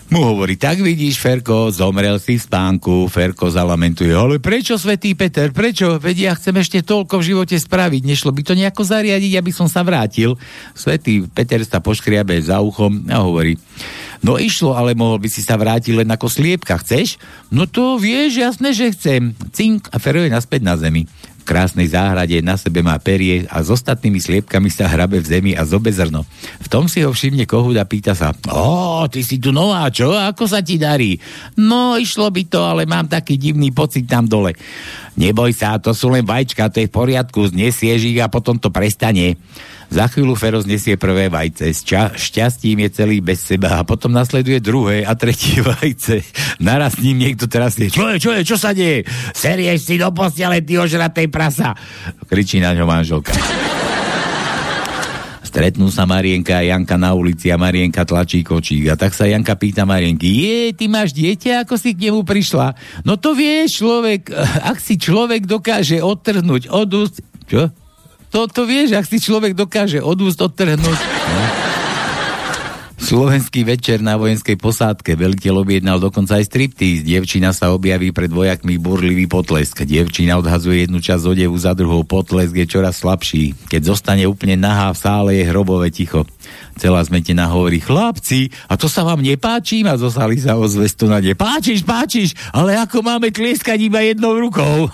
mu 0.09 0.25
hovorí, 0.25 0.57
tak 0.57 0.81
vidíš, 0.81 1.21
Ferko, 1.21 1.69
zomrel 1.69 2.17
si 2.17 2.41
v 2.41 2.45
spánku. 2.49 3.13
Ferko 3.13 3.53
zalamentuje, 3.53 4.09
ale 4.09 4.41
prečo, 4.41 4.81
svätý 4.81 5.13
Peter, 5.13 5.53
prečo? 5.53 6.01
Veď 6.01 6.17
ja 6.17 6.33
chcem 6.33 6.57
ešte 6.57 6.81
toľko 6.81 7.21
v 7.21 7.27
živote 7.29 7.57
spraviť. 7.61 8.09
Nešlo 8.09 8.33
by 8.33 8.41
to 8.41 8.57
nejako 8.57 8.89
zariadiť, 8.89 9.37
aby 9.37 9.53
som 9.53 9.69
sa 9.69 9.85
vrátil. 9.85 10.41
Svetý 10.73 11.29
Peter 11.29 11.61
sa 11.61 11.85
poškriabe 11.85 12.41
za 12.41 12.65
uchom 12.65 13.05
a 13.13 13.21
hovorí, 13.21 13.61
no 14.23 14.41
išlo, 14.41 14.75
ale 14.75 14.99
mohol 14.99 15.23
by 15.23 15.29
si 15.31 15.43
sa 15.43 15.59
vrátiť 15.59 15.95
len 16.05 16.09
ako 16.09 16.27
sliepka. 16.31 16.79
Chceš? 16.81 17.21
No 17.51 17.69
to 17.69 17.97
vieš, 17.97 18.41
jasné, 18.41 18.75
že 18.75 18.95
chcem. 18.95 19.35
Cink 19.55 19.91
a 19.91 19.97
Fero 20.03 20.23
je 20.23 20.31
naspäť 20.31 20.61
na 20.65 20.75
zemi 20.75 21.07
krásnej 21.49 21.89
záhrade, 21.89 22.45
na 22.45 22.61
sebe 22.61 22.85
má 22.85 22.93
perie 23.01 23.49
a 23.49 23.65
s 23.65 23.73
ostatnými 23.73 24.21
sliepkami 24.21 24.69
sa 24.69 24.85
hrabe 24.85 25.17
v 25.17 25.25
zemi 25.25 25.53
a 25.57 25.65
zobe 25.65 25.89
zrno. 25.89 26.29
V 26.61 26.69
tom 26.69 26.93
si 26.93 27.01
ho 27.01 27.09
všimne 27.09 27.49
kohút 27.49 27.81
a 27.81 27.89
pýta 27.89 28.13
sa, 28.13 28.37
o, 28.53 29.09
ty 29.09 29.25
si 29.25 29.41
tu 29.41 29.49
nová, 29.49 29.89
čo? 29.89 30.13
Ako 30.13 30.45
sa 30.45 30.61
ti 30.61 30.77
darí? 30.77 31.17
No, 31.57 31.97
išlo 31.97 32.29
by 32.29 32.43
to, 32.53 32.61
ale 32.61 32.85
mám 32.85 33.09
taký 33.09 33.41
divný 33.41 33.73
pocit 33.73 34.05
tam 34.05 34.29
dole. 34.29 34.53
Neboj 35.17 35.57
sa, 35.57 35.81
to 35.81 35.97
sú 35.97 36.13
len 36.13 36.29
vajíčka, 36.29 36.69
to 36.69 36.85
je 36.85 36.93
v 36.93 36.97
poriadku, 37.01 37.49
znesieš 37.49 38.13
ich 38.13 38.21
a 38.21 38.29
potom 38.29 38.61
to 38.61 38.69
prestane. 38.69 39.41
Za 39.89 40.05
chvíľu 40.05 40.37
Feroz 40.37 40.69
nesie 40.69 41.01
prvé 41.01 41.33
vajce. 41.33 41.65
S 41.73 41.81
ča- 41.81 42.13
šťastím 42.13 42.85
je 42.85 42.91
celý 42.93 43.25
bez 43.25 43.41
seba 43.41 43.81
a 43.81 43.89
potom 43.89 44.13
nasleduje 44.13 44.61
druhé 44.61 45.09
a 45.09 45.17
tretie 45.17 45.65
vajce. 45.73 46.21
Naraz 46.61 47.01
s 47.01 47.05
ním 47.05 47.25
niekto 47.25 47.49
teraz 47.49 47.81
je. 47.81 47.89
Čo 47.89 48.13
je, 48.13 48.17
čo 48.21 48.31
je, 48.37 48.41
čo 48.45 48.57
sa 48.61 48.77
deje? 48.77 49.09
Serieš 49.33 49.89
si 49.89 49.97
do 49.97 50.13
postele, 50.13 50.61
ty 50.61 50.77
ožratej 50.77 51.33
prasa. 51.33 51.73
Kričí 52.29 52.61
na 52.61 52.77
ňo 52.77 52.85
manželka. 52.85 53.33
Stretnú 55.49 55.89
sa 55.89 56.05
Marienka 56.05 56.61
a 56.61 56.69
Janka 56.69 57.01
na 57.01 57.17
ulici 57.17 57.49
a 57.49 57.57
Marienka 57.57 58.05
tlačí 58.05 58.45
kočík. 58.45 58.93
A 58.93 59.01
tak 59.01 59.17
sa 59.17 59.25
Janka 59.25 59.57
pýta 59.57 59.89
Marienky, 59.89 60.29
je, 60.45 60.77
ty 60.77 60.93
máš 60.93 61.17
dieťa, 61.17 61.65
ako 61.65 61.81
si 61.81 61.97
k 61.97 62.13
nemu 62.13 62.21
prišla? 62.29 62.77
No 63.09 63.17
to 63.17 63.33
vieš, 63.33 63.81
človek, 63.81 64.29
ak 64.71 64.77
si 64.77 65.01
človek 65.01 65.49
dokáže 65.49 66.05
odtrhnúť 66.05 66.69
od 66.69 66.89
úst... 66.93 67.25
Čo? 67.49 67.73
To, 68.33 68.45
to 68.45 68.69
vieš, 68.69 68.93
ak 68.93 69.09
si 69.09 69.19
človek 69.21 69.57
dokáže 69.57 70.05
od 70.05 70.19
úst 70.21 70.41
odtrhnúť... 70.41 70.99
No. 71.33 71.45
Slovenský 72.99 73.63
večer 73.63 74.03
na 74.03 74.19
vojenskej 74.19 74.59
posádke. 74.59 75.15
Veliteľ 75.15 75.63
objednal 75.63 75.97
dokonca 76.03 76.37
aj 76.37 76.51
striptease. 76.51 77.07
Dievčina 77.07 77.55
sa 77.55 77.71
objaví 77.73 78.11
pred 78.11 78.29
vojakmi 78.29 78.75
burlivý 78.77 79.31
potlesk. 79.31 79.87
Dievčina 79.87 80.37
odhazuje 80.37 80.85
jednu 80.85 80.99
časť 81.01 81.25
odevu 81.25 81.57
za 81.57 81.73
druhou. 81.79 82.03
Potlesk 82.03 82.53
je 82.59 82.67
čoraz 82.67 83.01
slabší. 83.01 83.55
Keď 83.71 83.97
zostane 83.97 84.27
úplne 84.27 84.59
nahá 84.59 84.91
v 84.93 84.99
sále, 84.99 85.31
je 85.41 85.49
hrobové 85.49 85.89
ticho. 85.95 86.27
Celá 86.77 87.01
zmetená 87.01 87.49
hovorí, 87.49 87.81
chlapci, 87.81 88.51
a 88.67 88.75
to 88.75 88.91
sa 88.91 89.07
vám 89.07 89.23
nepáči? 89.23 89.87
A 89.87 89.95
zosali 89.95 90.37
sa 90.37 90.59
ozvestu 90.59 91.07
na 91.07 91.23
ne. 91.23 91.33
Páčiš, 91.39 91.87
páčiš, 91.87 92.35
ale 92.51 92.77
ako 92.77 93.07
máme 93.07 93.31
tlieskať 93.31 93.79
iba 93.79 94.03
jednou 94.05 94.37
rukou? 94.37 94.91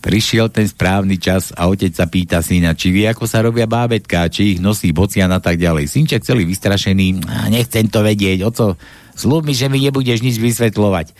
Prišiel 0.00 0.48
ten 0.48 0.64
správny 0.64 1.20
čas 1.20 1.52
a 1.52 1.68
otec 1.68 1.92
sa 1.92 2.08
pýta 2.08 2.40
syna, 2.40 2.72
či 2.72 2.88
vie, 2.88 3.04
ako 3.04 3.28
sa 3.28 3.44
robia 3.44 3.68
bábetka, 3.68 4.32
či 4.32 4.56
ich 4.56 4.60
nosí 4.64 4.96
bocian 4.96 5.28
a 5.28 5.44
tak 5.44 5.60
ďalej. 5.60 5.92
Synček 5.92 6.24
celý 6.24 6.48
vystrašený, 6.48 7.20
nechcem 7.52 7.84
to 7.84 8.00
vedieť, 8.00 8.40
oco, 8.48 8.80
slúb 9.12 9.44
mi, 9.44 9.52
že 9.52 9.68
mi 9.68 9.84
nebudeš 9.84 10.24
nič 10.24 10.40
vysvetľovať. 10.40 11.12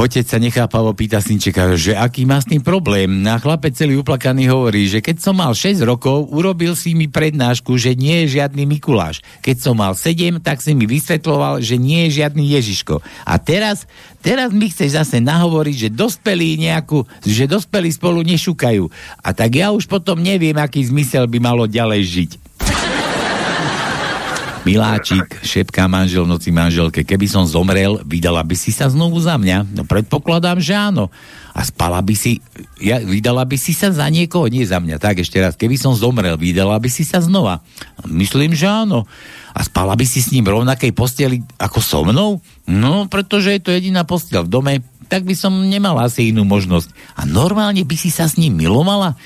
Otec 0.00 0.24
sa 0.24 0.40
nechápavo 0.40 0.96
pýta 0.96 1.20
synčeka, 1.20 1.76
že 1.76 1.92
aký 1.92 2.24
má 2.24 2.40
s 2.40 2.48
tým 2.48 2.64
problém. 2.64 3.20
A 3.28 3.36
chlapec 3.36 3.76
celý 3.76 4.00
uplakaný 4.00 4.48
hovorí, 4.48 4.88
že 4.88 5.04
keď 5.04 5.20
som 5.20 5.36
mal 5.36 5.52
6 5.52 5.76
rokov, 5.84 6.24
urobil 6.32 6.72
si 6.72 6.96
mi 6.96 7.04
prednášku, 7.04 7.76
že 7.76 7.92
nie 7.92 8.24
je 8.24 8.40
žiadny 8.40 8.64
Mikuláš. 8.64 9.20
Keď 9.44 9.60
som 9.60 9.76
mal 9.76 9.92
7, 9.92 10.40
tak 10.40 10.64
si 10.64 10.72
mi 10.72 10.88
vysvetloval, 10.88 11.60
že 11.60 11.76
nie 11.76 12.08
je 12.08 12.24
žiadny 12.24 12.48
Ježiško. 12.48 13.04
A 13.28 13.36
teraz, 13.36 13.84
teraz 14.24 14.56
mi 14.56 14.72
chceš 14.72 14.96
zase 14.96 15.20
nahovoriť, 15.20 15.76
že 15.76 15.88
dospelí 15.92 16.56
nejakú, 16.56 17.04
že 17.20 17.44
dospelí 17.44 17.92
spolu 17.92 18.24
nešukajú. 18.24 18.88
A 19.20 19.36
tak 19.36 19.60
ja 19.60 19.68
už 19.68 19.84
potom 19.84 20.16
neviem, 20.16 20.56
aký 20.56 20.80
zmysel 20.80 21.28
by 21.28 21.44
malo 21.44 21.68
ďalej 21.68 22.00
žiť. 22.08 22.49
Miláčik, 24.60 25.40
šepká 25.40 25.88
manžel 25.88 26.28
v 26.28 26.36
noci 26.36 26.52
manželke, 26.52 27.00
keby 27.00 27.24
som 27.24 27.48
zomrel, 27.48 27.96
vydala 28.04 28.44
by 28.44 28.52
si 28.52 28.68
sa 28.76 28.92
znovu 28.92 29.16
za 29.16 29.40
mňa? 29.40 29.72
No 29.72 29.88
predpokladám, 29.88 30.60
že 30.60 30.76
áno. 30.76 31.08
A 31.56 31.64
spala 31.64 31.96
by 32.04 32.12
si, 32.12 32.44
ja, 32.76 33.00
vydala 33.00 33.48
by 33.48 33.56
si 33.56 33.72
sa 33.72 33.88
za 33.88 34.04
niekoho, 34.12 34.52
nie 34.52 34.68
za 34.68 34.76
mňa. 34.76 35.00
Tak 35.00 35.24
ešte 35.24 35.40
raz, 35.40 35.56
keby 35.56 35.80
som 35.80 35.96
zomrel, 35.96 36.36
vydala 36.36 36.76
by 36.76 36.92
si 36.92 37.08
sa 37.08 37.24
znova? 37.24 37.64
Myslím, 38.04 38.52
že 38.52 38.68
áno. 38.68 39.08
A 39.56 39.64
spala 39.64 39.96
by 39.96 40.04
si 40.04 40.20
s 40.20 40.28
ním 40.28 40.44
rovnakej 40.44 40.92
posteli 40.92 41.40
ako 41.56 41.80
so 41.80 42.04
mnou? 42.04 42.44
No, 42.68 43.08
pretože 43.08 43.56
je 43.56 43.60
to 43.64 43.72
jediná 43.72 44.04
postel 44.04 44.44
v 44.44 44.52
dome, 44.52 44.72
tak 45.08 45.24
by 45.24 45.32
som 45.32 45.56
nemala 45.56 46.04
asi 46.04 46.36
inú 46.36 46.44
možnosť. 46.44 46.92
A 47.16 47.24
normálne 47.24 47.80
by 47.82 47.96
si 47.96 48.12
sa 48.12 48.28
s 48.28 48.36
ním 48.36 48.60
milovala? 48.60 49.16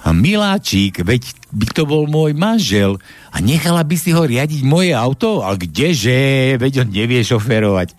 A 0.00 0.16
miláčik, 0.16 1.04
veď 1.04 1.39
by 1.50 1.66
to 1.74 1.82
bol 1.86 2.06
môj 2.06 2.34
manžel 2.34 3.02
a 3.34 3.42
nechala 3.42 3.82
by 3.82 3.96
si 3.98 4.14
ho 4.14 4.22
riadiť 4.22 4.62
moje 4.62 4.94
auto? 4.94 5.42
A 5.42 5.54
kdeže? 5.58 6.56
Veď 6.56 6.86
on 6.86 6.88
nevie 6.94 7.20
šoferovať. 7.26 7.98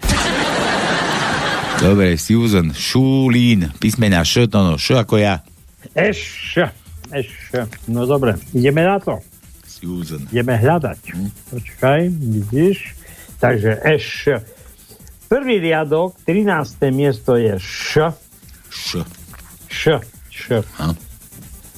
Dobre, 1.82 2.14
Susan, 2.14 2.70
Šulín, 2.78 3.74
písmena 3.82 4.22
Š, 4.22 4.46
to 4.48 4.62
no, 4.62 4.78
Š 4.78 5.02
ako 5.02 5.18
ja. 5.18 5.42
Eš, 5.98 6.62
eš, 7.10 7.30
no 7.90 8.06
dobre, 8.06 8.38
ideme 8.54 8.86
na 8.86 9.02
to. 9.02 9.18
Susan. 9.66 10.30
Ideme 10.30 10.62
hľadať. 10.62 11.00
Hm? 11.10 11.30
Počkaj, 11.50 12.02
vidíš? 12.14 12.78
Takže 13.42 13.82
eš. 13.82 14.38
Prvý 15.26 15.58
riadok, 15.58 16.14
13. 16.30 16.94
miesto 16.94 17.34
je 17.34 17.58
Š. 17.58 18.14
Š. 18.70 19.02
Š. 19.66 19.82
Š. 20.30 20.62
Š. 20.62 21.11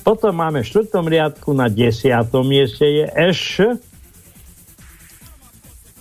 Potom 0.03 0.35
máme 0.35 0.59
v 0.61 0.67
štvrtom 0.67 1.05
riadku 1.07 1.55
na 1.55 1.71
desiatom 1.71 2.43
mieste 2.43 2.83
je 2.83 3.05
Š. 3.31 3.79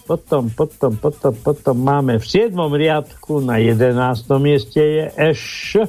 Potom, 0.03 0.51
potom, 0.51 0.99
potom, 0.99 1.31
potom 1.31 1.77
máme 1.79 2.19
v 2.19 2.27
siedmom 2.27 2.75
riadku 2.75 3.39
na 3.39 3.63
jedenáctom 3.63 4.43
mieste 4.43 4.83
je 4.83 5.05
Š. 5.31 5.87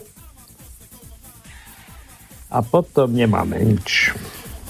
A 2.53 2.61
potom 2.61 3.09
nemáme 3.09 3.57
nič. 3.57 4.13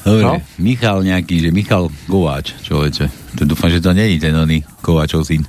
Dobre, 0.07 0.23
no? 0.23 0.35
Michal 0.63 1.03
nejaký, 1.03 1.43
že 1.43 1.51
Michal 1.51 1.91
Kováč, 2.07 2.55
človeče. 2.63 3.35
To 3.39 3.43
dúfam, 3.43 3.67
že 3.67 3.83
to 3.83 3.91
není 3.91 4.23
ten 4.23 4.31
oný 4.31 4.63
Kováčov 4.79 5.27
syn. 5.27 5.43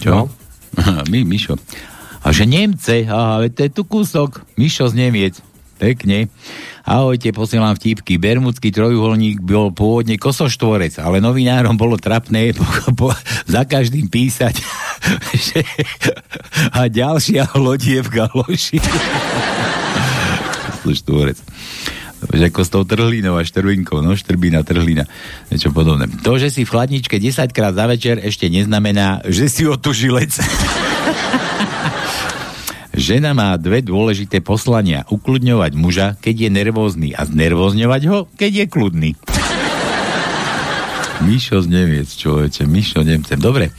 Čo? 0.00 0.12
No? 0.80 1.02
My, 1.10 1.26
Mišo. 1.26 1.58
A 2.20 2.28
že 2.36 2.44
Nemce, 2.44 3.08
aha, 3.08 3.48
to 3.48 3.60
je 3.64 3.70
tu 3.72 3.82
kúsok, 3.88 4.44
Mišo 4.60 4.92
z 4.92 4.94
Nemiec. 4.96 5.40
Pekne. 5.80 6.28
Ahojte, 6.84 7.32
posielam 7.32 7.72
vtipky. 7.72 8.20
Bermudský 8.20 8.68
trojuholník 8.68 9.40
bol 9.40 9.72
pôvodne 9.72 10.20
kosoštvorec, 10.20 11.00
ale 11.00 11.24
novinárom 11.24 11.72
bolo 11.80 11.96
trapné 11.96 12.52
po, 12.52 12.68
po, 12.92 13.08
za 13.48 13.64
každým 13.64 14.12
písať, 14.12 14.60
že, 15.48 15.64
a 16.76 16.84
ďalšia 16.84 17.56
lodie 17.56 18.04
v 18.04 18.08
galoši. 18.12 18.76
kosoštvorec. 20.84 21.40
Že 22.20 22.52
ako 22.52 22.60
s 22.60 22.68
tou 22.68 22.84
trhlinou 22.84 23.40
a 23.40 23.42
štrbinkou, 23.48 24.04
no 24.04 24.12
štrbina, 24.12 24.60
trhlina, 24.60 25.08
niečo 25.48 25.72
podobné. 25.72 26.04
To, 26.20 26.36
že 26.36 26.52
si 26.52 26.68
v 26.68 26.72
chladničke 26.76 27.16
10 27.16 27.56
krát 27.56 27.72
za 27.72 27.88
večer 27.88 28.20
ešte 28.20 28.52
neznamená, 28.52 29.24
že 29.24 29.48
si 29.48 29.64
otužilec. 29.64 30.36
Žena 32.90 33.30
má 33.38 33.54
dve 33.54 33.86
dôležité 33.86 34.42
poslania. 34.42 35.06
Ukludňovať 35.06 35.72
muža, 35.78 36.08
keď 36.18 36.46
je 36.46 36.50
nervózny 36.50 37.08
a 37.14 37.22
znervózňovať 37.22 38.02
ho, 38.10 38.18
keď 38.34 38.50
je 38.50 38.66
kľudný. 38.66 39.10
Mišo 41.20 41.60
z 41.62 41.68
Nemiec, 41.68 42.08
človeče, 42.16 42.64
Mišo 42.64 43.04
Nemcem. 43.04 43.38
Dobre, 43.38 43.70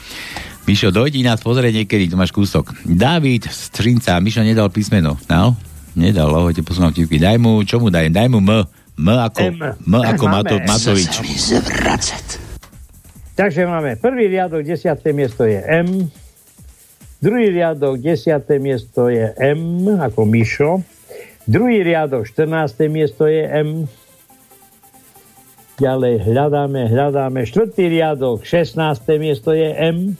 Mišo, 0.70 0.94
dojdi 0.94 1.26
nás 1.26 1.42
pozrieť 1.42 1.84
niekedy, 1.84 2.08
tu 2.08 2.16
máš 2.16 2.32
kúsok. 2.32 2.72
David 2.86 3.50
z 3.50 3.62
Trinca, 3.74 4.22
Mišo 4.22 4.46
nedal 4.46 4.70
písmeno. 4.70 5.18
No? 5.26 5.58
Nedal, 5.98 6.32
ahojte, 6.32 6.64
posúvam 6.64 6.94
vtipky. 6.94 7.20
Daj 7.20 7.36
mu, 7.42 7.60
čo 7.68 7.82
mu 7.82 7.92
dajem? 7.92 8.14
Daj 8.14 8.30
mu 8.32 8.40
M. 8.40 8.64
M 8.96 9.08
ako, 9.10 9.42
M, 9.42 9.60
M 9.82 9.94
ako 9.98 10.24
Mato, 10.30 10.56
Matovič. 10.62 11.14
Takže 13.34 13.66
máme 13.66 13.98
prvý 13.98 14.30
riadok, 14.30 14.62
desiaté 14.62 15.12
miesto 15.12 15.44
je 15.44 15.58
M, 15.66 16.08
Druhý 17.22 17.54
riadok, 17.54 18.02
10. 18.02 18.50
miesto 18.58 19.06
je 19.06 19.30
M 19.38 19.86
ako 19.94 20.26
Mišo. 20.26 20.82
Druhý 21.46 21.86
riadok, 21.86 22.26
14. 22.26 22.90
miesto 22.90 23.30
je 23.30 23.46
M. 23.46 23.86
Ďalej 25.78 26.26
hľadáme, 26.26 26.90
hľadáme. 26.90 27.46
Štvrtý 27.46 27.94
riadok, 27.94 28.42
16. 28.42 29.22
miesto 29.22 29.54
je 29.54 29.70
M. 29.70 30.18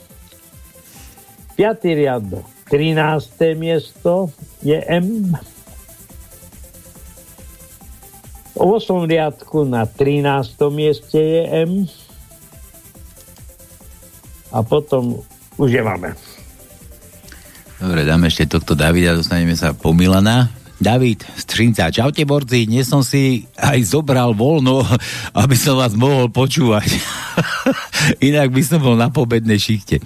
Piatý 1.58 1.98
riadok, 1.98 2.46
13. 2.70 3.58
miesto 3.58 4.30
je 4.62 4.78
M. 4.86 5.34
V 8.54 8.62
8. 8.62 9.10
riadku 9.10 9.66
na 9.66 9.90
13. 9.90 10.54
mieste 10.70 11.18
je 11.18 11.42
M. 11.66 11.72
A 14.54 14.62
potom 14.62 15.18
už 15.58 15.70
je 15.74 15.82
máme. 15.82 16.14
Dobre, 17.82 18.06
dáme 18.06 18.30
ešte 18.30 18.46
tohto 18.46 18.78
Davida, 18.78 19.10
dostaneme 19.10 19.58
sa 19.58 19.74
po 19.74 19.90
Milana. 19.90 20.46
David 20.78 21.26
Strinca, 21.34 21.90
čaute 21.90 22.22
borci, 22.22 22.70
dnes 22.70 22.86
som 22.86 23.02
si 23.02 23.50
aj 23.58 23.82
zobral 23.82 24.38
voľno, 24.38 24.86
aby 25.42 25.58
som 25.58 25.74
vás 25.74 25.90
mohol 25.98 26.30
počúvať. 26.30 26.86
Inak 28.30 28.54
by 28.54 28.62
som 28.62 28.78
bol 28.78 28.94
na 28.94 29.10
pobednej 29.10 29.58
šichte. 29.58 29.98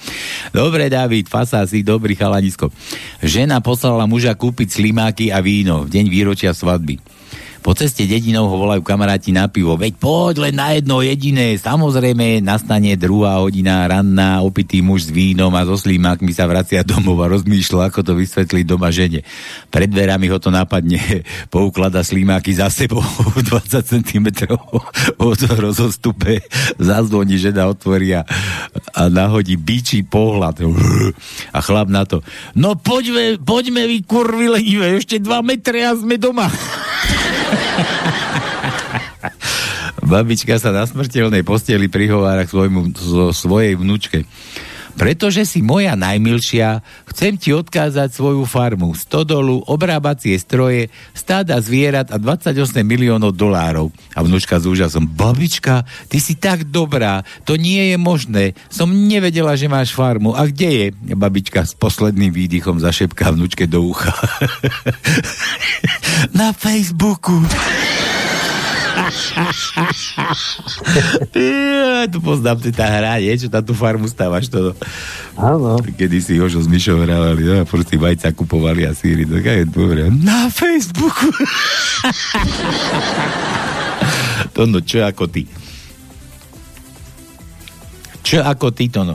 Dobre, 0.57 0.89
David, 0.89 1.29
fasá 1.29 1.69
si, 1.69 1.85
dobrý 1.85 2.17
chalanisko. 2.17 2.73
Žena 3.21 3.61
poslala 3.61 4.09
muža 4.09 4.33
kúpiť 4.33 4.81
slimáky 4.81 5.29
a 5.29 5.45
víno 5.45 5.85
v 5.85 6.01
deň 6.01 6.07
výročia 6.09 6.57
svadby. 6.57 7.16
Po 7.67 7.75
ceste 7.75 8.07
dedinou 8.07 8.47
ho 8.47 8.63
volajú 8.63 8.79
kamaráti 8.87 9.35
na 9.35 9.51
pivo. 9.51 9.75
Veď 9.75 9.99
poď 9.99 10.35
len 10.47 10.55
na 10.55 10.71
jedno 10.79 11.03
jediné. 11.03 11.59
Samozrejme, 11.59 12.39
nastane 12.39 12.95
druhá 12.95 13.43
hodina 13.43 13.83
ranná, 13.91 14.39
opitý 14.39 14.87
muž 14.87 15.11
s 15.11 15.11
vínom 15.11 15.51
a 15.51 15.67
so 15.67 15.75
slímakmi 15.75 16.31
sa 16.31 16.47
vracia 16.47 16.87
domov 16.87 17.19
a 17.27 17.33
rozmýšľa, 17.35 17.91
ako 17.91 18.07
to 18.07 18.13
vysvetliť 18.15 18.63
doma 18.63 18.95
žene. 18.95 19.27
Pred 19.67 19.91
dverami 19.91 20.31
ho 20.31 20.39
to 20.39 20.55
napadne. 20.55 21.03
Pouklada 21.51 22.07
slímaky 22.07 22.55
za 22.55 22.71
sebou 22.71 23.03
20 23.51 23.83
cm 23.83 24.47
od 25.19 25.41
rozostupe. 25.59 26.47
Zazvoní, 26.79 27.35
žena 27.35 27.67
otvorí 27.67 28.15
a, 28.15 28.23
a 28.95 29.11
nahodí 29.11 29.59
bičí 29.59 30.07
pohľad. 30.07 30.63
A 31.51 31.59
chlap 31.67 31.91
na 31.91 32.07
to. 32.07 32.23
No 32.55 32.79
poďme, 32.79 33.43
poďme 33.43 33.91
vy 33.91 34.07
kurvy 34.07 34.55
lenivé, 34.55 35.03
ešte 35.03 35.19
dva 35.19 35.43
metre 35.43 35.83
a 35.83 35.99
sme 35.99 36.15
doma. 36.15 36.47
Babička 40.07 40.55
sa 40.63 40.71
na 40.71 40.87
smrteľnej 40.87 41.43
posteli 41.43 41.91
prihovára 41.91 42.47
k 42.47 42.53
svojmu, 42.55 42.95
svojej 43.35 43.75
vnúčke. 43.75 44.23
Pretože 44.97 45.45
si 45.45 45.61
moja 45.61 45.93
najmilšia, 45.93 46.81
chcem 47.13 47.37
ti 47.37 47.53
odkázať 47.53 48.17
svoju 48.17 48.49
farmu, 48.49 48.97
stodolu, 48.97 49.61
obrábacie 49.69 50.33
stroje, 50.41 50.89
stáda 51.13 51.61
zvierat 51.61 52.09
a 52.09 52.17
28 52.17 52.81
miliónov 52.81 53.37
dolárov. 53.37 53.93
A 54.17 54.25
vnúčka 54.25 54.57
s 54.57 54.65
úžasom, 54.65 55.05
babička, 55.05 55.85
ty 56.09 56.17
si 56.17 56.35
tak 56.35 56.65
dobrá, 56.73 57.23
to 57.45 57.61
nie 57.61 57.93
je 57.93 57.97
možné. 58.01 58.45
Som 58.73 58.91
nevedela, 58.93 59.53
že 59.55 59.69
máš 59.69 59.93
farmu. 59.93 60.33
A 60.33 60.49
kde 60.49 60.69
je? 60.73 60.87
Babička 61.13 61.69
s 61.69 61.77
posledným 61.77 62.33
výdychom 62.33 62.81
zašepká 62.81 63.37
vnúčke 63.37 63.69
do 63.69 63.85
ucha. 63.85 64.17
Na 66.41 66.57
Facebooku 66.57 67.45
ja, 71.37 72.09
tu 72.09 72.19
poznám 72.25 72.59
ty 72.65 72.73
tá 72.73 72.89
hra, 72.89 73.21
nie? 73.21 73.37
Čo 73.37 73.53
tam 73.53 73.63
tú 73.63 73.77
farmu 73.77 74.09
stávaš 74.09 74.49
to. 74.49 74.73
Áno. 75.37 75.77
Kedy 75.85 76.19
si 76.19 76.33
Jožo 76.41 76.65
s 76.65 76.69
Mišou 76.69 77.05
hrávali, 77.05 77.45
no, 77.45 77.65
si 77.65 77.97
vajca 78.01 78.33
kupovali 78.33 78.89
a 78.89 78.97
síry. 78.97 79.29
Tak 79.29 79.45
je 79.45 79.65
dobre. 79.69 80.09
Na 80.09 80.49
Facebooku. 80.49 81.29
to 84.57 84.65
no, 84.65 84.81
čo 84.81 85.05
ako 85.05 85.29
ty? 85.29 85.45
Čo 88.27 88.43
ako 88.43 88.75
ty, 88.75 88.89
to 88.91 89.05
no? 89.07 89.15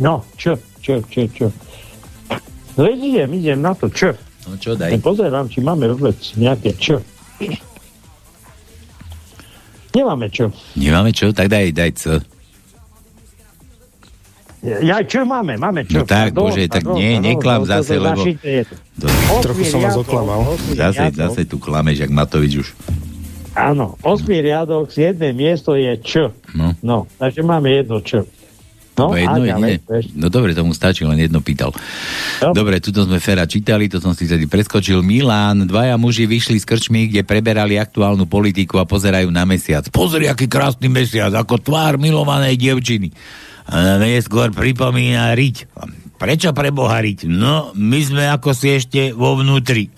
No, 0.00 0.24
čo, 0.34 0.58
čo, 0.82 1.00
čo, 1.08 1.24
čo. 1.30 1.46
No 2.76 2.88
idem, 2.88 3.32
idem 3.36 3.60
na 3.60 3.72
to, 3.76 3.88
čo? 3.92 4.12
No 4.48 4.56
čo, 4.56 4.72
daj. 4.72 4.96
Pozerám, 5.04 5.46
či 5.52 5.60
máme 5.60 5.88
vôbec 5.92 6.16
nejaké 6.36 6.72
čo. 6.80 7.00
Nemáme 9.90 10.30
čo. 10.30 10.54
Nemáme 10.78 11.10
čo? 11.10 11.34
Tak 11.34 11.50
daj, 11.50 11.74
daj 11.74 11.90
co. 11.98 12.12
Ja, 14.60 15.00
čo 15.00 15.24
máme? 15.24 15.56
Máme 15.56 15.88
čo? 15.88 16.00
No 16.00 16.00
tak, 16.04 16.36
do, 16.36 16.44
bože, 16.44 16.68
tak 16.68 16.84
nie, 16.92 17.16
neklam 17.16 17.64
zase, 17.64 17.96
lebo... 17.96 18.20
Trochu 19.40 19.64
som 19.64 19.80
vás 19.80 19.96
oklamal. 19.96 20.52
Zase, 20.76 21.16
zase 21.16 21.48
tu 21.48 21.56
klameš, 21.56 22.04
jak 22.04 22.12
Matovič 22.12 22.60
už. 22.60 22.68
Áno, 23.56 23.96
osmi 24.04 24.38
riadok, 24.38 24.92
z 24.92 25.10
jedné 25.10 25.32
miesto 25.32 25.74
je 25.74 25.96
Č. 26.04 26.30
No. 26.54 26.76
no, 26.84 26.98
takže 27.16 27.40
máme 27.40 27.72
jedno 27.72 28.04
Č. 28.04 28.22
No, 29.00 29.16
jedno, 29.16 29.40
ďalej, 29.40 29.80
no 30.12 30.28
dobre, 30.28 30.52
tomu 30.52 30.76
stačí, 30.76 31.08
len 31.08 31.16
jedno 31.16 31.40
pýtal. 31.40 31.72
No. 32.44 32.52
Dobre, 32.52 32.76
tuto 32.84 33.08
sme 33.08 33.16
Fera 33.16 33.48
čítali, 33.48 33.88
to 33.88 33.96
som 33.96 34.12
si 34.12 34.28
tedy 34.28 34.44
preskočil. 34.44 35.00
Milán, 35.00 35.64
dvaja 35.64 35.96
muži 35.96 36.28
vyšli 36.28 36.60
z 36.60 36.68
krčmy, 36.68 37.08
kde 37.08 37.24
preberali 37.24 37.80
aktuálnu 37.80 38.28
politiku 38.28 38.76
a 38.76 38.84
pozerajú 38.84 39.32
na 39.32 39.48
mesiac. 39.48 39.88
Pozri, 39.88 40.28
aký 40.28 40.44
krásny 40.44 40.92
mesiac, 40.92 41.32
ako 41.32 41.56
tvár 41.56 41.96
milovanej 41.96 42.60
dievčiny. 42.60 43.08
A 43.70 43.96
neskôr 43.96 44.52
pripomína 44.52 45.32
riť. 45.32 45.72
Prečo 46.20 46.52
pre 46.52 46.68
Boha 46.68 47.00
riť? 47.00 47.24
No, 47.24 47.72
my 47.72 48.00
sme 48.04 48.28
ako 48.28 48.52
si 48.52 48.76
ešte 48.76 49.16
vo 49.16 49.40
vnútri. 49.40 49.88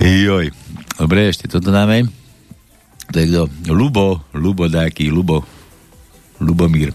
Joj. 0.00 0.48
Dobre, 0.96 1.28
ešte 1.28 1.50
toto 1.50 1.68
dáme. 1.68 2.23
To 3.12 3.16
je 3.20 3.26
kto? 3.28 3.42
Lubo, 3.72 4.24
Lubo 4.32 4.64
nejaký, 4.70 5.12
Lubo, 5.12 5.44
Lubomír. 6.40 6.94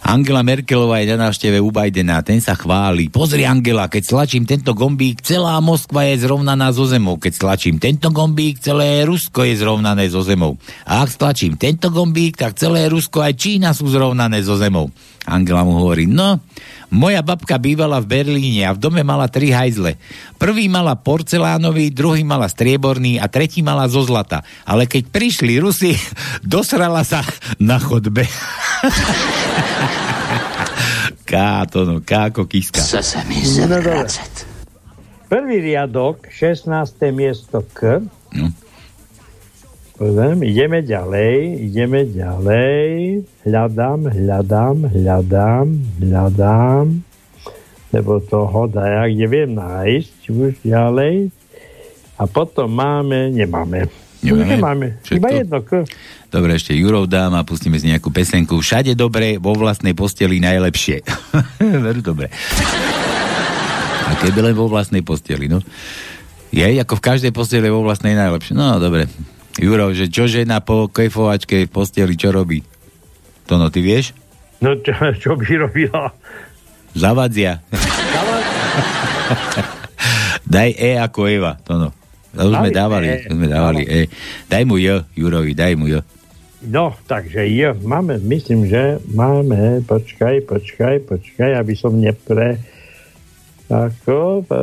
Angela 0.00 0.40
Merkelová 0.40 1.04
je 1.04 1.12
na 1.12 1.28
návšteve 1.28 1.60
u 1.60 1.68
Bidena, 1.68 2.24
ten 2.24 2.40
sa 2.40 2.56
chváli. 2.56 3.12
Pozri 3.12 3.44
Angela, 3.44 3.84
keď 3.86 4.02
stlačím 4.08 4.48
tento 4.48 4.72
gombík, 4.72 5.20
celá 5.20 5.60
Moskva 5.60 6.08
je 6.08 6.24
zrovnaná 6.24 6.72
so 6.72 6.88
zemou. 6.88 7.20
Keď 7.20 7.32
stlačím 7.36 7.76
tento 7.76 8.08
gombík, 8.08 8.64
celé 8.64 9.04
Rusko 9.04 9.44
je 9.44 9.60
zrovnané 9.60 10.08
so 10.08 10.24
zemou. 10.24 10.56
A 10.88 11.04
ak 11.04 11.14
stlačím 11.14 11.60
tento 11.60 11.92
gombík, 11.92 12.40
tak 12.40 12.56
celé 12.56 12.88
Rusko 12.88 13.20
aj 13.20 13.36
Čína 13.36 13.76
sú 13.76 13.92
zrovnané 13.92 14.40
so 14.40 14.56
zemou. 14.56 14.88
Angela 15.28 15.68
mu 15.68 15.76
hovorí, 15.76 16.08
no, 16.08 16.40
moja 16.90 17.22
babka 17.22 17.56
bývala 17.56 18.02
v 18.02 18.20
Berlíne 18.20 18.66
a 18.66 18.74
v 18.74 18.82
dome 18.82 19.02
mala 19.06 19.30
tri 19.30 19.54
hajzle. 19.54 19.96
Prvý 20.36 20.66
mala 20.66 20.98
porcelánový, 20.98 21.94
druhý 21.94 22.26
mala 22.26 22.50
strieborný 22.50 23.22
a 23.22 23.30
tretí 23.30 23.62
mala 23.62 23.86
zo 23.86 24.02
zlata. 24.04 24.42
Ale 24.66 24.90
keď 24.90 25.08
prišli 25.08 25.56
Rusi, 25.62 25.94
dosrala 26.44 27.06
sa 27.06 27.22
na 27.62 27.78
chodbe. 27.80 28.26
Ká 31.30 31.62
to 31.70 31.86
no, 31.86 32.02
ká 32.02 32.34
ako 32.34 32.50
kiska. 32.50 32.82
sa 32.82 33.22
mi 33.30 33.38
no, 33.38 33.78
Prvý 35.30 35.62
riadok, 35.62 36.26
16. 36.26 36.66
miesto 37.14 37.62
K. 37.70 38.02
No. 38.34 38.50
Pozriem, 40.00 40.40
ideme 40.48 40.80
ďalej, 40.80 41.60
ideme 41.60 42.08
ďalej. 42.08 42.80
Hľadám, 43.44 44.08
hľadám, 44.08 44.76
hľadám, 44.96 45.66
hľadám. 46.00 47.04
Lebo 47.92 48.16
toho 48.24 48.64
dajak 48.64 49.12
neviem 49.12 49.52
nájsť 49.52 50.20
už 50.32 50.56
ďalej. 50.64 51.28
A 52.16 52.24
potom 52.24 52.72
máme, 52.72 53.28
nemáme. 53.28 53.92
Nemáme? 54.24 54.48
nemáme. 54.48 54.86
Iba 55.12 55.36
jedno. 55.36 55.60
Dobre, 56.32 56.56
ešte 56.56 56.72
Jurov 56.72 57.04
dám 57.04 57.36
a 57.36 57.44
pustíme 57.44 57.76
si 57.76 57.92
nejakú 57.92 58.08
pesenku. 58.08 58.56
Všade 58.64 58.96
dobre, 58.96 59.36
vo 59.36 59.52
vlastnej 59.52 59.92
posteli 59.92 60.40
najlepšie. 60.40 61.04
Veru 61.84 62.00
dobre. 62.00 62.32
A 64.08 64.16
keby 64.16 64.48
len 64.48 64.56
vo 64.56 64.64
vlastnej 64.64 65.04
posteli, 65.04 65.44
no. 65.44 65.60
Je, 66.56 66.64
ako 66.80 66.96
v 66.96 67.04
každej 67.04 67.36
posteli 67.36 67.68
vo 67.68 67.84
vlastnej 67.84 68.16
najlepšie. 68.16 68.56
No, 68.56 68.80
dobre. 68.80 69.04
Juro, 69.58 69.90
že 69.90 70.06
čo 70.06 70.30
žena 70.30 70.62
po 70.62 70.86
kejfovačke 70.86 71.66
v 71.66 71.72
posteli, 71.72 72.14
čo 72.14 72.30
robí? 72.30 72.62
To 73.50 73.58
no, 73.58 73.66
ty 73.66 73.82
vieš? 73.82 74.14
No, 74.62 74.78
čo, 74.78 74.94
čo 75.18 75.34
by 75.34 75.66
robila? 75.66 76.14
Zavadzia. 76.94 77.58
Daj 80.46 80.70
E 80.78 80.98
ako 80.98 81.20
Eva, 81.26 81.58
to 81.62 81.74
no. 81.78 81.88
To 82.30 82.46
už 82.46 82.62
sme 82.62 82.70
dávali, 82.70 83.06
e. 83.10 83.26
sme 83.26 83.46
dávali 83.50 83.82
E. 83.90 84.06
Daj 84.46 84.62
mu 84.62 84.78
J, 84.78 85.02
Jurovi, 85.18 85.50
daj 85.50 85.74
mu 85.74 85.90
J. 85.90 85.98
No, 86.70 86.94
takže 87.10 87.42
J, 87.50 87.74
máme, 87.82 88.22
myslím, 88.22 88.70
že 88.70 89.02
máme, 89.10 89.82
počkaj, 89.88 90.46
počkaj, 90.46 91.10
počkaj, 91.10 91.58
aby 91.58 91.74
som 91.74 91.96
nepre 91.98 92.60
ako, 93.70 94.42
e, 94.50 94.56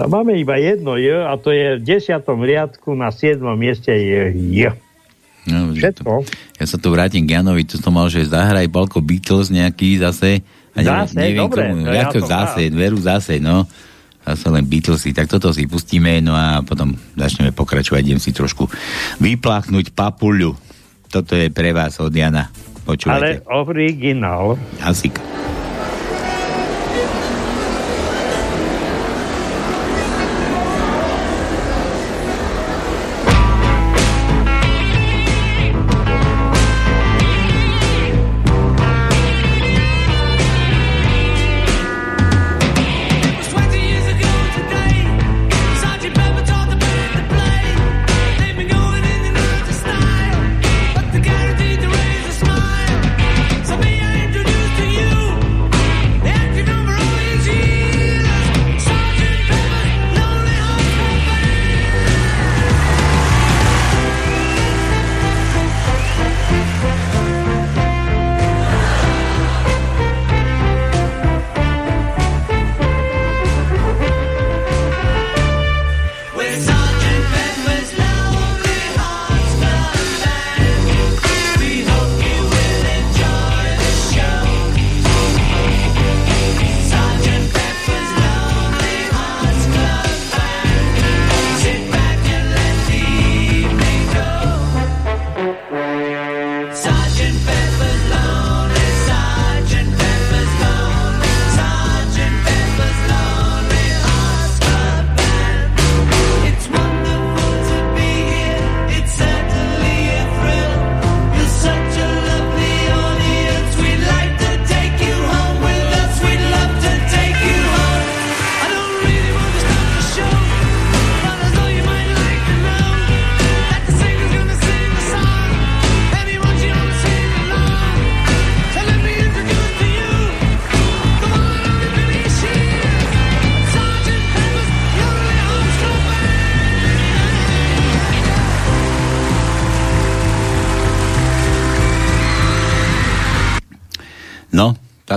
a 0.00 0.06
máme 0.06 0.38
iba 0.38 0.54
jedno 0.54 0.94
J 0.94 1.26
a 1.26 1.34
to 1.34 1.50
je 1.50 1.76
v 1.76 1.82
desiatom 1.82 2.46
riadku 2.46 2.94
na 2.94 3.10
siedmom 3.10 3.58
mieste 3.58 3.90
je 3.90 4.30
J. 4.54 4.78
No, 5.46 5.74
Všetko. 5.74 6.26
To, 6.26 6.26
ja 6.58 6.64
sa 6.66 6.78
tu 6.78 6.90
vrátim 6.90 7.22
k 7.26 7.38
Janovi, 7.38 7.62
tu 7.66 7.78
som 7.78 7.94
mal, 7.94 8.10
že 8.10 8.26
zahraj 8.26 8.66
Balko 8.66 8.98
Beatles 8.98 9.50
nejaký 9.50 10.02
zase. 10.02 10.42
A 10.74 10.82
neviem, 10.82 11.06
zase, 11.06 11.14
neviem 11.14 11.42
dobre. 11.46 11.62
Komu, 11.70 11.86
ja 11.86 12.04
to 12.10 12.20
zase, 12.22 12.62
dám. 12.70 12.78
veru 12.78 12.98
zase, 12.98 13.38
no. 13.38 13.66
Zase 14.26 14.46
len 14.50 14.66
Beatlesy, 14.66 15.14
tak 15.14 15.30
toto 15.30 15.54
si 15.54 15.70
pustíme, 15.70 16.18
no 16.18 16.34
a 16.34 16.58
potom 16.66 16.98
začneme 17.14 17.54
pokračovať, 17.54 18.02
idem 18.02 18.18
si 18.18 18.34
trošku 18.34 18.66
vypláchnuť 19.22 19.94
papuľu. 19.94 20.58
Toto 21.06 21.38
je 21.38 21.46
pre 21.54 21.70
vás 21.70 21.94
od 22.02 22.10
Jana. 22.10 22.50
Počúvajte. 22.82 23.46
Ale 23.46 23.46
originál. 23.46 24.58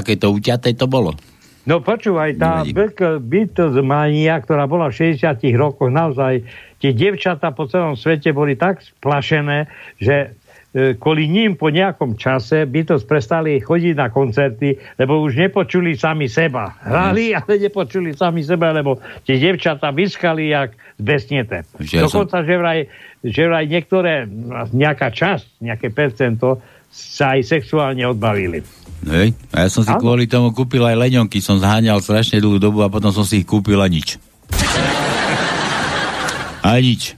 Takéto 0.09 0.33
uťaté 0.33 0.73
to 0.73 0.89
bolo. 0.89 1.13
No 1.69 1.85
počúvaj, 1.85 2.41
tá 2.41 2.65
Beatlemania, 3.21 4.41
ktorá 4.41 4.65
bola 4.65 4.89
v 4.89 5.13
60 5.13 5.37
rokoch, 5.53 5.93
naozaj 5.93 6.41
tie 6.81 6.97
devčatá 6.97 7.53
po 7.53 7.69
celom 7.69 7.93
svete 7.93 8.33
boli 8.33 8.57
tak 8.57 8.81
splašené, 8.81 9.69
že 10.01 10.33
e, 10.73 10.97
kvôli 10.97 11.29
ním 11.29 11.53
po 11.53 11.69
nejakom 11.69 12.17
čase 12.17 12.65
Beatles 12.65 13.05
prestali 13.05 13.61
chodiť 13.61 13.93
na 13.93 14.09
koncerty, 14.09 14.81
lebo 14.97 15.21
už 15.21 15.37
nepočuli 15.37 15.93
sami 15.93 16.25
seba. 16.25 16.73
Hrali, 16.81 17.37
ale 17.37 17.61
nepočuli 17.61 18.17
sami 18.17 18.41
seba, 18.41 18.73
lebo 18.73 18.97
tie 19.29 19.37
devčatá 19.37 19.93
vyskali 19.93 20.49
jak 20.49 20.73
zbesnete. 20.97 21.69
Že 21.77 22.09
Dokonca, 22.09 22.41
že 22.41 22.55
vraj, 22.57 22.79
že 23.21 23.45
vraj 23.45 23.69
niektoré, 23.69 24.25
nejaká 24.73 25.13
časť, 25.13 25.61
nejaké 25.61 25.93
percento 25.93 26.65
sa 26.89 27.37
aj 27.37 27.45
sexuálne 27.45 28.01
odbavili. 28.09 28.65
Hej. 29.07 29.31
A 29.55 29.63
ja 29.63 29.69
som 29.71 29.87
si 29.87 29.91
Áno. 29.95 30.03
kvôli 30.03 30.27
tomu 30.27 30.51
kúpil 30.51 30.83
aj 30.83 30.99
leňonky, 30.99 31.39
som 31.39 31.55
zháňal 31.55 32.03
strašne 32.03 32.43
dlhú 32.43 32.59
dobu 32.59 32.83
a 32.83 32.91
potom 32.91 33.15
som 33.15 33.23
si 33.23 33.41
ich 33.41 33.47
kúpil 33.47 33.79
a 33.79 33.87
nič. 33.87 34.19
A 36.59 36.75
nič. 36.83 37.15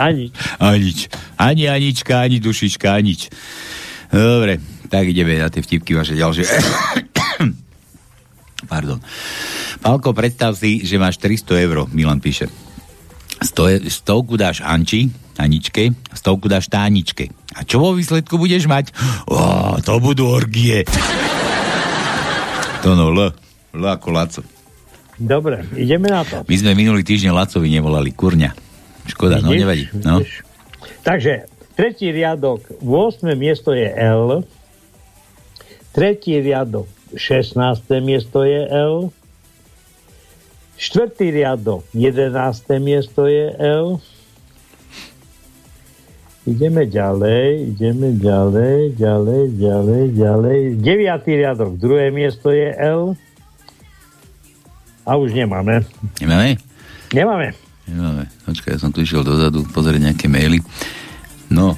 Ani. 0.00 0.32
A 0.60 0.76
nič. 0.76 1.08
Ani 1.36 1.68
Anička, 1.68 2.24
ani 2.24 2.40
dušička, 2.40 2.96
ani 2.96 3.12
nič. 3.12 3.28
Dobre, 4.08 4.56
tak 4.88 5.04
ideme 5.08 5.36
na 5.36 5.52
tie 5.52 5.60
vtipky 5.60 5.92
vaše 5.92 6.16
ďalšie. 6.16 6.44
Pardon. 8.72 8.98
Pálko, 9.84 10.16
predstav 10.16 10.56
si, 10.56 10.80
že 10.82 10.96
máš 10.96 11.20
300 11.20 11.64
eur, 11.68 11.84
Milan 11.92 12.20
píše. 12.20 12.48
Sto, 13.44 13.68
stovku 13.68 14.40
dáš 14.40 14.64
Anči, 14.64 15.12
Aničke, 15.36 15.92
stovku 16.12 16.48
dáš 16.48 16.68
Táničke. 16.72 17.28
A 17.56 17.64
čo 17.64 17.80
vo 17.80 17.92
výsledku 17.92 18.36
budeš 18.40 18.68
mať? 18.68 18.92
Ó, 19.28 19.76
to 19.84 20.00
budú 20.00 20.28
orgie. 20.28 20.84
To 22.84 22.94
no, 22.96 23.12
L. 23.12 23.32
L 23.76 23.84
ako 23.84 24.08
Laco. 24.12 24.42
Dobre, 25.16 25.64
ideme 25.76 26.12
na 26.12 26.24
to. 26.24 26.44
My 26.44 26.56
sme 26.60 26.76
minulý 26.76 27.00
týždeň 27.00 27.32
Lacovi 27.32 27.72
nevolali, 27.72 28.12
kurňa. 28.12 28.52
Škoda, 29.08 29.40
no 29.40 29.48
Vidíš? 29.52 29.60
nevadí. 29.64 29.84
No. 30.04 30.20
Vidíš? 30.20 30.44
Takže, 31.00 31.32
tretí 31.72 32.12
riadok, 32.12 32.60
8. 32.84 33.32
miesto 33.32 33.72
je 33.72 33.88
L. 33.88 34.44
Tretí 35.96 36.36
riadok, 36.36 36.84
16. 37.16 37.56
miesto 38.04 38.44
je 38.44 38.60
L. 38.68 39.08
Štvrtý 40.76 41.32
riadok, 41.32 41.88
11. 41.96 42.36
miesto 42.84 43.24
je 43.24 43.48
L. 43.56 43.96
Ideme 46.46 46.86
ďalej, 46.86 47.74
ideme 47.74 48.14
ďalej, 48.22 48.94
ďalej, 48.94 49.42
ďalej, 49.58 50.02
ďalej. 50.14 50.58
Deviatý 50.78 51.42
riadok, 51.42 51.74
druhé 51.74 52.14
miesto 52.14 52.54
je 52.54 52.70
L. 52.70 53.18
A 55.02 55.18
už 55.18 55.34
nemáme. 55.34 55.82
Nemáme? 56.22 56.54
Nemáme. 57.10 57.50
Nemáme. 57.90 58.30
Počkaj, 58.46 58.74
ja 58.74 58.78
som 58.78 58.94
tu 58.94 59.02
išiel 59.02 59.26
dozadu 59.26 59.66
pozrieť 59.74 60.06
nejaké 60.06 60.30
maily. 60.30 60.62
No. 61.50 61.74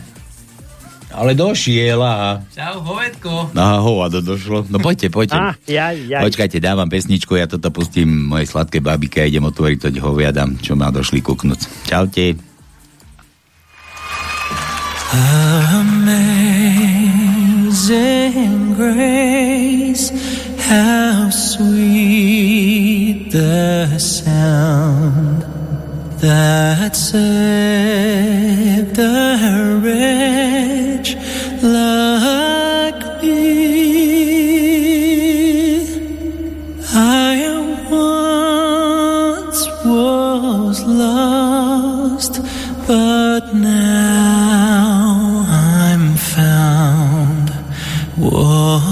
Ale 1.16 1.32
došiel 1.32 2.04
a... 2.04 2.44
Čau, 2.52 2.84
hovedko. 2.84 3.56
Aha, 3.56 3.80
hovado 3.80 4.20
došlo. 4.20 4.68
No 4.68 4.76
poďte, 4.84 5.08
poďte. 5.08 5.40
Ah, 5.40 5.56
jaj, 5.64 5.96
jaj. 6.12 6.24
Počkajte, 6.28 6.60
dávam 6.60 6.92
pesničku, 6.92 7.40
ja 7.40 7.48
toto 7.48 7.72
pustím 7.72 8.28
mojej 8.28 8.44
sladké 8.52 8.84
babike 8.84 9.24
a 9.24 9.28
idem 9.28 9.48
otvoriť 9.48 9.78
to 9.80 9.88
hoviadam, 10.04 10.60
čo 10.60 10.76
ma 10.76 10.92
došli 10.92 11.24
kuknúť. 11.24 11.88
Čaute. 11.88 12.47
Amazing 15.10 16.74
grace, 18.74 20.10
how 20.66 21.30
sweet 21.30 23.32
the 23.32 23.98
sound 23.98 25.46
that 26.20 26.94
saved 26.94 28.98
a 28.98 29.80
wretch 29.82 31.16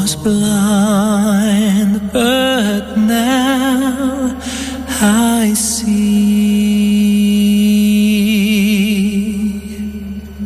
Was 0.07 0.15
blind, 0.15 1.95
but 2.13 2.97
now 2.97 4.39
I 5.01 5.53
see. 5.55 5.97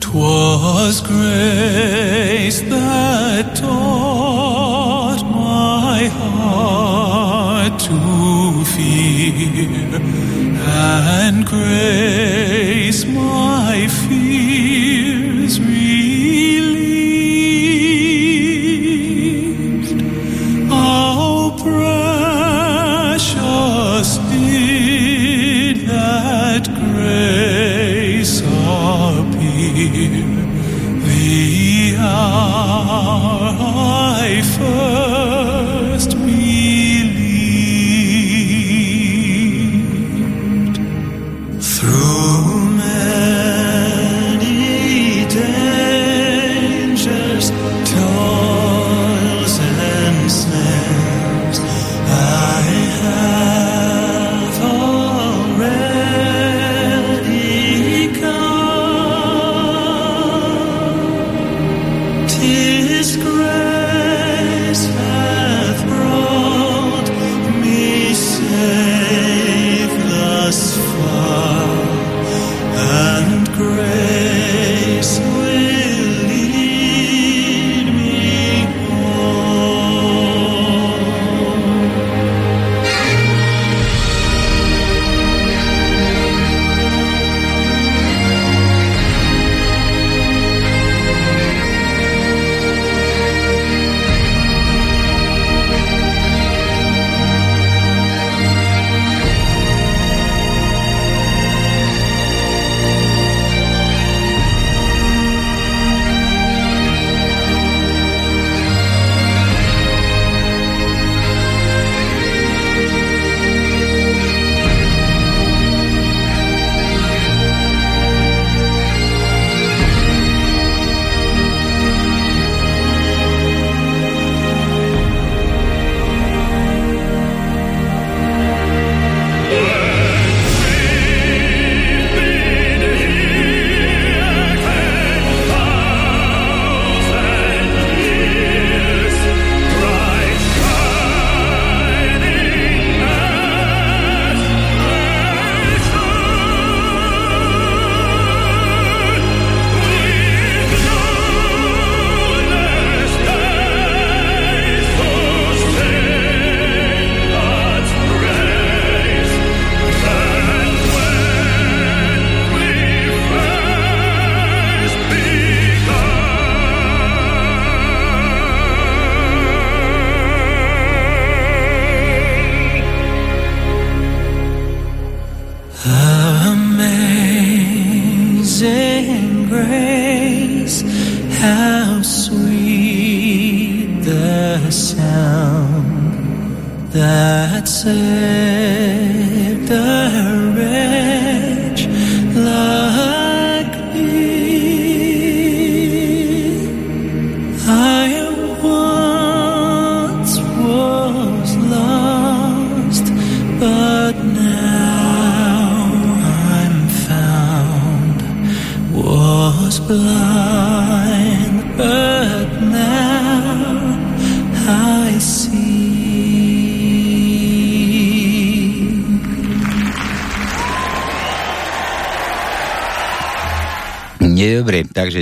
Twas 0.01 1.03
grace 1.03 1.60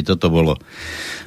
toto 0.09 0.33
bolo 0.33 0.57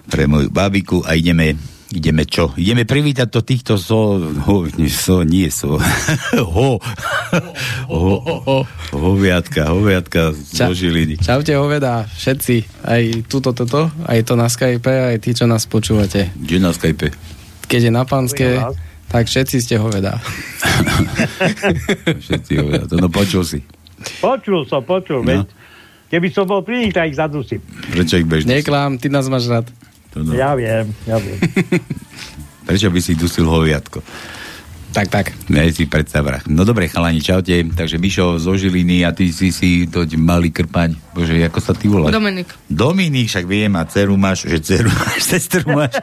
pre 0.10 0.26
moju 0.26 0.50
babiku 0.50 1.06
a 1.06 1.14
ideme 1.14 1.54
Ideme 1.92 2.24
čo? 2.24 2.56
Ideme 2.56 2.88
privítať 2.88 3.28
to 3.28 3.44
týchto 3.44 3.76
so... 3.76 4.16
Ho, 4.48 4.64
nie, 4.80 4.88
so, 4.88 5.28
nie 5.28 5.52
so. 5.52 5.76
ho. 6.56 6.80
ho. 7.92 8.04
ho. 8.48 8.58
Hoviatka, 8.96 9.76
hoviatka 9.76 10.32
Ča, 10.32 10.72
Žiliny. 10.72 11.20
Čaute 11.20 11.52
hoveda, 11.60 12.08
všetci. 12.08 12.88
Aj 12.88 13.04
túto, 13.28 13.52
toto, 13.52 13.92
aj 14.08 14.24
to 14.24 14.40
na 14.40 14.48
Skype, 14.48 14.88
aj 14.88 15.20
tí, 15.20 15.36
čo 15.36 15.52
nás 15.52 15.68
počúvate. 15.68 16.32
Kde 16.40 16.64
na 16.64 16.72
Skype? 16.72 17.12
Keď 17.68 17.82
je 17.84 17.92
na 17.92 18.08
pánske, 18.08 18.56
tak 19.12 19.28
všetci 19.28 19.60
ste 19.60 19.76
hoveda. 19.76 20.16
Všetci 22.24 22.52
hoveda. 22.56 22.88
To 22.88 23.04
no 23.04 23.12
počul 23.12 23.44
si. 23.44 23.60
Počul 24.24 24.64
som, 24.64 24.80
počul, 24.88 25.28
No. 25.28 25.30
veď. 25.44 25.44
Keby 26.12 26.28
som 26.36 26.44
bol 26.44 26.60
pri 26.60 26.88
nich, 26.88 26.96
tak 26.96 27.08
ich 27.08 27.16
zadusím. 27.16 27.64
Prečo 27.92 28.16
ich 28.16 28.28
bežný? 28.28 28.64
Neklám, 28.64 28.96
ty 28.96 29.12
nás 29.12 29.28
máš 29.28 29.52
rád. 29.52 29.68
To 30.16 30.24
no. 30.24 30.32
Ja 30.36 30.56
viem, 30.56 30.92
ja 31.04 31.20
viem. 31.20 31.40
Prečo 32.68 32.88
by 32.88 33.00
si 33.04 33.20
dusil 33.20 33.48
hoviatko? 33.48 34.00
Tak, 34.92 35.08
tak. 35.08 35.32
Ne 35.48 35.72
si 35.72 35.88
predstav 35.88 36.28
vrah. 36.28 36.44
No 36.52 36.68
dobre, 36.68 36.92
chalani, 36.92 37.24
čaute. 37.24 37.64
Takže 37.64 37.96
Mišo 37.96 38.36
zo 38.36 38.60
Žiliny 38.60 39.08
a 39.08 39.16
ty 39.16 39.32
si 39.32 39.56
si 39.56 39.88
toť 39.88 40.20
malý 40.20 40.52
krpaň. 40.52 41.00
Bože, 41.16 41.40
ako 41.48 41.60
sa 41.64 41.72
ty 41.72 41.88
voláš? 41.88 42.12
Dominik. 42.12 42.52
Dominik, 42.68 43.32
však 43.32 43.48
viem, 43.48 43.72
a 43.80 43.88
dceru 43.88 44.20
máš, 44.20 44.52
že 44.52 44.60
dceru 44.60 44.92
máš, 45.00 45.20
sestru 45.24 45.64
máš. 45.72 45.96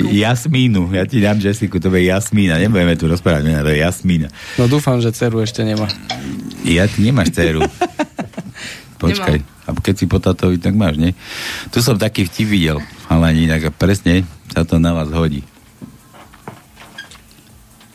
Jasmínu, 0.00 0.88
ja 0.96 1.04
ti 1.04 1.20
dám 1.20 1.36
Jessiku, 1.36 1.76
to 1.76 1.92
je 1.92 2.08
Jasmína, 2.08 2.56
nebudeme 2.56 2.96
tu 2.96 3.12
rozprávať, 3.12 3.44
mena, 3.44 3.60
to 3.60 3.76
je 3.76 3.84
Jasmína. 3.84 4.32
No 4.56 4.72
dúfam, 4.72 4.96
že 5.04 5.12
dceru 5.12 5.44
ešte 5.44 5.60
nemá. 5.60 5.92
Ja, 6.64 6.88
ty 6.88 7.04
nemáš 7.04 7.36
dceru. 7.36 7.60
Počkaj, 8.98 9.38
a 9.66 9.68
keď 9.78 9.94
si 9.94 10.04
po 10.10 10.18
tatovi, 10.18 10.58
tak 10.58 10.74
máš, 10.74 10.98
nie? 10.98 11.14
Tu 11.70 11.78
som 11.80 11.94
taký 11.94 12.26
vtip 12.26 12.50
videl, 12.50 12.78
ale 13.06 13.34
inak 13.34 13.70
presne 13.78 14.26
sa 14.50 14.66
to 14.66 14.82
na 14.82 14.90
vás 14.90 15.10
hodí. 15.14 15.46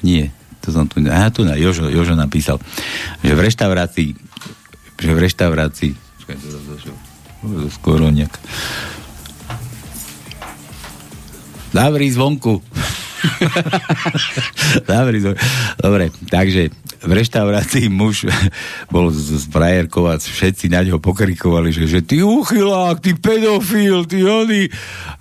Nie, 0.04 0.32
to 0.64 0.72
som 0.72 0.88
tu... 0.88 1.04
Aha, 1.08 1.28
tu 1.32 1.44
na 1.44 1.60
Jožo, 1.60 1.92
Jožo 1.92 2.16
napísal, 2.16 2.60
že 3.20 3.36
v 3.36 3.44
reštaurácii 3.44 4.16
že 5.04 5.12
v 5.12 5.20
reštaurácii 5.20 5.92
čakaj, 6.24 6.36
to 6.40 6.60
došiel. 6.64 6.96
To 7.44 7.68
skoro 7.68 8.08
nejak 8.08 8.32
Zavri 11.74 12.08
zvonku. 12.14 12.62
Zavri 14.88 15.20
zvonku. 15.26 15.42
Dobre, 15.82 16.14
takže 16.30 16.70
v 17.04 17.12
reštaurácii 17.12 17.92
muž 17.92 18.26
bol 18.94 19.12
z, 19.12 19.44
z 19.44 19.46
frajerkou 19.52 20.08
a 20.08 20.16
všetci 20.16 20.72
na 20.72 20.82
ňo 20.88 21.04
pokrikovali, 21.04 21.76
že, 21.76 21.84
že 21.88 22.00
ty 22.00 22.24
uchylák, 22.24 23.04
ty 23.04 23.12
pedofil, 23.14 24.08
ty 24.08 24.24
ony. 24.24 24.72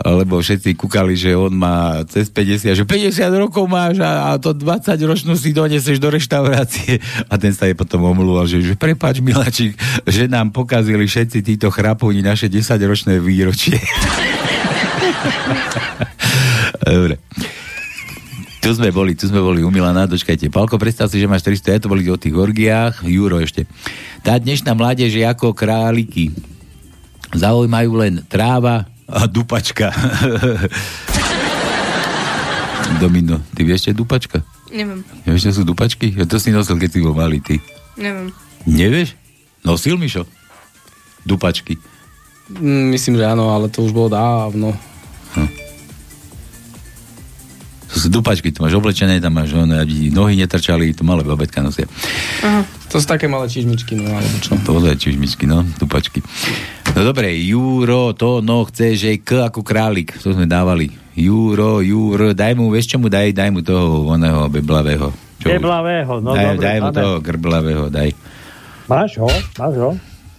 Lebo 0.02 0.38
všetci 0.38 0.78
kúkali, 0.78 1.18
že 1.18 1.34
on 1.34 1.52
má 1.54 2.06
cez 2.06 2.30
50, 2.30 2.78
že 2.78 2.84
50 2.86 3.18
rokov 3.34 3.66
máš 3.66 3.98
a, 3.98 4.34
a 4.34 4.38
to 4.38 4.54
20 4.54 4.94
ročnú 5.02 5.34
si 5.34 5.50
doneseš 5.50 5.98
do 5.98 6.08
reštaurácie. 6.10 7.02
A 7.32 7.40
ten 7.40 7.54
sa 7.56 7.64
jej 7.64 7.76
potom 7.76 8.04
omlúval, 8.04 8.44
že, 8.44 8.60
že 8.60 8.74
prepáč, 8.76 9.24
miláčik, 9.24 9.72
že 10.04 10.28
nám 10.28 10.52
pokazili 10.52 11.08
všetci 11.08 11.40
títo 11.40 11.72
chrapúni 11.72 12.20
naše 12.20 12.52
10-ročné 12.52 13.18
výročie. 13.18 13.80
Dobre. 16.82 17.16
Tu 18.62 18.70
sme 18.70 18.94
boli, 18.94 19.18
tu 19.18 19.26
sme 19.26 19.42
boli 19.42 19.66
u 19.66 19.74
Milana, 19.74 20.06
dočkajte. 20.06 20.46
Palko, 20.46 20.78
predstav 20.78 21.10
si, 21.10 21.18
že 21.18 21.26
máš 21.26 21.42
300, 21.42 21.74
ja 21.74 21.82
to 21.82 21.90
boli 21.90 22.06
o 22.06 22.14
tých 22.14 22.30
orgiách, 22.30 23.02
Juro 23.02 23.42
ešte. 23.42 23.66
Tá 24.22 24.38
dnešná 24.38 24.78
mládež 24.78 25.10
je 25.10 25.26
ako 25.26 25.50
králiky. 25.50 26.30
Zaujímajú 27.34 27.90
len 27.98 28.14
tráva 28.30 28.86
a 29.10 29.26
dupačka. 29.26 29.90
Domino, 33.02 33.42
ty 33.58 33.66
vieš, 33.66 33.84
čo 33.84 33.90
je 33.90 33.98
dupačka? 33.98 34.38
Neviem, 34.70 35.02
Vieš, 35.26 35.50
čo 35.50 35.52
sú 35.58 35.62
dupačky? 35.66 36.14
Ja 36.14 36.22
to 36.22 36.38
si 36.38 36.54
nosil, 36.54 36.78
keď 36.78 36.90
si 36.94 37.02
bol 37.02 37.18
malý, 37.18 37.42
ty. 37.42 37.58
neviem. 37.98 38.30
Nevieš? 38.62 39.18
Nosil, 39.66 39.98
Mišo? 39.98 40.22
Dupačky. 41.26 41.74
Mm, 42.46 42.94
myslím, 42.94 43.18
že 43.18 43.26
áno, 43.26 43.50
ale 43.50 43.66
to 43.66 43.82
už 43.82 43.90
bolo 43.90 44.06
dávno. 44.06 44.70
To 47.92 47.96
sú 48.00 48.08
dupačky, 48.08 48.48
to 48.48 48.64
máš 48.64 48.72
oblečené, 48.72 49.20
tam 49.20 49.36
máš, 49.36 49.52
on, 49.52 49.68
aby 49.68 50.08
nohy 50.08 50.32
netrčali, 50.40 50.96
to 50.96 51.04
malé 51.04 51.20
babetka 51.20 51.60
nosia. 51.60 51.84
Aha. 52.40 52.64
To 52.88 52.96
sú 52.96 53.04
také 53.04 53.28
malé 53.28 53.52
čižmičky, 53.52 54.00
no 54.00 54.08
alebo 54.08 54.36
čo. 54.40 54.56
To 54.64 54.80
je 54.80 54.96
čižmičky, 54.96 55.44
no, 55.44 55.60
dupačky. 55.76 56.24
No 56.96 57.04
dobre, 57.04 57.36
Juro, 57.36 58.16
to, 58.16 58.40
no, 58.40 58.64
chce, 58.64 58.96
že 58.96 59.20
K 59.20 59.48
ako 59.48 59.60
králik, 59.60 60.16
to 60.24 60.32
sme 60.32 60.48
dávali. 60.48 60.88
Juro, 61.12 61.84
Juro, 61.84 62.32
daj 62.32 62.56
mu, 62.56 62.72
vieš 62.72 62.96
čo 62.96 62.96
mu 62.96 63.12
daj, 63.12 63.36
daj 63.36 63.52
mu 63.52 63.60
toho 63.60 64.08
oného 64.08 64.48
beblavého. 64.48 65.12
Čo? 65.44 65.52
Geblavého, 65.52 66.12
no 66.24 66.32
daj, 66.32 66.56
dobre, 66.56 66.64
daj 66.64 66.78
mu 66.80 66.90
toho 66.96 67.14
grblavého, 67.20 67.84
daj. 67.92 68.08
Máš 68.88 69.20
ho? 69.20 69.28
Máš 69.60 69.74
ho? 69.76 69.90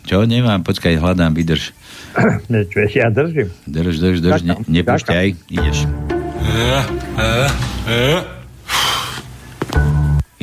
Čo, 0.10 0.26
nemám, 0.26 0.66
počkaj, 0.66 0.98
hľadám, 0.98 1.38
vydrž. 1.38 1.74
Ne, 2.50 2.66
čo, 2.70 2.86
ja 2.86 3.10
držím. 3.10 3.50
Drž, 3.66 3.98
drž, 3.98 4.18
drž, 4.22 4.42
ne, 4.46 4.54
nepúšťaj, 4.70 5.28
ideš. 5.50 6.13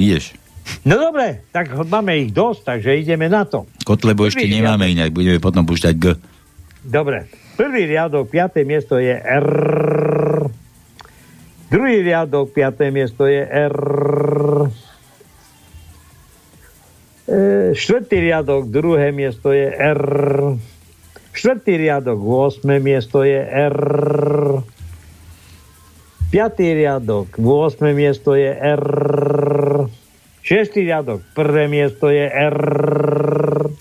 Ideš. 0.00 0.32
No 0.80 0.96
dobre, 0.96 1.44
tak 1.52 1.76
máme 1.76 2.24
ich 2.24 2.32
dosť, 2.32 2.60
takže 2.64 3.04
ideme 3.04 3.28
na 3.28 3.44
to. 3.44 3.68
Kotlebo 3.84 4.24
ešte 4.24 4.48
nemáme 4.48 4.88
inak, 4.88 5.12
budeme 5.12 5.36
potom 5.36 5.68
púšťať 5.68 5.94
G. 6.00 6.04
Dobre. 6.80 7.28
Prvý 7.60 7.84
riadok, 7.84 8.32
piaté 8.32 8.64
miesto 8.64 8.96
je 8.96 9.12
R. 9.12 9.48
Druhý 11.68 12.00
riadok, 12.00 12.56
piaté 12.56 12.88
miesto 12.88 13.28
je 13.28 13.44
R. 13.44 13.76
E, 17.28 17.76
štvrtý 17.76 18.16
riadok, 18.24 18.72
druhé 18.72 19.12
miesto 19.12 19.52
je 19.52 19.68
R. 19.68 20.02
Štvrtý 21.30 21.76
riadok, 21.76 22.18
8. 22.18 22.64
miesto 22.80 23.22
je 23.22 23.38
R. 23.44 23.78
Piatý 26.30 26.78
riadok, 26.78 27.42
8. 27.42 27.90
miesto 27.90 28.38
je 28.38 28.54
R. 28.54 28.86
Šestý 30.46 30.86
riadok, 30.86 31.26
prvé 31.34 31.66
miesto 31.66 32.06
je 32.06 32.22
R. 32.22 32.58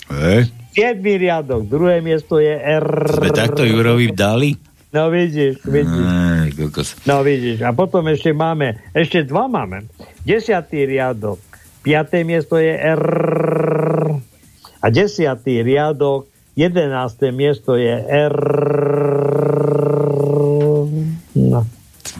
E? 0.10 0.50
Siedmý 0.74 1.22
riadok, 1.22 1.70
druhé 1.70 2.02
miesto 2.02 2.42
je 2.42 2.50
R. 2.50 3.06
Sme 3.06 3.30
takto 3.30 3.62
Jurovi 3.62 4.10
dali? 4.10 4.58
No 4.90 5.14
vidíš, 5.14 5.62
vidíš. 5.62 6.10
Aj. 6.10 6.50
No 7.06 7.22
vidíš. 7.22 7.62
A 7.62 7.70
potom 7.70 8.10
ešte 8.10 8.34
máme, 8.34 8.82
ešte 8.98 9.30
dva 9.30 9.46
máme. 9.46 9.86
Desiatý 10.26 10.90
riadok, 10.90 11.38
piaté 11.86 12.26
miesto 12.26 12.58
je 12.58 12.74
R. 12.74 13.06
A 14.82 14.86
desiatý 14.90 15.62
riadok, 15.62 16.26
jedenácté 16.58 17.30
miesto 17.30 17.78
je 17.78 17.94
R. 18.10 18.36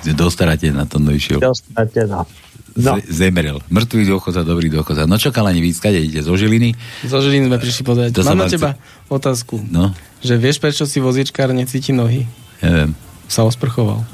No, 0.06 0.14
Dostarate 0.16 0.70
na 0.70 0.86
to, 0.86 0.98
no 0.98 1.12
išiel. 1.12 1.40
dostate 1.40 2.08
no. 2.08 2.24
No, 2.80 2.96
Zemrel. 3.04 3.60
Mŕtvý 3.68 4.08
dôchodca, 4.08 4.46
dobrý 4.46 4.72
dôchodca. 4.72 5.04
No 5.04 5.20
čo, 5.20 5.34
kalani, 5.34 5.60
vy 5.60 5.74
skade 5.74 6.00
idete 6.00 6.24
zo 6.24 6.32
Žiliny? 6.34 6.72
Zo 7.04 7.20
Žilín 7.20 7.50
sme 7.50 7.60
prišli 7.60 7.84
pozrieť. 7.84 8.16
To 8.16 8.24
Mám 8.24 8.40
na 8.40 8.48
teba 8.48 8.80
otázku. 9.10 9.60
No, 9.68 9.92
Že 10.22 10.34
vieš, 10.38 10.58
prečo 10.58 10.88
si 10.88 10.98
vozíčkár 10.98 11.52
necíti 11.52 11.92
nohy? 11.92 12.24
neviem. 12.62 12.96
Sa 13.28 13.44
osprchoval. 13.44 14.06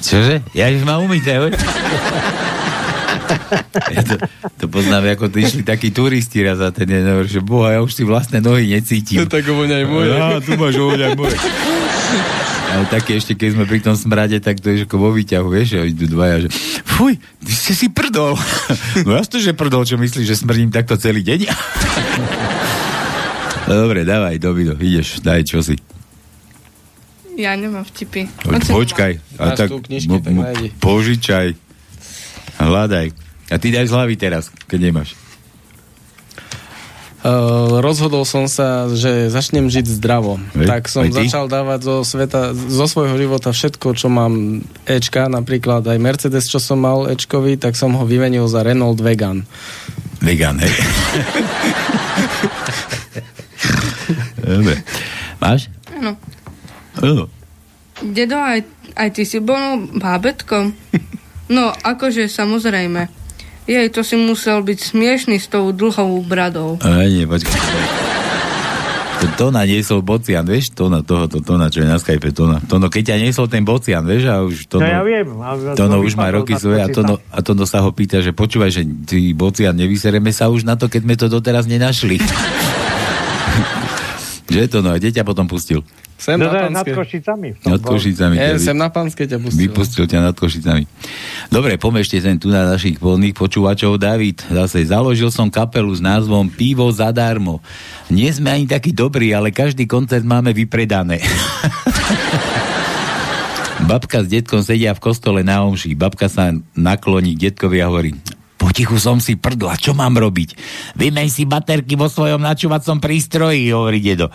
Čože? 0.00 0.44
Ja 0.52 0.68
už 0.68 0.84
mám 0.84 1.04
umyté, 1.04 1.36
hoď? 1.36 1.56
Ja 3.90 4.02
to, 4.02 4.14
to 4.58 4.64
poznám, 4.66 5.06
ako 5.08 5.30
to 5.30 5.38
išli 5.38 5.62
takí 5.62 5.90
turisti 5.90 6.42
raz 6.42 6.58
a 6.58 6.70
ten 6.70 6.86
jeden 6.86 7.06
že 7.24 7.38
boha, 7.38 7.74
ja 7.74 7.80
už 7.80 7.92
si 7.92 8.02
vlastné 8.02 8.38
nohy 8.38 8.66
necítim. 8.66 9.22
tak 9.26 9.42
ovoňaj 9.44 9.84
moje. 9.86 10.08
Ja, 10.10 10.38
tu 10.38 10.54
máš 10.54 10.74
ovoňaj 10.76 11.14
moje. 11.14 11.36
Ale 12.70 12.86
také 12.86 13.14
ešte, 13.14 13.34
keď 13.34 13.48
sme 13.52 13.64
pri 13.66 13.80
tom 13.80 13.94
smrade, 13.94 14.38
tak 14.38 14.58
to 14.58 14.70
je 14.70 14.86
ako 14.86 14.96
vo 14.96 15.10
výťahu, 15.10 15.48
vieš, 15.48 15.74
a 15.74 15.84
idú 15.84 16.06
dvaja, 16.06 16.46
že 16.46 16.48
fuj, 16.84 17.18
ty 17.18 17.52
ste 17.52 17.72
si 17.72 17.86
prdol. 17.88 18.38
No 19.06 19.12
jasno, 19.12 19.36
že 19.36 19.50
prdol, 19.50 19.82
čo 19.82 19.96
myslíš, 19.96 20.22
že 20.24 20.36
smrdím 20.36 20.70
takto 20.70 20.94
celý 20.94 21.20
deň? 21.20 21.50
Dobre, 23.66 24.02
dávaj, 24.02 24.38
Dovido, 24.38 24.74
ideš, 24.74 25.18
daj, 25.20 25.42
čo 25.44 25.60
si. 25.60 25.78
Ja 27.34 27.54
nemám 27.54 27.86
vtipy. 27.86 28.26
Poď, 28.38 28.62
počkaj. 28.68 29.12
A 29.38 29.42
Máš 29.46 29.56
tak, 29.56 29.68
knižky, 29.72 30.10
mo- 30.10 30.44
nájdi. 30.44 30.68
požičaj. 30.76 31.48
Hľadaj. 32.58 33.06
A 33.48 33.54
ty 33.56 33.72
daj 33.72 33.88
z 33.88 33.94
hlavy 33.94 34.14
teraz, 34.14 34.52
keď 34.68 34.90
nemáš. 34.90 35.16
Uh, 37.20 37.84
rozhodol 37.84 38.24
som 38.24 38.48
sa, 38.48 38.88
že 38.88 39.28
začnem 39.28 39.68
žiť 39.68 40.00
zdravo. 40.00 40.40
Hej, 40.56 40.64
tak 40.64 40.88
som 40.88 41.04
začal 41.04 41.52
dávať 41.52 41.84
zo 41.84 41.96
sveta, 42.00 42.56
zo 42.56 42.86
svojho 42.88 43.12
života 43.20 43.52
všetko, 43.52 43.92
čo 43.92 44.08
mám 44.08 44.64
Ečka, 44.88 45.28
napríklad 45.28 45.84
aj 45.84 46.00
Mercedes, 46.00 46.48
čo 46.48 46.56
som 46.56 46.80
mal 46.80 47.04
Ečkový, 47.12 47.60
tak 47.60 47.76
som 47.76 47.92
ho 47.92 48.08
vymenil 48.08 48.48
za 48.48 48.64
Renault 48.64 48.96
Vegan. 49.04 49.44
Vegan, 50.24 50.64
hej. 50.64 50.72
Dobre. 54.40 54.80
Máš? 55.44 55.68
Áno. 55.92 56.16
Áno. 57.04 57.24
Dedo, 58.00 58.40
aj, 58.40 58.64
aj 58.96 59.08
ty 59.12 59.28
si 59.28 59.44
bol 59.44 59.92
bábetkom? 59.92 60.72
No, 61.52 61.68
akože, 61.68 62.32
samozrejme. 62.32 63.19
Jej, 63.64 63.88
to 63.90 64.00
si 64.02 64.16
musel 64.16 64.60
byť 64.60 64.78
smiešný 64.80 65.36
s 65.36 65.46
tou 65.46 65.70
dlhou 65.70 66.20
bradou. 66.22 66.80
A 66.82 67.04
nie, 67.06 67.22
počkaj. 67.24 67.54
To 69.20 69.26
Tona 69.36 69.68
niesol 69.68 70.00
bocian, 70.00 70.48
vieš? 70.48 70.72
Tona, 70.72 71.04
tohoto 71.04 71.44
Tona, 71.44 71.68
čo 71.68 71.84
je 71.84 71.88
na 71.92 72.00
Skype, 72.00 72.32
Tona. 72.32 72.56
Tono, 72.64 72.88
keď 72.88 73.12
ťa 73.12 73.16
niesol 73.20 73.52
ten 73.52 73.60
bocian, 73.68 74.00
vieš, 74.00 74.32
a 74.32 74.40
už 74.40 74.64
Tono... 74.64 74.80
No 74.80 74.88
ja 74.88 75.04
viem. 75.04 75.28
A- 75.44 75.76
Tono 75.76 76.00
to 76.00 76.08
už 76.08 76.16
má 76.16 76.32
roky 76.32 76.56
svoje 76.56 76.80
a. 76.80 76.88
Tono, 76.88 77.20
a 77.20 77.38
Tono 77.44 77.68
sa 77.68 77.84
ho 77.84 77.92
pýta, 77.92 78.24
že 78.24 78.32
počúvaj, 78.32 78.72
že 78.72 78.82
ty 79.04 79.36
bocian, 79.36 79.76
nevysereme 79.76 80.32
sa 80.32 80.48
už 80.48 80.64
na 80.64 80.80
to, 80.80 80.88
keď 80.88 81.04
sme 81.04 81.14
to 81.20 81.26
doteraz 81.28 81.68
nenašli. 81.68 82.16
Že 84.50 84.66
to 84.66 84.82
no, 84.82 84.92
kde 84.92 85.14
ťa 85.14 85.22
potom 85.22 85.46
pustil? 85.46 85.80
Sem 86.20 86.36
No, 86.36 86.52
na 86.52 86.68
nad. 86.68 86.84
Košicami. 86.84 87.56
Nad. 87.64 87.80
Košicami. 87.80 88.36
vy- 88.36 88.60
sem 88.60 88.76
na 88.76 88.92
Panske 88.92 89.24
ťa 89.24 89.40
pustil. 89.40 89.56
Vypustil 89.64 90.04
ťa 90.04 90.20
nad 90.20 90.36
Košicami. 90.36 90.84
Dobre, 91.48 91.80
poďme 91.80 92.04
ešte 92.04 92.20
sem 92.20 92.36
tu 92.36 92.52
na 92.52 92.68
našich 92.68 93.00
polných 93.00 93.32
počúvačov. 93.32 93.96
David, 93.96 94.44
zase 94.44 94.84
založil 94.84 95.32
som 95.32 95.48
kapelu 95.48 95.88
s 95.88 96.04
názvom 96.04 96.52
Pivo 96.52 96.84
zadarmo. 96.92 97.64
Nie 98.12 98.28
sme 98.30 98.52
ani 98.52 98.68
takí 98.68 98.92
dobrí, 98.92 99.32
ale 99.32 99.48
každý 99.48 99.88
koncert 99.88 100.20
máme 100.20 100.52
vypredané. 100.52 101.24
Babka 103.80 104.20
s 104.20 104.28
detkom 104.28 104.60
sedia 104.60 104.92
v 104.92 105.00
kostole 105.00 105.40
na 105.40 105.64
omši. 105.64 105.96
Babka 105.96 106.28
sa 106.28 106.52
nakloní 106.76 107.32
k 107.32 107.48
detkovi 107.48 107.80
a 107.80 107.88
hovorí 107.88 108.12
Potichu 108.70 109.02
som 109.02 109.18
si 109.18 109.34
prdla, 109.34 109.74
čo 109.74 109.98
mám 109.98 110.14
robiť? 110.14 110.54
Vymeň 110.94 111.26
si 111.26 111.42
baterky 111.42 111.98
vo 111.98 112.06
svojom 112.06 112.38
načúvacom 112.38 113.02
prístroji, 113.02 113.66
hovorí 113.74 113.98
dedo. 113.98 114.30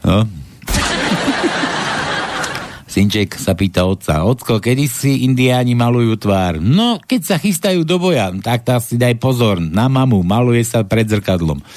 No, 0.00 0.24
Synček 2.88 3.36
sa 3.36 3.52
pýta 3.52 3.84
otca, 3.84 4.24
ocko, 4.24 4.64
kedy 4.64 4.88
si 4.88 5.28
indiáni 5.28 5.76
malujú 5.76 6.16
tvár? 6.16 6.64
No, 6.64 6.96
keď 6.96 7.20
sa 7.20 7.36
chystajú 7.36 7.84
do 7.84 8.00
boja, 8.00 8.32
tak 8.40 8.64
tá 8.64 8.80
si 8.80 8.96
daj 8.96 9.20
pozor, 9.20 9.60
na 9.60 9.84
mamu, 9.92 10.24
maluje 10.24 10.64
sa 10.64 10.88
pred 10.88 11.04
zrkadlom. 11.04 11.60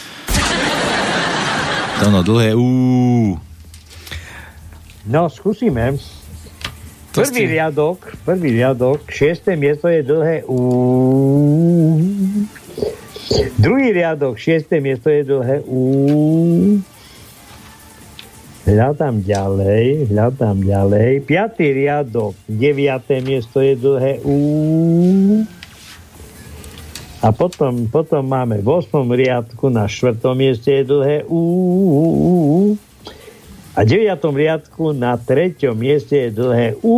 To 1.99 2.07
no, 2.07 2.23
dlhé 2.23 2.55
úúú. 2.55 3.35
No, 5.05 5.29
skúsime. 5.29 6.01
To 7.11 7.27
Prvý 7.27 7.43
ste- 7.43 7.51
riadok, 7.59 7.99
prvý 8.23 8.55
riadok, 8.55 9.03
šiesté 9.11 9.59
miesto 9.59 9.91
je 9.91 9.99
dlhé 9.99 10.47
U. 10.47 10.59
Druhý 13.59 13.91
riadok, 13.91 14.39
šiesté 14.39 14.79
miesto 14.79 15.11
je 15.11 15.27
dlhé 15.27 15.59
U. 15.67 15.83
Hľadám 18.63 19.19
ďalej, 19.27 20.07
hľadám 20.07 20.63
ďalej. 20.63 21.27
Piatý 21.27 21.75
riadok, 21.75 22.31
deviaté 22.47 23.19
miesto 23.19 23.59
je 23.59 23.75
dlhé 23.75 24.23
U. 24.23 24.37
A 27.21 27.27
potom, 27.35 27.91
potom 27.91 28.23
máme 28.23 28.63
v 28.63 28.67
8. 28.71 28.87
riadku 29.05 29.67
na 29.67 29.83
štvrtom 29.83 30.33
mieste 30.33 30.71
je 30.71 30.83
dlhé 30.87 31.17
U. 31.27 31.43
A 33.71 33.87
v 33.87 34.03
9. 34.03 34.19
riadku 34.19 34.91
na 34.91 35.15
3. 35.15 35.63
mieste 35.71 36.27
je 36.27 36.29
dlhé 36.29 36.75
U. 36.83 36.95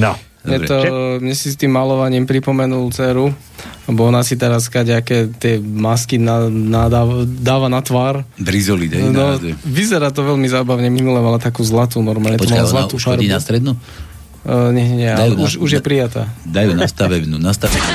No. 0.00 0.12
Mne, 0.40 0.56
to, 0.64 0.76
mne 1.20 1.36
si 1.36 1.52
s 1.52 1.56
tým 1.60 1.68
malovaním 1.68 2.24
pripomenul 2.24 2.88
dceru, 2.96 3.28
lebo 3.84 4.00
ona 4.08 4.24
si 4.24 4.40
teraz 4.40 4.72
kaďaké 4.72 5.36
tie 5.36 5.60
masky 5.60 6.16
na, 6.16 6.48
na, 6.48 6.88
dáva, 6.88 7.28
dáva 7.28 7.68
na 7.68 7.84
tvár. 7.84 8.24
Brizoli, 8.40 8.88
dej 8.88 9.12
No, 9.12 9.36
vyzerá 9.68 10.08
to 10.08 10.24
veľmi 10.24 10.48
zábavne. 10.48 10.88
Minule 10.88 11.20
mala 11.20 11.36
takú 11.36 11.60
zlatú, 11.60 12.00
normálne 12.00 12.40
to 12.40 12.48
Počkaj, 12.48 12.56
ona 12.56 12.72
zlatú 12.72 12.96
už 12.96 13.04
chodí 13.04 13.28
na 13.28 13.36
strednú? 13.36 13.76
Uh, 14.40 14.72
nie, 14.72 14.88
nie, 14.96 15.12
Dajú 15.12 15.36
na- 15.36 15.44
už, 15.44 15.60
už 15.60 15.70
je 15.76 15.80
da- 15.80 15.84
prijatá. 15.84 16.22
Dajú 16.48 16.72
na 16.72 16.88
stavebnú, 16.88 17.36
na 17.36 17.52
stavebnú. 17.52 17.92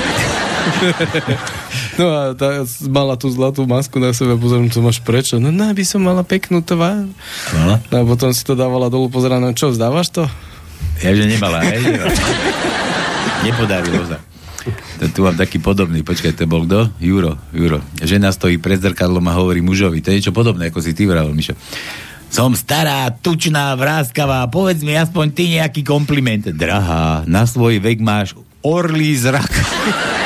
No 1.96 2.12
a 2.12 2.22
tá, 2.36 2.68
mala 2.92 3.16
tú 3.16 3.32
zlatú 3.32 3.64
masku 3.64 4.04
na 4.04 4.12
sebe, 4.12 4.36
pozorím, 4.36 4.68
to 4.68 4.84
máš 4.84 5.00
prečo? 5.00 5.40
No, 5.40 5.48
no, 5.48 5.72
aby 5.72 5.88
som 5.88 6.04
mala 6.04 6.28
peknú 6.28 6.60
tvár. 6.60 7.08
Mala? 7.56 7.80
No 7.88 7.96
a 7.96 8.04
potom 8.04 8.36
si 8.36 8.44
to 8.44 8.52
dávala 8.52 8.92
dolu, 8.92 9.08
pozerá, 9.08 9.40
no 9.40 9.56
čo, 9.56 9.72
vzdávaš 9.72 10.12
to? 10.12 10.24
Ja, 11.00 11.16
že 11.16 11.24
nemala, 11.24 11.64
hej? 11.64 11.96
Nepodarilo 13.48 14.04
sa. 14.12 14.20
To, 15.00 15.06
tu 15.08 15.20
mám 15.24 15.38
taký 15.40 15.62
podobný, 15.62 16.02
počkaj, 16.04 16.36
to 16.36 16.50
bol 16.50 16.68
kto? 16.68 16.92
Juro, 17.00 17.40
Juro. 17.56 17.80
Žena 18.02 18.36
stojí 18.36 18.60
pred 18.60 18.82
zrkadlom 18.82 19.24
a 19.30 19.38
hovorí 19.38 19.64
mužovi, 19.64 20.04
to 20.04 20.12
je 20.12 20.20
niečo 20.20 20.36
podobné, 20.36 20.74
ako 20.74 20.84
si 20.84 20.92
ty 20.92 21.08
vravel, 21.08 21.32
Mišo. 21.32 21.56
Som 22.28 22.58
stará, 22.58 23.08
tučná, 23.14 23.72
vráskavá, 23.78 24.44
povedz 24.52 24.84
mi 24.84 24.98
aspoň 24.98 25.26
ty 25.32 25.44
nejaký 25.56 25.86
kompliment. 25.86 26.44
Drahá, 26.52 27.24
na 27.24 27.48
svoj 27.48 27.80
vek 27.80 28.04
máš 28.04 28.36
orlý 28.66 29.16
zrak. 29.16 29.48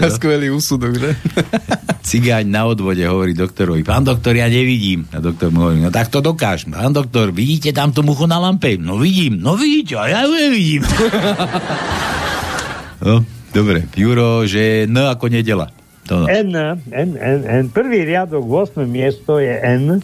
A 0.00 0.08
skvelý 0.08 0.48
úsudok, 0.50 0.96
že? 0.96 1.10
Cigáň 2.10 2.48
na 2.48 2.64
odvode 2.64 3.04
hovorí 3.04 3.36
doktorovi, 3.36 3.84
pán 3.84 4.02
doktor, 4.02 4.32
ja 4.32 4.48
nevidím. 4.48 5.04
A 5.12 5.20
doktor 5.20 5.52
mu 5.52 5.68
hovorí, 5.68 5.84
no 5.84 5.92
tak 5.92 6.08
to 6.08 6.24
dokáž. 6.24 6.64
Pán 6.66 6.96
doktor, 6.96 7.30
vidíte 7.30 7.70
tam 7.76 7.92
tú 7.92 8.00
muchu 8.00 8.24
na 8.24 8.40
lampe? 8.40 8.80
No 8.80 8.96
vidím, 8.96 9.38
no 9.38 9.54
vidíte, 9.54 10.00
a 10.00 10.08
ja 10.08 10.20
ju 10.24 10.32
nevidím. 10.32 10.82
no, 13.06 13.22
dobre, 13.52 13.84
Juro, 13.94 14.48
že 14.48 14.88
N 14.88 14.96
ako 14.96 15.28
nedela. 15.28 15.68
To 16.08 16.24
no. 16.24 16.26
N, 16.26 16.82
N, 16.90 17.10
N, 17.14 17.40
N. 17.46 17.64
Prvý 17.70 18.02
riadok, 18.02 18.42
8. 18.42 18.82
miesto 18.88 19.38
je 19.38 19.54
N. 19.54 20.02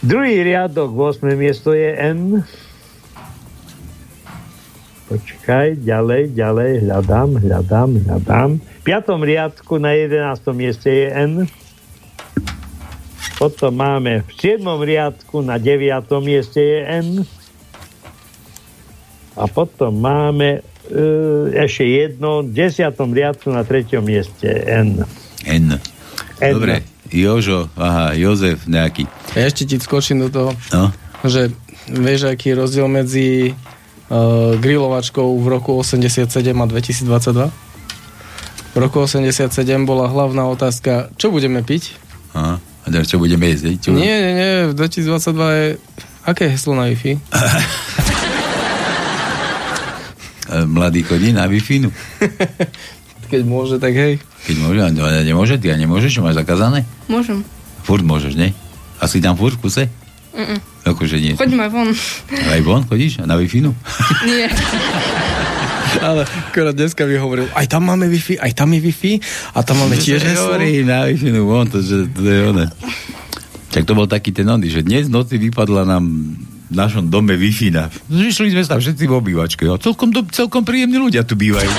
Druhý 0.00 0.40
riadok, 0.40 0.96
8. 0.96 1.36
miesto 1.36 1.76
je 1.76 1.92
N. 1.92 2.40
Počkaj, 5.10 5.82
ďalej, 5.82 6.38
ďalej, 6.38 6.86
hľadám, 6.86 7.42
hľadám, 7.42 7.90
hľadám. 8.06 8.50
V 8.62 8.82
piatom 8.86 9.26
riadku 9.26 9.82
na 9.82 9.90
11. 9.98 10.38
mieste 10.54 10.86
je 10.86 11.06
N. 11.10 11.32
Potom 13.34 13.74
máme 13.74 14.22
v 14.22 14.30
7. 14.38 14.62
riadku 14.62 15.42
na 15.42 15.58
9. 15.58 16.06
mieste 16.22 16.62
je 16.62 16.78
N. 16.86 17.08
A 19.34 19.50
potom 19.50 19.98
máme 19.98 20.62
e, 20.86 20.98
ešte 21.58 21.90
jedno, 21.90 22.46
v 22.46 22.70
10. 22.70 22.94
riadku 22.94 23.50
na 23.50 23.66
3. 23.66 23.98
mieste 23.98 24.46
N. 24.46 25.02
N. 25.42 25.74
N. 26.38 26.54
Dobre, 26.54 26.86
Jožo, 27.10 27.66
aha, 27.74 28.14
Jozef 28.14 28.62
nejaký. 28.70 29.10
Ja 29.34 29.50
ešte 29.50 29.66
ti 29.66 29.74
skočím 29.82 30.22
do 30.22 30.30
toho, 30.30 30.50
No, 30.70 30.94
že 31.26 31.50
vieš, 31.90 32.30
aký 32.30 32.54
je 32.54 32.60
rozdiel 32.62 32.86
medzi 32.86 33.58
uh, 34.10 34.58
grilovačkou 34.58 35.38
v 35.38 35.46
roku 35.48 35.78
87 35.78 36.26
a 36.52 36.66
2022? 36.66 37.50
V 38.70 38.76
roku 38.78 39.02
87 39.02 39.50
bola 39.86 40.06
hlavná 40.06 40.46
otázka, 40.46 41.10
čo 41.16 41.30
budeme 41.30 41.62
piť? 41.62 41.94
aha. 42.34 42.58
A 42.80 43.04
čo 43.04 43.20
budeme 43.20 43.44
jesť? 43.52 43.76
Čo? 43.76 43.88
Nie, 43.92 44.16
nie, 44.24 44.32
nie, 44.34 44.52
v 44.70 44.74
2022 44.74 45.60
je... 45.60 45.66
Aké 46.24 46.48
je 46.48 46.56
heslo 46.56 46.72
na 46.72 46.88
Wi-Fi? 46.88 47.12
E, 50.50 50.66
Mladý 50.66 51.06
chodí 51.06 51.30
na 51.30 51.46
wi 51.46 51.62
Keď 53.30 53.42
môže, 53.46 53.78
tak 53.78 53.94
hej. 53.94 54.18
Keď 54.50 54.56
môže, 54.58 54.80
a 54.82 54.90
ne- 54.90 55.22
nemôže, 55.22 55.54
ty 55.62 55.70
a 55.70 55.78
nemôžeš, 55.78 56.18
čo 56.18 56.26
máš 56.26 56.34
zakázané? 56.34 56.82
Môžem. 57.06 57.46
Furt 57.86 58.02
môžeš, 58.02 58.34
ne? 58.34 58.50
A 58.98 59.06
si 59.06 59.22
tam 59.22 59.38
furt 59.38 59.54
v 59.54 59.62
kuse? 59.62 59.84
Mm-mm. 60.34 60.58
Akože 60.84 61.20
nie. 61.20 61.36
Choďme 61.36 61.68
von. 61.68 61.92
Aj 62.32 62.60
von 62.64 62.82
chodíš? 62.88 63.20
Na 63.28 63.36
wi 63.36 63.46
Nie. 64.24 64.48
Ale 65.98 66.22
akorát 66.22 66.72
dneska 66.72 67.02
mi 67.02 67.18
hovoril, 67.18 67.50
aj 67.50 67.66
tam 67.66 67.90
máme 67.90 68.06
Wi-Fi, 68.06 68.38
aj 68.38 68.52
tam 68.54 68.70
je 68.70 68.80
Wi-Fi 68.80 69.12
a 69.58 69.66
tam 69.66 69.82
máme 69.82 69.98
tiež 69.98 70.22
heslo. 70.22 70.54
Hovorí 70.54 70.86
na 70.86 71.10
wi 71.10 71.18
von, 71.42 71.66
to, 71.66 71.82
že, 71.82 72.06
to 72.14 72.22
je 72.22 72.40
ono. 72.46 72.70
Tak 73.74 73.82
to 73.86 73.92
bol 73.98 74.06
taký 74.06 74.30
ten 74.30 74.46
ondy, 74.46 74.70
že 74.70 74.86
dnes 74.86 75.10
noci 75.10 75.34
vypadla 75.38 75.82
nám 75.82 76.04
v 76.70 76.74
našom 76.74 77.10
dome 77.10 77.34
wi 77.34 77.50
na. 77.74 77.90
Išli 78.06 78.54
sme 78.54 78.62
sa 78.62 78.78
všetci 78.78 79.04
v 79.10 79.14
obývačke. 79.18 79.66
A 79.66 79.74
celkom, 79.82 80.14
do, 80.14 80.22
celkom 80.30 80.62
príjemní 80.62 81.02
ľudia 81.02 81.26
tu 81.26 81.34
bývajú. 81.34 81.70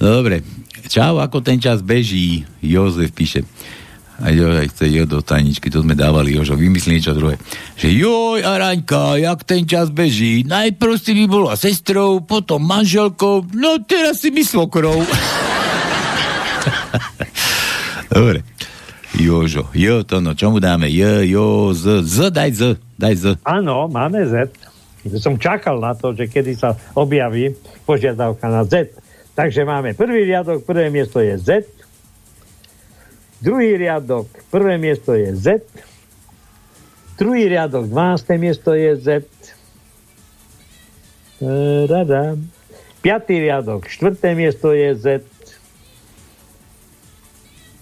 No 0.00 0.20
dobre. 0.24 0.40
Čau, 0.88 1.20
ako 1.20 1.40
ten 1.40 1.60
čas 1.60 1.80
beží? 1.80 2.44
Jozef 2.60 3.12
píše. 3.12 3.44
A 4.22 4.30
jo, 4.30 4.46
aj 4.46 4.70
chce 4.70 4.94
jo 4.94 5.10
do 5.10 5.18
tajničky, 5.18 5.74
to 5.74 5.82
sme 5.82 5.98
dávali, 5.98 6.38
Jožo, 6.38 6.54
vymyslí 6.54 7.02
niečo 7.02 7.18
druhé. 7.18 7.34
Že 7.74 7.88
joj, 7.98 8.46
Araňka, 8.46 9.18
jak 9.18 9.42
ten 9.42 9.66
čas 9.66 9.90
beží, 9.90 10.46
najprv 10.46 10.94
si 10.94 11.18
by 11.18 11.24
bola 11.26 11.58
sestrou, 11.58 12.22
potom 12.22 12.62
manželkou, 12.62 13.42
no 13.58 13.82
teraz 13.82 14.22
si 14.22 14.30
my 14.30 14.46
svokrou. 14.46 15.02
Dobre. 18.14 18.46
Jožo, 19.18 19.70
jo, 19.74 20.02
to 20.02 20.18
no, 20.18 20.34
čomu 20.34 20.58
dáme? 20.58 20.90
J, 20.90 21.30
jo, 21.30 21.70
z, 21.74 22.02
z, 22.02 22.34
daj 22.34 22.50
z, 22.54 22.60
daj 22.98 23.14
z. 23.14 23.24
Áno, 23.46 23.86
máme 23.86 24.26
Z. 24.26 24.50
Som 25.22 25.38
čakal 25.38 25.78
na 25.78 25.94
to, 25.94 26.10
že 26.14 26.26
kedy 26.26 26.58
sa 26.58 26.74
objaví 26.98 27.54
požiadavka 27.86 28.50
na 28.50 28.66
Z. 28.66 28.90
Takže 29.34 29.62
máme 29.62 29.94
prvý 29.94 30.26
riadok, 30.26 30.66
prvé 30.66 30.90
miesto 30.90 31.22
je 31.22 31.38
Z. 31.38 31.48
Druhý 33.44 33.76
riadok, 33.76 34.24
prvé 34.48 34.80
miesto 34.80 35.12
je 35.12 35.36
Z. 35.36 35.60
Druhý 37.20 37.44
riadok, 37.44 37.92
12. 37.92 38.40
miesto 38.40 38.72
je 38.72 38.96
Z. 38.96 39.08
E, 41.44 41.84
rada. 41.84 42.40
Piatý 43.04 43.44
riadok, 43.44 43.84
štvrté 43.84 44.32
miesto 44.32 44.72
je 44.72 44.96
Z. 44.96 45.06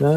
E, 0.03 0.11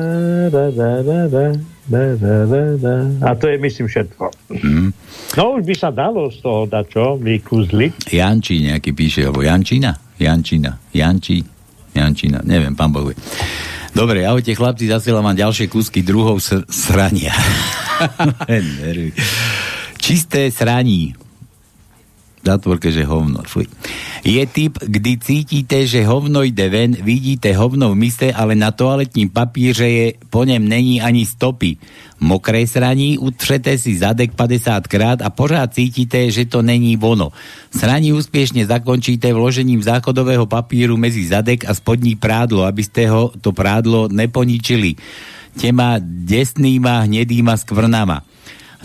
A 3.22 3.30
to 3.38 3.46
je, 3.46 3.56
myslím, 3.62 3.86
všetko. 3.86 4.26
Mm. 4.50 4.90
No 5.38 5.62
už 5.62 5.62
by 5.62 5.76
sa 5.78 5.94
dalo 5.94 6.34
z 6.34 6.42
toho 6.42 6.66
dať 6.66 6.86
čo, 6.90 7.22
vykúzliť. 7.22 8.10
Jančí 8.10 8.66
nejaký 8.66 8.98
píše, 8.98 9.30
alebo 9.30 9.46
Jančina? 9.46 9.94
Jančina, 10.18 10.82
Jančí, 10.90 11.46
Jančina, 11.94 12.42
neviem, 12.42 12.74
pán 12.74 12.90
Bohu. 12.90 13.14
Dobre, 13.96 14.28
ahojte 14.28 14.52
chlapci, 14.52 14.92
zasielam 14.92 15.24
vám 15.24 15.40
ďalšie 15.40 15.72
kúsky 15.72 16.04
druhov 16.04 16.44
sr- 16.44 16.68
srania. 16.68 17.32
Čisté 20.04 20.52
sraní. 20.52 21.16
Zatvorke, 22.46 22.94
že 22.94 23.02
hovno. 23.02 23.42
Fuj. 23.42 23.66
Je 24.22 24.46
typ, 24.46 24.78
kdy 24.78 25.18
cítite, 25.18 25.90
že 25.90 26.06
hovno 26.06 26.46
ide 26.46 26.70
ven, 26.70 26.94
vidíte 26.94 27.50
hovno 27.58 27.90
v 27.90 28.06
mise, 28.06 28.30
ale 28.30 28.54
na 28.54 28.70
toaletním 28.70 29.34
papíře 29.34 29.90
je, 29.90 30.06
po 30.30 30.46
ňom 30.46 30.62
není 30.62 31.02
ani 31.02 31.26
stopy. 31.26 31.82
Mokré 32.22 32.70
sraní, 32.70 33.18
utřete 33.18 33.78
si 33.82 33.98
zadek 33.98 34.38
50 34.38 34.88
krát 34.88 35.26
a 35.26 35.34
pořád 35.34 35.74
cítite, 35.74 36.30
že 36.30 36.46
to 36.46 36.62
není 36.62 36.94
vono. 37.02 37.34
Sraní 37.74 38.14
úspěšně 38.14 38.70
zakončíte 38.70 39.34
vložením 39.34 39.82
záchodového 39.82 40.46
papíru 40.46 40.98
mezi 41.02 41.26
zadek 41.26 41.66
a 41.66 41.74
spodní 41.74 42.16
prádlo, 42.16 42.64
aby 42.70 42.86
ste 42.86 43.10
ho 43.10 43.34
to 43.42 43.52
prádlo 43.58 44.06
neponičili. 44.08 44.96
Těma 45.58 45.98
desnýma, 46.00 47.10
hnedýma 47.10 47.58
skvrnama. 47.58 48.35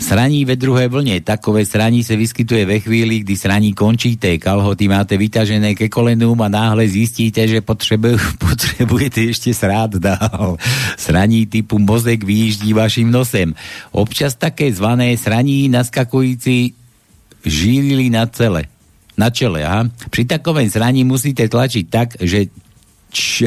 Sraní 0.01 0.45
ve 0.49 0.57
druhé 0.57 0.89
vlne. 0.89 1.21
Takové 1.21 1.61
sraní 1.61 2.01
se 2.03 2.17
vyskytuje 2.17 2.65
ve 2.65 2.81
chvíli, 2.81 3.21
kdy 3.21 3.37
sraní 3.37 3.73
končíte, 3.73 4.37
kalhoty 4.41 4.89
máte 4.89 5.13
vytažené 5.17 5.77
ke 5.77 5.89
kolenům 5.89 6.41
a 6.41 6.49
náhle 6.49 6.89
zistíte, 6.89 7.47
že 7.47 7.61
potřebu, 7.61 8.17
potřebujete 8.41 9.21
ešte 9.29 9.53
srát 9.53 9.93
dál. 10.01 10.57
Sraní 10.97 11.45
typu 11.45 11.77
mozek 11.77 12.25
vyjíždí 12.25 12.73
vašim 12.73 13.13
nosem. 13.13 13.53
Občas 13.93 14.33
také 14.35 14.73
zvané 14.73 15.13
sraní 15.17 15.69
naskakující 15.69 16.73
žílili 17.45 18.09
na 18.09 18.25
cele. 18.25 18.65
Na 19.17 19.29
čele, 19.29 19.61
aha. 19.61 19.85
Pri 20.09 20.25
takovém 20.25 20.65
sraní 20.65 21.05
musíte 21.05 21.45
tlačiť 21.45 21.85
tak, 21.85 22.17
že... 22.17 22.49
Č, 23.11 23.43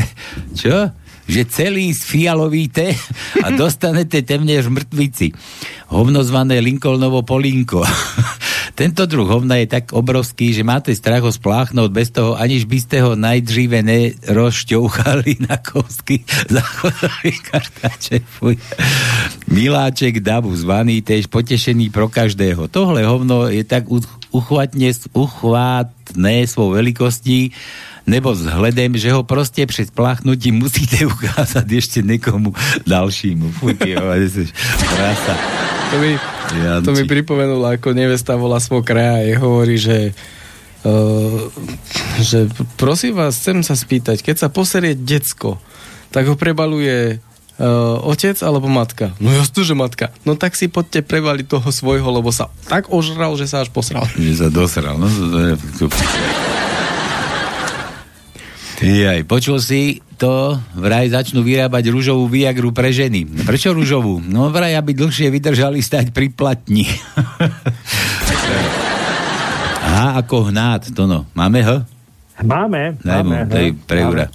čo? 0.54 0.92
Že 1.24 1.48
celý 1.48 1.92
sfialovíte 1.94 2.92
a 3.44 3.50
dostanete 3.52 4.20
temnež 4.24 4.68
mŕtvici. 4.68 5.32
Hovno 5.88 6.24
zvané 6.24 6.60
Lincolnovo 6.60 7.22
polínko. 7.22 7.84
Tento 8.74 9.06
druh 9.06 9.30
hovna 9.30 9.62
je 9.62 9.70
tak 9.70 9.94
obrovský, 9.94 10.50
že 10.50 10.66
máte 10.66 10.90
strach 10.98 11.22
ho 11.22 11.30
spláchnuť 11.30 11.88
bez 11.94 12.10
toho, 12.10 12.34
aniž 12.34 12.66
by 12.66 12.78
ste 12.82 12.96
ho 13.06 13.14
najdříve 13.14 13.86
nerozšťouchali 13.86 15.30
na 15.46 15.62
kostky 15.62 16.26
záchodový 16.50 17.32
kartáče. 17.38 18.26
Fuj. 18.26 18.58
Miláček 19.46 20.18
Davu, 20.18 20.50
zvaný 20.58 21.06
tež 21.06 21.30
potešený 21.30 21.94
pro 21.94 22.10
každého. 22.10 22.66
Tohle 22.66 23.06
hovno 23.06 23.46
je 23.46 23.62
tak 23.62 23.86
uchvatne, 24.34 24.90
uchvátne 25.14 26.34
svou 26.50 26.74
velikostí, 26.74 27.54
nebo 28.06 28.32
vzhledem, 28.32 28.96
že 28.96 29.12
ho 29.12 29.22
proste 29.24 29.66
před 29.66 29.88
spláchnutím 29.88 30.60
musíte 30.60 31.06
ukázať 31.12 31.66
ešte 31.72 31.98
niekomu 32.04 32.52
dalšímu. 32.84 33.52
Fuj, 33.60 33.74
krása. 33.76 35.34
To 35.92 35.96
mi, 36.00 36.12
to 36.84 36.90
mi 36.90 37.04
pripomenulo, 37.06 37.64
ako 37.70 37.94
nevesta 37.94 38.34
volá 38.34 38.58
svokra 38.58 39.20
a 39.20 39.24
je 39.24 39.34
hovorí, 39.38 39.76
že 39.78 40.10
uh, 40.84 41.48
že 42.20 42.50
prosím 42.76 43.14
vás, 43.14 43.38
chcem 43.38 43.62
sa 43.62 43.78
spýtať, 43.78 44.20
keď 44.20 44.36
sa 44.46 44.48
poserie 44.50 44.98
decko, 44.98 45.62
tak 46.10 46.26
ho 46.26 46.34
prebaluje 46.34 47.18
uh, 47.18 47.98
otec 48.10 48.34
alebo 48.42 48.66
matka? 48.66 49.14
No 49.22 49.30
jasno, 49.30 49.62
že 49.62 49.74
matka. 49.74 50.10
No 50.26 50.34
tak 50.34 50.58
si 50.58 50.66
poďte 50.66 51.06
prevaliť 51.06 51.46
toho 51.46 51.68
svojho, 51.70 52.06
lebo 52.10 52.30
sa 52.34 52.50
tak 52.66 52.90
ožral, 52.90 53.34
že 53.38 53.46
sa 53.46 53.62
až 53.62 53.70
posral. 53.70 54.06
Že 54.18 54.34
sa 54.34 54.48
dosral. 54.50 54.94
No, 54.98 55.06
to 55.10 55.38
je... 55.38 55.52
Jaj, 58.82 59.22
počul 59.30 59.62
si 59.62 60.02
to, 60.18 60.58
vraj 60.74 61.06
začnú 61.06 61.46
vyrábať 61.46 61.94
rúžovú 61.94 62.26
viagru 62.26 62.74
pre 62.74 62.90
ženy. 62.90 63.22
Prečo 63.46 63.70
rúžovú? 63.70 64.18
No 64.18 64.50
vraj, 64.50 64.74
aby 64.74 64.96
dlhšie 64.96 65.30
vydržali 65.30 65.78
stať 65.78 66.10
pri 66.10 66.30
platni. 66.34 66.88
H 69.84 70.18
ako 70.18 70.50
hnát, 70.50 70.90
to 70.90 71.06
no. 71.06 71.22
Máme 71.38 71.62
H? 71.62 71.86
Máme. 72.42 72.98
Daj 72.98 73.22
mu, 73.22 73.38
máme, 73.38 73.78
pre 73.86 74.00
Jura. 74.02 74.26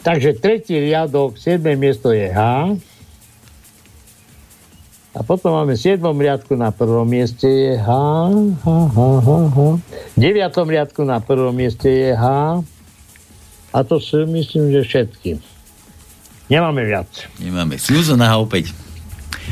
Takže 0.00 0.40
tretí 0.40 0.80
riadok, 0.80 1.36
7. 1.36 1.60
miesto 1.76 2.08
je 2.08 2.32
H. 2.32 2.40
A 5.10 5.26
potom 5.26 5.58
máme 5.58 5.74
v 5.74 5.98
7. 5.98 5.98
riadku 6.06 6.54
na 6.54 6.70
prvom 6.70 7.02
mieste 7.02 7.50
je 7.50 7.74
H. 7.74 7.90
V 8.62 9.82
9. 10.14 10.70
riadku 10.70 11.02
na 11.02 11.18
prvom 11.18 11.50
mieste 11.50 11.90
je 11.90 12.10
H. 12.14 12.26
A 13.74 13.78
to 13.82 13.98
si 13.98 14.22
myslím, 14.22 14.70
že 14.70 14.86
všetky. 14.86 15.42
Nemáme 16.46 16.86
viac. 16.86 17.10
Nemáme. 17.42 17.78
Sľuzoná 17.78 18.38
opäť. 18.38 18.74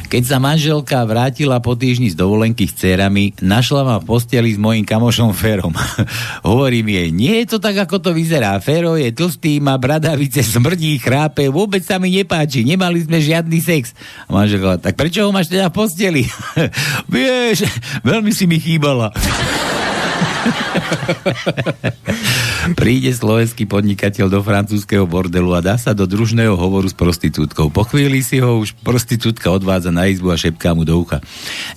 Keď 0.08 0.22
sa 0.24 0.40
manželka 0.40 1.04
vrátila 1.04 1.60
po 1.60 1.76
týždni 1.76 2.08
z 2.08 2.16
dovolenky 2.16 2.64
s 2.64 2.80
cérami, 2.80 3.36
našla 3.44 3.84
ma 3.84 3.96
v 4.00 4.08
posteli 4.08 4.54
s 4.54 4.58
mojim 4.58 4.86
kamošom 4.86 5.36
Ferom. 5.36 5.74
Hovorím 6.48 6.88
jej, 6.88 7.08
nie 7.12 7.44
je 7.44 7.46
to 7.52 7.58
tak, 7.60 7.76
ako 7.76 8.00
to 8.00 8.10
vyzerá. 8.16 8.56
Fero 8.64 8.96
je 8.96 9.12
tlstý, 9.12 9.60
má 9.60 9.76
bradavice, 9.76 10.40
smrdí, 10.40 10.96
chrápe, 10.96 11.52
vôbec 11.52 11.84
sa 11.84 12.00
mi 12.00 12.08
nepáči, 12.08 12.64
nemali 12.64 13.04
sme 13.04 13.20
žiadny 13.20 13.60
sex. 13.60 13.92
A 14.26 14.32
manželka, 14.32 14.80
tak 14.80 14.96
prečo 14.96 15.28
ho 15.28 15.34
máš 15.34 15.52
teda 15.52 15.68
v 15.68 15.76
posteli? 15.76 16.24
Vieš, 17.12 17.68
veľmi 18.00 18.32
si 18.32 18.48
mi 18.48 18.56
chýbala. 18.56 19.12
Príde 22.74 23.14
slovenský 23.14 23.64
podnikateľ 23.64 24.28
do 24.28 24.40
francúzského 24.44 25.08
bordelu 25.08 25.56
a 25.56 25.64
dá 25.64 25.80
sa 25.80 25.96
do 25.96 26.04
družného 26.04 26.52
hovoru 26.52 26.84
s 26.84 26.92
prostitútkou. 26.92 27.72
Po 27.72 27.86
chvíli 27.88 28.20
si 28.20 28.42
ho 28.42 28.60
už 28.60 28.76
prostitútka 28.84 29.48
odvádza 29.48 29.88
na 29.88 30.10
izbu 30.10 30.34
a 30.34 30.36
šepká 30.36 30.76
mu 30.76 30.84
do 30.84 30.98
ucha. 31.00 31.24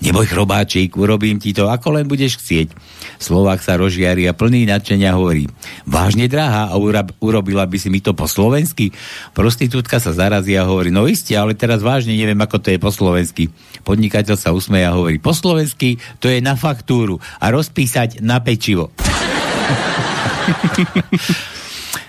Neboj 0.03 0.27
chrobáčik, 0.27 0.97
urobím 0.99 1.39
ti 1.39 1.55
to, 1.55 1.71
ako 1.71 1.95
len 1.95 2.09
budeš 2.09 2.41
chcieť. 2.41 2.75
Slovák 3.21 3.63
sa 3.63 3.79
rozžiari 3.79 4.27
a 4.27 4.35
plný 4.35 4.67
nadšenia 4.67 5.15
hovorí. 5.15 5.47
Vážne, 5.87 6.27
drahá, 6.27 6.73
a 6.73 6.75
urobila 7.21 7.63
by 7.69 7.77
si 7.79 7.87
mi 7.87 8.03
to 8.03 8.11
po 8.11 8.27
slovensky? 8.27 8.91
Prostitútka 9.31 10.01
sa 10.01 10.11
zarazí 10.11 10.57
a 10.59 10.67
hovorí, 10.67 10.91
no 10.91 11.07
iste, 11.07 11.37
ale 11.37 11.55
teraz 11.55 11.79
vážne 11.85 12.17
neviem, 12.17 12.39
ako 12.41 12.57
to 12.59 12.73
je 12.73 12.79
po 12.81 12.91
slovensky. 12.91 13.53
Podnikateľ 13.87 14.35
sa 14.35 14.51
usmeje 14.51 14.89
a 14.89 14.95
hovorí, 14.97 15.21
po 15.21 15.31
slovensky 15.31 16.01
to 16.19 16.27
je 16.27 16.43
na 16.43 16.59
faktúru 16.59 17.21
a 17.39 17.47
rozpísať 17.53 18.19
na 18.19 18.43
pečivo. 18.43 18.91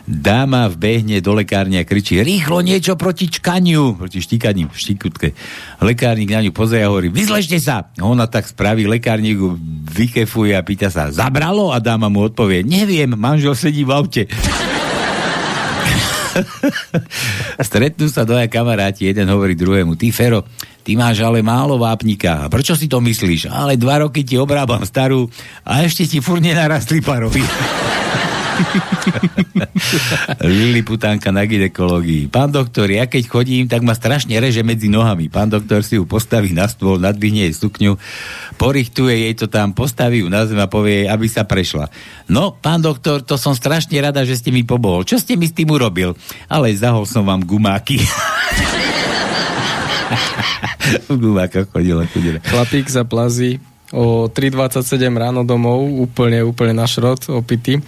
Dáma 0.02 0.66
vbehne 0.66 1.22
do 1.22 1.30
lekárne 1.38 1.78
a 1.78 1.86
kričí, 1.86 2.18
rýchlo 2.18 2.58
niečo 2.58 2.98
proti 2.98 3.30
čkaniu, 3.30 3.94
proti 3.94 4.18
štikaniu, 4.18 4.70
štikutke. 4.74 5.30
Lekárnik 5.78 6.26
na 6.26 6.42
ňu 6.42 6.50
pozrie 6.50 6.82
a 6.82 6.90
hovorí, 6.90 7.06
vyzležte 7.06 7.62
sa. 7.62 7.86
Ona 8.02 8.26
tak 8.26 8.50
spraví, 8.50 8.82
lekárnik 8.90 9.38
vykefuje 9.94 10.58
a 10.58 10.62
pýta 10.66 10.90
sa, 10.90 11.14
zabralo? 11.14 11.70
A 11.70 11.78
dáma 11.78 12.10
mu 12.10 12.26
odpovie, 12.26 12.66
neviem, 12.66 13.14
manžel 13.14 13.54
sedí 13.54 13.86
v 13.86 13.94
aute. 13.94 14.22
Stretnú 17.70 18.10
sa 18.10 18.26
dvaja 18.26 18.50
kamaráti, 18.50 19.06
jeden 19.06 19.30
hovorí 19.30 19.54
druhému, 19.54 19.94
ty 19.94 20.10
Fero, 20.10 20.42
ty 20.82 20.98
máš 20.98 21.22
ale 21.22 21.46
málo 21.46 21.78
vápnika. 21.78 22.46
A 22.46 22.50
prečo 22.50 22.74
si 22.74 22.90
to 22.90 22.98
myslíš? 22.98 23.54
Ale 23.54 23.78
dva 23.78 24.02
roky 24.02 24.26
ti 24.26 24.34
obrábam 24.34 24.82
starú 24.82 25.30
a 25.62 25.86
ešte 25.86 26.10
ti 26.10 26.18
furt 26.18 26.42
nenarastli 26.42 26.98
parovi. 26.98 27.44
Liliputánka 30.42 31.32
na 31.32 31.44
ginekológii. 31.44 32.28
Pán 32.28 32.52
doktor, 32.52 32.88
ja 32.90 33.06
keď 33.08 33.28
chodím, 33.28 33.64
tak 33.68 33.82
ma 33.84 33.96
strašne 33.96 34.36
reže 34.38 34.62
medzi 34.62 34.88
nohami. 34.88 35.28
Pán 35.28 35.48
doktor 35.50 35.82
si 35.84 35.96
ju 35.98 36.04
postaví 36.06 36.52
na 36.54 36.68
stôl, 36.68 37.00
nadvihne 37.00 37.48
jej 37.48 37.54
sukňu, 37.54 37.98
porichtuje 38.56 39.28
jej 39.28 39.34
to 39.36 39.46
tam, 39.48 39.72
postaví 39.74 40.22
ju 40.22 40.28
na 40.28 40.46
zem 40.46 40.60
a 40.60 40.68
povie, 40.68 41.08
aby 41.08 41.26
sa 41.28 41.44
prešla. 41.48 41.88
No, 42.28 42.54
pán 42.54 42.80
doktor, 42.80 43.24
to 43.24 43.40
som 43.40 43.56
strašne 43.56 43.96
rada, 44.00 44.24
že 44.24 44.38
ste 44.38 44.54
mi 44.54 44.62
pomohol. 44.64 45.04
Čo 45.04 45.18
ste 45.20 45.36
mi 45.36 45.48
s 45.48 45.56
tým 45.56 45.72
urobil? 45.72 46.14
Ale 46.46 46.72
zahol 46.76 47.08
som 47.08 47.26
vám 47.26 47.42
gumáky. 47.44 48.00
v 51.08 51.16
gumákoch 51.16 51.68
chodila 51.72 52.04
chudila. 52.10 52.38
Chlapík 52.44 52.88
sa 52.92 53.04
plazí 53.06 53.60
o 53.92 54.26
3.27 54.32 54.98
ráno 55.12 55.44
domov, 55.44 55.84
úplne, 55.84 56.40
úplne 56.40 56.72
na 56.72 56.88
šrot, 56.88 57.28
opity. 57.28 57.78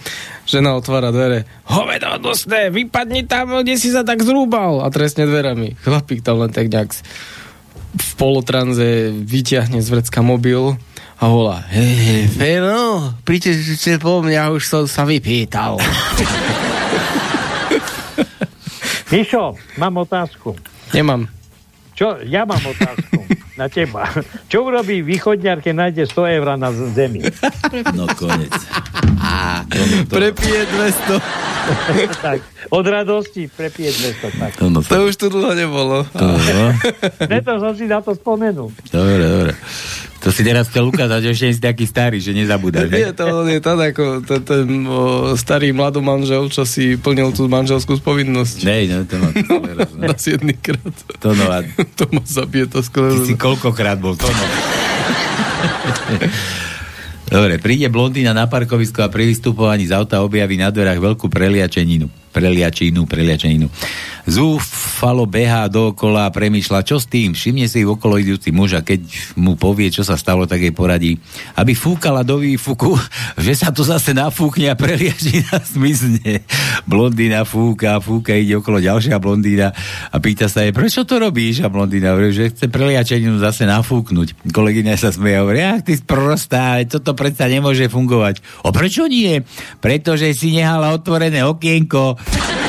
Žena 0.45 0.77
otvára 0.77 1.09
dvere. 1.09 1.49
Hovedo 1.65 2.21
dosné, 2.21 2.69
vypadni 2.69 3.25
tam, 3.25 3.65
kde 3.65 3.75
si 3.75 3.89
sa 3.89 4.05
tak 4.05 4.21
zrúbal. 4.21 4.85
A 4.85 4.93
trestne 4.93 5.25
dverami. 5.25 5.73
Chlapík 5.81 6.21
tam 6.21 6.45
len 6.45 6.53
tak 6.53 6.69
nejak 6.69 6.93
v 7.95 8.11
polotranze 8.19 9.11
vyťahne 9.11 9.79
z 9.79 9.87
vrecka 9.87 10.19
mobil 10.19 10.75
a 11.15 11.23
volá 11.31 11.63
Hej, 11.71 12.27
Fero, 12.35 13.15
príďte 13.23 13.95
po 14.03 14.19
mňa, 14.19 14.51
už 14.51 14.63
som 14.67 14.83
sa 14.83 15.07
vypýtal. 15.07 15.79
Mišo, 19.15 19.55
mám 19.79 19.95
otázku. 20.03 20.59
Nemám. 20.91 21.31
Čo, 21.95 22.19
ja 22.21 22.43
mám 22.43 22.59
otázku 22.59 23.23
na 23.59 23.71
teba. 23.71 24.03
Čo 24.51 24.67
urobí 24.67 24.99
východňar, 24.99 25.63
keď 25.63 25.73
nájde 25.73 26.03
100 26.11 26.35
eur 26.35 26.47
na 26.59 26.69
zemi? 26.91 27.23
No 27.95 28.03
konec. 28.13 28.51
Prepije 30.11 30.59
200. 30.67 31.23
tak, 32.25 32.39
od 32.69 32.85
radosti 32.85 33.47
prepije 33.47 33.89
200. 34.21 34.39
Tak. 34.39 34.51
To, 34.59 34.69
no, 34.69 34.83
To 34.83 35.07
už 35.07 35.15
tu 35.15 35.27
dlho 35.29 35.55
nebolo. 35.55 36.05
to, 36.13 36.25
no. 36.27 36.65
Preto 37.17 37.57
som 37.57 37.73
si 37.73 37.89
na 37.89 38.03
to 38.03 38.13
spomenul. 38.13 38.69
Dobre, 38.91 39.23
dobre. 39.23 39.51
To 40.25 40.33
si 40.33 40.41
teraz 40.41 40.73
chcel 40.73 40.89
ukázať, 40.89 41.21
že 41.21 41.29
ešte 41.37 41.47
si 41.53 41.61
taký 41.61 41.85
starý, 41.85 42.17
že 42.17 42.33
nezabúdaš. 42.33 42.89
Nie, 42.89 43.13
to 43.13 43.45
je 43.45 43.61
tak 43.61 43.93
ako 43.93 44.25
ten, 44.25 44.41
ten 44.41 44.65
o, 44.89 45.37
starý 45.37 45.69
mladý 45.69 46.01
manžel, 46.01 46.49
čo 46.49 46.65
si 46.65 46.97
plnil 46.97 47.29
tú 47.29 47.45
manželskú 47.45 47.93
spovinnosť. 47.93 48.65
Nej, 48.65 48.89
no 48.89 49.05
to 49.05 49.21
má 49.21 49.29
ne? 49.29 49.85
Na 50.01 50.17
siedmýkrát. 50.17 50.97
To 51.21 51.29
no, 51.37 51.45
a 51.53 51.61
To 52.01 52.09
ma 52.09 52.25
zabije 52.25 52.65
to 52.73 52.81
ty 52.81 52.89
skoro. 52.89 53.21
si 53.21 53.37
koľkokrát 53.37 54.01
bol 54.01 54.17
to 54.17 54.25
no. 54.25 54.45
Dobre, 57.25 57.57
príde 57.61 57.89
blondína 57.89 58.33
na 58.33 58.49
parkovisko 58.49 59.05
a 59.05 59.09
pri 59.13 59.29
vystupovaní 59.29 59.89
z 59.89 59.93
auta 59.93 60.21
objaví 60.25 60.57
na 60.57 60.73
dverách 60.73 61.01
veľkú 61.01 61.25
preliačeninu. 61.29 62.09
Preliačinu, 62.33 63.05
preliačeninu. 63.05 63.65
Zúfalo 64.25 65.29
behá 65.29 65.69
dookola 65.69 66.25
a 66.25 66.33
premýšľa, 66.33 66.81
čo 66.81 66.97
s 66.97 67.05
tým. 67.05 67.37
Všimne 67.37 67.69
si 67.69 67.85
okolo 67.85 68.17
idúci 68.17 68.49
muž 68.49 68.73
a 68.73 68.81
keď 68.81 69.05
mu 69.37 69.53
povie, 69.53 69.93
čo 69.93 70.01
sa 70.01 70.17
stalo, 70.17 70.49
tak 70.49 70.65
jej 70.65 70.73
poradí, 70.73 71.21
aby 71.53 71.77
fúkala 71.77 72.25
do 72.25 72.41
výfuku, 72.41 72.97
že 73.45 73.53
sa 73.53 73.69
to 73.69 73.85
zase 73.85 74.17
nafúkne 74.17 74.73
a 74.73 74.75
preliačina 74.75 75.61
zmizne. 75.77 76.41
Blondína 76.89 77.45
fúka, 77.45 78.01
fúka, 78.01 78.33
ide 78.33 78.57
okolo 78.57 78.81
ďalšia 78.81 79.21
blondína 79.21 79.69
a 80.09 80.17
pýta 80.17 80.49
sa 80.49 80.65
jej, 80.65 80.73
prečo 80.73 81.05
to 81.05 81.21
robíš? 81.21 81.61
A 81.61 81.69
blondína 81.69 82.17
hovorí, 82.17 82.33
že 82.33 82.49
chce 82.49 82.65
preliačeninu 82.73 83.37
zase 83.37 83.69
nafúknuť. 83.69 84.49
Kolegyňa 84.49 84.93
sa 84.97 85.13
smeje 85.13 85.37
a 85.37 85.43
hovorí, 85.45 85.61
ach, 85.61 85.85
ty 85.85 85.93
sprostá, 85.93 86.81
toto 86.89 87.13
predsa 87.13 87.45
nemôže 87.45 87.85
fungovať. 87.93 88.41
O 88.65 88.73
prečo 88.73 89.05
nie? 89.05 89.45
Pretože 89.77 90.33
si 90.33 90.49
nehala 90.49 90.97
otvorené 90.97 91.45
okienko. 91.45 92.17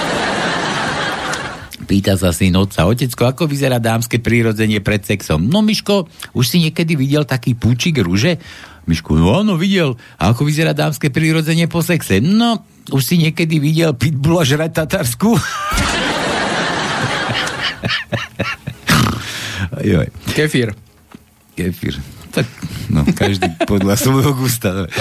Pýta 1.87 2.19
sa 2.19 2.35
syn 2.35 2.59
otca, 2.59 2.91
otecko, 2.91 3.31
ako 3.31 3.47
vyzerá 3.47 3.79
dámske 3.79 4.19
prírodzenie 4.19 4.83
pred 4.83 5.07
sexom? 5.07 5.47
No, 5.47 5.63
Miško, 5.63 6.11
už 6.35 6.45
si 6.45 6.59
niekedy 6.59 6.99
videl 6.99 7.23
taký 7.23 7.55
púčik 7.55 8.03
rúže? 8.03 8.43
Miško, 8.91 9.15
no 9.15 9.39
áno, 9.39 9.55
videl. 9.55 9.95
A 10.19 10.35
ako 10.35 10.51
vyzerá 10.51 10.75
dámske 10.75 11.15
prírodzenie 11.15 11.71
po 11.71 11.87
sexe? 11.87 12.19
No, 12.19 12.67
už 12.91 13.03
si 13.07 13.23
niekedy 13.23 13.63
videl 13.63 13.95
pitbulla 13.95 14.43
žrať 14.43 14.83
tatarsku? 14.83 15.39
Joj. 19.87 20.11
Kefír. 20.35 20.75
Kefír. 21.55 22.03
Tak, 22.35 22.45
no, 22.93 23.01
každý 23.17 23.49
podľa 23.65 23.97
svojho 23.97 24.37
gusta. 24.37 24.69
Dobre. 24.75 24.93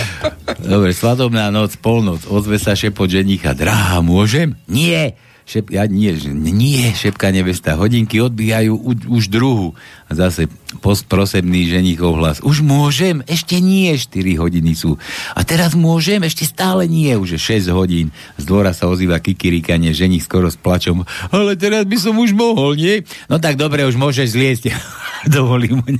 Dobre, 0.61 0.93
svadobná 0.95 1.51
noc, 1.51 1.75
polnoc, 1.81 2.23
ozve 2.31 2.55
sa 2.61 2.77
šepot 2.77 3.11
ženícha. 3.11 3.51
Drahá, 3.51 3.99
môžem? 3.99 4.55
Nie. 4.69 5.19
Šep, 5.45 5.69
ja 5.69 5.85
nie, 5.85 6.09
nie, 6.33 6.89
šepka 6.97 7.29
nevesta. 7.29 7.77
Hodinky 7.77 8.17
odbíjajú 8.17 8.73
u, 8.73 8.97
už 9.13 9.29
druhu. 9.29 9.77
A 10.09 10.17
zase 10.17 10.49
postprosebný 10.81 11.69
ženíchov 11.69 12.17
hlas. 12.17 12.41
Už 12.41 12.65
môžem? 12.65 13.21
Ešte 13.29 13.61
nie, 13.61 13.93
4 13.93 14.41
hodiny 14.41 14.73
sú. 14.73 14.97
A 15.37 15.45
teraz 15.45 15.77
môžem? 15.77 16.25
Ešte 16.25 16.49
stále 16.49 16.89
nie, 16.89 17.13
už 17.13 17.37
je 17.37 17.61
6 17.61 17.69
hodín. 17.77 18.09
Z 18.41 18.49
dvora 18.49 18.73
sa 18.73 18.89
ozýva 18.89 19.21
kikiríkanie, 19.21 19.93
ženích 19.93 20.25
skoro 20.25 20.49
s 20.49 20.57
plačom. 20.57 21.05
Ale 21.29 21.53
teraz 21.53 21.85
by 21.85 21.97
som 22.01 22.17
už 22.17 22.33
mohol, 22.33 22.73
nie? 22.73 23.05
No 23.29 23.37
tak 23.37 23.61
dobre, 23.61 23.85
už 23.85 24.01
môžeš 24.01 24.33
zliesť. 24.33 24.73
Dovolí 25.29 25.77
mu. 25.77 25.85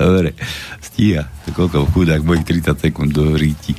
Dobre, 0.00 0.32
stíha. 0.80 1.28
Koľko 1.52 1.86
chudák, 1.92 2.24
mojich 2.24 2.48
30 2.48 2.88
sekúnd 2.88 3.12
do 3.12 3.36
ríti. 3.36 3.76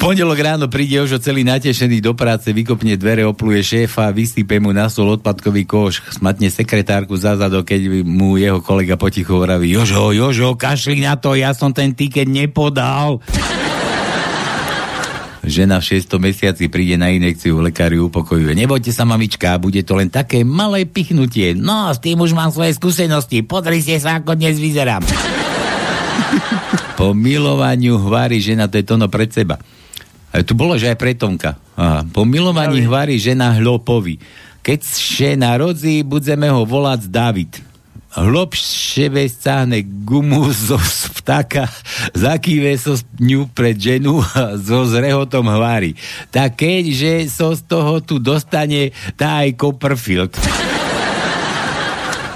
Pondelok 0.00 0.40
ráno 0.40 0.64
príde 0.72 0.96
Jožo 0.96 1.20
celý 1.20 1.44
natešený 1.44 2.00
do 2.00 2.16
práce, 2.16 2.48
vykopne 2.48 2.96
dvere, 2.96 3.20
opluje 3.28 3.60
šéfa, 3.60 4.08
vysype 4.16 4.56
mu 4.56 4.72
na 4.72 4.88
stôl 4.88 5.20
odpadkový 5.20 5.68
koš, 5.68 6.00
smatne 6.16 6.48
sekretárku 6.48 7.12
za 7.20 7.36
zado, 7.36 7.60
keď 7.60 8.00
mu 8.08 8.40
jeho 8.40 8.64
kolega 8.64 8.96
potichu 8.96 9.36
hovorí 9.36 9.68
Jožo, 9.68 10.16
Jožo, 10.16 10.56
kašli 10.56 11.04
na 11.04 11.20
to, 11.20 11.36
ja 11.36 11.52
som 11.52 11.76
ten 11.76 11.92
tiket 11.92 12.32
nepodal. 12.32 13.20
Žena 15.44 15.84
v 15.84 16.00
6. 16.00 16.16
mesiaci 16.16 16.72
príde 16.72 16.96
na 16.96 17.12
inekciu, 17.12 17.60
lekár 17.60 17.92
ju 17.92 18.08
upokojuje. 18.08 18.56
Nebojte 18.56 18.96
sa, 18.96 19.04
mamička, 19.04 19.60
bude 19.60 19.84
to 19.84 20.00
len 20.00 20.08
také 20.08 20.48
malé 20.48 20.88
pichnutie. 20.88 21.52
No, 21.52 21.92
s 21.92 22.00
tým 22.00 22.24
už 22.24 22.32
mám 22.32 22.48
svoje 22.48 22.72
skúsenosti. 22.72 23.44
Pozrite 23.44 24.00
sa, 24.00 24.24
ako 24.24 24.32
dnes 24.32 24.56
vyzerám. 24.56 25.04
po 26.96 27.12
milovaniu 27.12 28.00
hvári 28.00 28.40
žena, 28.40 28.64
to 28.64 28.80
je 28.80 28.88
tono 28.88 29.04
pred 29.12 29.28
seba. 29.28 29.60
A 30.30 30.46
tu 30.46 30.54
bolo, 30.54 30.78
že 30.78 30.90
aj 30.90 30.98
pretonka. 30.98 31.58
Aha. 31.74 32.06
Po 32.06 32.22
milovaní 32.22 32.86
hvári 32.86 33.18
žena 33.18 33.50
hlopovi. 33.58 34.22
Keď 34.60 34.80
še 34.86 35.30
narodí, 35.34 36.06
budeme 36.06 36.46
ho 36.52 36.62
volať 36.62 37.10
David. 37.10 37.52
Hlob 38.10 38.58
šebe 38.58 39.22
stáhne 39.30 39.86
gumu 39.86 40.50
zo 40.50 40.74
vtáka, 41.14 41.70
zakýve 42.10 42.74
so 42.74 42.98
ňu 43.22 43.46
pred 43.54 43.78
ženu 43.78 44.18
so 44.66 44.82
zrehotom 44.82 45.46
hvári. 45.46 45.94
Tak 46.34 46.58
keďže 46.58 47.30
so 47.30 47.54
z 47.54 47.62
toho 47.70 48.02
tu 48.02 48.18
dostane 48.18 48.90
tá 49.14 49.46
aj 49.46 49.54
Copperfield. 49.54 50.34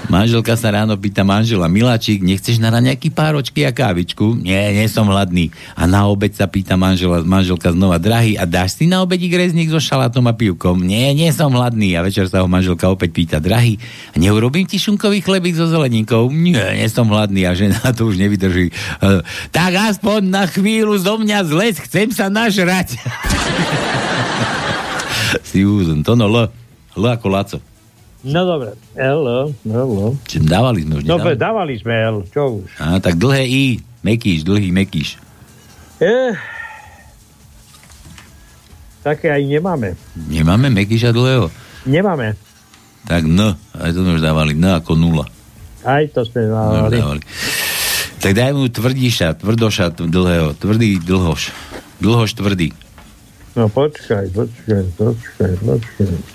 Manželka 0.05 0.53
sa 0.53 0.69
ráno 0.69 0.93
pýta 0.95 1.25
manžela, 1.25 1.65
Miláčik, 1.65 2.21
nechceš 2.21 2.61
na 2.61 2.69
nejaký 2.77 3.09
páročky 3.09 3.65
a 3.65 3.73
kávičku? 3.73 4.37
Nie, 4.37 4.69
nie 4.71 4.85
som 4.85 5.09
hladný. 5.09 5.49
A 5.73 5.89
na 5.89 6.05
obed 6.05 6.29
sa 6.33 6.45
pýta 6.45 6.77
manžela, 6.77 7.25
manželka 7.25 7.73
znova, 7.73 7.97
drahý, 7.97 8.37
a 8.37 8.45
dáš 8.45 8.77
si 8.77 8.85
na 8.85 9.01
obedík 9.01 9.33
rezník 9.33 9.73
so 9.73 9.81
šalátom 9.81 10.29
a 10.29 10.33
pivkom? 10.37 10.85
Nie, 10.85 11.13
nie 11.17 11.29
som 11.33 11.49
hladný. 11.53 11.97
A 11.97 12.05
večer 12.05 12.29
sa 12.29 12.45
ho 12.45 12.47
manželka 12.47 12.85
opäť 12.85 13.17
pýta, 13.17 13.37
drahý, 13.41 13.81
neurobím 14.13 14.69
ti 14.69 14.77
šunkový 14.77 15.25
chlebík 15.25 15.57
so 15.57 15.65
zeleninkou? 15.65 16.29
Nie, 16.29 16.77
nie 16.77 16.87
som 16.87 17.09
hladný. 17.09 17.49
A 17.49 17.57
žena 17.57 17.81
to 17.97 18.05
už 18.05 18.21
nevydrží. 18.21 18.69
E, 18.69 18.73
Tak 19.49 19.95
aspoň 19.95 20.29
na 20.29 20.45
chvíľu 20.45 21.01
zo 21.01 21.17
mňa 21.17 21.39
zles, 21.49 21.81
chcem 21.81 22.13
sa 22.13 22.29
nažrať. 22.29 22.93
si 25.49 25.63
to 26.03 26.13
no 26.13 26.27
L. 26.27 26.37
L 26.95 27.05
ako 27.07 27.27
Laco. 27.31 27.74
No 28.25 28.41
dobre, 28.43 28.73
L, 28.97 29.21
L. 29.63 29.93
Čiže 30.25 30.43
dávali 30.43 30.81
sme 30.81 30.97
už, 30.97 31.03
Dobre, 31.05 31.37
dávali 31.37 31.77
sme 31.77 31.93
L, 31.93 32.25
čo 32.25 32.59
už. 32.59 32.69
Á, 32.75 32.97
tak 32.97 33.15
dlhé 33.15 33.45
I, 33.45 33.63
mekíš, 34.01 34.41
dlhý 34.41 34.73
mekíš. 34.73 35.21
E, 35.95 36.33
také 38.99 39.29
aj 39.29 39.45
nemáme. 39.45 39.93
Nemáme 40.17 40.73
Mekyša 40.73 41.13
dlhého? 41.13 41.53
Nemáme. 41.85 42.33
Tak 43.05 43.21
N, 43.23 43.39
aj 43.77 43.89
to 43.93 44.01
sme 44.01 44.17
už 44.17 44.25
dávali, 44.25 44.57
N 44.57 44.73
ako 44.73 44.97
nula. 44.97 45.29
Aj 45.85 46.01
to 46.09 46.25
sme 46.25 46.49
No, 46.49 46.57
dávali. 46.89 46.97
dávali. 46.97 47.21
Tak 48.17 48.31
daj 48.33 48.51
mu 48.51 48.65
tvrdíša, 48.65 49.37
tvrdoša 49.37 49.93
dlhého, 50.01 50.57
tvrdý 50.57 50.97
dlhoš. 50.97 51.53
Dlhoš 52.01 52.33
tvrdý. 52.33 52.73
No 53.53 53.69
počkaj, 53.69 54.33
počkaj, 54.33 54.83
počkaj, 54.97 55.53
počkaj. 55.61 56.34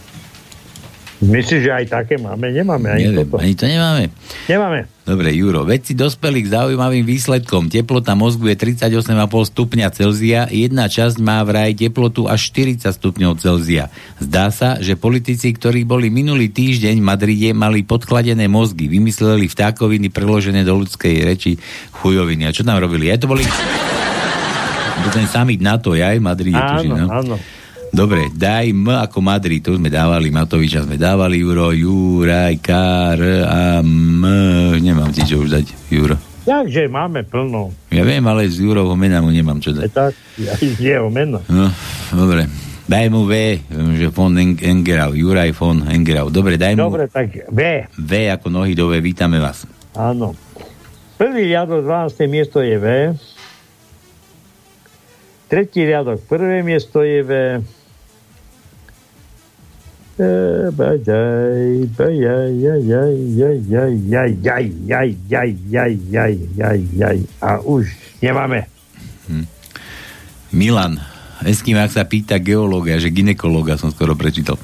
Myslíš, 1.20 1.68
že 1.68 1.72
aj 1.72 1.84
také 1.86 2.16
máme? 2.16 2.48
Nemáme 2.48 2.88
ani 2.88 3.12
Neviem, 3.12 3.28
toto. 3.28 3.44
ani 3.44 3.52
to 3.52 3.68
nemáme. 3.68 4.04
Nemáme. 4.48 4.80
Dobre, 5.04 5.36
Juro, 5.36 5.68
vedci 5.68 5.92
dospeli 5.92 6.40
k 6.40 6.52
zaujímavým 6.54 7.04
výsledkom. 7.04 7.68
Teplota 7.68 8.16
mozgu 8.16 8.48
je 8.48 8.56
38,5 8.56 9.04
stupňa 9.28 9.86
Celzia, 9.92 10.48
jedna 10.48 10.88
časť 10.88 11.20
má 11.20 11.44
vraj 11.44 11.76
teplotu 11.76 12.24
až 12.24 12.48
40 12.56 12.88
stupňov 12.88 13.36
Celzia. 13.36 13.92
Zdá 14.16 14.48
sa, 14.48 14.80
že 14.80 14.96
politici, 14.96 15.52
ktorí 15.52 15.84
boli 15.84 16.08
minulý 16.08 16.48
týždeň 16.48 16.96
v 16.96 17.04
Madride, 17.04 17.50
mali 17.52 17.84
podkladené 17.84 18.48
mozgy, 18.48 18.88
vymysleli 18.88 19.44
vtákoviny 19.44 20.08
preložené 20.08 20.64
do 20.64 20.72
ľudskej 20.72 21.20
reči 21.20 21.60
chujoviny. 22.00 22.48
A 22.48 22.54
čo 22.54 22.64
tam 22.64 22.80
robili? 22.80 23.12
Aj 23.12 23.20
to 23.20 23.28
boli... 23.28 23.44
To 25.00 25.08
ten 25.08 25.24
summit 25.24 25.64
NATO, 25.64 25.96
ja 25.96 26.12
aj 26.12 26.20
v 26.20 26.24
Madride, 26.28 26.60
Áno, 26.60 26.92
no? 26.92 27.08
áno. 27.08 27.36
Dobre, 27.90 28.30
daj 28.30 28.70
M 28.70 28.86
ako 28.86 29.18
Madrid, 29.18 29.58
to 29.58 29.74
sme 29.74 29.86
dávali, 29.86 30.30
Matoviča 30.30 30.86
sme 30.86 30.94
dávali, 30.94 31.42
Juro, 31.42 31.70
Juraj, 31.70 32.54
K, 32.58 32.68
R 33.12 33.22
a 33.42 33.60
M, 33.82 34.22
nemám 34.78 35.10
ti 35.10 35.22
čo 35.22 35.42
už 35.42 35.50
dať, 35.50 35.66
Juro. 35.88 36.14
Takže 36.40 36.86
máme 36.86 37.22
plno. 37.22 37.74
Ja 37.88 38.02
viem, 38.02 38.22
ale 38.24 38.46
z 38.46 38.62
Jurovho 38.62 38.94
mena 38.94 39.18
mu 39.18 39.28
nemám 39.28 39.58
čo 39.58 39.70
Je 39.70 39.84
dať. 39.84 39.90
tak, 39.90 40.12
aj 40.38 40.62
z 40.62 40.80
jeho 40.80 41.06
meno. 41.08 41.42
No, 41.46 41.68
dobre. 42.10 42.46
Daj 42.86 43.06
mu 43.06 43.22
V, 43.22 43.58
že 43.94 44.06
von 44.08 44.34
Eng- 44.34 44.58
Engerau, 44.58 45.14
Juraj 45.14 45.50
von 45.52 45.82
Engerau. 45.84 46.26
Dobre, 46.26 46.58
daj 46.58 46.74
mu 46.74 46.90
Dobre, 46.90 47.06
tak 47.06 47.30
V. 47.46 47.60
V 47.86 48.10
ako 48.28 48.50
nohy 48.50 48.74
do 48.74 48.86
V, 48.86 48.98
vítame 48.98 49.38
vás. 49.38 49.62
Áno. 49.94 50.34
Prvý 51.14 51.46
riadok, 51.46 51.84
12. 51.84 52.26
miesto 52.26 52.58
je 52.58 52.74
V. 52.74 52.86
Tretí 55.46 55.82
riadok, 55.82 56.22
prvé 56.24 56.62
miesto 56.62 57.02
je 57.02 57.20
V. 57.20 57.30
A 67.40 67.64
už 67.64 67.88
nemáme. 68.20 68.68
Milan, 70.50 70.98
Eskimák 71.40 71.88
sa 71.88 72.04
pýta 72.04 72.36
geológa, 72.36 73.00
že 73.00 73.08
ginekológa 73.08 73.80
som 73.80 73.88
skoro 73.88 74.12
prečítal. 74.12 74.60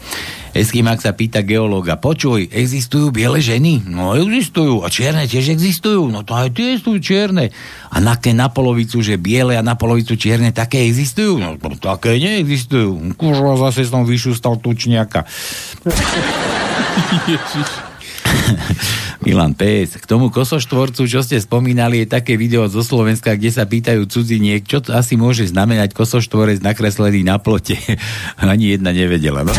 Eskimák 0.56 1.04
sa 1.04 1.12
pýta 1.12 1.44
geológa, 1.44 2.00
počuj, 2.00 2.48
existujú 2.48 3.12
biele 3.12 3.44
ženy? 3.44 3.84
No 3.84 4.16
existujú. 4.16 4.80
A 4.80 4.88
čierne 4.88 5.28
tiež 5.28 5.52
existujú? 5.52 6.08
No 6.08 6.24
to 6.24 6.32
aj 6.32 6.56
tie 6.56 6.80
sú 6.80 6.96
čierne. 6.96 7.52
A 7.92 8.00
na, 8.00 8.16
na 8.16 8.48
polovicu, 8.48 9.04
že 9.04 9.20
biele 9.20 9.54
a 9.54 9.62
na 9.62 9.76
polovicu 9.76 10.16
čierne, 10.16 10.56
také 10.56 10.88
existujú? 10.88 11.36
No 11.36 11.60
to, 11.60 11.76
také 11.76 12.16
neexistujú. 12.16 13.20
Kurva, 13.20 13.60
zase 13.68 13.84
som 13.84 14.08
vyšustal 14.08 14.56
tučniaka. 14.64 15.28
Milan 19.24 19.54
PS. 19.54 20.00
K 20.00 20.06
tomu 20.06 20.30
kosoštvorcu, 20.30 21.06
čo 21.06 21.20
ste 21.22 21.40
spomínali, 21.40 22.04
je 22.04 22.12
také 22.12 22.38
video 22.38 22.66
zo 22.70 22.82
Slovenska, 22.82 23.34
kde 23.34 23.50
sa 23.52 23.64
pýtajú 23.66 24.06
cudziniek, 24.06 24.62
čo 24.64 24.82
to 24.82 24.94
asi 24.94 25.18
môže 25.18 25.48
znamenať 25.50 25.96
kosoštvorec 25.96 26.62
nakreslený 26.62 27.26
na 27.26 27.40
plote. 27.40 27.76
Ani 28.40 28.76
jedna 28.76 28.92
nevedela, 28.92 29.46
no. 29.46 29.54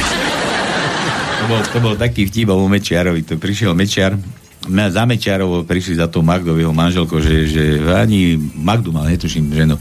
To 1.48 1.56
bol, 1.56 1.64
to 1.64 1.80
bol 1.80 1.96
taký 1.96 2.28
vtip 2.28 2.52
o 2.52 2.60
Mečiarovi. 2.68 3.24
To 3.24 3.40
prišiel 3.40 3.72
Mečiar, 3.72 4.20
na- 4.68 4.92
za 4.92 5.08
Mečiarovo 5.08 5.64
prišli 5.64 5.96
za 5.96 6.12
tou 6.12 6.20
Magdou, 6.20 6.60
jeho 6.60 6.76
manželkou, 6.76 7.24
že, 7.24 7.48
že 7.48 7.64
ani 7.88 8.36
Magdu 8.36 8.92
mal, 8.92 9.08
netuším, 9.08 9.56
ženu. 9.56 9.80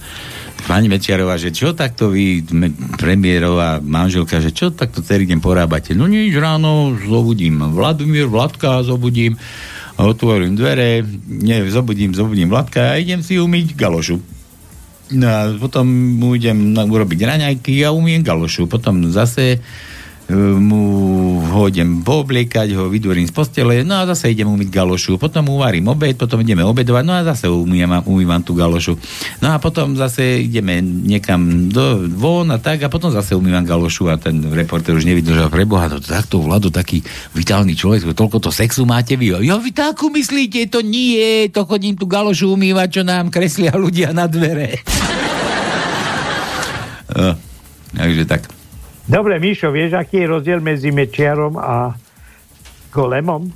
Pani 0.70 0.86
Mečiarová, 0.86 1.34
že 1.34 1.50
čo 1.50 1.74
takto 1.74 2.14
vy, 2.14 2.46
premiérová 3.02 3.82
manželka, 3.82 4.38
že 4.38 4.54
čo 4.54 4.70
takto 4.70 5.02
celý 5.02 5.26
deň 5.26 5.42
porábate? 5.42 5.90
No 5.90 6.06
nič, 6.06 6.38
ráno 6.38 6.94
zobudím 7.02 7.58
Vladimír, 7.74 8.30
Vladka 8.30 8.86
zobudím, 8.86 9.34
otvorím 9.98 10.54
dvere, 10.54 11.02
nie, 11.26 11.66
zobudím, 11.66 12.14
zobudím 12.14 12.46
Vladka 12.46 12.94
a 12.94 13.02
idem 13.02 13.26
si 13.26 13.42
umyť 13.42 13.74
galošu. 13.74 14.22
No 15.18 15.26
a 15.26 15.50
potom 15.58 15.90
mu 15.90 16.38
idem 16.38 16.78
urobiť 16.78 17.26
raňajky 17.26 17.82
a 17.82 17.90
umiem 17.90 18.22
galošu. 18.22 18.70
Potom 18.70 19.10
zase 19.10 19.58
mu 20.34 20.82
ho 21.38 21.70
idem 21.70 22.02
poobliekať, 22.02 22.74
ho 22.74 22.90
vydvorím 22.90 23.30
z 23.30 23.34
postele, 23.34 23.86
no 23.86 24.02
a 24.02 24.10
zase 24.10 24.34
idem 24.34 24.50
umyť 24.50 24.74
galošu. 24.74 25.22
Potom 25.22 25.46
uvarím 25.54 25.86
obed, 25.86 26.18
potom 26.18 26.42
ideme 26.42 26.66
obedovať, 26.66 27.04
no 27.06 27.14
a 27.14 27.22
zase 27.22 27.46
umývam, 27.46 28.02
umývam 28.10 28.42
tú 28.42 28.58
galošu. 28.58 28.98
No 29.38 29.54
a 29.54 29.62
potom 29.62 29.94
zase 29.94 30.42
ideme 30.42 30.82
niekam 30.82 31.70
do, 31.70 32.10
von 32.10 32.50
a 32.50 32.58
tak 32.58 32.82
a 32.82 32.90
potom 32.90 33.14
zase 33.14 33.38
umývam 33.38 33.62
galošu 33.62 34.10
a 34.10 34.18
ten 34.18 34.42
reporter 34.50 34.98
už 34.98 35.06
nevydržal 35.06 35.46
preboha, 35.46 35.86
to 35.94 36.02
takto 36.02 36.42
Vlado, 36.42 36.74
taký 36.74 37.06
vitálny 37.30 37.78
človek, 37.78 38.10
toľko 38.10 38.42
to 38.42 38.50
sexu 38.50 38.82
máte 38.82 39.14
vy. 39.14 39.30
Ja 39.46 39.62
vy 39.62 39.70
takú 39.70 40.10
myslíte, 40.10 40.66
to 40.66 40.82
nie, 40.82 41.46
to 41.54 41.62
chodím 41.62 41.94
tú 41.94 42.10
galošu 42.10 42.50
umývať, 42.50 42.98
čo 42.98 43.02
nám 43.06 43.30
kreslia 43.30 43.78
ľudia 43.78 44.10
na 44.10 44.26
dvere. 44.26 44.82
no, 47.14 47.38
takže 48.02 48.26
tak. 48.26 48.55
Dobre, 49.06 49.38
Míšo, 49.38 49.70
vieš, 49.70 49.94
aký 49.94 50.22
je 50.22 50.26
rozdiel 50.26 50.58
medzi 50.58 50.90
Mečiarom 50.90 51.54
a 51.62 51.94
Golemom? 52.90 53.46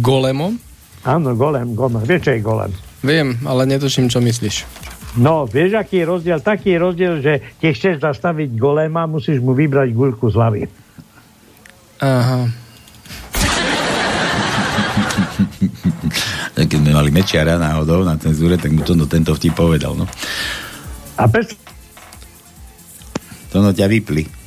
Golemom? 0.00 0.56
Áno, 1.04 1.36
Golem, 1.36 1.76
Golem. 1.76 2.00
Vieš, 2.00 2.20
čo 2.24 2.32
je 2.32 2.40
Golem? 2.40 2.72
Viem, 3.04 3.36
ale 3.44 3.68
netuším, 3.68 4.08
čo 4.08 4.24
myslíš. 4.24 4.64
No, 5.20 5.44
vieš, 5.44 5.76
aký 5.76 6.00
je 6.00 6.06
rozdiel? 6.08 6.40
Taký 6.40 6.76
je 6.76 6.78
rozdiel, 6.80 7.14
že 7.20 7.32
keď 7.60 7.70
chceš 7.76 7.94
zastaviť 8.00 8.56
Golema, 8.56 9.04
musíš 9.04 9.44
mu 9.44 9.52
vybrať 9.52 9.92
guľku 9.92 10.32
z 10.32 10.34
hlavy. 10.40 10.60
Aha. 12.00 12.48
Keď 16.58 16.74
sme 16.74 16.90
mali 16.90 17.14
Mečiara 17.14 17.54
náhodou 17.54 18.02
na 18.02 18.18
cenzúre, 18.18 18.58
tak 18.58 18.74
mu 18.74 18.82
to 18.82 18.98
no, 18.98 19.06
tento 19.06 19.30
vtip 19.34 19.54
povedal. 19.54 19.94
No. 19.94 20.10
A 21.18 21.26
pes 21.30 21.54
To 23.54 23.62
no 23.62 23.70
ťa 23.70 23.86
vypli. 23.86 24.37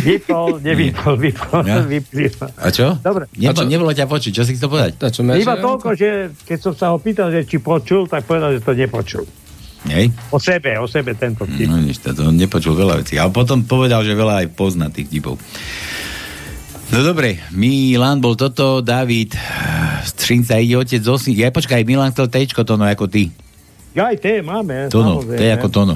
Vypol, 0.00 0.58
nevypol, 0.58 1.14
vypol, 1.16 1.62
Ja. 1.62 1.84
vypli. 1.84 2.28
A 2.56 2.68
čo? 2.68 2.96
Dobre. 2.98 3.28
Nebo, 3.30 3.50
A 3.50 3.52
čo? 3.54 3.64
Nebolo 3.64 3.90
ťa 3.90 4.06
počuť, 4.06 4.32
čo 4.32 4.42
si 4.42 4.56
chcel 4.56 4.68
povedať? 4.68 4.92
A 4.98 5.08
čo, 5.08 5.20
Iba 5.22 5.56
toľko, 5.56 5.88
že 5.92 6.08
keď 6.42 6.58
som 6.60 6.72
sa 6.72 6.86
ho 6.90 6.98
pýtal, 6.98 7.30
že 7.30 7.44
či 7.44 7.58
počul, 7.58 8.06
tak 8.06 8.24
povedal, 8.24 8.52
že 8.52 8.60
to 8.60 8.72
nepočul. 8.72 9.24
Nej? 9.84 10.08
O 10.32 10.40
sebe, 10.40 10.80
o 10.80 10.88
sebe 10.88 11.12
tento 11.12 11.44
vtip. 11.44 11.68
No 11.68 11.76
nič, 11.76 12.00
to 12.00 12.16
on 12.16 12.32
nepočul 12.34 12.72
veľa 12.72 13.04
vecí. 13.04 13.20
Ale 13.20 13.28
potom 13.28 13.62
povedal, 13.62 14.00
že 14.00 14.16
veľa 14.16 14.44
aj 14.44 14.48
pozná 14.56 14.88
tých 14.88 15.12
typov. 15.12 15.36
No 16.88 17.00
dobre, 17.02 17.40
Milan 17.52 18.20
bol 18.20 18.32
toto, 18.32 18.80
David, 18.80 19.36
Střinca 20.04 20.56
ide 20.56 20.76
otec 20.76 21.00
z 21.00 21.08
osy. 21.08 21.30
Ja 21.36 21.52
počkaj, 21.52 21.84
Milan 21.84 22.12
chcel 22.12 22.28
tečko 22.28 22.64
tono 22.64 22.84
ako 22.84 23.08
ty. 23.08 23.28
Ja 23.92 24.08
aj 24.08 24.16
T 24.20 24.26
máme. 24.40 24.88
Tono, 24.88 25.20
to 25.20 25.36
je 25.36 25.52
ako 25.52 25.68
tono. 25.68 25.94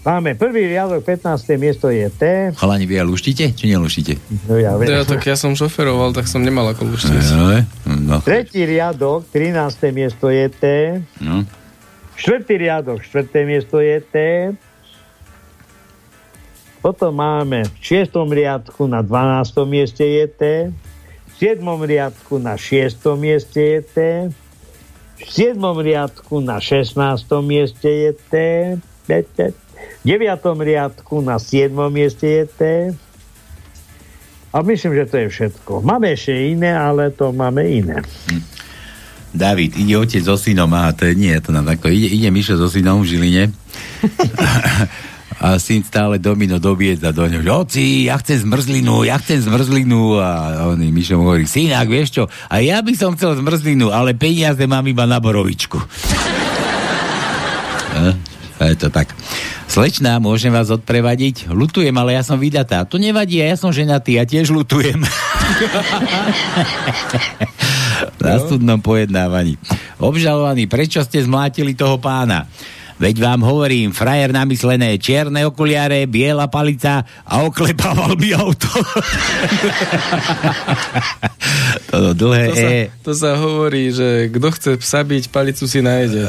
Máme 0.00 0.32
prvý 0.32 0.64
riadok, 0.64 1.04
15. 1.04 1.60
miesto 1.60 1.92
je 1.92 2.08
T. 2.08 2.22
Chalani, 2.56 2.88
vy 2.88 2.96
ja 2.96 3.04
luštíte, 3.04 3.52
či 3.52 3.68
neluštíte? 3.68 4.16
No 4.48 4.56
ja 4.56 4.72
viem. 4.80 4.88
Ja, 4.88 5.04
tak 5.04 5.28
ja 5.28 5.36
som 5.36 5.52
šoferoval, 5.52 6.16
tak 6.16 6.24
som 6.24 6.40
nemal 6.40 6.72
ako 6.72 6.88
luštiť. 6.88 7.20
No, 7.36 7.52
no, 8.08 8.16
Tretí 8.24 8.64
riadok, 8.64 9.28
13. 9.28 9.92
miesto 9.92 10.32
je 10.32 10.48
T. 10.48 10.64
no. 11.20 11.44
Štvrtý 12.16 12.54
riadok, 12.56 13.04
štvrté 13.04 13.44
miesto 13.44 13.80
je 13.80 14.00
T. 14.00 14.16
Potom 16.80 17.12
máme 17.20 17.68
v 17.68 17.76
šiestom 17.80 18.32
riadku 18.32 18.88
na 18.88 19.04
12. 19.04 19.52
mieste 19.68 20.04
je 20.04 20.24
T. 20.28 20.42
V 21.28 21.32
siedmom 21.36 21.80
riadku 21.84 22.40
na 22.40 22.56
6. 22.56 23.04
mieste 23.20 23.60
je 23.60 23.80
T. 23.84 23.96
V 25.20 25.28
siedmom 25.28 25.76
riadku 25.76 26.40
na 26.40 26.56
16. 26.56 26.96
mieste 27.44 27.88
je 27.88 28.12
T. 28.16 28.34
V 30.00 30.04
deviatom 30.04 30.56
riadku 30.60 31.20
na 31.20 31.36
7. 31.36 31.72
mieste 31.92 32.26
je 32.26 32.44
T. 32.46 32.60
A 34.50 34.56
myslím, 34.66 34.98
že 34.98 35.04
to 35.06 35.16
je 35.22 35.26
všetko. 35.30 35.72
Máme 35.86 36.10
ešte 36.10 36.34
iné, 36.34 36.74
ale 36.74 37.14
to 37.14 37.30
máme 37.30 37.62
iné. 37.62 38.02
David, 39.30 39.78
ide 39.78 39.94
otec 39.94 40.26
so 40.26 40.34
synom, 40.34 40.74
aha, 40.74 40.90
to 40.90 41.06
je, 41.06 41.14
nie, 41.14 41.38
to 41.38 41.54
nám 41.54 41.62
takto, 41.62 41.86
ide, 41.86 42.10
ide 42.10 42.34
Mišo 42.34 42.58
so 42.58 42.66
synom 42.66 43.06
v 43.06 43.14
Žiline 43.14 43.44
a 45.46 45.54
syn 45.62 45.86
stále 45.86 46.18
domino 46.18 46.58
dobiedza 46.58 47.14
do 47.14 47.30
ňo, 47.30 47.38
že 47.38 47.50
oci, 47.54 47.86
ja 48.10 48.18
chcem 48.18 48.42
zmrzlinu, 48.42 49.06
ja 49.06 49.22
chcem 49.22 49.38
zmrzlinu 49.38 50.18
a 50.18 50.30
on 50.74 50.82
Mišo 50.82 51.14
mu 51.14 51.30
hovorí, 51.30 51.46
synak, 51.46 51.86
vieš 51.86 52.18
čo, 52.18 52.26
a 52.26 52.58
ja 52.58 52.82
by 52.82 52.90
som 52.98 53.14
chcel 53.14 53.38
zmrzlinu, 53.38 53.94
ale 53.94 54.18
peniaze 54.18 54.66
mám 54.66 54.82
iba 54.90 55.06
na 55.06 55.22
borovičku. 55.22 55.78
A 58.60 58.68
je 58.68 58.76
to 58.76 58.92
tak. 58.92 59.16
Slečná, 59.70 60.18
môžem 60.18 60.50
vás 60.50 60.66
odprevadiť? 60.66 61.46
Lutujem, 61.46 61.94
ale 61.94 62.18
ja 62.18 62.26
som 62.26 62.42
vydatá. 62.42 62.82
To 62.90 62.98
nevadí, 62.98 63.38
ja 63.38 63.54
som 63.54 63.70
ženatý, 63.70 64.18
ja 64.18 64.26
tiež 64.26 64.50
lutujem. 64.50 64.98
Na 68.18 68.42
súdnom 68.42 68.82
pojednávaní. 68.82 69.54
Obžalovaní, 70.02 70.66
prečo 70.66 70.98
ste 71.06 71.22
zmlátili 71.22 71.78
toho 71.78 72.02
pána? 72.02 72.50
Veď 72.98 73.22
vám 73.22 73.46
hovorím, 73.46 73.94
frajer 73.94 74.34
namyslené, 74.34 74.98
čierne 74.98 75.46
okuliare, 75.46 76.02
biela 76.10 76.50
palica 76.50 77.06
a 77.22 77.46
oklepával 77.46 78.18
mi 78.18 78.34
auto. 78.34 78.66
to 81.94 82.10
dlhé 82.12 82.46
To 82.50 82.58
sa, 82.58 82.70
to 83.06 83.12
sa 83.14 83.30
hovorí, 83.38 83.94
že 83.94 84.34
kto 84.34 84.48
chce 84.50 84.70
psa 84.82 85.06
byť, 85.06 85.30
palicu 85.30 85.64
si 85.70 85.78
nájde. 85.78 86.26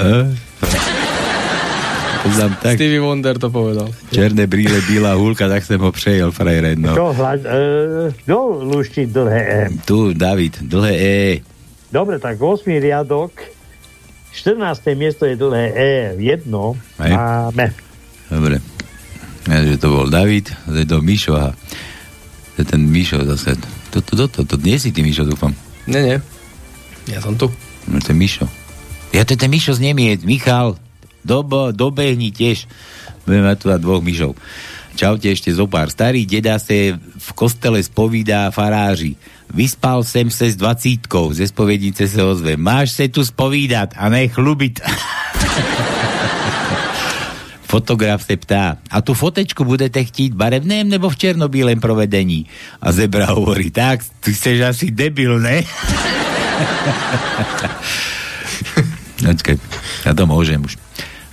Tam 2.21 2.53
tak, 2.57 2.77
Stevie 2.77 3.01
Wonder 3.01 3.37
to 3.37 3.49
povedal. 3.49 3.89
černé 4.09 4.45
brýle, 4.45 4.77
bílá 4.85 5.13
húlka, 5.17 5.45
tak 5.49 5.65
som 5.65 5.81
ho 5.81 5.89
prejel, 5.93 6.29
frajer 6.29 6.73
jedno. 6.73 6.93
Čo 6.93 7.13
hľad... 7.13 7.41
E, 7.45 7.59
kto 8.25 8.37
lúšti 8.65 9.05
dlhé 9.09 9.41
E? 9.41 9.61
Tu, 9.85 10.13
David, 10.13 10.61
dlhé 10.65 10.93
E. 10.97 11.17
Dobre, 11.89 12.21
tak 12.21 12.37
8. 12.41 12.65
riadok, 12.77 13.33
14. 14.33 14.57
miesto 14.97 15.25
je 15.25 15.33
dlhé 15.37 15.65
E, 15.73 15.91
jedno 16.21 16.77
Hej. 17.01 17.13
máme. 17.13 17.65
Dobre. 18.29 18.57
Ja, 19.49 19.57
že 19.65 19.77
to 19.81 19.89
bol 19.89 20.07
David, 20.09 20.53
to 20.69 20.77
je 20.77 20.85
to 20.85 20.97
Mišo 21.01 21.33
a 21.33 21.53
to 22.53 22.57
je 22.61 22.67
ten 22.69 22.81
Mišo 22.85 23.21
zase. 23.25 23.57
To, 23.91 23.97
to, 24.01 24.13
to, 24.13 24.25
to, 24.29 24.41
to 24.45 24.55
nie 24.61 24.77
si 24.77 24.93
ty 24.93 25.01
Mišo, 25.01 25.25
dúfam. 25.25 25.53
Nie, 25.89 26.01
nie. 26.05 26.17
Ja 27.09 27.17
som 27.17 27.33
tu. 27.33 27.49
No 27.89 27.97
to 27.97 28.13
je 28.13 28.17
Mišo. 28.17 28.45
Ja 29.09 29.25
to 29.25 29.33
je 29.33 29.41
ten 29.41 29.49
Mišo 29.49 29.73
z 29.73 29.81
Nemiec, 29.81 30.21
Michal. 30.21 30.77
Dobo, 31.21 31.71
dobehni 31.71 32.33
tiež. 32.33 32.65
Budeme 33.25 33.53
mať 33.53 33.57
tu 33.61 33.65
na 33.69 33.77
dvoch 33.77 34.01
Mišov. 34.01 34.33
Čaute 34.97 35.31
ešte 35.31 35.53
zo 35.55 35.71
pár. 35.71 35.87
Starý 35.87 36.27
deda 36.27 36.59
se 36.59 36.97
v 36.99 37.29
kostele 37.33 37.79
spovídá 37.79 38.51
faráži. 38.51 39.15
Vyspal 39.51 40.03
sem 40.03 40.29
se 40.31 40.51
s 40.51 40.55
dvacítkou. 40.59 41.33
Ze 41.33 41.47
spovednice 41.47 42.07
se 42.07 42.23
ozve. 42.23 42.57
Máš 42.57 42.91
se 42.91 43.07
tu 43.07 43.25
spovídat 43.25 43.93
a 43.95 44.09
ne 44.09 44.27
chlubit. 44.27 44.79
Fotograf 47.71 48.23
se 48.23 48.35
ptá, 48.35 48.83
a 48.91 49.01
tu 49.01 49.13
fotečku 49.13 49.63
budete 49.63 50.03
chtít 50.03 50.33
barevném 50.35 50.89
nebo 50.89 51.09
v 51.09 51.15
černobílém 51.15 51.79
provedení? 51.79 52.45
A 52.81 52.91
Zebra 52.91 53.31
hovorí, 53.31 53.71
tak, 53.71 54.03
ty 54.19 54.35
jsi 54.35 54.63
asi 54.63 54.91
debil, 54.91 55.39
ne? 55.39 55.63
Počkaj, 59.23 59.55
ja 60.03 60.11
to 60.11 60.27
môžem 60.27 60.59
už. 60.59 60.75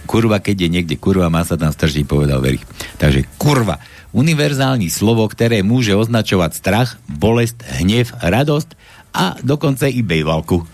Kurva, 0.09 0.41
keď 0.41 0.65
je 0.65 0.69
niekde 0.73 0.97
kurva, 0.97 1.29
má 1.29 1.45
sa 1.45 1.61
tam 1.61 1.69
strží, 1.69 2.09
povedal 2.09 2.41
Verich. 2.41 2.65
Takže 2.97 3.29
kurva, 3.37 3.77
univerzálny 4.17 4.89
slovo, 4.89 5.29
ktoré 5.29 5.61
môže 5.61 5.93
označovať 5.93 6.51
strach, 6.57 6.97
bolest, 7.05 7.61
hnev, 7.77 8.17
radosť 8.17 8.73
a 9.13 9.37
dokonca 9.45 9.85
i 9.85 10.01
bejvalku. 10.01 10.65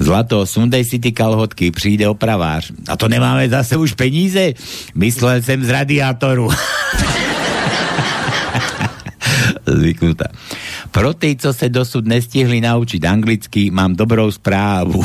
Zlato, 0.00 0.46
sundej 0.48 0.86
si 0.86 0.96
ty 0.96 1.12
kalhotky, 1.12 1.70
přijde 1.74 2.08
opravář. 2.08 2.72
A 2.88 2.96
to 2.96 3.08
nemáme 3.08 3.48
zase 3.48 3.76
už 3.76 3.92
peníze? 3.92 4.56
Myslel 4.94 5.42
jsem 5.42 5.64
z 5.64 5.68
radiátoru. 5.68 6.48
Zvyknutá. 9.66 10.24
Pro 10.90 11.14
tí, 11.14 11.36
co 11.36 11.52
se 11.52 11.68
dosud 11.68 12.06
nestihli 12.06 12.60
naučiť 12.60 13.04
anglicky, 13.04 13.70
mám 13.70 13.94
dobrou 13.94 14.32
správu. 14.32 15.04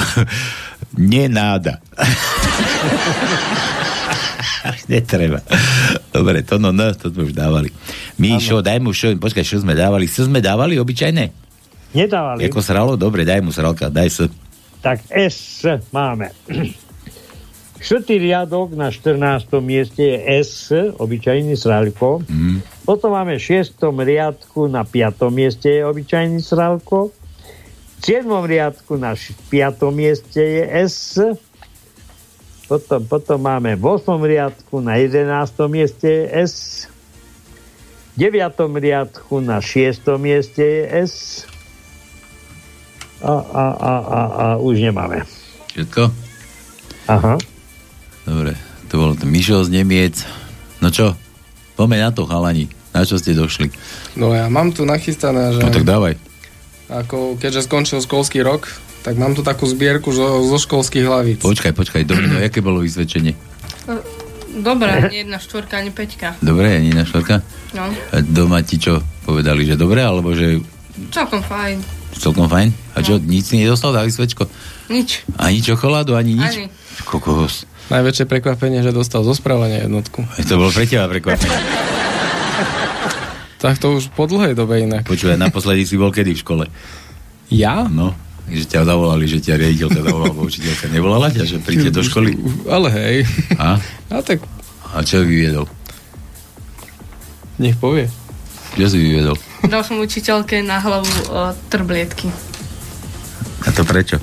Nenáda. 0.97 1.79
Netreba. 4.91 5.39
Dobre, 6.09 6.41
to 6.41 6.57
no, 6.57 6.73
no, 6.73 6.89
to 6.93 7.13
sme 7.13 7.29
už 7.29 7.33
dávali. 7.35 7.69
Míšo, 8.17 8.65
daj 8.65 8.81
mu 8.81 8.93
šo, 8.93 9.13
počkaj, 9.17 9.45
čo 9.45 9.61
sme 9.61 9.77
dávali? 9.77 10.09
Čo 10.09 10.25
sme 10.25 10.41
dávali 10.41 10.81
obyčajné? 10.81 11.25
Nedávali. 11.95 12.49
Ako 12.49 12.59
sralo? 12.59 12.97
Dobre, 12.97 13.23
daj 13.23 13.41
mu 13.45 13.53
sralka, 13.53 13.93
daj 13.93 14.09
sa. 14.09 14.25
Tak 14.81 15.05
S 15.09 15.65
máme. 15.89 16.29
Štvrtý 17.85 18.17
riadok 18.17 18.73
na 18.73 18.89
14. 18.89 19.61
mieste 19.61 20.01
je 20.01 20.17
S, 20.41 20.73
obyčajný 20.73 21.53
sralko. 21.53 22.25
Mm. 22.25 22.65
Potom 22.81 23.13
máme 23.13 23.37
v 23.37 23.61
6. 23.61 23.77
riadku 23.83 24.65
na 24.65 24.81
5. 24.87 25.29
mieste 25.29 25.69
je 25.69 25.85
obyčajný 25.85 26.41
sralko. 26.41 27.13
V 27.99 28.23
7. 28.23 28.27
riadku 28.27 28.99
na 28.99 29.15
5. 29.15 29.51
mieste 29.95 30.41
je 30.41 30.63
S. 30.85 31.19
Potom, 32.65 33.01
potom 33.05 33.37
máme 33.37 33.77
v 33.77 33.83
8. 33.85 34.19
riadku 34.21 34.81
na 34.81 34.97
11. 34.97 35.27
mieste 35.69 36.07
je 36.07 36.23
S. 36.31 36.55
V 38.17 38.27
9. 38.27 38.57
riadku 38.59 39.39
na 39.39 39.61
6. 39.61 40.05
mieste 40.17 40.63
je 40.63 40.83
S. 41.05 41.13
A, 43.23 43.31
a, 43.31 43.65
a, 43.73 43.93
a, 43.95 44.21
a 44.21 44.45
už 44.59 44.83
nemáme. 44.83 45.23
Všetko? 45.73 46.11
Aha. 47.09 47.35
Dobre, 48.25 48.57
to 48.89 48.93
bolo 48.97 49.13
to 49.13 49.25
Mišo 49.29 49.65
z 49.65 49.69
Nemiec. 49.69 50.25
No 50.81 50.89
čo? 50.89 51.13
Poďme 51.75 52.01
na 52.01 52.09
to, 52.09 52.25
chalani. 52.25 52.71
Na 52.95 53.03
čo 53.03 53.19
ste 53.19 53.35
došli? 53.35 53.69
No 54.15 54.31
ja 54.31 54.47
mám 54.47 54.71
tu 54.71 54.87
nachystané, 54.87 55.51
že 55.51 55.59
No 55.59 55.69
tak 55.69 55.83
dávaj. 55.83 56.15
Ako, 56.87 57.37
keďže 57.37 57.65
skončil 57.65 57.99
školský 57.99 58.45
rok, 58.45 58.69
tak 59.01 59.17
mám 59.17 59.33
tu 59.33 59.41
takú 59.41 59.65
zbierku 59.65 60.09
zo, 60.09 60.41
zo 60.45 60.57
školských 60.57 61.05
hlavíc. 61.05 61.39
Počkaj, 61.41 61.73
počkaj, 61.73 62.01
Domino, 62.05 62.41
aké 62.41 62.61
bolo 62.61 62.81
vyzvedčenie? 62.81 63.37
Dobre, 64.55 64.87
ani 64.87 65.27
jedna 65.27 65.37
štvorka, 65.37 65.77
ani 65.77 65.91
peťka. 65.91 66.39
Dobre, 66.39 66.79
ani 66.79 66.89
na 66.95 67.03
štvorka? 67.03 67.43
No, 67.75 67.91
A 67.91 68.23
doma 68.23 68.63
ti 68.63 68.79
čo 68.79 69.03
povedali, 69.27 69.67
že 69.67 69.75
dobre, 69.75 69.99
alebo 69.99 70.31
že 70.31 70.63
celkom 71.11 71.43
fajn. 71.43 71.83
celkom 72.15 72.47
fajn? 72.47 72.71
A 72.95 73.03
čo, 73.03 73.19
nič 73.19 73.51
si 73.51 73.59
nedostal, 73.59 73.91
dali 73.91 74.07
svečko? 74.09 74.47
Nič. 74.87 75.27
Ani 75.35 75.59
čokoládu, 75.59 76.15
ani 76.15 76.39
nič? 76.39 76.53
Ani. 76.55 76.65
Kokos. 77.03 77.67
Najväčšie 77.91 78.25
prekvapenie, 78.25 78.81
že 78.81 78.95
dostal 78.95 79.21
zo 79.21 79.35
správania 79.35 79.85
jednotku. 79.85 80.23
To 80.23 80.53
bolo 80.55 80.71
pre 80.71 80.87
teba 80.87 81.05
prekvapenie. 81.05 81.53
Tak 83.65 83.81
to 83.81 83.97
už 83.97 84.13
po 84.13 84.29
dlhej 84.29 84.53
dobe 84.53 84.77
inak. 84.77 85.09
Počúvaj, 85.09 85.41
naposledy 85.41 85.89
si 85.89 85.97
bol 85.97 86.13
kedy 86.13 86.37
v 86.37 86.41
škole? 86.45 86.65
Ja? 87.49 87.89
No, 87.89 88.13
že 88.45 88.61
ťa 88.61 88.85
zavolali, 88.85 89.25
že 89.25 89.41
ťa 89.41 89.57
riaditeľka 89.57 90.05
zavolala, 90.05 90.37
učiteľka. 90.37 90.85
Nevolala 90.93 91.33
ťa, 91.33 91.49
že 91.49 91.57
príde 91.65 91.89
do 91.89 92.05
školy? 92.05 92.37
Ale 92.69 92.93
hej. 92.93 93.17
A? 93.57 93.81
A 94.13 94.21
tak 94.21 94.45
A 94.93 95.01
čo 95.01 95.25
vyviedol? 95.25 95.65
nech 97.57 97.73
povie. 97.81 98.05
Čo 98.77 98.85
si 98.91 99.01
vyviedol? 99.01 99.33
Dal 99.65 99.81
som 99.81 99.97
učiteľke 99.97 100.61
na 100.61 100.77
hlavu 100.77 101.09
o, 101.31 101.49
trblietky. 101.71 102.29
A 103.65 103.73
to 103.73 103.81
prečo? 103.81 104.21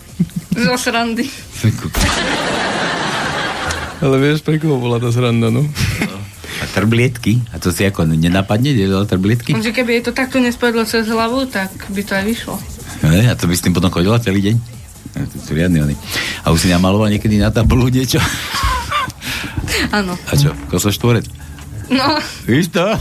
Zo 0.54 0.78
srandy. 0.78 1.26
Ale 3.98 4.22
vieš, 4.22 4.44
pre 4.46 4.60
koho 4.62 4.78
bola 4.78 5.02
tá 5.02 5.10
sranda, 5.10 5.50
no? 5.50 5.66
A 6.62 6.70
trblietky? 6.70 7.42
A 7.50 7.58
to 7.58 7.74
si 7.74 7.82
ako 7.82 8.06
nenapadne, 8.06 8.70
delal 8.70 9.02
trblietky? 9.02 9.50
Že 9.50 9.74
keby 9.74 9.98
jej 9.98 10.02
to 10.06 10.12
takto 10.14 10.38
nespadlo 10.38 10.86
cez 10.86 11.10
hlavu, 11.10 11.50
tak 11.50 11.74
by 11.90 12.06
to 12.06 12.14
aj 12.14 12.22
vyšlo. 12.22 12.54
Ne, 13.02 13.26
a 13.26 13.34
to 13.34 13.50
by 13.50 13.54
s 13.58 13.66
tým 13.66 13.74
potom 13.74 13.90
chodila 13.90 14.22
celý 14.22 14.38
deň? 14.46 14.56
Ja, 15.12 15.26
to 15.26 15.36
sú 15.42 15.58
riadne 15.58 15.82
oni. 15.82 15.96
A 16.46 16.54
už 16.54 16.62
si 16.62 16.68
namaloval 16.70 17.10
niekedy 17.10 17.42
na 17.42 17.50
tabulu 17.50 17.90
niečo? 17.90 18.22
Áno. 19.98 20.14
A 20.14 20.32
čo, 20.38 20.54
kosoštvorec? 20.70 21.26
No, 21.90 22.22
Isto? 22.46 22.94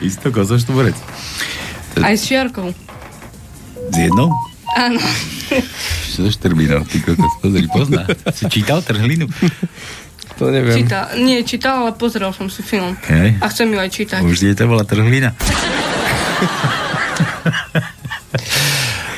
Isto 0.00 0.32
kosoštvorec. 0.32 0.96
aj 2.00 2.14
s 2.16 2.22
čiarkou. 2.24 2.72
S 3.92 3.96
jednou? 4.00 4.32
Áno. 4.74 4.98
Čo 6.10 6.26
štrbino? 6.26 6.82
Ty 6.88 6.98
kokos, 7.04 7.32
pozri, 7.38 7.68
pozná. 7.68 8.02
Si 8.32 8.48
čítal 8.48 8.80
trhlinu? 8.80 9.28
To 10.34 10.50
neviem. 10.50 10.74
Čítal, 10.76 11.04
nie, 11.16 11.38
čítal, 11.42 11.74
ale 11.80 11.92
pozrel 11.92 12.30
som 12.30 12.50
si 12.50 12.60
film. 12.60 12.98
Hej. 13.06 13.38
A 13.38 13.46
chcem 13.48 13.70
ju 13.70 13.78
aj 13.78 13.90
čítať. 13.90 14.20
Už 14.20 14.38
je 14.40 14.52
to 14.52 14.66
bola 14.66 14.82
trhlina. 14.82 15.30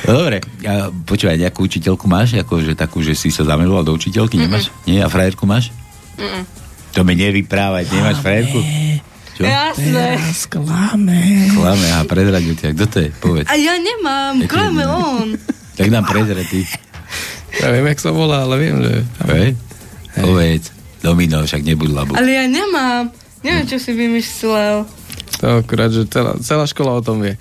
Dobre, 0.05 0.39
a 0.63 0.87
počúvaj, 0.87 1.35
nejakú 1.35 1.67
učiteľku 1.67 2.07
máš? 2.07 2.37
Ako, 2.37 2.63
že 2.63 2.77
takú, 2.77 3.03
že 3.03 3.11
si 3.11 3.27
sa 3.27 3.43
zamiloval 3.43 3.83
do 3.83 3.91
učiteľky, 3.91 4.39
nemáš? 4.39 4.71
Nie? 4.85 5.03
A 5.03 5.11
frajerku 5.11 5.43
máš? 5.43 5.73
Mm-mm. 6.15 6.47
To 6.95 7.03
mi 7.03 7.13
nevyprávať, 7.13 7.91
nemáš 7.91 8.17
frajerku? 8.23 8.59
Čo? 9.35 9.43
Jasné. 9.43 10.17
Sklame. 10.33 11.51
Klame, 11.51 11.87
a 11.91 12.07
prezradil 12.07 12.55
ťa. 12.55 12.73
Kto 12.73 12.85
to 12.87 12.97
je? 13.03 13.09
Povedz. 13.19 13.45
A 13.45 13.53
ja 13.53 13.75
nemám, 13.75 14.39
Ja 14.39 14.45
tiež 14.45 14.49
klame 14.49 14.81
nemám. 14.81 15.01
on. 15.03 15.27
Tak 15.75 15.87
nám 15.91 16.05
prezrad, 16.05 16.45
ty. 16.45 16.63
Ja 17.57 17.69
viem, 17.69 17.85
jak 17.85 17.99
sa 17.99 18.09
volá, 18.09 18.45
ale 18.45 18.55
viem, 18.57 18.77
že... 18.79 18.93
Hej? 19.27 19.49
Povedz. 20.15 20.76
Domino, 21.07 21.47
však 21.47 21.63
nebuď 21.63 21.89
labu. 21.95 22.11
Ale 22.19 22.27
ja 22.35 22.43
nemám. 22.43 23.07
Neviem, 23.39 23.65
čo 23.71 23.79
si 23.79 23.95
vymyslel. 23.95 24.83
To 25.39 25.63
akurát, 25.63 25.87
že 25.87 26.03
celá, 26.11 26.35
celá 26.43 26.67
škola 26.67 26.99
o 26.99 27.01
tom 27.05 27.23
vie. 27.23 27.39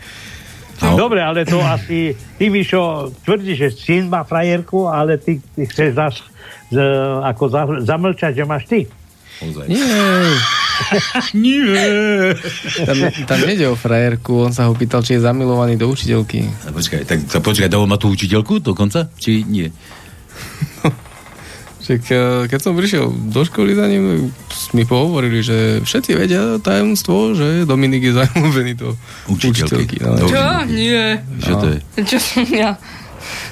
Dobre, 0.76 1.24
ale 1.24 1.48
to 1.48 1.56
asi, 1.64 2.12
ty 2.36 2.52
Mišo, 2.52 3.10
tvrdíš, 3.24 3.56
že 3.56 3.68
syn 3.72 4.12
má 4.12 4.28
frajerku, 4.28 4.84
ale 4.86 5.16
ty, 5.16 5.40
ty 5.56 5.64
chceš 5.64 5.96
zas, 5.96 6.14
z, 6.68 6.76
ako 7.24 7.44
za, 7.48 7.62
zamlčať, 7.80 8.32
že 8.36 8.44
máš 8.44 8.68
ty. 8.68 8.84
Nie. 9.66 9.88
Nie. 11.32 12.36
Tam, 12.84 12.96
tam 13.24 13.38
nejde 13.48 13.72
o 13.72 13.76
frajerku, 13.76 14.44
on 14.44 14.52
sa 14.52 14.68
ho 14.68 14.76
pýtal, 14.76 15.00
či 15.00 15.16
je 15.16 15.24
zamilovaný 15.24 15.80
do 15.80 15.88
učiteľky. 15.88 16.44
A 16.68 16.72
počkaj, 16.72 17.08
tak 17.08 17.18
sa 17.24 17.40
počkaj, 17.40 17.72
dal 17.72 17.88
má 17.88 17.96
tú 17.96 18.12
učiteľku 18.12 18.60
dokonca? 18.60 19.08
Či 19.16 19.48
nie? 19.48 19.72
Však, 21.86 22.02
eh, 22.04 22.18
keď 22.50 22.58
som 22.58 22.74
prišiel 22.74 23.06
do 23.30 23.46
školy 23.46 23.72
za 23.72 23.86
ním, 23.86 24.34
mi 24.74 24.82
pohovorili, 24.82 25.38
že 25.38 25.56
všetci 25.80 26.10
vedia 26.12 26.58
tajomstvo, 26.58 27.30
že 27.32 27.62
Dominik 27.62 28.02
je 28.02 28.12
zamilovaný 28.12 28.74
do 28.74 28.98
Učiteľky. 29.30 29.94
učiteľky. 29.94 29.96
No. 30.02 30.26
Čo? 30.26 30.42
Nie. 30.66 31.22
Čo 31.38 31.52
to 31.56 31.66
je? 31.70 31.78
Čo 32.02 32.18
som 32.18 32.42
ja? 32.50 32.74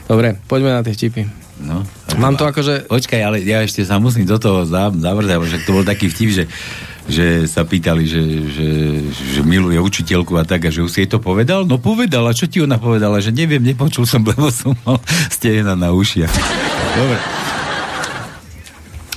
Dobre, 0.04 0.34
poďme 0.44 0.74
na 0.74 0.82
tie 0.82 0.90
vtipy. 0.92 1.30
No. 1.62 1.86
Mám 2.18 2.34
to 2.34 2.44
akože... 2.44 2.90
Počkaj, 2.90 3.20
ale 3.22 3.38
ja 3.40 3.62
ešte 3.62 3.86
sa 3.86 4.02
musím 4.02 4.26
do 4.26 4.34
toho 4.36 4.66
za- 4.66 4.90
zavrzať, 4.90 5.38
však 5.38 5.62
to 5.62 5.70
bol 5.70 5.86
taký 5.86 6.10
vtip, 6.10 6.30
že, 6.32 6.44
že 7.06 7.26
sa 7.46 7.62
pýtali, 7.62 8.02
že, 8.02 8.22
že, 8.50 8.68
že 9.06 9.40
miluje 9.40 9.78
učiteľku 9.78 10.34
a 10.34 10.42
tak, 10.42 10.66
a 10.66 10.74
že 10.74 10.82
už 10.82 10.90
si 10.90 11.06
jej 11.06 11.08
to 11.08 11.22
povedal? 11.22 11.62
No 11.62 11.78
povedal, 11.78 12.26
a 12.26 12.34
čo 12.34 12.50
ti 12.50 12.58
ona 12.58 12.74
povedala? 12.76 13.22
Že 13.22 13.30
neviem, 13.30 13.62
nepočul 13.62 14.02
som, 14.02 14.26
lebo 14.26 14.50
som 14.50 14.74
mal 14.82 14.98
stehna 15.38 15.78
na 15.78 15.94
ušiach. 15.94 16.34
Dobre. 16.98 17.18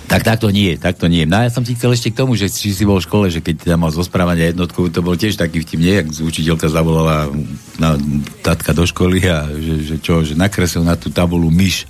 Tak 0.08 0.24
takto 0.24 0.48
nie, 0.56 0.80
takto 0.80 1.12
nie. 1.12 1.28
No 1.28 1.44
ja 1.44 1.52
som 1.52 1.68
ti 1.68 1.76
chcel 1.76 1.92
ešte 1.92 2.16
k 2.16 2.20
tomu, 2.24 2.40
že 2.40 2.48
či 2.48 2.72
si 2.72 2.88
bol 2.88 3.04
v 3.04 3.08
škole, 3.12 3.28
že 3.28 3.44
keď 3.44 3.76
tam 3.76 3.84
mal 3.84 3.92
zo 3.92 4.00
správania 4.08 4.56
jednotku, 4.56 4.88
to 4.88 5.04
bol 5.04 5.20
tiež 5.20 5.36
taký 5.36 5.60
vtip, 5.68 5.80
nie? 5.84 6.00
Jak 6.00 6.08
učiteľka 6.24 6.72
zavolala 6.72 7.28
na 7.76 8.00
tatka 8.40 8.72
do 8.72 8.88
školy 8.88 9.20
a 9.28 9.52
že, 9.52 9.76
že 9.84 9.96
čo, 10.00 10.24
že 10.24 10.40
nakreslil 10.40 10.88
na 10.88 10.96
tú 10.96 11.12
tabulu 11.12 11.52
myš. 11.52 11.84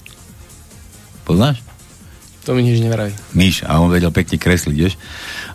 Poznáš? 1.29 1.66
To 2.47 2.55
mi 2.55 2.63
nič 2.63 2.79
nevraví. 2.79 3.11
myš 3.35 3.67
a 3.67 3.75
on 3.83 3.91
vedel 3.91 4.07
pekne 4.07 4.39
kresliť, 4.39 4.77
vieš. 4.79 4.95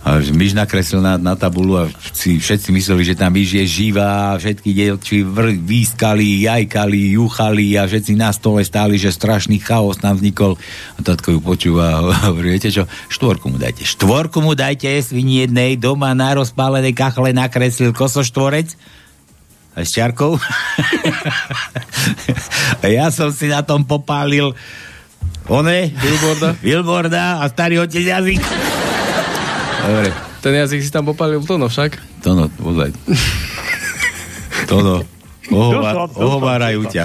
A 0.04 0.20
myš 0.20 0.52
nakreslil 0.52 1.00
na, 1.00 1.16
na 1.16 1.32
tabulu 1.32 1.80
a 1.80 1.88
si, 2.12 2.36
všetci 2.36 2.68
mysleli, 2.68 3.00
že 3.00 3.16
tá 3.16 3.32
myš 3.32 3.56
je 3.56 3.64
živá 3.64 4.36
všetky 4.36 4.76
dielči 4.76 5.24
vr, 5.24 5.56
výskali, 5.56 6.44
jajkali, 6.44 7.16
juchali 7.16 7.80
a 7.80 7.88
všetci 7.88 8.12
na 8.12 8.28
stole 8.28 8.60
stáli, 8.60 9.00
že 9.00 9.08
strašný 9.08 9.56
chaos 9.64 10.04
tam 10.04 10.20
vznikol. 10.20 10.60
A 10.94 10.98
tatko 11.00 11.32
ju 11.32 11.40
počúva 11.40 11.96
a 11.96 12.28
hovorí, 12.28 12.60
viete 12.60 12.68
čo, 12.68 12.84
štvorku 13.08 13.48
mu 13.48 13.56
dajte. 13.56 13.88
Štvorku 13.88 14.44
mu 14.44 14.52
dajte, 14.52 14.92
svini 15.00 15.48
jednej, 15.48 15.80
doma 15.80 16.12
na 16.12 16.36
rozpálenej 16.36 16.92
kachle 16.92 17.32
nakreslil 17.32 17.96
kosoštvorec 17.96 18.76
a 19.72 19.80
s 19.80 19.96
čiarkou. 19.96 20.36
a 22.82 22.84
ja 22.84 23.08
som 23.08 23.32
si 23.32 23.48
na 23.48 23.64
tom 23.64 23.88
popálil 23.88 24.52
one, 25.48 25.90
Billboarda. 25.90 26.48
Billboarda 26.64 27.24
a 27.42 27.44
starý 27.50 27.78
otec 27.82 28.02
jazyk. 28.02 28.40
Dobre, 29.82 30.10
Ten 30.42 30.52
jazyk 30.58 30.80
si 30.82 30.90
tam 30.90 31.06
popalil 31.06 31.42
to, 31.42 31.58
no 31.58 31.66
však. 31.66 31.98
to 32.22 32.34
no, 32.38 32.46
ozaj. 32.62 32.90
To 34.70 34.76
no. 34.82 34.96
Ohová, 35.52 35.90
Dušo, 35.92 36.04
dušo, 36.08 36.20
ohovárajú 36.22 36.80
ťa. 36.88 37.04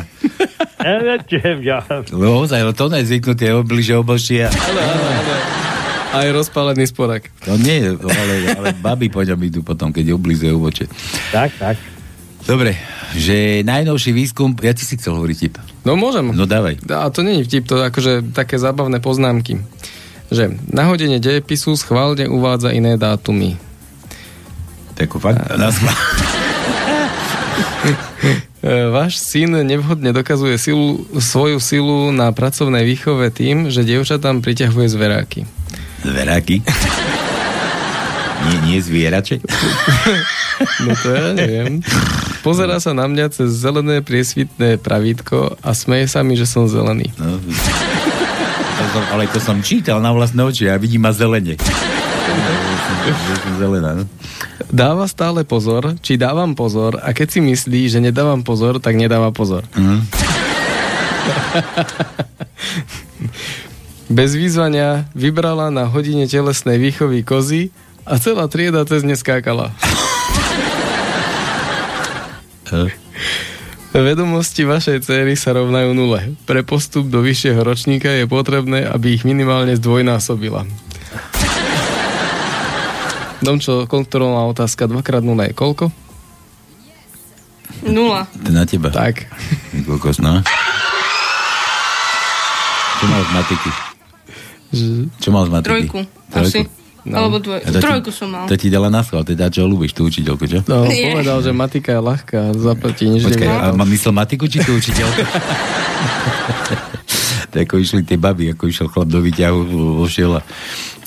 Neviem, 0.80 1.60
ja. 1.68 1.84
Lebo 2.14 2.48
ozaj, 2.48 2.64
lebo 2.64 2.72
to 2.72 2.88
je 2.95 3.03
zvyknuté 3.03 3.52
obliže 3.52 3.98
obočia. 3.98 4.48
Aj 6.15 6.23
rozpálený 6.31 6.88
sporak. 6.88 7.27
To 7.44 7.60
nie 7.60 7.84
je, 7.84 7.89
ale, 7.99 8.34
ale 8.56 8.68
baby 8.80 9.11
po 9.11 9.26
ňom 9.26 9.35
idú 9.44 9.65
potom, 9.65 9.91
keď 9.91 10.15
oblíze 10.15 10.48
obočie. 10.48 10.88
Tak, 11.34 11.52
tak. 11.60 11.76
Dobre, 12.47 12.79
že 13.11 13.59
najnovší 13.67 14.15
výskum, 14.15 14.55
ja 14.63 14.71
ti 14.71 14.87
si 14.87 14.95
chcel 14.95 15.19
hovoriť 15.19 15.37
tip. 15.37 15.59
No 15.83 15.99
môžem. 15.99 16.31
No 16.31 16.47
dávaj. 16.47 16.79
A 16.87 17.11
to 17.11 17.19
není 17.19 17.43
vtip, 17.43 17.67
to 17.67 17.75
je 17.75 17.83
akože 17.91 18.13
také 18.31 18.55
zábavné 18.55 19.03
poznámky. 19.03 19.59
Že 20.31 20.55
na 20.71 20.87
hodine 20.87 21.19
dejepisu 21.19 21.75
schválne 21.75 22.23
uvádza 22.31 22.71
iné 22.71 22.95
dátumy. 22.95 23.59
Tak 24.95 25.11
fakt, 25.19 25.43
na. 25.59 25.69
E, 28.57 28.89
Váš 28.89 29.21
syn 29.21 29.53
nevhodne 29.63 30.09
dokazuje 30.09 30.57
silu, 30.57 31.05
svoju 31.13 31.61
silu 31.61 32.09
na 32.09 32.33
pracovnej 32.33 32.83
výchove 32.83 33.29
tým, 33.29 33.69
že 33.69 33.85
dievčatám 33.85 34.41
priťahuje 34.41 34.87
zveráky. 34.89 35.45
Zveráky. 36.01 36.65
Nie, 38.49 38.57
nie 38.65 38.79
zvierače. 38.81 39.39
No 40.57 40.97
to 40.97 41.13
ja 41.13 41.37
neviem. 41.37 41.85
Pozerá 42.47 42.79
sa 42.79 42.95
na 42.95 43.11
mňa 43.11 43.27
cez 43.35 43.51
zelené 43.51 43.99
priesvitné 43.99 44.79
pravítko 44.79 45.59
a 45.59 45.75
smeje 45.75 46.07
sa 46.07 46.23
mi, 46.23 46.39
že 46.39 46.47
som 46.47 46.63
zelený. 46.63 47.11
No, 47.19 47.43
to 47.43 48.83
som, 48.95 49.03
ale 49.11 49.27
to 49.27 49.43
som 49.43 49.59
čítal 49.59 49.99
na 49.99 50.15
vlastné 50.15 50.47
oči 50.47 50.71
a 50.71 50.79
vidím 50.79 51.03
ma 51.03 51.11
zelene. 51.11 51.59
Zelená, 53.59 53.99
no. 53.99 54.07
Dáva 54.71 55.11
stále 55.11 55.43
pozor, 55.43 55.99
či 55.99 56.15
dávam 56.15 56.55
pozor 56.55 57.03
a 57.03 57.11
keď 57.11 57.35
si 57.35 57.43
myslí, 57.43 57.91
že 57.91 57.99
nedávam 57.99 58.39
pozor, 58.47 58.79
tak 58.79 58.95
nedáva 58.95 59.35
pozor. 59.35 59.67
Mhm. 59.75 60.07
Bez 64.23 64.39
výzvania 64.39 65.11
vybrala 65.11 65.67
na 65.67 65.83
hodine 65.83 66.31
telesnej 66.31 66.79
výchovy 66.79 67.27
kozy 67.27 67.75
a 68.07 68.15
celá 68.23 68.47
trieda 68.47 68.87
cez 68.87 69.03
neskákala. 69.03 69.75
Vedomosti 73.98 74.68
vašej 74.68 75.07
céry 75.07 75.34
sa 75.39 75.56
rovnajú 75.56 75.95
nule. 75.95 76.35
Pre 76.45 76.61
postup 76.61 77.07
do 77.10 77.23
vyššieho 77.23 77.64
ročníka 77.64 78.11
je 78.14 78.30
potrebné, 78.30 78.85
aby 78.85 79.15
ich 79.15 79.23
minimálne 79.26 79.73
zdvojnásobila. 79.80 80.68
Domčo, 83.41 83.85
kontrolná 83.89 84.49
otázka 84.49 84.89
2x0 84.89 85.39
je 85.49 85.53
koľko? 85.53 85.85
Nula. 87.85 88.26
Na 88.49 88.65
teba. 88.65 88.89
Tak. 88.89 89.30
Kokos, 89.85 90.18
no. 90.19 90.41
Čo 92.98 93.06
mal 93.06 93.22
z 93.22 93.31
matiky? 93.31 93.72
Čo 95.22 95.30
mal 95.30 95.44
z 95.45 95.49
matiky? 95.53 95.69
Trojku. 95.69 95.99
Asi. 96.34 96.65
No. 97.07 97.23
Alebo 97.23 97.39
dvoj... 97.39 97.63
To 97.63 97.71
ti- 97.71 97.79
Trojku 97.79 98.11
som 98.11 98.35
mal. 98.35 98.51
To 98.51 98.59
ti 98.59 98.67
dala 98.67 98.91
na 98.91 98.99
schvál, 98.99 99.23
teda 99.23 99.47
čo 99.47 99.63
ľúbiš, 99.63 99.95
tú 99.95 100.11
učiteľku, 100.11 100.43
čo? 100.43 100.59
No, 100.67 100.84
Nie. 100.91 101.15
povedal, 101.15 101.39
že 101.39 101.55
matika 101.55 101.95
je 101.95 102.01
ľahká, 102.03 102.51
zaplatí 102.59 103.07
nič 103.07 103.23
Počkaj, 103.23 103.47
a 103.47 103.71
ma 103.71 103.88
myslel 103.88 104.11
matiku, 104.11 104.43
či 104.45 104.59
tú 104.59 104.75
učiteľku? 104.75 105.23
tak 107.51 107.63
ako 107.63 107.79
išli 107.79 108.03
tie 108.03 108.19
baby, 108.19 108.51
ako 108.51 108.67
išiel 108.67 108.88
chlap 108.91 109.07
do 109.07 109.23
výťahu, 109.23 109.59
vošiel 110.03 110.35
a, 110.35 110.41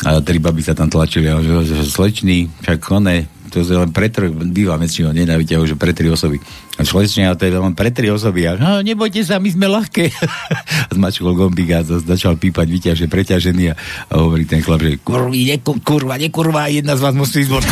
a 0.09 0.25
tri 0.25 0.41
baby 0.41 0.65
sa 0.65 0.73
tam 0.73 0.89
tlačili 0.89 1.29
a 1.29 1.37
že, 1.45 1.69
že 1.69 1.85
slečný, 1.85 2.49
však 2.65 2.81
one, 2.91 3.29
to 3.51 3.67
je 3.67 3.75
len 3.75 3.91
pre 3.91 4.07
tri, 4.07 4.31
býva 4.31 4.79
väčšinou, 4.79 5.11
výťahu, 5.13 5.65
že 5.67 5.75
pre 5.75 5.91
tri 5.91 6.07
osoby. 6.07 6.39
A 6.79 6.87
slečný, 6.87 7.27
a 7.27 7.35
to 7.35 7.45
je 7.45 7.53
len 7.53 7.75
pre 7.75 7.91
tri 7.91 8.09
osoby. 8.09 8.47
A 8.47 8.55
no, 8.55 8.81
nebojte 8.81 9.27
sa, 9.27 9.43
my 9.43 9.51
sme 9.51 9.67
ľahké. 9.67 10.09
zmačkol 10.97 11.35
gombík 11.35 11.75
a 11.75 11.83
začal 11.83 12.39
pípať 12.39 12.67
výťah, 12.71 12.97
že 12.97 13.11
preťažený 13.11 13.65
a, 13.71 13.75
a 14.09 14.13
hovorí 14.23 14.47
ten 14.47 14.63
chlap, 14.63 14.81
že 14.87 15.03
kurvi, 15.03 15.51
neku, 15.51 15.83
kurva, 15.83 16.15
nekurva, 16.17 16.71
jedna 16.71 16.95
z 16.95 17.01
vás 17.03 17.15
musí 17.19 17.43
ísť. 17.43 17.51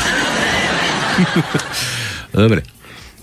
Dobre. 2.35 2.61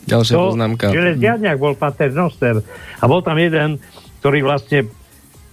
Ďalšia 0.06 0.34
To 0.38 0.54
poznámka. 0.54 0.94
železiarniak 0.94 1.58
bol 1.58 1.74
paternoster 1.74 2.62
a 3.02 3.04
bol 3.10 3.26
tam 3.26 3.42
jeden, 3.42 3.82
ktorý 4.22 4.46
vlastne 4.46 4.86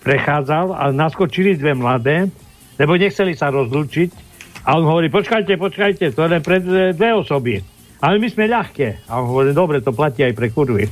prechádzal 0.05 0.77
a 0.77 0.93
naskočili 0.93 1.57
dve 1.57 1.73
mladé, 1.73 2.29
lebo 2.77 3.01
nechceli 3.01 3.33
sa 3.33 3.49
rozlúčiť 3.49 4.32
a 4.63 4.79
on 4.79 4.87
hovorí, 4.87 5.11
počkajte, 5.11 5.59
počkajte, 5.59 6.15
to 6.15 6.21
je 6.31 6.39
pre 6.39 6.63
dve 6.63 6.95
dve 6.95 7.11
osoby. 7.19 7.59
Ale 8.03 8.19
my 8.19 8.29
sme 8.31 8.51
ľahké. 8.51 9.07
A 9.07 9.23
on 9.23 9.31
hovorí, 9.31 9.55
dobre, 9.55 9.79
to 9.79 9.95
platí 9.95 10.27
aj 10.27 10.35
pre 10.35 10.51
kurvy. 10.51 10.91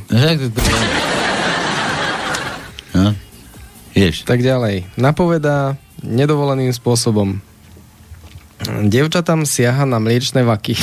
No. 2.95 3.15
Tak 4.27 4.39
ďalej. 4.43 4.87
Napovedá 4.95 5.75
nedovoleným 6.03 6.71
spôsobom. 6.75 7.43
Dievčatám 8.63 9.47
siaha 9.47 9.87
na 9.87 9.99
mliečne 9.99 10.47
vaky. 10.47 10.75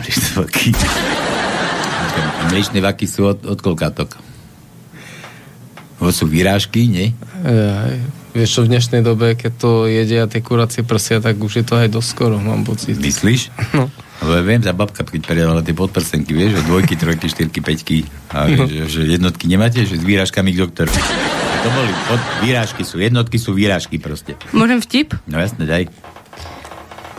Mliečne 0.00 0.28
vaky. 0.44 0.68
Mliečne 2.52 2.80
vaky 2.84 3.06
sú 3.08 3.32
od, 3.32 3.44
od 3.48 3.58
koľkátok? 3.60 4.31
Lebo 6.02 6.10
sú 6.10 6.26
vyrážky, 6.26 6.90
nie? 6.90 7.14
Ej, 7.46 8.02
vieš 8.34 8.50
čo, 8.52 8.60
v 8.66 8.74
dnešnej 8.74 9.00
dobe, 9.00 9.38
keď 9.38 9.52
to 9.54 9.70
jedia 9.86 10.26
tie 10.26 10.42
kuracie 10.42 10.82
prsia, 10.82 11.22
tak 11.22 11.38
už 11.38 11.62
je 11.62 11.64
to 11.64 11.78
aj 11.78 11.88
dosť 11.88 12.08
skoro, 12.10 12.34
mám 12.36 12.66
pocit. 12.66 12.98
Myslíš? 12.98 13.54
No. 13.70 13.86
Lebo 14.18 14.30
ja 14.34 14.42
viem, 14.42 14.58
za 14.58 14.74
babka, 14.74 15.02
keď 15.02 15.22
predávala 15.22 15.62
tie 15.62 15.70
podprsenky, 15.72 16.30
vieš, 16.30 16.58
že 16.58 16.66
dvojky, 16.66 16.94
trojky, 16.94 17.26
štyrky, 17.26 17.58
peťky 17.58 17.98
a 18.30 18.46
No. 18.50 18.66
že, 18.66 18.90
že 18.90 19.00
jednotky 19.08 19.46
nemáte, 19.46 19.78
že 19.82 19.94
s 19.94 20.02
výrážkami 20.02 20.50
k 20.50 20.58
doktoru. 20.60 20.90
A 20.90 21.54
to 21.60 21.68
boli, 21.70 21.92
pod, 22.06 22.18
výrážky 22.42 22.82
sú, 22.82 22.98
jednotky 22.98 23.38
sú 23.38 23.54
výrážky 23.54 24.02
proste. 24.02 24.34
Môžem 24.50 24.82
vtip? 24.82 25.14
No 25.26 25.38
jasne, 25.38 25.62
daj. 25.62 25.86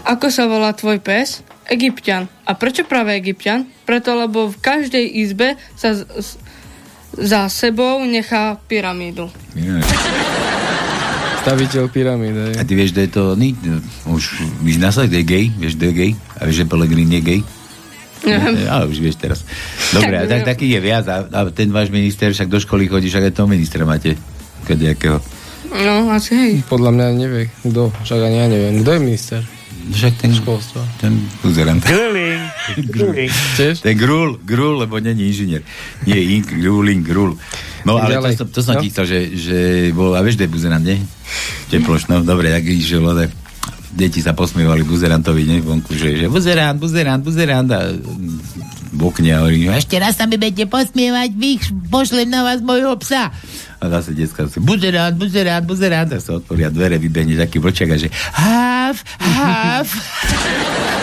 Ako 0.03 0.27
sa 0.27 0.51
volá 0.51 0.75
tvoj 0.75 0.99
pes? 0.99 1.39
Egyptian. 1.63 2.27
A 2.43 2.59
prečo 2.59 2.83
práve 2.83 3.15
Egyptian? 3.15 3.63
Preto, 3.87 4.11
lebo 4.13 4.51
v 4.51 4.59
každej 4.59 5.07
izbe 5.23 5.55
sa 5.73 5.95
z- 5.95 6.03
z- 6.19 6.35
za 7.17 7.49
sebou 7.49 8.01
nechá 8.03 8.57
pyramídu. 8.65 9.29
Ja. 9.53 9.77
Staviteľ 11.43 11.83
pyramíd, 11.91 12.35
hej. 12.39 12.53
A 12.55 12.63
ty 12.63 12.71
vieš, 12.71 12.95
kde 12.95 13.03
je 13.03 13.11
to 13.11 13.21
oný? 13.35 13.51
Už 14.07 14.23
víš 14.63 14.79
na 14.79 14.95
sa, 14.95 15.03
kde 15.03 15.19
je 15.21 15.27
gay? 15.27 15.45
Vieš, 15.51 15.75
kde 15.75 15.87
je 15.91 15.95
gay? 15.95 16.11
A 16.39 16.47
vieš, 16.47 16.63
že 16.63 16.69
Pellegrini 16.71 17.19
je 17.19 17.23
gay? 17.23 17.39
Neviem. 18.23 18.63
Ale 18.71 18.87
už 18.87 19.03
vieš 19.03 19.19
teraz. 19.19 19.43
Dobre, 19.91 20.23
Tak, 20.23 20.23
tak, 20.23 20.23
tak, 20.23 20.39
neviem. 20.39 20.47
taký 20.55 20.65
je 20.71 20.79
viac. 20.79 21.05
A, 21.11 21.27
a 21.27 21.39
ten 21.51 21.67
váš 21.67 21.91
minister, 21.91 22.31
však 22.31 22.47
do 22.47 22.63
školy 22.63 22.87
chodí, 22.87 23.11
však 23.11 23.27
aj 23.27 23.33
toho 23.35 23.51
ministra 23.51 23.83
máte. 23.83 24.15
Kadejakého. 24.63 25.19
No, 25.67 26.07
asi 26.15 26.31
hej. 26.31 26.53
Podľa 26.63 26.95
mňa 26.95 27.05
nevie, 27.19 27.51
kto. 27.67 27.91
Však 28.07 28.19
ani 28.23 28.37
ja 28.39 28.47
neviem. 28.47 28.79
Kto 28.79 28.89
je 28.95 28.99
minister? 29.03 29.41
Však 29.83 30.13
ten, 30.15 30.31
Školstva. 30.31 30.79
ten 30.95 31.19
uzerant. 31.43 31.83
Grilling. 31.83 32.39
Grilling. 32.87 33.31
Tiež? 33.59 33.83
Ten 33.83 33.99
grul, 33.99 34.39
grul, 34.39 34.79
lebo 34.79 34.95
není 34.99 35.27
inžinier. 35.27 35.59
Nie, 36.07 36.15
ink, 36.39 36.47
gruling, 36.55 37.03
grul. 37.03 37.35
No 37.83 37.99
ale 37.99 38.15
to, 38.39 38.47
to 38.47 38.63
som 38.63 38.79
No. 38.79 38.81
ti 38.81 38.87
chcel, 38.87 39.05
že, 39.05 39.19
že 39.35 39.57
bol, 39.91 40.15
a 40.15 40.23
vieš, 40.23 40.39
kde 40.39 40.47
je 40.47 40.55
buzerant, 40.55 40.83
nie? 40.83 41.03
Teplošno, 41.67 42.23
dobre, 42.23 42.47
tak 42.47 42.63
išiel, 42.63 43.03
ale 43.03 43.27
deti 43.93 44.19
sa 44.19 44.33
posmievali 44.33 44.81
buzerantovi, 44.81 45.41
nie, 45.45 45.59
vonku, 45.61 45.93
že, 45.93 46.17
že 46.17 46.27
buzerant, 46.27 46.77
buzerant, 46.81 47.21
buzerant 47.21 47.69
a 47.69 47.93
okne 48.93 49.35
a 49.35 49.45
hovorí, 49.45 49.69
ešte 49.69 49.97
raz 50.01 50.17
sa 50.17 50.25
mi 50.25 50.37
budete 50.37 50.65
posmievať, 50.65 51.29
vy 51.33 51.51
pošlem 51.89 52.29
na 52.29 52.41
vás 52.45 52.61
mojho 52.61 52.97
psa. 53.01 53.29
A 53.77 53.83
zase 53.99 54.15
detská 54.15 54.47
si, 54.47 54.63
buzerant, 54.63 55.13
buzerant, 55.13 55.65
buzerant, 55.65 56.07
tak 56.09 56.21
sa 56.23 56.39
otvoria 56.39 56.71
dvere, 56.71 56.97
vybehne 56.97 57.35
taký 57.35 57.59
vlčak 57.59 57.93
a 57.93 57.97
že 57.99 58.09
haf, 58.13 59.03
haf. 59.19 59.87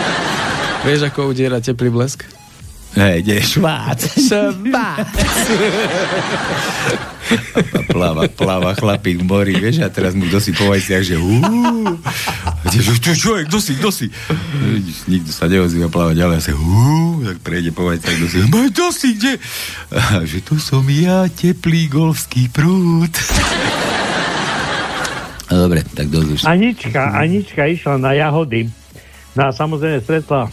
Vieš, 0.88 1.12
ako 1.12 1.36
udiera 1.36 1.60
teplý 1.60 1.92
blesk? 1.92 2.39
Hej, 2.90 3.22
ide 3.22 3.38
švác. 3.38 4.02
Švác. 4.18 5.06
A 7.70 7.80
pláva, 7.86 8.26
pláva 8.26 8.74
chlapík 8.74 9.22
v 9.22 9.26
mori, 9.30 9.54
vieš, 9.54 9.86
a 9.86 9.88
teraz 9.88 10.18
mu 10.18 10.26
kto 10.26 10.42
si 10.42 10.50
po 10.50 10.66
vajciach, 10.66 11.04
že 11.06 11.14
uú. 11.14 11.94
Že 12.66 12.98
čo, 12.98 13.12
čo 13.14 13.30
je, 13.38 13.46
kto 13.46 13.58
si, 13.62 13.72
kto 13.78 13.90
si? 13.94 14.06
Vidíš, 14.74 15.06
nikto 15.06 15.30
sa 15.30 15.46
neozýva 15.46 15.86
pláva 15.86 16.10
ďalej, 16.10 16.36
a 16.36 16.42
sa 16.42 16.50
uú, 16.58 17.22
tak 17.22 17.38
prejde 17.46 17.70
po 17.70 17.86
vajciach, 17.86 18.16
kto 18.18 18.26
si, 18.26 18.36
ma 18.50 18.60
kto 18.74 18.86
si, 18.90 19.08
kde? 19.14 19.32
A 19.94 20.26
že 20.26 20.42
tu 20.42 20.58
som 20.58 20.82
ja, 20.90 21.30
teplý 21.30 21.86
golfský 21.86 22.50
prúd. 22.50 23.14
No, 25.50 25.66
dobre, 25.66 25.86
tak 25.94 26.10
už. 26.10 26.46
Anička, 26.46 27.14
Anička 27.14 27.70
išla 27.70 27.98
na 27.98 28.18
jahody. 28.18 28.70
No 29.38 29.46
a 29.46 29.54
samozrejme 29.54 30.02
stretla 30.02 30.50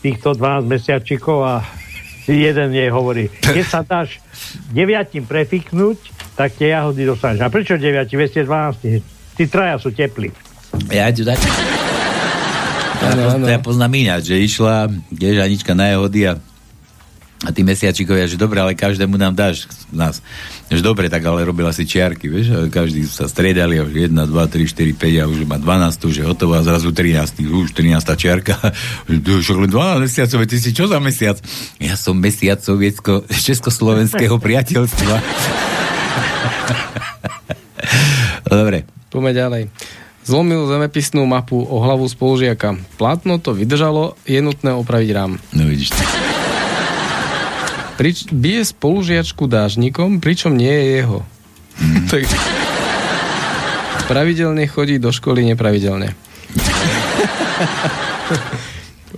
týchto 0.00 0.34
12 0.34 0.66
mesiačikov 0.66 1.38
a 1.44 1.54
jeden 2.28 2.74
jej 2.74 2.90
hovorí, 2.92 3.32
keď 3.40 3.64
sa 3.66 3.80
dáš 3.82 4.20
deviatim 4.70 5.24
prefiknúť, 5.24 5.98
tak 6.38 6.54
tie 6.54 6.70
jahody 6.70 7.02
dostaneš. 7.08 7.42
A 7.42 7.50
prečo 7.50 7.74
deviati? 7.74 8.14
Veď 8.14 8.28
ste 8.30 8.42
12. 8.46 9.36
Tí 9.38 9.44
traja 9.50 9.78
sú 9.78 9.90
teplí. 9.90 10.30
Ja 10.92 11.10
ti 11.10 11.26
tak... 11.26 11.38
Ja, 12.98 13.38
ja 13.38 13.58
poznám 13.62 13.94
ináč, 13.94 14.34
že 14.34 14.42
išla 14.42 14.90
tiež 15.14 15.46
Anička 15.46 15.72
na 15.78 15.94
jehody 15.94 16.26
a, 16.26 16.34
a 17.46 17.54
tí 17.54 17.62
mesiačikovia, 17.62 18.26
že 18.26 18.34
dobre, 18.34 18.58
ale 18.58 18.74
každému 18.74 19.14
nám 19.14 19.30
dáš 19.30 19.70
nás. 19.94 20.18
Že 20.66 20.82
dobre, 20.82 21.06
tak 21.06 21.22
ale 21.22 21.46
robila 21.46 21.70
si 21.70 21.86
čiarky, 21.86 22.26
vieš, 22.26 22.50
a 22.50 22.66
každý 22.66 23.06
sa 23.06 23.30
striedali 23.30 23.78
a 23.78 23.86
už 23.86 24.10
1, 24.10 24.10
2, 24.10 24.26
3, 24.26 24.66
4, 24.66 24.98
5 24.98 25.22
a 25.22 25.24
už 25.30 25.38
má 25.46 25.54
12, 25.62 26.02
že 26.10 26.26
hotovo 26.26 26.58
a 26.58 26.66
zrazu 26.66 26.90
13, 26.90 27.46
už 27.46 27.70
13 27.78 27.94
čiarka. 28.18 28.58
To 29.06 29.30
už 29.40 29.54
len 29.54 29.70
12 29.70 30.02
mesiacov, 30.02 30.38
ty 30.50 30.58
si 30.58 30.74
čo 30.74 30.90
za 30.90 30.98
mesiac? 30.98 31.38
Ja 31.78 31.94
som 31.94 32.18
mesiac 32.18 32.58
sovietsko, 32.58 33.22
československého 33.30 34.34
priateľstva. 34.44 35.14
dobre, 38.50 38.82
Poďme 39.08 39.32
ďalej. 39.32 39.62
Zlomil 40.28 40.68
zemepisnú 40.68 41.24
mapu 41.24 41.56
o 41.56 41.80
hlavu 41.80 42.04
spolužiaka. 42.04 42.76
Platno 43.00 43.40
to 43.40 43.56
vydržalo, 43.56 44.20
je 44.28 44.36
nutné 44.44 44.76
opraviť 44.76 45.10
rám. 45.16 45.40
no 45.56 45.64
vidíš. 45.64 45.96
Prič, 47.98 48.30
bije 48.30 48.62
spolužiačku 48.62 49.50
dážnikom, 49.50 50.22
pričom 50.22 50.54
nie 50.54 50.70
je 50.70 51.02
jeho. 51.02 51.26
Tak, 52.08 52.24
pravidelne 54.08 54.64
chodí 54.70 54.96
do 54.96 55.12
školy 55.12 55.44
nepravidelne. 55.52 56.14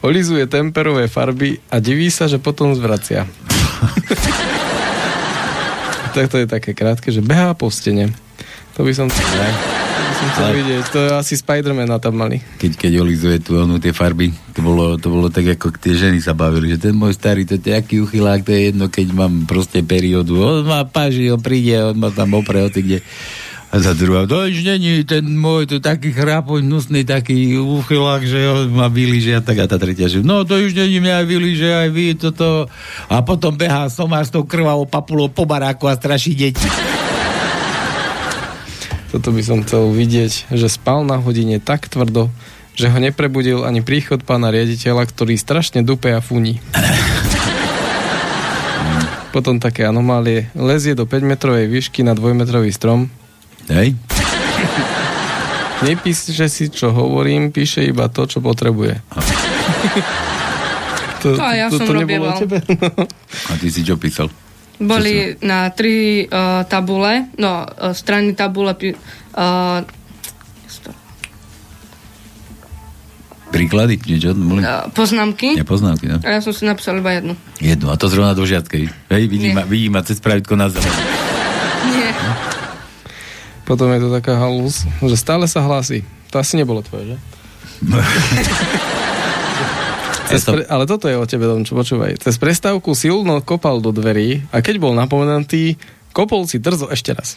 Olizuje 0.06 0.48
temperové 0.48 1.06
farby 1.06 1.60
a 1.70 1.78
diví 1.78 2.10
sa, 2.10 2.26
že 2.26 2.42
potom 2.42 2.74
zvracia. 2.74 3.28
tak 6.16 6.26
to 6.32 6.42
je 6.42 6.46
také 6.48 6.74
krátke, 6.74 7.12
že 7.12 7.22
behá 7.22 7.54
po 7.54 7.70
stene. 7.70 8.10
To 8.74 8.82
by 8.82 8.92
som 8.96 9.06
chcel, 9.12 9.28
som 10.20 10.28
chcel 10.36 10.46
Ale- 10.52 10.58
vidieť. 10.60 10.84
To 10.92 11.00
asi 11.16 11.34
Spidermana 11.34 11.96
tam 11.96 12.20
mali. 12.20 12.44
keď, 12.60 12.76
keď 12.76 12.92
olizuje 13.00 13.40
tu 13.40 13.56
onu 13.56 13.80
tie 13.80 13.96
farby, 13.96 14.28
to 14.52 14.60
bolo, 14.60 15.00
to 15.00 15.08
bolo 15.08 15.32
tak, 15.32 15.56
ako 15.56 15.72
tie 15.80 15.96
ženy 15.96 16.20
sa 16.20 16.36
bavili, 16.36 16.76
že 16.76 16.92
ten 16.92 16.92
môj 16.92 17.16
starý, 17.16 17.48
to 17.48 17.56
je 17.56 17.72
aký 17.72 18.04
uchylák, 18.04 18.44
to 18.44 18.52
je 18.52 18.60
jedno, 18.68 18.92
keď 18.92 19.06
mám 19.16 19.48
proste 19.48 19.80
periódu, 19.80 20.36
on 20.36 20.68
má 20.68 20.84
páži, 20.84 21.32
on 21.32 21.40
príde, 21.40 21.72
on 21.80 21.96
ma 21.96 22.12
tam 22.12 22.36
opre, 22.36 22.60
oci 22.60 22.84
kde. 22.84 22.98
A 23.70 23.78
za 23.78 23.94
druhá, 23.94 24.26
to 24.26 24.50
už 24.50 24.66
není 24.66 25.06
ten 25.06 25.22
môj, 25.22 25.70
to 25.70 25.78
taký 25.78 26.10
chrápoň, 26.10 26.66
hnusný, 26.66 27.06
taký 27.06 27.54
uchylák, 27.54 28.26
že 28.26 28.42
on 28.50 28.66
ma 28.74 28.90
vylíže 28.90 29.38
a 29.38 29.40
tak 29.46 29.62
a 29.62 29.70
tá 29.70 29.78
tretia, 29.78 30.10
že 30.10 30.26
no 30.26 30.42
to 30.42 30.58
už 30.58 30.74
není 30.74 30.98
mňa 30.98 31.22
vylíže 31.22 31.70
aj 31.70 31.88
vy 31.94 32.18
toto. 32.18 32.66
A 33.06 33.22
potom 33.22 33.54
behá 33.54 33.86
somár 33.86 34.26
s 34.26 34.34
tou 34.34 34.42
krvavou 34.42 34.90
papulou 34.90 35.30
po 35.30 35.46
baráku 35.46 35.86
a 35.86 35.94
straší 35.94 36.34
deti. 36.34 36.66
Toto 39.10 39.34
by 39.34 39.42
som 39.42 39.58
chcel 39.60 39.90
vidieť, 39.90 40.54
že 40.54 40.66
spal 40.66 41.02
na 41.02 41.18
hodine 41.18 41.58
tak 41.58 41.90
tvrdo, 41.90 42.30
že 42.72 42.86
ho 42.86 42.96
neprebudil 42.96 43.66
ani 43.66 43.82
príchod 43.82 44.22
pána 44.22 44.48
riaditeľa, 44.48 45.02
ktorý 45.04 45.34
strašne 45.34 45.82
dupe 45.82 46.14
a 46.14 46.22
funí. 46.22 46.62
Potom 49.30 49.58
také 49.58 49.86
anomálie. 49.86 50.50
Lezie 50.54 50.94
do 50.94 51.06
5-metrovej 51.06 51.66
výšky 51.66 52.02
na 52.02 52.14
2-metrový 52.14 52.70
strom. 52.70 53.06
Hej? 53.66 53.94
Nepíše 55.80 56.46
si, 56.46 56.66
čo 56.68 56.90
hovorím, 56.90 57.50
píše 57.50 57.82
iba 57.82 58.06
to, 58.06 58.26
čo 58.26 58.38
potrebuje. 58.38 58.98
to, 61.22 61.34
To 61.34 61.46
ja 61.46 61.66
som 61.66 61.86
nebolo 61.86 61.94
o 62.28 62.34
robieval. 62.34 62.38
tebe? 62.38 62.58
No. 62.74 63.06
A 63.48 63.52
ty 63.56 63.70
si 63.70 63.80
čo 63.82 63.94
písal? 63.96 64.28
Boli 64.80 65.36
na 65.44 65.68
tri 65.68 66.24
uh, 66.24 66.64
tabule, 66.64 67.28
no, 67.36 67.68
uh, 67.68 67.92
strany 67.92 68.32
tabule, 68.32 68.72
uh, 68.72 69.84
Príklady? 73.50 73.98
Niečo? 73.98 74.30
Boli? 74.32 74.62
uh, 74.62 74.86
poznámky. 74.94 75.58
Nie, 75.58 75.66
poznámky, 75.66 76.06
no. 76.06 76.22
A 76.22 76.38
ja 76.38 76.40
som 76.40 76.54
si 76.54 76.62
napísal 76.62 77.02
iba 77.02 77.12
jednu. 77.18 77.34
Jednu, 77.58 77.90
a 77.90 77.98
to 77.98 78.06
zrovna 78.06 78.32
do 78.32 78.46
žiackej. 78.46 78.88
Hej, 79.10 79.22
vidí 79.26 79.50
Nie. 79.50 79.54
ma, 79.58 79.62
vidí 79.66 79.90
ma 79.90 80.00
cez 80.06 80.22
pravidko 80.22 80.54
na 80.54 80.70
zem. 80.70 80.86
Nie. 81.90 82.14
Potom 83.66 83.90
je 83.90 84.00
to 84.00 84.08
taká 84.14 84.38
halus, 84.38 84.86
že 85.02 85.16
stále 85.18 85.50
sa 85.50 85.60
hlási. 85.66 86.06
To 86.30 86.38
asi 86.38 86.54
nebolo 86.56 86.80
tvoje, 86.86 87.14
že? 87.14 87.16
Cez 90.30 90.46
pre, 90.46 90.62
ale 90.70 90.86
toto 90.86 91.10
je 91.10 91.18
o 91.18 91.26
tebe, 91.26 91.50
Domčo, 91.50 91.74
počúvaj. 91.74 92.22
Cez 92.22 92.38
prestávku 92.38 92.94
silno 92.94 93.42
kopal 93.42 93.82
do 93.82 93.90
dverí 93.90 94.46
a 94.54 94.62
keď 94.62 94.78
bol 94.78 94.94
napomenutý, 94.94 95.74
kopol 96.14 96.46
si 96.46 96.62
drzo 96.62 96.86
ešte 96.86 97.10
raz. 97.10 97.34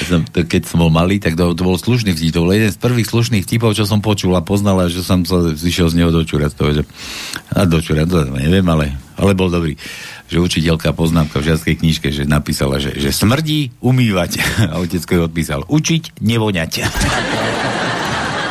Ja 0.00 0.16
som, 0.16 0.22
to, 0.24 0.46
keď 0.46 0.62
som 0.64 0.80
bol 0.80 0.88
malý, 0.88 1.18
tak 1.20 1.34
to, 1.36 1.52
to 1.52 1.62
bol 1.66 1.76
slušný 1.76 2.14
vtip. 2.14 2.32
To 2.32 2.46
bol 2.46 2.54
jeden 2.54 2.70
z 2.70 2.78
prvých 2.78 3.10
slušných 3.10 3.44
vtipov, 3.44 3.74
čo 3.76 3.84
som 3.84 3.98
počul 4.00 4.32
a 4.38 4.40
poznal 4.40 4.80
a 4.80 4.86
že 4.86 5.02
som 5.02 5.26
sa 5.26 5.52
zišiel 5.52 5.90
z 5.90 5.98
neho 5.98 6.10
dočúrať. 6.14 6.56
To, 6.56 6.72
že, 6.72 6.82
a 7.52 7.66
dočúrať, 7.66 8.06
to 8.08 8.18
neviem, 8.32 8.64
ale, 8.70 8.96
ale 9.18 9.36
bol 9.36 9.50
dobrý. 9.50 9.76
Že 10.30 10.46
učiteľka 10.46 10.94
poznámka 10.94 11.42
v 11.42 11.52
žiackej 11.52 11.74
knižke, 11.82 12.08
že 12.14 12.22
napísala, 12.24 12.78
že, 12.78 12.96
že 12.96 13.10
smrdí 13.10 13.74
umývať. 13.82 14.38
A 14.72 14.78
otecko 14.78 15.26
odpísal, 15.26 15.66
učiť 15.66 16.22
nevoňať. 16.22 16.72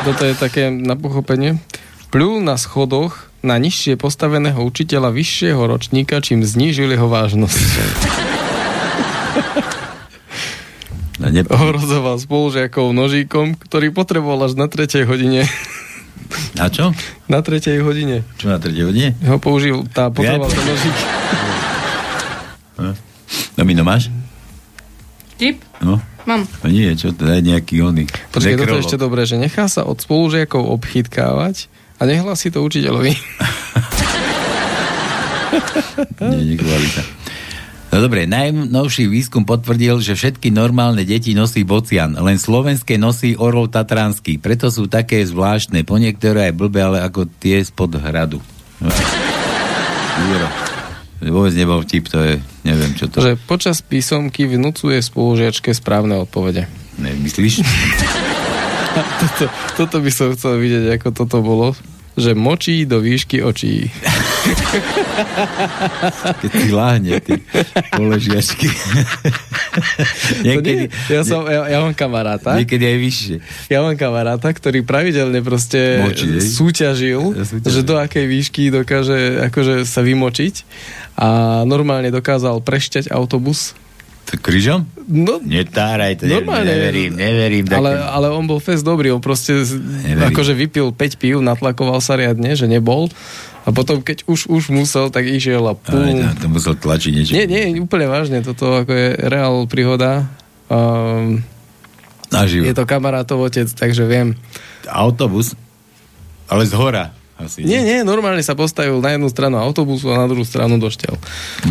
Toto 0.00 0.24
je 0.24 0.32
také 0.32 0.72
na 0.72 0.96
pochopenie. 0.96 1.60
Pľul 2.08 2.40
na 2.40 2.56
schodoch 2.56 3.30
na 3.40 3.56
nižšie 3.56 3.96
postaveného 3.96 4.60
učiteľa 4.60 5.12
vyššieho 5.12 5.60
ročníka, 5.64 6.20
čím 6.20 6.44
znížil 6.44 6.92
jeho 6.92 7.08
vážnosť. 7.08 7.60
No, 11.20 11.28
ne, 11.28 11.44
Ohrozoval 11.44 12.16
spolužiakov 12.16 12.96
nožíkom, 12.96 13.52
ktorý 13.52 13.92
potreboval 13.92 14.48
až 14.48 14.56
na 14.56 14.72
tretej 14.72 15.04
hodine. 15.04 15.44
a 16.56 16.72
čo? 16.72 16.96
Na 17.28 17.44
tretej 17.44 17.84
hodine. 17.84 18.24
Čo 18.40 18.48
na 18.48 18.56
tretej 18.56 18.88
hodine? 18.88 19.12
Ho 19.28 19.36
použil, 19.36 19.84
tá 19.92 20.08
potreboval 20.08 20.48
ten 20.48 20.64
nožík. 20.64 20.96
Domino, 23.52 23.84
máš? 23.84 24.08
Tip? 25.36 25.60
No, 25.84 26.00
Mám. 26.30 26.46
no 26.46 26.68
nie, 26.70 26.94
čo 26.94 27.10
to 27.10 27.26
je 27.26 27.42
nejaký 27.42 27.82
oný. 27.82 28.06
Počkaj, 28.30 28.54
toto 28.54 28.78
je 28.78 28.84
ešte 28.86 29.02
dobré, 29.02 29.26
že 29.26 29.34
nechá 29.34 29.66
sa 29.66 29.82
od 29.82 29.98
spolužiakov 29.98 30.62
obchytkávať 30.62 31.66
a 31.98 32.06
nehlasí 32.06 32.54
to 32.54 32.62
učiteľovi. 32.62 33.18
Nie, 36.22 36.54
nekvalita. 36.54 37.02
No 37.90 38.06
dobre, 38.06 38.30
najnovší 38.30 39.10
výskum 39.10 39.42
potvrdil, 39.42 39.98
že 39.98 40.14
všetky 40.14 40.54
normálne 40.54 41.02
deti 41.02 41.34
nosí 41.34 41.66
bocian, 41.66 42.14
len 42.14 42.38
slovenské 42.38 42.94
nosí 42.94 43.34
orol 43.34 43.66
tatranský. 43.66 44.38
Preto 44.38 44.70
sú 44.70 44.86
také 44.86 45.26
zvláštne, 45.26 45.82
po 45.82 45.98
niektoré 45.98 46.54
aj 46.54 46.54
blbé, 46.54 46.86
ale 46.86 47.02
ako 47.02 47.26
tie 47.42 47.58
spod 47.66 47.98
hradu. 47.98 48.38
Juro. 50.30 50.69
Vôbec 51.20 51.52
nebol 51.52 51.84
vtip, 51.84 52.08
to 52.08 52.16
je, 52.16 52.34
neviem 52.64 52.96
čo 52.96 53.12
to... 53.12 53.20
Že 53.20 53.36
počas 53.44 53.84
písomky 53.84 54.48
vnúcuje 54.48 55.04
spolužiačke 55.04 55.76
správne 55.76 56.16
odpovede. 56.16 56.64
Nemyslíš? 56.96 57.60
toto, 59.20 59.44
toto 59.76 59.96
by 60.00 60.10
som 60.12 60.32
chcel 60.32 60.56
vidieť, 60.56 60.96
ako 60.96 61.08
toto 61.12 61.44
bolo. 61.44 61.76
Že 62.16 62.32
močí 62.32 62.88
do 62.88 63.04
výšky 63.04 63.44
očí. 63.44 63.88
Keď 66.40 66.50
si 66.50 66.68
láhne, 66.70 67.18
ty 67.18 67.42
poležiačky. 67.94 68.68
niekedy, 70.46 70.86
nie, 70.86 71.12
ja, 71.12 71.22
som, 71.26 71.46
ja, 71.46 71.66
ja 71.66 71.78
mám 71.82 71.94
kamaráta. 71.94 72.58
Niekedy 72.58 72.84
aj 72.86 72.98
vyššie. 72.98 73.36
Ja 73.70 73.82
mám 73.82 73.98
kamaráta, 73.98 74.48
ktorý 74.50 74.86
pravidelne 74.86 75.42
proste 75.42 76.02
Močí, 76.06 76.38
súťažil, 76.38 77.34
ja 77.34 77.44
súťažil, 77.46 77.72
že 77.74 77.80
do 77.82 77.98
akej 77.98 78.26
výšky 78.26 78.62
dokáže 78.70 79.50
akože 79.50 79.82
sa 79.86 80.00
vymočiť 80.02 80.54
a 81.18 81.62
normálne 81.66 82.08
dokázal 82.14 82.62
prešťať 82.62 83.10
autobus 83.10 83.74
Kryžom? 84.38 84.86
No, 85.10 85.42
Netáraj, 85.42 86.22
to 86.22 86.30
normálne, 86.30 86.70
neverím, 86.70 87.18
neverím. 87.18 87.64
Ale, 87.66 87.98
ale 87.98 88.30
on 88.30 88.46
bol 88.46 88.62
fest 88.62 88.86
dobrý, 88.86 89.10
on 89.10 89.18
proste 89.18 89.66
neverím. 89.66 90.30
akože 90.30 90.52
vypil 90.54 90.94
5 90.94 91.18
pív, 91.18 91.42
natlakoval 91.42 91.98
sa 91.98 92.14
riadne, 92.14 92.54
že 92.54 92.70
nebol 92.70 93.10
a 93.60 93.76
potom, 93.76 94.00
keď 94.00 94.24
už, 94.24 94.48
už 94.48 94.72
musel, 94.72 95.12
tak 95.12 95.28
išiel 95.28 95.60
a 95.68 95.76
pum. 95.76 96.00
Aj, 96.00 96.32
to 96.40 96.48
musel 96.48 96.72
tlačiť 96.72 97.12
niečo. 97.12 97.32
Nie, 97.36 97.44
nie, 97.44 97.76
úplne 97.76 98.08
vážne. 98.08 98.40
Toto 98.40 98.84
ako 98.84 98.92
je 98.92 99.08
reál 99.20 99.68
príhoda. 99.68 100.32
Um, 100.72 101.44
je 102.30 102.72
to 102.72 102.86
kamarátov 102.86 103.42
otec, 103.42 103.68
takže 103.68 104.06
viem. 104.06 104.38
Autobus? 104.88 105.52
Ale 106.48 106.64
z 106.64 106.74
hora. 106.78 107.12
Asi, 107.40 107.64
nie, 107.64 107.80
nie, 107.80 108.04
normálne 108.04 108.44
sa 108.44 108.52
postavil 108.52 109.00
na 109.00 109.16
jednu 109.16 109.32
stranu 109.32 109.56
autobusu 109.56 110.12
a 110.12 110.20
na 110.20 110.28
druhú 110.28 110.44
stranu 110.44 110.76
došťal. 110.76 111.16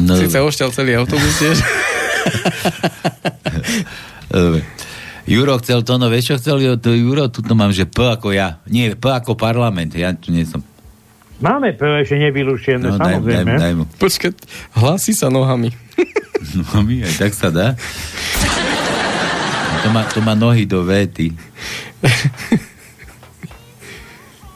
No. 0.01 0.17
Sice 0.17 0.41
ošťal 0.41 0.69
celý 0.73 0.97
autobus 0.97 1.29
tiež. 1.37 1.61
Dobre. 4.33 4.65
Juro 5.29 5.61
chcel 5.61 5.85
to, 5.85 6.01
no 6.01 6.09
vieš 6.09 6.33
čo 6.33 6.35
chcel? 6.41 6.57
To 6.81 6.89
Juro, 6.89 7.29
tu 7.29 7.45
mám, 7.53 7.69
že 7.69 7.85
P 7.85 8.01
ako 8.01 8.33
ja. 8.33 8.57
Nie, 8.65 8.97
P 8.97 9.05
ako 9.05 9.37
parlament. 9.37 9.93
Ja 9.93 10.09
tu 10.17 10.33
nie 10.33 10.41
som 10.41 10.65
Máme 11.39 11.71
ešte 11.71 12.19
nevylušené, 12.19 12.83
no, 12.83 12.99
samozrejme. 12.99 13.55
Daj, 13.55 13.59
daj, 13.59 13.63
daj 13.63 13.73
mu. 13.79 13.83
Počkaj, 13.95 14.31
hlási 14.75 15.15
sa 15.15 15.31
nohami. 15.31 15.71
nohami, 16.59 17.07
aj 17.07 17.15
tak 17.15 17.31
sa 17.31 17.47
dá. 17.47 17.79
To 19.79 19.87
má, 19.95 20.03
to 20.11 20.19
má 20.19 20.35
nohy 20.35 20.67
do 20.67 20.83
véty. 20.83 21.31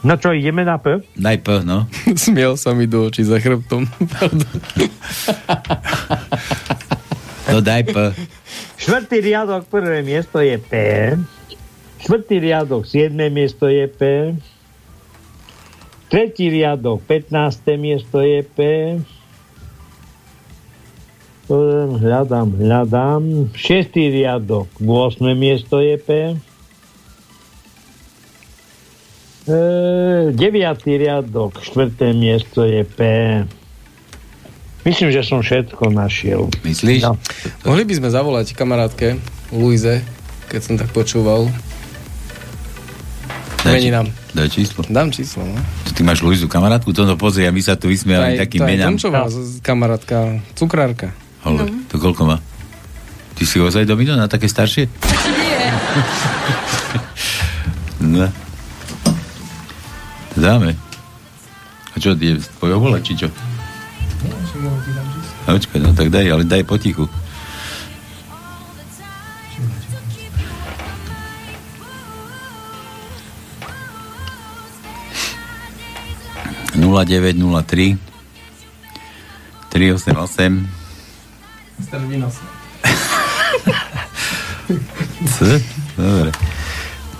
No 0.04 0.20
čo, 0.20 0.36
ideme 0.36 0.68
na 0.68 0.76
P? 0.76 1.00
Daj 1.16 1.40
P, 1.40 1.64
no. 1.64 1.88
Smiel 2.28 2.60
sa 2.60 2.76
mi 2.76 2.84
do 2.84 3.08
očí 3.08 3.24
za 3.24 3.40
chrbtom. 3.40 3.88
no 7.48 7.64
daj 7.64 7.82
P. 7.88 7.96
Štvrtý 8.76 9.24
riadok, 9.24 9.64
prvé 9.72 10.04
miesto 10.04 10.44
je 10.44 10.60
P. 10.60 10.72
Štvrtý 12.04 12.36
riadok, 12.36 12.84
siedme 12.84 13.32
miesto 13.32 13.64
je 13.64 13.88
P. 13.88 14.36
Tretí 16.14 16.46
riadok, 16.46 17.02
15. 17.10 17.74
miesto 17.74 18.22
je 18.22 18.46
P. 18.46 18.58
Hľadám, 21.50 22.54
hľadám. 22.54 23.50
Šestý 23.50 24.14
riadok, 24.14 24.70
8. 24.78 25.34
miesto 25.34 25.82
je 25.82 25.98
P. 25.98 26.38
E, 29.50 29.58
deviatý 30.30 31.02
riadok, 31.02 31.58
štvrté 31.58 32.14
miesto 32.14 32.62
je 32.62 32.86
P. 32.86 32.98
Myslím, 34.86 35.10
že 35.10 35.26
som 35.26 35.42
všetko 35.42 35.90
našiel. 35.90 36.46
Myslíš? 36.62 37.10
No. 37.10 37.18
Mohli 37.66 37.90
by 37.90 37.94
sme 37.98 38.08
zavolať 38.14 38.54
kamarátke 38.54 39.18
Luize, 39.50 39.98
keď 40.46 40.60
som 40.62 40.78
tak 40.78 40.94
počúval. 40.94 41.50
Mení 43.66 43.90
nám. 43.90 44.14
Daj 44.34 44.50
číslo. 44.50 44.82
Dám 44.90 45.14
číslo, 45.14 45.46
no. 45.46 45.62
Ty 45.94 46.02
máš 46.02 46.26
Luizu 46.26 46.50
kamarátku? 46.50 46.90
Toto 46.90 47.14
pozri, 47.14 47.46
a 47.46 47.54
my 47.54 47.62
sa 47.62 47.78
tu 47.78 47.86
vysmiali 47.86 48.34
takým 48.34 48.66
menám. 48.66 48.98
To 48.98 49.06
je 49.06 49.14
Tomčová 49.14 49.20
kamarátka, 49.62 50.42
cukrárka. 50.58 51.14
Hole, 51.46 51.70
no. 51.70 51.86
to 51.86 52.02
koľko 52.02 52.26
má? 52.26 52.36
Ty 53.38 53.42
si 53.46 53.62
ozaj 53.62 53.86
domino 53.86 54.18
na 54.18 54.26
také 54.26 54.50
staršie? 54.50 54.90
Nie. 54.90 55.70
no. 58.18 58.26
Dáme. 60.34 60.74
A 61.94 61.96
čo, 62.02 62.18
je 62.18 62.42
tvojho 62.58 62.82
vole, 62.82 62.98
či 63.06 63.14
čo? 63.14 63.30
No, 65.46 65.54
počkaj, 65.54 65.78
no 65.78 65.94
tak 65.94 66.10
daj, 66.10 66.26
ale 66.26 66.42
daj 66.42 66.66
potichu. 66.66 67.06
0903 77.02 77.98
388 79.74 80.84
Dobre. 85.98 86.30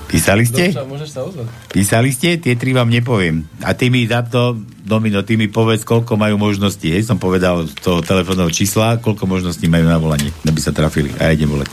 Písali 0.06 0.46
ste? 0.46 0.70
Dobře, 0.70 0.86
môžeš 0.86 1.10
sa 1.10 1.20
ozvať. 1.26 1.46
Písali 1.74 2.14
ste? 2.14 2.38
Tie 2.38 2.54
tri 2.54 2.70
vám 2.70 2.86
nepoviem. 2.86 3.50
A 3.66 3.74
ty 3.74 3.90
mi 3.90 4.06
za 4.06 4.22
to, 4.22 4.54
Domino, 4.86 5.26
ty 5.26 5.34
mi 5.34 5.50
povedz, 5.50 5.82
koľko 5.82 6.14
majú 6.14 6.38
možností. 6.38 6.94
Hej, 6.94 7.10
som 7.10 7.18
povedal 7.18 7.66
z 7.66 7.74
toho 7.82 7.98
telefónneho 7.98 8.46
čísla, 8.46 9.02
koľko 9.02 9.26
možností 9.26 9.66
majú 9.66 9.90
na 9.90 9.98
volanie, 9.98 10.30
aby 10.46 10.60
sa 10.62 10.70
trafili. 10.70 11.10
A 11.18 11.30
ja 11.30 11.34
idem 11.34 11.50
volať. 11.50 11.66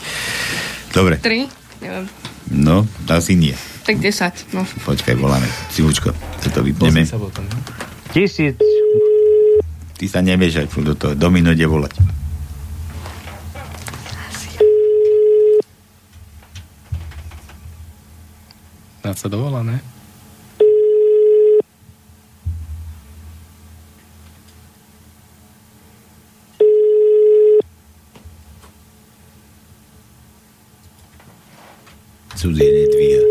Dobre. 0.90 1.22
Tri? 1.22 1.46
Neviem. 1.78 2.10
No, 2.50 2.82
asi 3.06 3.38
nie. 3.38 3.54
Tak 3.86 4.02
10, 4.02 4.58
no. 4.58 4.66
Počkaj, 4.90 5.14
voláme. 5.14 5.46
Silučko, 5.70 6.10
sa 6.42 6.48
to 6.50 6.66
vypneme. 6.66 7.06
Sa 7.06 7.22
potom, 7.22 7.46
no? 7.46 7.58
Tisíc. 8.12 8.60
Ty 9.96 10.04
sa 10.04 10.20
nemiešaj 10.20 10.68
do 10.84 10.92
toho. 10.92 11.16
Domino 11.16 11.56
ide 11.56 11.64
volať. 11.64 11.96
Dá 19.00 19.16
sa 19.16 19.32
dovolá, 19.32 19.64
ne? 19.64 19.80
cudzie 32.42 32.66
nedvíha. 32.66 33.22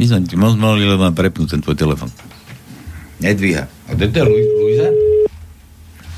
My 0.00 0.04
som 0.08 0.24
ti 0.24 0.32
moc 0.40 0.56
malý, 0.56 0.88
lebo 0.88 1.04
mám 1.04 1.12
prepnúť 1.12 1.52
ten 1.52 1.60
tvoj 1.60 1.76
telefon. 1.76 2.08
Nedvíha. 3.18 3.66
A 3.88 3.90
to 3.98 4.18
je 4.18 4.24
Lu- 4.24 4.50
Luisa? 4.62 4.88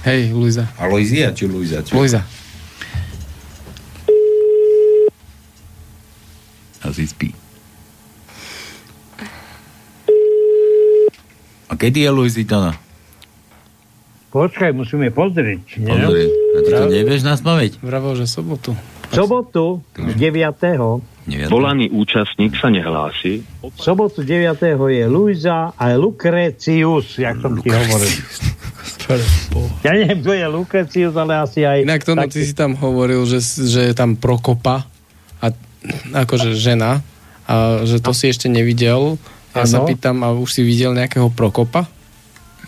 Hej, 0.05 0.33
Luisa. 0.33 0.65
A 0.81 0.89
Luizia, 0.89 1.33
či 1.33 1.45
Luisa? 1.45 1.85
Či... 1.85 1.93
Luisa. 1.93 2.25
Asi 6.81 7.05
spí. 7.05 7.33
A 11.69 11.73
kedy 11.77 12.09
je 12.09 12.11
no? 12.57 12.73
Počkaj, 14.31 14.71
musíme 14.73 15.11
pozrieť. 15.11 15.83
Nie? 15.83 16.07
Pozrieť. 16.07 16.31
A 16.31 16.59
ty 16.63 16.71
to 16.71 16.85
nevieš 16.87 17.23
na 17.27 17.35
spameť? 17.35 17.83
Vravel, 17.83 18.15
že 18.15 18.27
sobotu. 18.31 18.73
Sobotu 19.11 19.83
9. 19.99 21.10
Volaný 21.29 21.93
účastník 21.93 22.57
sa 22.57 22.73
nehlási. 22.73 23.45
V 23.61 23.81
sobotu 23.81 24.25
9. 24.25 24.57
je 24.89 25.05
Luisa 25.05 25.77
a 25.77 25.85
Lukrecius, 25.95 27.21
jak 27.21 27.37
som 27.45 27.61
ti 27.61 27.69
hovoril. 27.69 28.09
Ja 29.83 29.93
neviem, 29.93 30.23
kto 30.23 30.33
je 30.33 30.47
Lukrecius, 30.49 31.15
ale 31.19 31.43
asi 31.43 31.67
aj... 31.67 31.83
Inak 31.83 32.07
to, 32.07 32.15
ty 32.31 32.41
si 32.47 32.55
tam 32.55 32.79
hovoril, 32.79 33.27
že, 33.27 33.43
že 33.43 33.91
je 33.91 33.95
tam 33.95 34.15
Prokopa, 34.15 34.87
a, 35.43 35.47
akože 36.15 36.55
žena, 36.55 37.03
a 37.45 37.83
že 37.85 37.99
to 37.99 38.15
si 38.15 38.31
ešte 38.31 38.47
nevidel. 38.47 39.19
Ja 39.51 39.67
ano. 39.67 39.71
sa 39.71 39.79
pýtam, 39.83 40.23
a 40.23 40.31
už 40.31 40.49
si 40.49 40.63
videl 40.63 40.95
nejakého 40.95 41.27
Prokopa? 41.35 41.91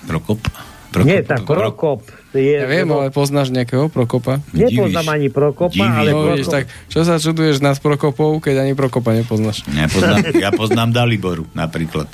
Prokop? 0.06 0.42
Prokop 0.90 1.06
Nie, 1.06 1.22
tak 1.22 1.46
Prokop. 1.46 2.02
Je, 2.32 2.56
ja 2.56 2.64
viem, 2.64 2.88
ale 2.88 3.12
poznáš 3.12 3.52
nejakého 3.52 3.92
Prokopa? 3.92 4.40
Nepoznám 4.56 5.04
ani 5.12 5.28
Prokopa, 5.28 5.76
Divíš. 5.76 5.98
ale 6.00 6.10
no, 6.16 6.24
Prokop... 6.24 6.36
Vieš, 6.40 6.48
tak 6.48 6.64
čo 6.88 7.00
sa 7.04 7.20
čuduješ 7.20 7.60
nás 7.60 7.76
Prokopov, 7.76 8.40
keď 8.40 8.64
ani 8.64 8.72
Prokopa 8.72 9.12
nepoznáš? 9.12 9.68
Nepoznám, 9.68 10.32
ja 10.40 10.48
poznám 10.48 10.96
Daliboru 10.96 11.44
napríklad. 11.52 12.08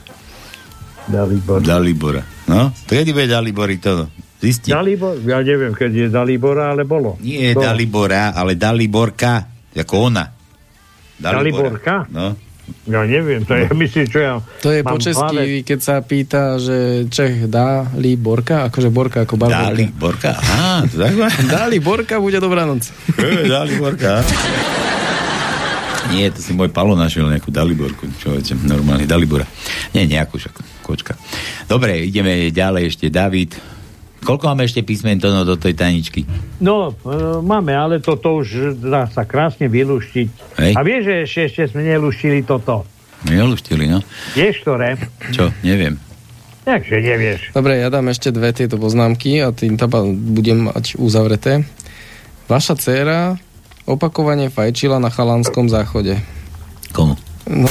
Dalibor. 1.07 1.63
Dalibora. 1.63 2.23
No, 2.51 2.75
kedy 2.91 3.15
bude 3.15 3.31
Dalibori 3.31 3.79
to? 3.79 4.11
Zisti. 4.43 4.75
Dalibor, 4.75 5.23
ja 5.23 5.39
neviem, 5.41 5.71
keď 5.73 5.91
je 5.95 6.07
Dalibora, 6.11 6.75
ale 6.75 6.83
bolo. 6.83 7.15
Nie 7.23 7.55
bolo. 7.55 7.65
Dalibora, 7.71 8.35
ale 8.35 8.59
Daliborka, 8.59 9.47
ako 9.75 9.95
ona. 10.11 10.27
Daliborka? 11.19 12.11
No. 12.11 12.48
Ja 12.89 13.05
neviem, 13.05 13.45
to 13.45 13.53
je, 13.53 13.69
myslím, 13.85 14.07
čo 14.09 14.19
ja 14.19 14.33
To 14.65 14.73
je 14.73 14.81
po 14.81 14.97
česky, 14.97 15.37
hlave. 15.37 15.67
keď 15.67 15.79
sa 15.85 15.95
pýta, 16.01 16.57
že 16.57 17.09
Čech 17.13 17.49
dá 17.49 17.85
li 17.97 18.17
Borka, 18.17 18.69
akože 18.69 18.89
Borka 18.89 19.29
ako 19.29 19.37
barborka. 19.37 19.69
Dali 19.69 19.85
Borka, 19.93 20.31
aha, 20.33 20.89
to 20.89 20.97
tak 20.97 21.15
má. 21.17 21.29
Dali 21.61 21.79
Borka, 21.79 22.17
bude 22.17 22.41
dobrá 22.41 22.65
noc. 22.65 22.89
E, 23.19 23.45
Daliborka. 23.45 24.25
Nie, 26.09 26.33
to 26.33 26.41
si 26.41 26.57
môj 26.57 26.73
Palo 26.73 26.97
našiel 26.97 27.29
nejakú 27.29 27.53
Daliborku, 27.53 28.09
človeče, 28.25 28.57
normálne 28.65 29.05
Dalibora. 29.05 29.45
Nie, 29.93 30.09
nejakú 30.09 30.41
však, 30.41 30.81
kočka. 30.81 31.13
Dobre, 31.69 32.01
ideme 32.09 32.49
ďalej 32.49 32.97
ešte, 32.97 33.13
David. 33.13 33.78
Koľko 34.29 34.45
máme 34.53 34.69
ešte 34.69 34.85
písmen 34.85 35.17
to 35.17 35.33
do 35.33 35.57
tej 35.57 35.73
tajničky? 35.73 36.29
No, 36.61 36.93
e, 36.93 37.41
máme, 37.41 37.73
ale 37.73 37.97
toto 38.05 38.45
už 38.45 38.77
dá 38.77 39.09
sa 39.09 39.25
krásne 39.25 39.73
vylúštiť. 39.73 40.29
Hej. 40.61 40.73
A 40.77 40.85
vieš, 40.85 41.03
že 41.09 41.15
ešte, 41.25 41.41
ešte 41.49 41.63
sme 41.73 41.89
nelúštili 41.89 42.45
toto. 42.45 42.85
Neluštili, 43.25 43.89
no. 43.89 44.05
Vieš, 44.37 44.69
ktoré? 44.69 45.01
Čo, 45.33 45.49
neviem. 45.65 45.97
Takže 46.69 47.01
nevieš. 47.01 47.57
Dobre, 47.57 47.81
ja 47.81 47.89
dám 47.89 48.13
ešte 48.13 48.29
dve 48.29 48.53
tieto 48.53 48.77
poznámky 48.77 49.41
a 49.41 49.49
tým 49.57 49.81
taba 49.81 50.05
budem 50.05 50.69
mať 50.69 51.01
uzavreté. 51.01 51.65
Vaša 52.53 52.77
dcéra 52.77 53.41
opakovane 53.89 54.53
fajčila 54.53 55.01
na 55.01 55.09
chalanskom 55.09 55.73
záchode. 55.73 56.21
Komu? 56.93 57.17
No. 57.49 57.65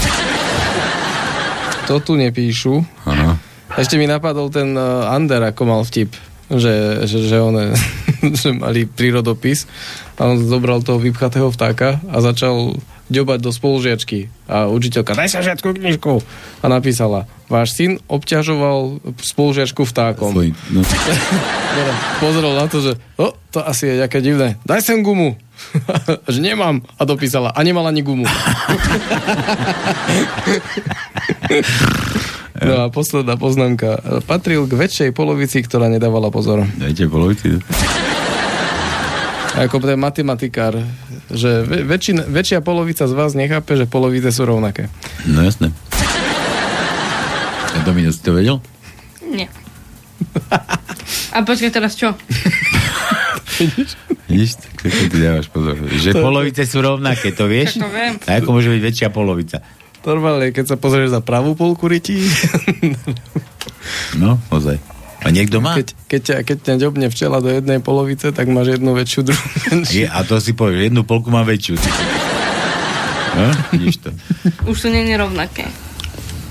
To 1.86 2.02
tu 2.02 2.18
nepíšu. 2.18 2.82
Aha. 3.06 3.38
Ešte 3.78 4.02
mi 4.02 4.10
napadol 4.10 4.50
ten 4.50 4.74
uh, 4.74 5.14
Ander, 5.14 5.54
ako 5.54 5.62
mal 5.70 5.82
vtip, 5.86 6.18
že, 6.48 7.04
že, 7.08 7.18
že, 7.28 7.38
one, 7.44 7.76
že 8.40 8.56
mali 8.56 8.88
prírodopis 8.88 9.68
a 10.16 10.32
on 10.32 10.40
zobral 10.48 10.80
toho 10.82 10.98
vypchatého 10.98 11.52
vtáka 11.52 12.00
a 12.08 12.18
začal 12.24 12.80
ďobať 13.08 13.40
do 13.40 13.52
spolužiačky. 13.56 14.28
A 14.52 14.68
učiteľka, 14.68 15.16
daj 15.16 15.32
sa 15.32 15.40
žiačku 15.40 15.72
knižku. 15.76 16.20
A 16.60 16.66
napísala, 16.68 17.28
váš 17.48 17.76
syn 17.76 18.04
obťažoval 18.12 19.00
spolužiačku 19.20 19.88
vtákom. 19.88 20.36
Svoj, 20.36 20.52
no. 20.72 20.84
Pozrel 22.24 22.54
na 22.56 22.68
to, 22.68 22.84
že 22.84 22.92
o, 23.16 23.32
to 23.52 23.64
asi 23.64 23.88
je 23.88 23.94
nejaké 24.04 24.20
divné. 24.20 24.60
Daj 24.68 24.84
sem 24.84 25.00
gumu. 25.00 25.40
že 26.32 26.40
nemám. 26.44 26.84
A 27.00 27.08
dopísala. 27.08 27.56
A 27.56 27.60
nemal 27.64 27.88
ani 27.88 28.04
gumu. 28.04 28.28
No 32.62 32.74
a 32.82 32.90
posledná 32.90 33.38
poznámka. 33.38 34.02
Patril 34.26 34.66
k 34.66 34.74
väčšej 34.74 35.10
polovici, 35.14 35.62
ktorá 35.62 35.88
nedávala 35.88 36.30
pozor. 36.30 36.66
Dajte 36.78 37.06
polovici. 37.06 37.62
Ako 39.58 39.82
ten 39.82 39.98
matematikár, 39.98 40.78
že 41.34 41.66
väčšina, 41.66 42.30
väčšia 42.30 42.62
polovica 42.62 43.10
z 43.10 43.14
vás 43.18 43.34
nechápe, 43.34 43.74
že 43.74 43.90
polovice 43.90 44.30
sú 44.30 44.46
rovnaké. 44.46 44.86
No 45.26 45.42
jasné. 45.42 45.74
A 47.74 47.82
Domino, 47.82 48.14
si 48.14 48.22
to 48.22 48.38
vedel? 48.38 48.62
Nie. 49.26 49.50
A 51.34 51.42
počkaj 51.42 51.74
teraz 51.74 51.98
čo? 51.98 52.14
Vidíš, 54.30 54.62
tak 54.62 54.94
ty 55.10 55.18
dávaš 55.18 55.50
pozor. 55.50 55.74
Že 55.90 56.12
To- 56.14 56.22
polovice 56.22 56.62
sú 56.70 56.78
rovnaké, 56.78 57.34
to 57.34 57.50
vieš? 57.50 57.82
To 57.82 57.90
viem. 57.90 58.22
A 58.30 58.38
ako 58.38 58.50
môže 58.54 58.70
byť 58.70 58.82
väčšia 58.82 59.10
polovica? 59.10 59.66
Normálne, 60.08 60.50
keď 60.50 60.66
sa 60.66 60.78
pozrieš 60.80 61.12
za 61.12 61.20
pravú 61.20 61.52
polku 61.52 61.86
rytí, 61.86 62.16
No, 64.16 64.40
ozaj. 64.50 64.80
A 65.20 65.28
niekto 65.28 65.60
má? 65.60 65.76
keď, 65.76 65.88
keď, 66.08 66.22
ťa, 66.22 66.36
keď 66.44 66.58
ťa 66.62 66.76
ďobne 66.80 67.08
včela 67.10 67.38
do 67.40 67.50
jednej 67.50 67.80
polovice, 67.80 68.32
tak 68.32 68.48
máš 68.48 68.78
jednu 68.78 68.94
väčšiu, 68.94 69.22
druhú 69.26 69.48
menšiu. 69.66 69.94
Je, 69.94 70.08
a 70.08 70.20
to 70.22 70.38
si 70.38 70.54
povieš, 70.54 70.88
jednu 70.88 71.02
polku 71.04 71.28
mám 71.28 71.44
väčšiu. 71.44 71.76
No, 73.34 73.44
vidíš 73.72 73.98
to. 74.00 74.10
Už 74.66 74.78
sú 74.78 74.88
nie 74.88 75.04
rovnaké. 75.12 75.68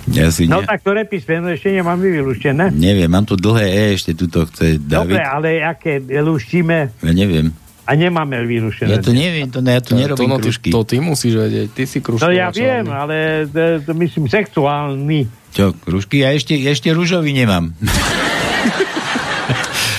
Ja 0.06 0.30
si 0.30 0.46
No 0.46 0.60
ne, 0.60 0.68
tak 0.68 0.82
ktoré 0.82 1.02
písmeno 1.02 1.50
ešte 1.50 1.72
nemáme 1.72 2.06
vylúštené. 2.06 2.70
neviem, 2.70 3.08
mám 3.08 3.24
tu 3.24 3.34
dlhé 3.34 3.66
E, 3.66 3.84
ešte 3.92 4.14
tuto 4.14 4.46
chce 4.46 4.78
Dobre, 4.78 5.18
David. 5.18 5.18
ale 5.18 5.48
aké 5.60 5.98
lúštime 5.98 6.94
Ja 7.00 7.10
neviem. 7.10 7.50
A 7.86 7.90
nemáme 7.94 8.42
vylúštené. 8.42 8.98
Ja 8.98 9.00
to 9.00 9.14
neviem, 9.14 9.46
to, 9.46 9.62
ne, 9.62 9.78
ja 9.78 9.82
tu 9.82 9.94
nerobím 9.94 10.34
no, 10.34 10.42
ty, 10.42 10.50
kružky. 10.50 10.68
to 10.74 10.82
ty 10.82 10.98
musíš 10.98 11.38
vedieť, 11.38 11.68
ty 11.70 11.82
si 11.86 12.02
kružkovač. 12.02 12.26
No 12.26 12.34
ja 12.34 12.50
viem, 12.50 12.84
ale 12.90 13.46
to, 13.46 13.86
to 13.86 13.92
myslím 13.94 14.26
sexuálny. 14.26 15.30
Čo, 15.54 15.70
kružky? 15.78 16.26
Ja 16.26 16.34
ešte, 16.34 16.58
ešte 16.58 16.90
rúžový 16.90 17.30
nemám. 17.30 17.70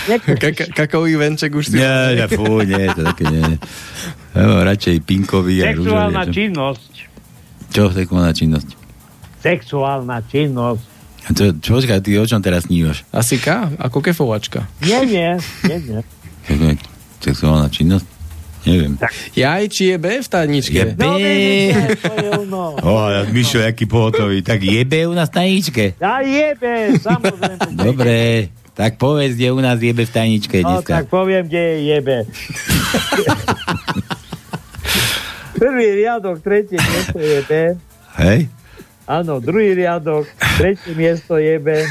Kaka, 0.08 0.72
kakaový 0.72 1.20
venček 1.20 1.52
už 1.52 1.68
si... 1.68 1.84
Nie, 1.84 2.16
ja, 2.16 2.32
fú, 2.32 2.64
nie, 2.64 2.88
to 2.96 3.12
také 3.12 3.28
nie. 3.28 3.60
Ja 4.32 4.44
mám 4.48 4.64
radšej 4.64 5.04
pinkový 5.04 5.60
a 5.60 5.76
rúžový. 5.76 5.92
Sexuálna 5.92 6.24
činnosť. 6.32 6.92
Čo, 7.76 7.84
sexuálna 7.92 8.32
činnosť? 8.32 8.70
Sexuálna 9.44 10.18
činnosť. 10.32 10.86
A 11.28 11.30
čo, 11.36 11.44
čo, 11.60 11.70
počkaj, 11.76 12.00
ty 12.00 12.16
o 12.16 12.24
čom 12.24 12.40
teraz 12.40 12.72
snívaš? 12.72 13.04
Asi 13.12 13.36
K, 13.36 13.68
ako 13.76 14.00
kefovačka. 14.00 14.72
Nie, 14.80 15.04
nie, 15.04 15.36
nie, 15.68 15.78
nie. 15.84 16.00
Sexuálna 17.20 17.68
činnosť? 17.68 18.06
Neviem. 18.64 19.00
Jaj, 19.32 19.64
či 19.70 19.84
je 19.88 19.98
B 19.98 20.20
v 20.20 20.28
tajničke? 20.28 20.76
Je 20.76 20.92
B. 20.92 21.00
No, 21.00 21.16
vidíte, 21.16 21.84
to 21.98 22.14
je 22.14 22.30
ono. 22.38 22.64
O, 22.84 23.08
ja, 23.08 23.22
Mišo, 23.26 23.60
jaký 23.60 23.86
pohotový. 23.86 24.44
Tak 24.44 24.60
jebe 24.60 25.08
u 25.08 25.16
nás 25.16 25.32
v 25.32 25.36
tajničke. 25.36 25.84
Ja 25.96 26.20
jebe, 26.20 27.00
samozrejme. 27.00 27.72
Dobre, 27.72 28.16
tak 28.74 29.00
povedz, 29.00 29.34
kde 29.34 29.56
u 29.56 29.60
nás 29.60 29.80
jebe 29.80 30.04
v 30.04 30.12
tajničke 30.12 30.60
No, 30.60 30.84
dneska. 30.84 30.94
tak 30.94 31.08
poviem, 31.08 31.48
kde 31.48 31.62
je 31.64 31.78
jebe. 31.88 32.18
Prvý 35.56 35.88
riadok, 35.96 36.38
tretie 36.40 36.78
miesto 36.78 37.18
je 37.18 37.40
B. 37.42 37.52
Hej? 38.20 38.40
Áno, 39.08 39.40
druhý 39.40 39.72
riadok, 39.72 40.28
tretie 40.60 40.92
miesto 40.92 41.40
je 41.40 41.56
B. 41.64 41.88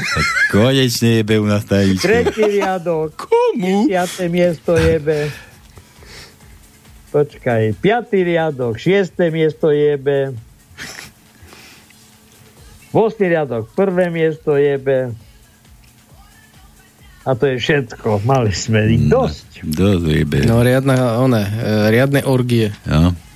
Konečne 0.53 1.25
jebe 1.25 1.41
u 1.41 1.49
nás 1.49 1.65
v 1.65 1.69
tajničke. 1.73 2.05
Tretí 2.05 2.43
riadok, 2.61 3.09
Komu? 3.17 3.89
desiate 3.89 4.29
miesto 4.29 4.77
je 4.77 4.95
B. 5.01 5.09
Počkaj, 7.09 7.73
piatý 7.81 8.21
riadok, 8.21 8.77
šiesté 8.77 9.33
miesto 9.33 9.73
je 9.73 9.97
B. 9.97 10.07
Vosný 12.93 13.33
riadok, 13.33 13.65
prvé 13.73 14.13
miesto 14.13 14.53
je 14.53 14.77
B. 14.77 15.09
A 17.27 17.35
to 17.35 17.43
je 17.49 17.59
všetko. 17.59 18.23
Mali 18.23 18.55
sme 18.55 18.87
ich 18.87 19.03
dosť. 19.11 19.65
Dosť 19.67 20.03
jebe. 20.07 20.47
No, 20.47 20.63
riadne, 20.63 20.95
one, 20.95 21.43
e, 21.43 21.91
riadne 21.91 22.23
orgie. 22.23 22.71
No, 22.87 23.11
dobre. 23.11 23.26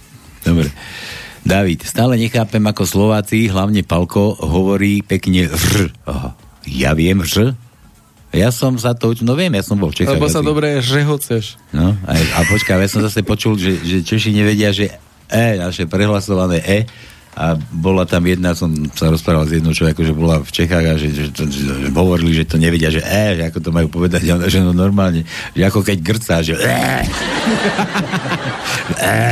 David, 1.41 1.81
stále 1.84 2.22
nechápem, 2.22 2.61
ako 2.61 2.85
Slováci, 2.85 3.49
hlavne 3.49 3.81
Palko, 3.81 4.38
hovorí 4.38 5.01
pekne. 5.01 5.49
Aha. 6.05 6.38
Ja 6.69 6.93
viem 6.93 7.26
ř? 7.26 7.57
Ja 8.31 8.47
som 8.47 8.80
sa 8.80 8.95
to, 8.95 9.11
no 9.27 9.35
viem, 9.35 9.51
ja 9.51 9.63
som 9.65 9.76
bol 9.76 9.91
v 9.91 10.03
Čechách. 10.03 10.15
Lebo 10.15 10.31
sa 10.31 10.39
asi. 10.39 10.47
dobre 10.47 10.80
žehoceš. 10.80 11.59
No, 11.76 11.91
a, 12.07 12.11
a 12.15 12.39
počkaj, 12.47 12.80
ja 12.80 12.88
som 12.88 13.03
zase 13.03 13.27
počul, 13.27 13.59
že, 13.59 13.76
že 13.84 14.07
Češi 14.07 14.31
nevedia, 14.31 14.72
že 14.72 14.88
E, 15.31 15.59
naše 15.59 15.88
prehlasované 15.88 16.63
E, 16.63 16.80
a 17.32 17.56
bola 17.72 18.03
tam 18.03 18.28
jedna, 18.28 18.52
som 18.52 18.68
sa 18.91 19.08
rozprával 19.08 19.48
s 19.48 19.56
jednou 19.56 19.72
človeku, 19.72 20.03
že 20.03 20.12
bola 20.12 20.44
v 20.44 20.52
Čechách 20.52 20.84
a 20.84 20.94
že, 20.99 21.08
že, 21.16 21.26
že, 21.32 21.45
že 21.48 21.88
hovorili, 21.95 22.36
že 22.36 22.44
to 22.44 22.60
nevedia, 22.60 22.91
že 22.91 22.99
E, 22.99 23.40
že 23.40 23.44
ako 23.48 23.60
to 23.64 23.72
majú 23.72 23.88
povedať, 23.88 24.28
a 24.28 24.36
ona, 24.36 24.52
že 24.52 24.60
no 24.60 24.76
normálne, 24.76 25.24
že 25.56 25.64
ako 25.64 25.80
keď 25.80 25.98
grcá, 26.03 26.44
že 26.44 26.60
E. 26.60 26.68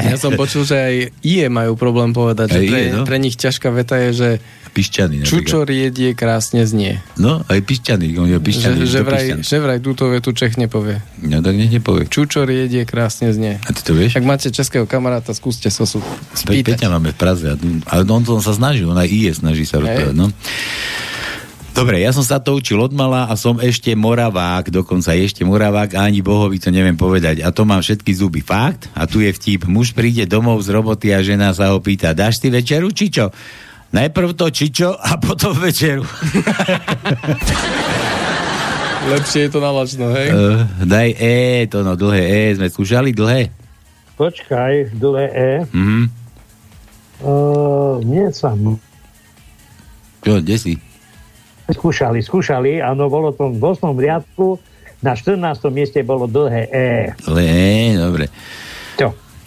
Ja 0.10 0.16
som 0.16 0.34
počul, 0.40 0.64
že 0.64 0.78
aj 0.80 0.96
IE 1.22 1.48
majú 1.52 1.76
problém 1.76 2.16
povedať, 2.16 2.56
že 2.56 2.60
Aj 2.64 2.68
pre, 2.72 2.80
IE, 2.80 2.90
no. 2.96 3.04
pre 3.04 3.18
nich 3.20 3.36
ťažká 3.36 3.70
veta 3.70 4.00
je, 4.08 4.10
že 4.16 4.30
Pišťany. 4.70 5.26
čučor 5.26 5.68
jedie 5.68 6.14
krásne 6.14 6.64
znie. 6.64 7.02
No, 7.18 7.42
aj 7.50 7.60
pišťany, 7.66 8.14
on 8.16 8.30
je 8.30 8.38
pišťany. 8.40 8.80
Že, 8.82 8.88
že, 8.88 9.00
vraj, 9.04 9.26
pišťan. 9.26 9.40
že 9.44 9.58
vraj 9.60 9.80
túto 9.82 10.08
vetu 10.08 10.30
Čech 10.32 10.56
nepovie. 10.56 11.02
No 11.20 11.42
tak 11.42 11.58
nech 11.58 11.74
nepovie. 11.74 12.06
Čučor 12.08 12.48
jedie 12.48 12.86
krásne 12.88 13.34
znie. 13.34 13.58
A 13.66 13.70
ty 13.74 13.82
to 13.82 13.98
vieš? 13.98 14.16
Ak 14.16 14.24
máte 14.24 14.54
českého 14.54 14.86
kamaráta, 14.86 15.34
skúste 15.34 15.68
sa 15.74 15.84
sú 15.84 16.00
Pe- 16.46 16.62
Peťa 16.64 16.86
spýtať. 16.86 16.94
máme 16.94 17.12
v 17.12 17.18
Praze. 17.18 17.46
A, 17.90 17.96
on, 18.06 18.22
to 18.24 18.38
sa 18.40 18.54
snaží, 18.56 18.86
on 18.86 18.96
aj 18.96 19.10
IE 19.10 19.32
snaží 19.34 19.66
sa 19.66 19.82
rozprávať. 19.82 20.16
No. 20.16 20.30
Dobre, 21.70 22.02
ja 22.04 22.12
som 22.12 22.26
sa 22.26 22.44
to 22.44 22.60
učil 22.60 22.76
od 22.82 22.92
mala 22.92 23.30
a 23.30 23.40
som 23.40 23.56
ešte 23.62 23.94
moravák, 23.96 24.68
dokonca 24.68 25.16
ešte 25.16 25.48
moravák 25.48 25.96
a 25.96 26.12
ani 26.12 26.20
bohovi 26.20 26.60
to 26.60 26.74
neviem 26.76 26.98
povedať. 26.98 27.40
A 27.40 27.56
to 27.56 27.64
mám 27.64 27.80
všetky 27.80 28.12
zuby. 28.12 28.44
Fakt? 28.44 28.92
A 28.98 29.08
tu 29.08 29.24
je 29.24 29.32
vtip. 29.32 29.64
Muž 29.64 29.96
príde 29.96 30.28
domov 30.28 30.60
z 30.66 30.76
roboty 30.76 31.16
a 31.16 31.24
žena 31.24 31.56
sa 31.56 31.72
ho 31.72 31.80
pýta, 31.80 32.12
dáš 32.12 32.42
ty 32.44 32.52
večeru, 32.52 32.92
či 32.92 33.08
čo? 33.14 33.32
Najprv 33.90 34.38
to 34.38 34.50
čičo 34.54 34.94
a 34.94 35.18
potom 35.18 35.58
večeru. 35.58 36.06
Lepšie 39.10 39.48
je 39.48 39.50
to 39.50 39.60
na 39.64 39.72
lačno, 39.74 40.14
hej? 40.14 40.30
Uh, 40.30 40.62
daj 40.86 41.10
E, 41.18 41.66
to 41.72 41.82
no, 41.82 41.98
dlhé 41.98 42.22
E, 42.22 42.42
sme 42.60 42.70
skúšali 42.70 43.10
dlhé? 43.16 43.50
Počkaj, 44.20 44.94
dlhé 44.94 45.28
E. 45.34 45.52
Mhm. 45.74 46.02
Uh, 47.20 48.00
nie 48.06 48.30
sam. 48.32 48.78
Čo, 50.22 50.40
kde 50.40 50.56
si? 50.56 50.74
Skúšali, 51.70 52.22
skúšali, 52.22 52.80
áno, 52.80 53.10
bolo 53.10 53.34
to 53.34 53.52
v 53.52 53.62
8. 53.62 53.94
riadku, 53.98 54.60
Na 55.00 55.16
14. 55.16 55.40
mieste 55.72 56.04
bolo 56.04 56.28
dlhé 56.28 56.68
E. 56.68 57.16
Le, 57.32 57.46
e, 57.48 57.96
dobre. 57.96 58.28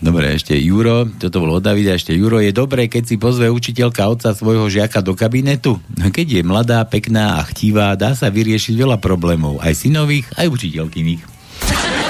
Dobre, 0.03 0.35
ešte 0.35 0.59
Juro, 0.59 1.07
toto 1.07 1.39
bolo 1.39 1.63
od 1.63 1.65
Davida, 1.65 1.95
ešte 1.95 2.11
Juro, 2.11 2.43
je 2.43 2.51
dobré, 2.51 2.91
keď 2.91 3.07
si 3.07 3.23
pozve 3.23 3.47
učiteľka 3.47 4.03
otca 4.11 4.35
svojho 4.35 4.67
žiaka 4.67 4.99
do 4.99 5.15
kabinetu? 5.15 5.79
Keď 6.19 6.27
je 6.27 6.43
mladá, 6.43 6.83
pekná 6.83 7.39
a 7.39 7.47
chtivá, 7.47 7.95
dá 7.95 8.11
sa 8.19 8.27
vyriešiť 8.27 8.75
veľa 8.75 8.99
problémov, 8.99 9.63
aj 9.63 9.87
synových, 9.87 10.27
aj 10.35 10.51
učiteľkyných. 10.51 11.23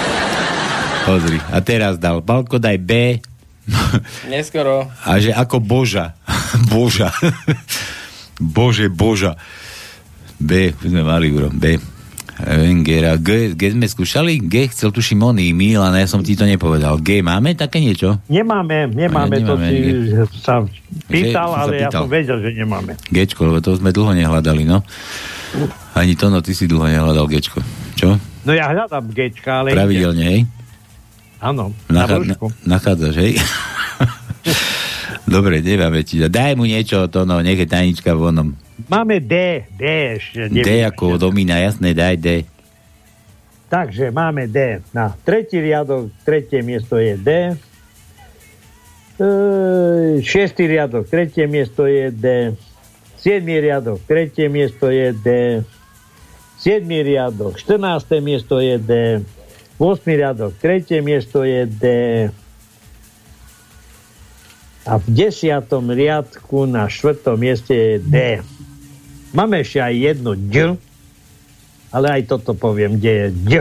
Pozri, 1.07 1.37
a 1.53 1.61
teraz 1.61 2.01
dal 2.01 2.25
Balko, 2.25 2.57
daj 2.57 2.81
B. 2.81 3.21
Neskoro. 4.33 4.89
A 5.05 5.21
že 5.21 5.37
ako 5.37 5.61
Boža. 5.61 6.17
Boža. 6.73 7.13
Bože, 8.41 8.89
Boža. 8.89 9.37
B, 10.41 10.73
už 10.73 10.89
sme 10.89 11.05
mali, 11.05 11.29
Juro, 11.29 11.53
B. 11.53 11.77
Wengera. 12.39 13.15
G, 13.17 13.53
G 13.53 13.63
sme 13.71 13.85
skúšali? 13.85 14.41
G 14.41 14.67
chcel 14.67 14.89
tuším 14.89 15.21
oný 15.23 15.53
Milan, 15.53 15.93
ja 15.93 16.07
som 16.07 16.21
ti 16.21 16.33
to 16.33 16.43
nepovedal. 16.43 16.97
G 16.97 17.21
máme 17.21 17.53
také 17.53 17.79
niečo? 17.79 18.19
Nemáme, 18.27 18.89
nemáme, 18.89 19.37
Ja 19.37 19.45
to 19.45 19.55
nemáme, 19.55 19.67
si 19.67 19.77
nie. 19.77 19.93
sa 20.35 20.55
pýtal, 21.07 21.49
Že- 21.49 21.53
som 21.53 21.53
sa 21.53 21.61
ale 21.61 21.73
ja 21.75 21.81
pýtal. 21.87 22.01
som 22.01 22.09
vedel, 22.09 22.37
že 22.41 22.51
nemáme. 22.55 22.93
Gečko, 23.07 23.41
lebo 23.45 23.59
to 23.59 23.77
sme 23.77 23.91
dlho 23.91 24.13
nehľadali, 24.13 24.65
no. 24.65 24.81
Ani 25.93 26.17
to, 26.17 26.33
no 26.33 26.41
ty 26.41 26.53
si 26.53 26.65
dlho 26.65 26.89
nehľadal 26.89 27.29
Gečko. 27.29 27.61
Čo? 27.95 28.17
No 28.43 28.51
ja 28.51 28.73
hľadám 28.73 29.07
Gčka, 29.07 29.63
ale... 29.63 29.77
Pravidelne, 29.77 30.25
hej? 30.25 30.41
Áno, 31.39 31.75
na 31.87 32.07
na, 32.07 32.35
nachádzaš, 32.65 33.15
hej? 33.19 33.33
Dobre, 35.27 35.63
nemáme 35.63 36.03
ti. 36.03 36.19
Daj 36.19 36.59
mu 36.59 36.67
niečo, 36.67 37.07
to 37.07 37.23
no, 37.23 37.39
nech 37.39 37.59
je 37.59 37.69
tajnička 37.69 38.13
vonom. 38.13 38.59
Máme 38.91 39.23
D, 39.23 39.65
D 39.79 39.83
ešte. 40.19 40.51
D 40.51 40.59
neviem. 40.61 40.89
ako 40.91 41.21
domína, 41.21 41.63
jasné, 41.63 41.95
daj 41.95 42.17
D. 42.19 42.29
Takže 43.71 44.13
máme 44.13 44.51
D. 44.51 44.83
Na 44.93 45.15
tretí 45.25 45.57
riadok, 45.63 46.13
tretie 46.27 46.61
miesto 46.61 46.99
je 46.99 47.15
D. 47.17 47.31
E, 49.17 49.29
šiestý 50.21 50.67
riadok, 50.67 51.09
tretie 51.09 51.47
miesto 51.47 51.87
je 51.87 52.11
D. 52.11 52.53
Siedmý 53.23 53.63
riadok, 53.63 54.03
tretie 54.05 54.51
miesto 54.51 54.91
je 54.91 55.15
D. 55.15 55.29
Siedmý 56.59 57.07
riadok, 57.07 57.57
14. 57.57 58.19
miesto 58.19 58.59
je 58.59 58.77
D. 58.77 58.93
8. 59.79 60.05
riadok, 60.05 60.53
tretie 60.59 61.01
miesto 61.01 61.47
je 61.47 61.65
D. 61.71 61.85
A 64.83 64.99
v 64.99 65.07
desiatom 65.15 65.95
riadku 65.95 66.67
na 66.67 66.91
štvrtom 66.91 67.39
mieste 67.39 67.75
je 67.75 67.95
D. 68.03 68.17
Máme 69.31 69.63
ešte 69.63 69.79
aj 69.79 69.95
jedno 69.95 70.35
D, 70.35 70.75
ale 71.95 72.07
aj 72.19 72.23
toto 72.27 72.53
poviem, 72.59 72.99
kde 72.99 73.13
je 73.13 73.29
D. 73.31 73.53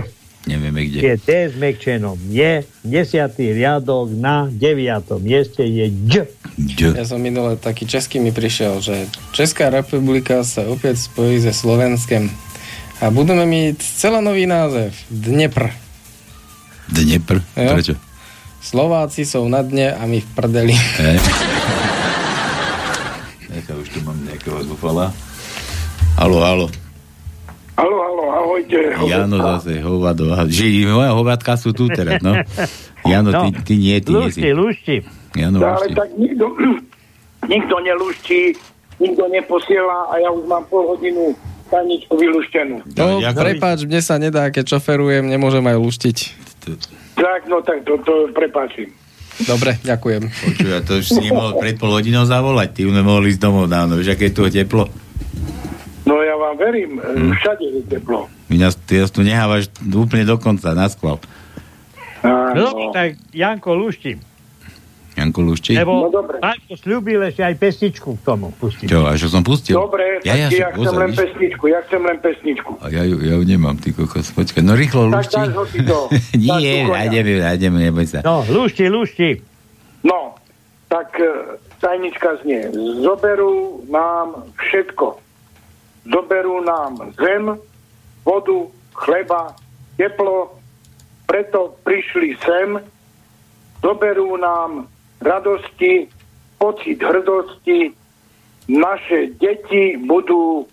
Nevieme 0.50 0.90
kde. 0.90 1.06
Je 1.06 1.14
D 1.22 1.30
s 1.54 1.56
mekčenom 1.56 2.18
je, 2.34 2.66
desiatý 2.82 3.54
riadok 3.54 4.10
na 4.18 4.50
deviatom 4.50 5.22
mieste 5.22 5.62
je 5.62 5.86
D. 5.94 6.14
D. 6.58 6.98
Ja 6.98 7.06
som 7.06 7.22
minule 7.22 7.54
taký 7.62 7.86
český 7.86 8.18
mi 8.18 8.34
prišiel, 8.34 8.82
že 8.82 9.06
Česká 9.38 9.70
republika 9.70 10.42
sa 10.42 10.66
opäť 10.66 11.06
spojí 11.06 11.38
se 11.38 11.54
Slovenskem. 11.54 12.34
A 13.02 13.10
budeme 13.14 13.46
mít 13.46 13.82
celá 13.82 14.22
nový 14.22 14.46
název. 14.46 14.94
Dnepr. 15.10 15.74
Dnepr? 16.90 17.42
Jo. 17.58 17.70
Prečo? 17.78 17.94
Slováci 18.62 19.26
sú 19.26 19.42
na 19.50 19.66
dne 19.66 19.90
a 19.92 20.06
my 20.06 20.22
v 20.22 20.28
prdeli. 20.32 20.76
Nechá, 23.50 23.74
už 23.74 23.90
tu 23.90 24.00
mám 24.06 24.16
nejakého 24.22 24.62
zúfala. 24.64 25.10
Halo, 26.14 26.38
halo. 26.40 26.68
Halo, 27.74 27.98
halo, 27.98 28.24
ahojte. 28.32 28.78
Jano 29.02 29.38
zase, 29.42 29.82
hovado. 29.82 30.30
Že 30.46 30.86
moja 30.88 31.12
hovadka 31.12 31.58
sú 31.58 31.74
tu 31.74 31.90
teraz, 31.90 32.22
no. 32.22 32.38
Jano, 33.02 33.34
ty, 33.34 33.48
ty 33.66 33.74
nie, 33.76 33.98
ty 33.98 34.14
nie 34.14 34.30
si. 34.30 34.40
Lúšti. 34.54 34.96
Jano, 35.34 35.58
No, 35.58 35.66
ale 35.74 35.90
lúšti. 35.90 35.98
tak 35.98 36.10
nikto, 36.14 36.46
nikto 37.52 37.76
nelúšti, 37.82 38.42
nikto 39.02 39.24
neposiela 39.26 40.06
a 40.08 40.22
ja 40.22 40.30
už 40.30 40.46
mám 40.46 40.62
pol 40.70 40.86
hodinu 40.86 41.34
tajničku 41.74 42.14
vylúštenú. 42.14 42.86
No, 42.94 43.06
prepáč, 43.34 43.90
mne 43.90 44.02
sa 44.06 44.22
nedá, 44.22 44.54
keď 44.54 44.78
šoferujem, 44.78 45.26
nemôžem 45.26 45.66
aj 45.66 45.78
luštiť. 45.82 46.18
Tak, 47.22 47.46
no 47.46 47.62
tak 47.62 47.86
to, 47.86 48.02
to 48.02 48.34
prepáčim. 48.34 48.90
Dobre, 49.42 49.78
ďakujem. 49.82 50.26
Počuj, 50.26 50.70
to 50.86 50.92
už 50.98 51.06
si 51.08 51.22
nemohol 51.22 51.58
pred 51.58 51.78
pol 51.78 51.94
hodinou 51.94 52.26
zavolať. 52.26 52.74
Ty 52.74 52.82
už 52.84 52.92
sme 52.92 53.04
mohli 53.06 53.30
ísť 53.30 53.42
domov 53.42 53.70
dávno. 53.70 53.96
Vieš, 53.96 54.14
aké 54.14 54.30
je 54.30 54.34
tu 54.34 54.42
teplo? 54.46 54.90
No 56.02 56.18
ja 56.20 56.34
vám 56.34 56.58
verím, 56.58 56.98
Hm. 56.98 57.38
všade 57.38 57.64
je 57.64 57.82
teplo. 57.88 58.26
Ty 58.50 58.56
nás, 58.58 58.74
ty 58.76 58.98
nás 58.98 59.10
tu 59.10 59.22
nehávaš 59.22 59.70
úplne 59.86 60.26
do 60.26 60.36
konca, 60.36 60.74
na 60.74 60.90
skval. 60.90 61.22
No, 62.22 62.92
tak 62.92 63.18
Janko 63.32 63.74
lúšti. 63.74 64.18
Janko 65.12 65.44
Lušči? 65.44 65.76
Lebo 65.76 66.08
no, 66.08 66.24
Janko 66.40 66.74
slúbil 66.80 67.20
ešte 67.28 67.44
aj 67.44 67.56
pesničku 67.60 68.10
k 68.16 68.22
tomu 68.24 68.56
pustiť. 68.56 68.88
Čo, 68.88 69.04
a 69.04 69.20
čo 69.20 69.28
som 69.28 69.44
pustil? 69.44 69.76
Dobre, 69.76 70.24
ja, 70.24 70.40
ja, 70.40 70.48
ja, 70.48 70.72
chcem 70.72 70.88
pozor, 70.88 71.04
len 71.04 71.12
pesničku, 71.12 71.64
ja 71.68 71.80
chcem 71.84 72.02
len 72.02 72.18
pesničku. 72.24 72.72
A 72.80 72.88
ja 72.88 73.04
ju, 73.04 73.20
ja 73.20 73.36
ju 73.36 73.44
nemám, 73.44 73.76
ty 73.76 73.92
kokos. 73.92 74.32
Počkaj, 74.32 74.64
no 74.64 74.74
rýchlo 74.80 75.12
Tak 75.12 75.28
Lušči. 75.28 75.42
ho 75.52 75.64
to. 75.68 76.00
Nie, 76.40 76.88
nájdeme, 76.88 77.44
nájdeme, 77.44 77.78
neboj 77.92 78.08
sa. 78.08 78.24
No, 78.24 78.48
lúšti, 78.48 78.88
lúšti. 78.88 79.44
No, 80.08 80.40
tak 80.88 81.12
e, 81.20 81.60
tajnička 81.84 82.40
znie. 82.42 82.72
Zoberú 83.04 83.84
nám 83.92 84.48
všetko. 84.58 85.20
Zoberú 86.08 86.64
nám 86.64 87.14
zem, 87.20 87.60
vodu, 88.24 88.60
chleba, 88.96 89.54
teplo, 90.00 90.58
preto 91.30 91.78
prišli 91.84 92.36
sem. 92.42 92.80
Zoberú 93.82 94.36
nám 94.38 94.90
radosti, 95.22 96.10
pocit 96.58 96.98
hrdosti. 96.98 97.94
Naše 98.68 99.38
deti 99.38 99.98
budú 99.98 100.66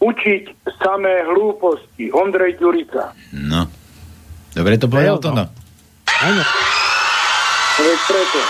učiť 0.00 0.42
samé 0.80 1.24
hlúposti. 1.28 2.08
Ondrej 2.12 2.56
Ďurica. 2.56 3.12
No. 3.36 3.68
Dobre 4.56 4.80
to 4.80 4.88
povedal 4.88 5.20
to, 5.20 5.30
no. 5.32 5.44
Áno. 6.20 6.42
Preto. 7.80 8.40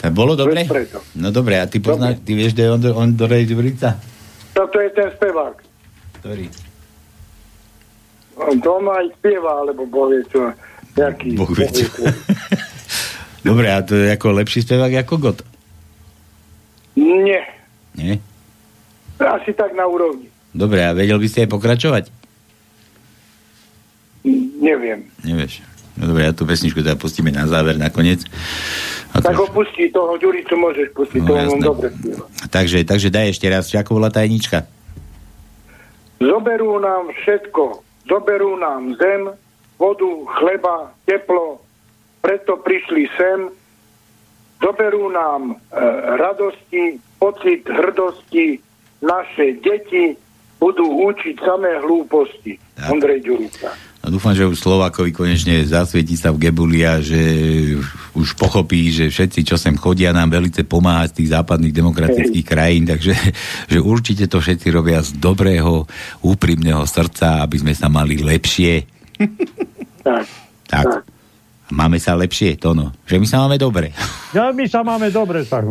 Tak 0.00 0.10
bolo 0.16 0.32
dobre? 0.32 0.64
Preto. 0.64 1.00
No 1.16 1.28
dobre, 1.28 1.60
a 1.60 1.68
ty 1.68 1.80
poznáš, 1.80 2.24
ty 2.24 2.32
vieš, 2.32 2.56
kde 2.56 2.64
je 2.64 2.70
Ondor- 2.72 2.96
Ondrej 2.96 3.44
Ďurica? 3.48 4.00
Toto 4.56 4.76
je 4.80 4.88
ten 4.96 5.08
spevák. 5.12 5.56
Ktorý? 6.20 6.48
On 8.40 8.56
to 8.56 8.80
aj 8.80 9.06
spieva, 9.20 9.60
alebo 9.64 9.84
povie 9.84 10.24
čo. 10.32 10.48
Jaký, 10.96 11.36
Boh 11.36 11.52
vie 11.52 11.68
čo. 11.68 11.84
Dobre, 13.40 13.66
a 13.66 13.80
to 13.80 13.94
je 13.94 14.08
ako 14.08 14.36
lepší 14.36 14.60
spevák 14.60 15.00
ako 15.00 15.14
Got? 15.18 15.38
Nie, 16.94 17.40
Nie? 17.94 18.20
asi 19.16 19.52
tak 19.52 19.72
na 19.72 19.84
úrovni. 19.84 20.28
Dobre, 20.50 20.80
a 20.80 20.92
vedel 20.92 21.16
by 21.16 21.26
si 21.26 21.40
aj 21.40 21.48
pokračovať? 21.48 22.04
Neviem. 24.60 25.08
Nevieš. 25.22 25.64
No 25.96 26.08
dobre, 26.08 26.24
ja 26.24 26.32
tú 26.32 26.44
pesničku 26.44 26.80
teda 26.80 26.96
pustíme 26.96 27.28
na 27.28 27.44
záver 27.44 27.76
nakoniec. 27.76 28.24
A 29.12 29.20
Tak 29.20 29.32
to, 29.32 29.42
ho 29.42 29.46
pustí, 29.50 29.88
toho 29.90 30.16
Ďuricu 30.16 30.54
môžeš 30.54 30.88
pustiť, 30.92 31.20
No, 31.20 31.28
toho 31.28 31.40
on 31.50 31.60
dobre 31.60 31.88
spieva. 31.90 32.24
takže, 32.48 32.84
takže 32.84 33.08
daj 33.08 33.26
ešte 33.30 33.46
raz, 33.46 33.68
ako 33.68 33.96
bola 33.96 34.08
tajnička? 34.08 34.64
Zoberú 36.16 36.76
nám 36.78 37.08
všetko. 37.16 37.80
Zoberú 38.06 38.56
nám 38.56 38.96
zem, 38.96 39.32
vodu, 39.76 40.08
chleba, 40.36 40.74
teplo. 41.04 41.60
Preto 42.20 42.60
prišli 42.60 43.08
sem. 43.16 43.48
Zoberú 44.60 45.08
nám 45.08 45.52
e, 45.52 45.54
radosti, 46.20 47.00
pocit 47.16 47.64
hrdosti. 47.64 48.60
Naše 49.00 49.56
deti 49.64 50.12
budú 50.60 50.84
učiť 51.08 51.40
samé 51.40 51.80
hlúposti. 51.80 52.60
Ondrej 52.92 53.24
Ďurica. 53.24 53.72
A 54.00 54.08
dúfam, 54.08 54.32
že 54.32 54.48
už 54.48 54.56
Slovákovi 54.56 55.12
konečne 55.12 55.60
zasvieti 55.60 56.16
sa 56.16 56.32
v 56.32 56.48
Gebuli 56.48 56.88
a 56.88 57.04
že 57.04 57.20
už 58.16 58.32
pochopí, 58.32 58.88
že 58.88 59.12
všetci, 59.12 59.44
čo 59.44 59.60
sem 59.60 59.76
chodia, 59.76 60.16
nám 60.16 60.32
velice 60.32 60.64
pomáhať 60.64 61.12
z 61.12 61.16
tých 61.20 61.32
západných 61.36 61.76
demokratických 61.76 62.46
krajín, 62.48 62.88
takže 62.88 63.12
že 63.72 63.78
určite 63.80 64.24
to 64.24 64.40
všetci 64.40 64.72
robia 64.72 65.04
z 65.04 65.20
dobrého, 65.20 65.84
úprimného 66.24 66.80
srdca, 66.88 67.44
aby 67.44 67.60
sme 67.60 67.76
sa 67.76 67.92
mali 67.92 68.16
lepšie. 68.16 68.88
Tak. 70.00 70.24
Tak. 70.64 70.86
A 70.86 71.09
Máme 71.70 72.02
sa 72.02 72.18
lepšie, 72.18 72.58
to 72.58 72.74
no. 72.74 72.90
Že 73.06 73.16
my 73.22 73.26
sa 73.26 73.36
máme 73.46 73.56
dobre. 73.56 73.94
No, 74.34 74.50
my 74.50 74.66
sa 74.66 74.82
máme 74.82 75.10
dobre, 75.14 75.46
tak 75.46 75.66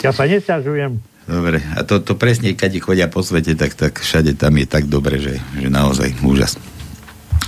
ja 0.00 0.10
sa 0.12 0.24
nesťažujem. 0.24 1.12
Dobre, 1.22 1.62
a 1.62 1.86
to, 1.86 2.02
to 2.02 2.18
presne, 2.18 2.50
keď 2.58 2.82
chodia 2.82 3.06
po 3.06 3.22
svete, 3.22 3.54
tak, 3.54 3.78
tak 3.78 4.02
všade 4.02 4.34
tam 4.34 4.58
je 4.58 4.66
tak 4.66 4.90
dobre, 4.90 5.22
že, 5.22 5.38
že 5.54 5.68
naozaj 5.70 6.18
úžas. 6.26 6.58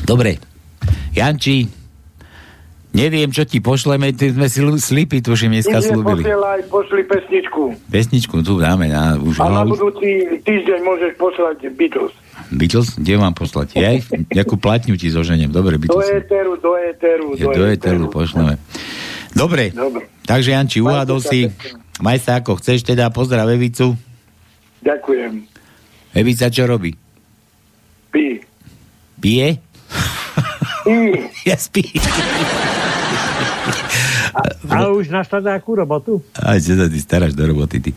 Dobre, 0.07 0.39
Janči, 1.11 1.66
neviem, 2.95 3.35
čo 3.35 3.43
ti 3.43 3.59
pošleme, 3.59 4.15
ty 4.15 4.31
sme 4.31 4.47
si 4.47 4.62
slipy, 4.62 5.19
tuším, 5.19 5.59
dneska 5.59 5.82
Ide 5.82 5.91
slúbili. 5.91 6.23
posielaj, 6.23 6.61
pošli 6.70 7.03
pesničku. 7.03 7.62
Pesničku 7.91 8.36
tu 8.47 8.62
dáme 8.62 8.86
na, 8.86 9.19
už, 9.19 9.43
A 9.43 9.51
na 9.51 9.66
už 9.66 9.74
budúci 9.74 10.39
týždeň 10.47 10.78
môžeš 10.86 11.12
poslať 11.19 11.66
Beatles. 11.74 12.15
Beatles? 12.51 12.94
Kde 12.94 13.15
mám 13.16 13.32
poslať? 13.32 13.74
Ja 13.74 13.90
ich, 13.90 14.05
nejakú 14.28 14.55
platňu 14.55 14.94
ti 14.94 15.09
zoženiem. 15.09 15.48
Dobre, 15.48 15.77
Do 15.77 15.82
Beatles. 15.82 16.09
éteru, 16.12 16.55
do 16.56 16.73
éteru, 16.74 17.27
Je 17.35 17.44
do 17.44 17.65
Etelu, 17.65 18.06
pošleme. 18.06 18.59
Dobre, 19.31 19.70
Dobre. 19.70 20.06
takže 20.23 20.55
Janči, 20.55 20.78
uhádol 20.78 21.19
si. 21.19 21.51
Maj 21.98 22.19
sa 22.20 22.39
ako 22.39 22.59
chceš, 22.59 22.82
teda 22.85 23.11
pozdrav 23.11 23.47
Evicu. 23.48 23.94
Ďakujem. 24.81 25.47
Evica 26.12 26.47
čo 26.47 26.65
robí? 26.65 26.94
Pí. 28.11 28.39
Pije? 29.19 29.59
Pí. 30.85 30.94
Ja 31.48 31.56
spí. 31.56 31.81
A 34.66 34.90
už 34.90 35.09
našla 35.09 35.40
nejakú 35.40 35.73
robotu? 35.74 36.20
Aj, 36.36 36.59
čo 36.59 36.74
sa 36.74 36.89
ty 36.89 36.98
staráš 36.98 37.32
do 37.32 37.44
roboty, 37.44 37.78
ty. 37.81 37.90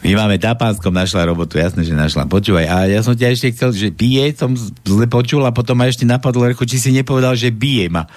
My 0.00 0.16
máme 0.16 0.40
Tapánskom, 0.40 0.96
našla 0.96 1.28
robotu, 1.28 1.60
jasné, 1.60 1.84
že 1.84 1.92
našla. 1.92 2.24
Počúvaj, 2.24 2.66
a 2.72 2.76
ja 2.88 3.04
som 3.04 3.12
ťa 3.12 3.36
ešte 3.36 3.52
chcel, 3.52 3.70
že 3.76 3.88
pije, 3.92 4.32
som 4.32 4.56
zle 4.56 5.04
počul 5.04 5.44
a 5.44 5.52
potom 5.52 5.76
ma 5.76 5.84
ešte 5.84 6.08
napadlo, 6.08 6.48
Recho, 6.48 6.64
či 6.64 6.80
si 6.80 6.88
nepovedal, 6.96 7.36
že 7.36 7.52
bije 7.52 7.92
ma. 7.92 8.08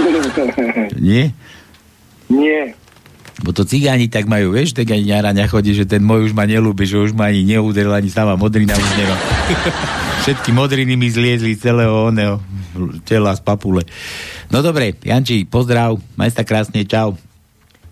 Nie? 0.96 1.36
Nie. 2.32 2.72
Bo 3.44 3.52
to 3.52 3.68
cigáni 3.68 4.08
tak 4.08 4.24
majú, 4.24 4.56
vieš, 4.56 4.72
tak 4.72 4.88
ani 4.94 5.12
ňaraňa 5.12 5.44
chodí, 5.50 5.76
že 5.76 5.84
ten 5.84 6.00
môj 6.00 6.30
už 6.30 6.32
ma 6.32 6.48
nelúbi, 6.48 6.88
že 6.88 6.96
už 6.96 7.12
ma 7.12 7.28
ani 7.28 7.44
neudrel, 7.44 7.92
ani 7.92 8.08
sama 8.08 8.38
modrina 8.38 8.72
už 8.72 8.90
nemá. 8.96 9.16
Všetky 10.24 10.56
modriny 10.56 10.96
mi 10.96 11.12
zliezli 11.12 11.52
celého 11.58 12.08
oného 12.08 12.40
tela 13.04 13.36
z 13.36 13.44
papule. 13.44 13.84
No 14.48 14.64
dobre, 14.64 14.96
Janči, 15.04 15.44
pozdrav, 15.44 16.00
maj 16.16 16.32
sa 16.32 16.46
krásne, 16.46 16.86
čau. 16.88 17.18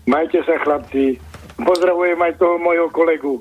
Majte 0.09 0.41
sa, 0.47 0.57
chlapci. 0.63 1.19
Pozdravujem 1.53 2.17
aj 2.17 2.33
toho 2.35 2.57
mojho 2.57 2.89
kolegu. 2.89 3.33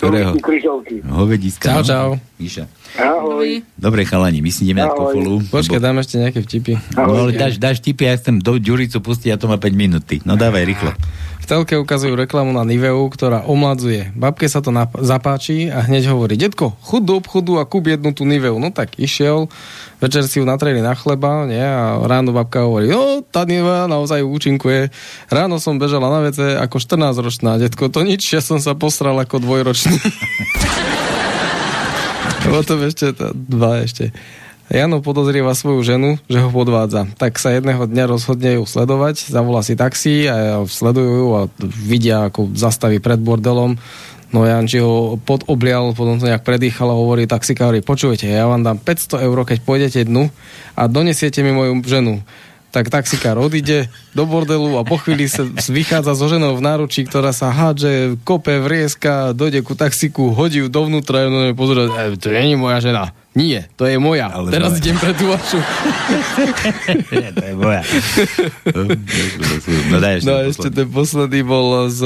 Ktorého? 0.00 0.32
Tomiku 0.32 0.40
Kryžovky. 0.40 0.96
Hovediska. 1.04 1.66
Čau, 1.68 1.80
no? 1.80 1.84
čau. 1.84 2.08
Miša. 2.40 2.64
Ahoj. 2.96 3.60
Dobre, 3.76 4.08
chalani, 4.08 4.40
my 4.40 4.48
si 4.48 4.64
ideme 4.64 4.80
na 4.80 4.88
Ahoj. 4.88 5.12
kofolu. 5.12 5.32
Počkaj, 5.52 5.76
dám 5.76 6.00
ešte 6.00 6.16
nejaké 6.16 6.40
vtipy. 6.40 6.80
No 6.96 7.26
ale 7.26 7.36
dáš, 7.36 7.60
dáš 7.60 7.84
tipy, 7.84 8.08
ja 8.08 8.16
chcem 8.16 8.40
do 8.40 8.56
Ďuricu 8.56 9.04
pustiť 9.04 9.36
a 9.36 9.40
to 9.40 9.50
má 9.50 9.60
5 9.60 9.68
minúty. 9.76 10.24
No 10.24 10.34
dávaj, 10.34 10.64
rýchlo. 10.64 10.90
V 11.38 11.46
telke 11.46 11.76
ukazujú 11.76 12.12
reklamu 12.12 12.52
na 12.52 12.64
Niveu, 12.64 13.00
ktorá 13.08 13.44
omladzuje. 13.44 14.12
Babke 14.12 14.48
sa 14.48 14.60
to 14.60 14.68
nap- 14.68 14.96
zapáči 15.00 15.68
a 15.68 15.80
hneď 15.80 16.12
hovorí, 16.12 16.36
detko, 16.36 16.76
chud 16.84 17.04
do 17.04 17.16
obchodu 17.16 17.60
a 17.60 17.68
kúp 17.68 17.88
jednu 17.88 18.12
tú 18.12 18.24
Niveu. 18.24 18.56
No 18.60 18.68
tak 18.68 18.96
išiel, 18.96 19.48
večer 19.98 20.26
si 20.26 20.38
ju 20.38 20.46
natreli 20.46 20.82
na 20.82 20.94
chleba 20.94 21.46
nie? 21.46 21.62
a 21.62 21.98
ráno 22.02 22.30
babka 22.34 22.66
hovorí, 22.66 22.90
no 22.90 23.22
tá 23.22 23.42
Nivea 23.44 23.90
naozaj 23.90 24.22
účinkuje. 24.22 24.90
Ráno 25.30 25.58
som 25.58 25.78
bežala 25.78 26.10
na 26.10 26.20
vece 26.22 26.56
ako 26.58 26.78
14-ročná, 26.78 27.58
detko, 27.58 27.90
to 27.90 28.06
nič, 28.06 28.22
ja 28.34 28.42
som 28.42 28.62
sa 28.62 28.74
posral 28.78 29.18
ako 29.18 29.42
dvojročný. 29.42 29.98
Potom 32.48 32.80
ešte 32.86 33.12
to, 33.12 33.34
dva 33.34 33.84
ešte. 33.84 34.14
Jano 34.68 35.00
podozrieva 35.00 35.56
svoju 35.56 35.80
ženu, 35.80 36.20
že 36.28 36.44
ho 36.44 36.52
podvádza. 36.52 37.08
Tak 37.16 37.40
sa 37.40 37.56
jedného 37.56 37.88
dňa 37.88 38.04
rozhodne 38.04 38.60
ju 38.60 38.68
sledovať, 38.68 39.32
zavolá 39.32 39.64
si 39.64 39.80
taxi 39.80 40.28
a 40.28 40.60
sledujú 40.68 41.12
ju 41.24 41.28
a 41.32 41.42
vidia, 41.72 42.28
ako 42.28 42.52
zastaví 42.52 43.00
pred 43.00 43.16
bordelom. 43.16 43.80
No 44.28 44.44
Janči 44.44 44.84
ho 44.84 45.16
podoblial, 45.16 45.96
potom 45.96 46.20
to 46.20 46.28
nejak 46.28 46.44
predýchal 46.44 46.92
a 46.92 46.98
hovorí 47.00 47.24
taxikári, 47.24 47.80
počujete, 47.80 48.28
ja 48.28 48.44
vám 48.44 48.60
dám 48.60 48.76
500 48.76 49.24
eur, 49.24 49.38
keď 49.48 49.58
pôjdete 49.64 50.04
dnu 50.04 50.28
a 50.76 50.82
donesiete 50.84 51.40
mi 51.40 51.56
moju 51.56 51.80
ženu. 51.88 52.20
Tak 52.78 52.94
taxikár 52.94 53.42
odíde 53.42 53.90
do 54.14 54.22
bordelu 54.22 54.78
a 54.78 54.86
po 54.86 55.02
chvíli 55.02 55.26
sa 55.26 55.42
vychádza 55.66 56.14
so 56.14 56.30
ženou 56.30 56.54
v 56.54 56.62
náručí, 56.62 57.02
ktorá 57.02 57.34
sa 57.34 57.50
hádže, 57.50 58.14
kope, 58.22 58.62
vrieska, 58.62 59.34
dojde 59.34 59.66
ku 59.66 59.74
taxiku, 59.74 60.30
hodí 60.30 60.62
ju 60.62 60.70
dovnútra 60.70 61.26
a 61.26 61.26
on 61.26 61.58
pozrie, 61.58 61.90
e, 61.90 62.14
to 62.14 62.30
nie 62.30 62.54
je 62.54 62.58
moja 62.62 62.78
žena. 62.78 63.10
Nie, 63.34 63.66
to 63.74 63.90
je 63.90 63.98
moja. 63.98 64.30
Ale 64.30 64.54
Teraz 64.54 64.78
moja. 64.78 64.82
idem 64.86 64.94
pre 64.94 65.10
tú 65.10 65.26
vašu. 65.26 65.58
to 67.34 67.42
je 67.50 67.54
moja. 67.58 67.82
No 69.90 69.96
daj 69.98 70.22
ešte. 70.22 70.30
No 70.30 70.34
posledný. 70.38 70.50
ešte 70.54 70.68
ten 70.70 70.86
posledný 70.86 71.40
bol 71.42 71.66
z... 71.90 72.00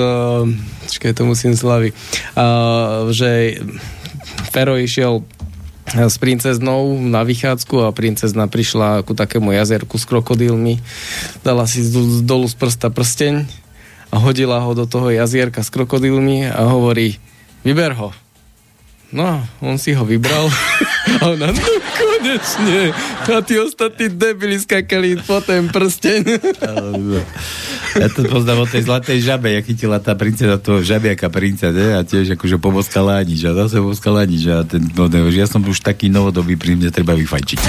Čakaj, 0.89 1.13
to 1.13 1.23
musím 1.29 1.53
slaviť. 1.53 1.93
Uh, 2.33 3.13
že 3.13 3.61
Fero 4.57 4.81
išiel 4.81 5.21
s 5.95 6.17
princeznou 6.17 6.97
na 7.01 7.23
vychádzku 7.23 7.85
a 7.85 7.93
princezna 7.93 8.49
prišla 8.49 9.05
ku 9.05 9.13
takému 9.13 9.53
jazerku 9.53 9.99
s 9.99 10.05
krokodílmi. 10.05 10.81
Dala 11.41 11.69
si 11.69 11.85
z- 11.85 12.23
dolu 12.25 12.49
z 12.49 12.55
prsta 12.57 12.89
prsteň 12.89 13.45
a 14.09 14.17
hodila 14.17 14.61
ho 14.61 14.73
do 14.73 14.85
toho 14.85 15.09
jazierka 15.09 15.61
s 15.65 15.69
krokodílmi 15.69 16.49
a 16.49 16.65
hovorí, 16.69 17.17
vyber 17.65 17.93
ho. 17.97 18.13
No, 19.13 19.45
on 19.61 19.77
si 19.77 19.93
ho 19.93 20.09
vybral 20.09 20.49
a 21.21 21.29
ona, 21.29 21.53
no 21.53 21.69
konečne. 21.93 22.97
A 23.29 23.45
tí 23.45 23.61
ostatní 23.61 24.09
debili 24.09 24.57
skakali 24.57 25.21
po 25.21 25.45
ten 25.45 25.69
prsteň. 25.69 26.23
Ja 27.99 28.09
to 28.09 28.25
poznám 28.25 28.65
od 28.65 28.71
tej 28.73 28.83
zlatej 28.89 29.19
žabe, 29.21 29.53
jak 29.53 29.69
chytila 29.69 30.01
tá 30.01 30.17
princeza 30.17 30.57
toho 30.57 30.81
žabiaka 30.81 31.29
princa, 31.29 31.69
ne? 31.69 31.99
A 31.99 32.07
tiež 32.07 32.37
akože 32.39 32.57
poboskala 32.57 33.21
nič 33.25 33.45
a 33.45 33.53
zase 33.53 33.81
poboskala 33.81 34.25
nič 34.25 34.43
a 34.49 34.65
ten, 34.65 34.81
no, 34.97 35.11
ne, 35.13 35.29
ja 35.33 35.45
som 35.45 35.61
už 35.61 35.85
taký 35.85 36.09
novodobý, 36.09 36.57
pri 36.57 36.79
mne 36.79 36.89
treba 36.89 37.13
vyfajčiť. 37.13 37.61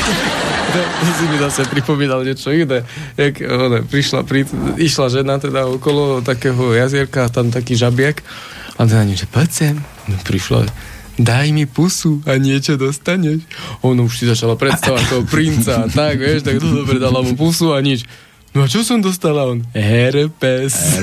To, 0.73 0.79
si 1.05 1.25
mi 1.29 1.37
zase 1.37 1.69
pripomínal 1.69 2.25
niečo 2.25 2.49
iné. 2.49 2.81
Jak 3.13 3.45
ona, 3.45 3.85
prišla, 3.85 4.25
pri, 4.25 4.47
išla 4.81 5.11
žena 5.11 5.37
teda 5.37 5.69
okolo 5.69 6.25
takého 6.25 6.73
jazierka, 6.73 7.29
tam 7.29 7.53
taký 7.53 7.77
žabiak 7.77 8.25
a 8.79 8.89
teda 8.89 9.05
niečo, 9.05 9.29
poď 9.29 9.49
sem. 9.53 9.75
No, 10.09 10.17
prišla, 10.25 10.65
daj 11.21 11.53
mi 11.53 11.69
pusu 11.69 12.25
a 12.25 12.41
niečo 12.41 12.73
dostaneš. 12.73 13.45
Ona 13.85 14.01
už 14.01 14.13
si 14.17 14.25
začala 14.25 14.57
predstavať 14.57 15.03
toho 15.13 15.23
princa 15.29 15.85
tak, 15.93 16.17
vieš, 16.17 16.41
tak 16.41 16.57
to 16.57 16.65
dobre 16.65 16.97
dala 16.97 17.21
mu 17.21 17.37
pusu 17.37 17.69
a 17.75 17.79
nič. 17.83 18.07
No 18.53 18.63
a 18.63 18.67
čo 18.69 18.85
som 18.85 19.01
dostala 19.01 19.49
on? 19.49 19.65
Herpes. 19.73 21.01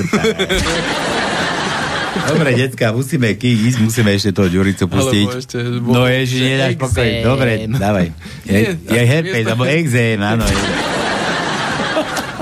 Dobre, 2.31 2.55
decka, 2.55 2.95
musíme 2.95 3.35
ísť, 3.35 3.77
musíme 3.83 4.11
ešte 4.15 4.31
toho 4.31 4.47
Ďuricu 4.47 4.87
pustiť. 4.87 5.27
Ešte 5.35 5.59
No 5.83 6.07
ježi, 6.07 6.47
nedáš 6.47 6.79
pokoj. 6.79 7.07
Dobre, 7.23 7.67
dávaj. 7.67 8.07
Je, 8.47 8.75
je 8.75 9.01
herpes, 9.03 9.43
alebo 9.47 9.67
exém, 9.67 10.19
áno. 10.19 10.47
Je. 10.47 10.63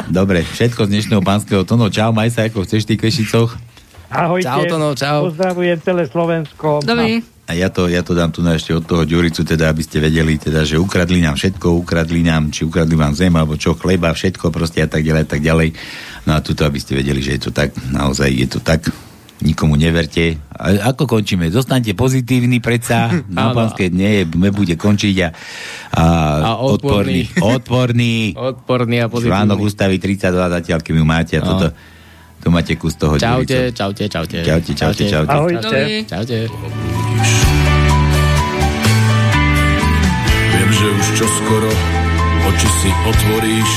Dobre, 0.10 0.42
všetko 0.42 0.86
z 0.86 0.90
dnešného 0.90 1.22
pánskeho 1.22 1.62
tónu. 1.66 1.90
Čau, 1.94 2.10
maj 2.14 2.34
sa, 2.34 2.50
ako 2.50 2.66
chceš 2.66 2.86
v 2.86 2.94
tých 2.94 3.02
Kešicoch. 3.10 3.58
Ahojte. 4.10 4.50
Čau, 4.50 4.62
Tono, 4.66 4.98
čau. 4.98 5.30
Pozdravujem 5.30 5.78
celé 5.86 6.10
Slovensko. 6.10 6.82
Dobrý. 6.82 7.22
A 7.50 7.58
ja 7.58 7.74
to, 7.74 7.90
ja 7.90 8.06
to 8.06 8.14
dám 8.14 8.30
tu 8.30 8.46
na 8.46 8.54
ešte 8.54 8.72
od 8.72 8.86
toho 8.86 9.02
Ďuricu, 9.04 9.42
teda, 9.42 9.74
aby 9.74 9.82
ste 9.82 9.98
vedeli, 9.98 10.38
teda, 10.38 10.62
že 10.62 10.78
ukradli 10.78 11.18
nám 11.18 11.34
všetko, 11.34 11.82
ukradli 11.82 12.22
nám, 12.22 12.54
či 12.54 12.62
ukradli 12.62 12.94
vám 12.94 13.18
zem, 13.18 13.34
alebo 13.34 13.58
čo, 13.58 13.74
chleba, 13.74 14.14
všetko 14.14 14.54
proste 14.54 14.86
a 14.86 14.88
tak 14.88 15.02
ďalej, 15.02 15.22
a 15.26 15.28
tak 15.28 15.42
ďalej. 15.42 15.70
No 16.30 16.38
a 16.38 16.46
tuto, 16.46 16.62
aby 16.62 16.78
ste 16.78 16.94
vedeli, 16.94 17.18
že 17.20 17.36
je 17.36 17.42
to 17.42 17.52
tak, 17.52 17.74
naozaj 17.90 18.30
je 18.30 18.48
to 18.48 18.62
tak, 18.62 18.86
nikomu 19.40 19.80
neverte. 19.80 20.36
A 20.52 20.92
ako 20.92 21.08
končíme? 21.10 21.48
Zostaňte 21.48 21.96
pozitívni, 21.96 22.60
predsa, 22.60 23.10
na 23.32 23.50
pánske 23.50 23.90
dne 23.90 24.28
bude 24.30 24.76
končiť 24.76 25.16
a, 25.24 25.30
a, 25.96 26.04
A 26.44 26.52
odporný. 26.60 27.26
odporný, 27.34 28.36
Odporný 28.38 28.96
a 29.04 29.08
článok 29.08 29.58
pozitívny. 29.58 29.66
ústavy 29.66 29.96
32, 29.98 30.28
zatiaľ, 30.54 30.80
keď 30.84 30.94
ju 30.94 31.06
máte 31.08 31.34
a 31.40 31.42
No. 31.42 31.72
Tu 32.40 32.48
máte 32.52 32.76
kus 32.76 32.96
toho 32.96 33.20
Čaute, 33.20 33.72
čaute, 33.76 34.10
čaute. 34.10 34.40
Čaute, 34.44 34.72
čaute, 34.74 35.04
čaute. 35.10 35.32
Ahojte. 35.32 35.80
Čaute. 36.08 36.38
Viem, 40.50 40.72
že 40.72 40.88
už 40.88 41.06
čoskoro 41.20 41.72
oči 42.50 42.70
si 42.80 42.90
otvoríš. 42.90 43.72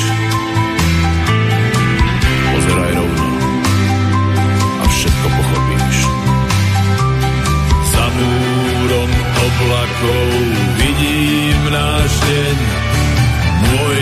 Pozeraj 2.53 2.93
rovno 2.95 3.27
a 4.79 4.85
všetko 4.87 5.27
pochopíš. 5.27 5.97
Za 7.93 8.05
múrom 8.15 9.11
oblakov 9.43 10.29
vidím 10.79 11.61
náš 11.75 12.13
deň. 12.31 12.59
Môj 13.63 14.02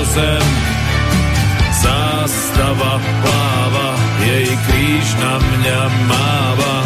zem. 0.00 0.46
Zástava 1.82 3.02
pláva, 3.20 3.88
jej 4.24 4.48
kríž 4.48 5.06
na 5.20 5.34
mňa 5.36 5.80
máva. 6.08 6.76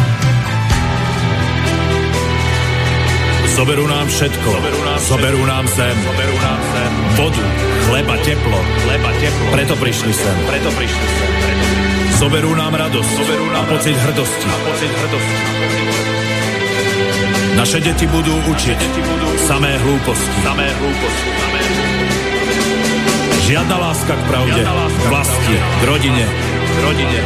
Zoberú 3.57 3.89
nám 3.89 4.05
všetko. 4.05 4.49
Zoberú 4.53 4.81
nám, 4.85 4.99
Zoberú 5.01 5.41
nám 5.47 5.65
zem. 5.65 5.95
Zoberú 6.05 6.37
nám 6.37 6.59
zem. 6.61 6.91
Vodu, 7.17 7.45
chleba, 7.89 8.15
teplo. 8.21 8.59
Chleba, 8.85 9.09
teplo. 9.17 9.47
Preto 9.49 9.73
prišli 9.81 10.13
sem. 10.13 10.35
Preto 10.45 10.69
prišli 10.77 11.05
sem. 11.17 11.29
Preto 11.41 11.65
prišli. 11.65 11.87
Zoberú 12.17 12.51
nám 12.57 12.73
radosť. 12.73 13.09
Zoberú 13.13 13.45
nám 13.53 13.65
a 13.65 13.69
pocit 13.69 13.93
hrdosti. 13.93 14.45
A 14.45 14.57
pocit 14.65 14.91
hrdosti. 14.93 15.37
Naše 17.57 17.77
deti 17.81 18.05
budú 18.09 18.33
učiť 18.45 18.77
deti 18.77 19.01
budú 19.01 19.29
samé 19.49 19.73
hlúposti. 19.81 20.37
Samé 20.45 20.65
hlúposti. 20.77 21.29
Žiadna 23.45 23.75
láska 23.77 24.13
k 24.17 24.23
pravde, 24.25 24.61
láska 24.65 24.97
k 24.97 25.09
vlasti, 25.13 25.55
k 25.59 25.81
rodine, 25.85 26.25
k 26.65 26.77
rodine. 26.81 27.21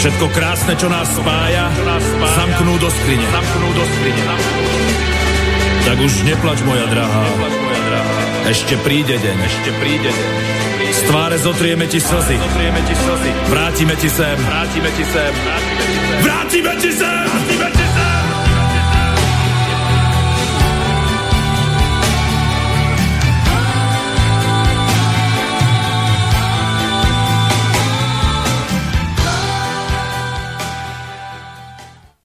Všetko 0.00 0.26
krásne, 0.32 0.72
čo 0.78 0.88
nás 0.88 1.10
spája, 1.12 1.68
zamknú 2.38 2.78
do 2.78 2.88
skrine. 2.88 3.26
Tak 5.84 5.96
už 5.98 6.12
neplač, 6.22 6.62
moja 6.62 6.86
drahá. 6.86 7.24
Ešte 8.46 8.78
príde 8.80 9.18
deň. 9.18 9.36
Ešte 9.44 9.70
príde 9.82 10.10
deň. 10.10 10.28
Z 10.90 11.00
tváre 11.06 11.36
zotrieme 11.38 11.86
ti 11.86 12.00
slzy. 12.00 12.34
Zotrieme 12.34 12.80
ti 12.82 12.94
slzy. 12.96 13.30
Vrátime 13.52 13.94
ti 13.94 14.08
sem. 14.08 14.36
Vrátime 14.40 14.90
ti 14.96 15.04
sem. 15.04 15.32
Vrátime 15.34 15.80
ti 15.86 15.94
sem. 15.94 16.24
Vrátime 16.24 16.72
ti 16.80 16.90
sem. 16.90 17.59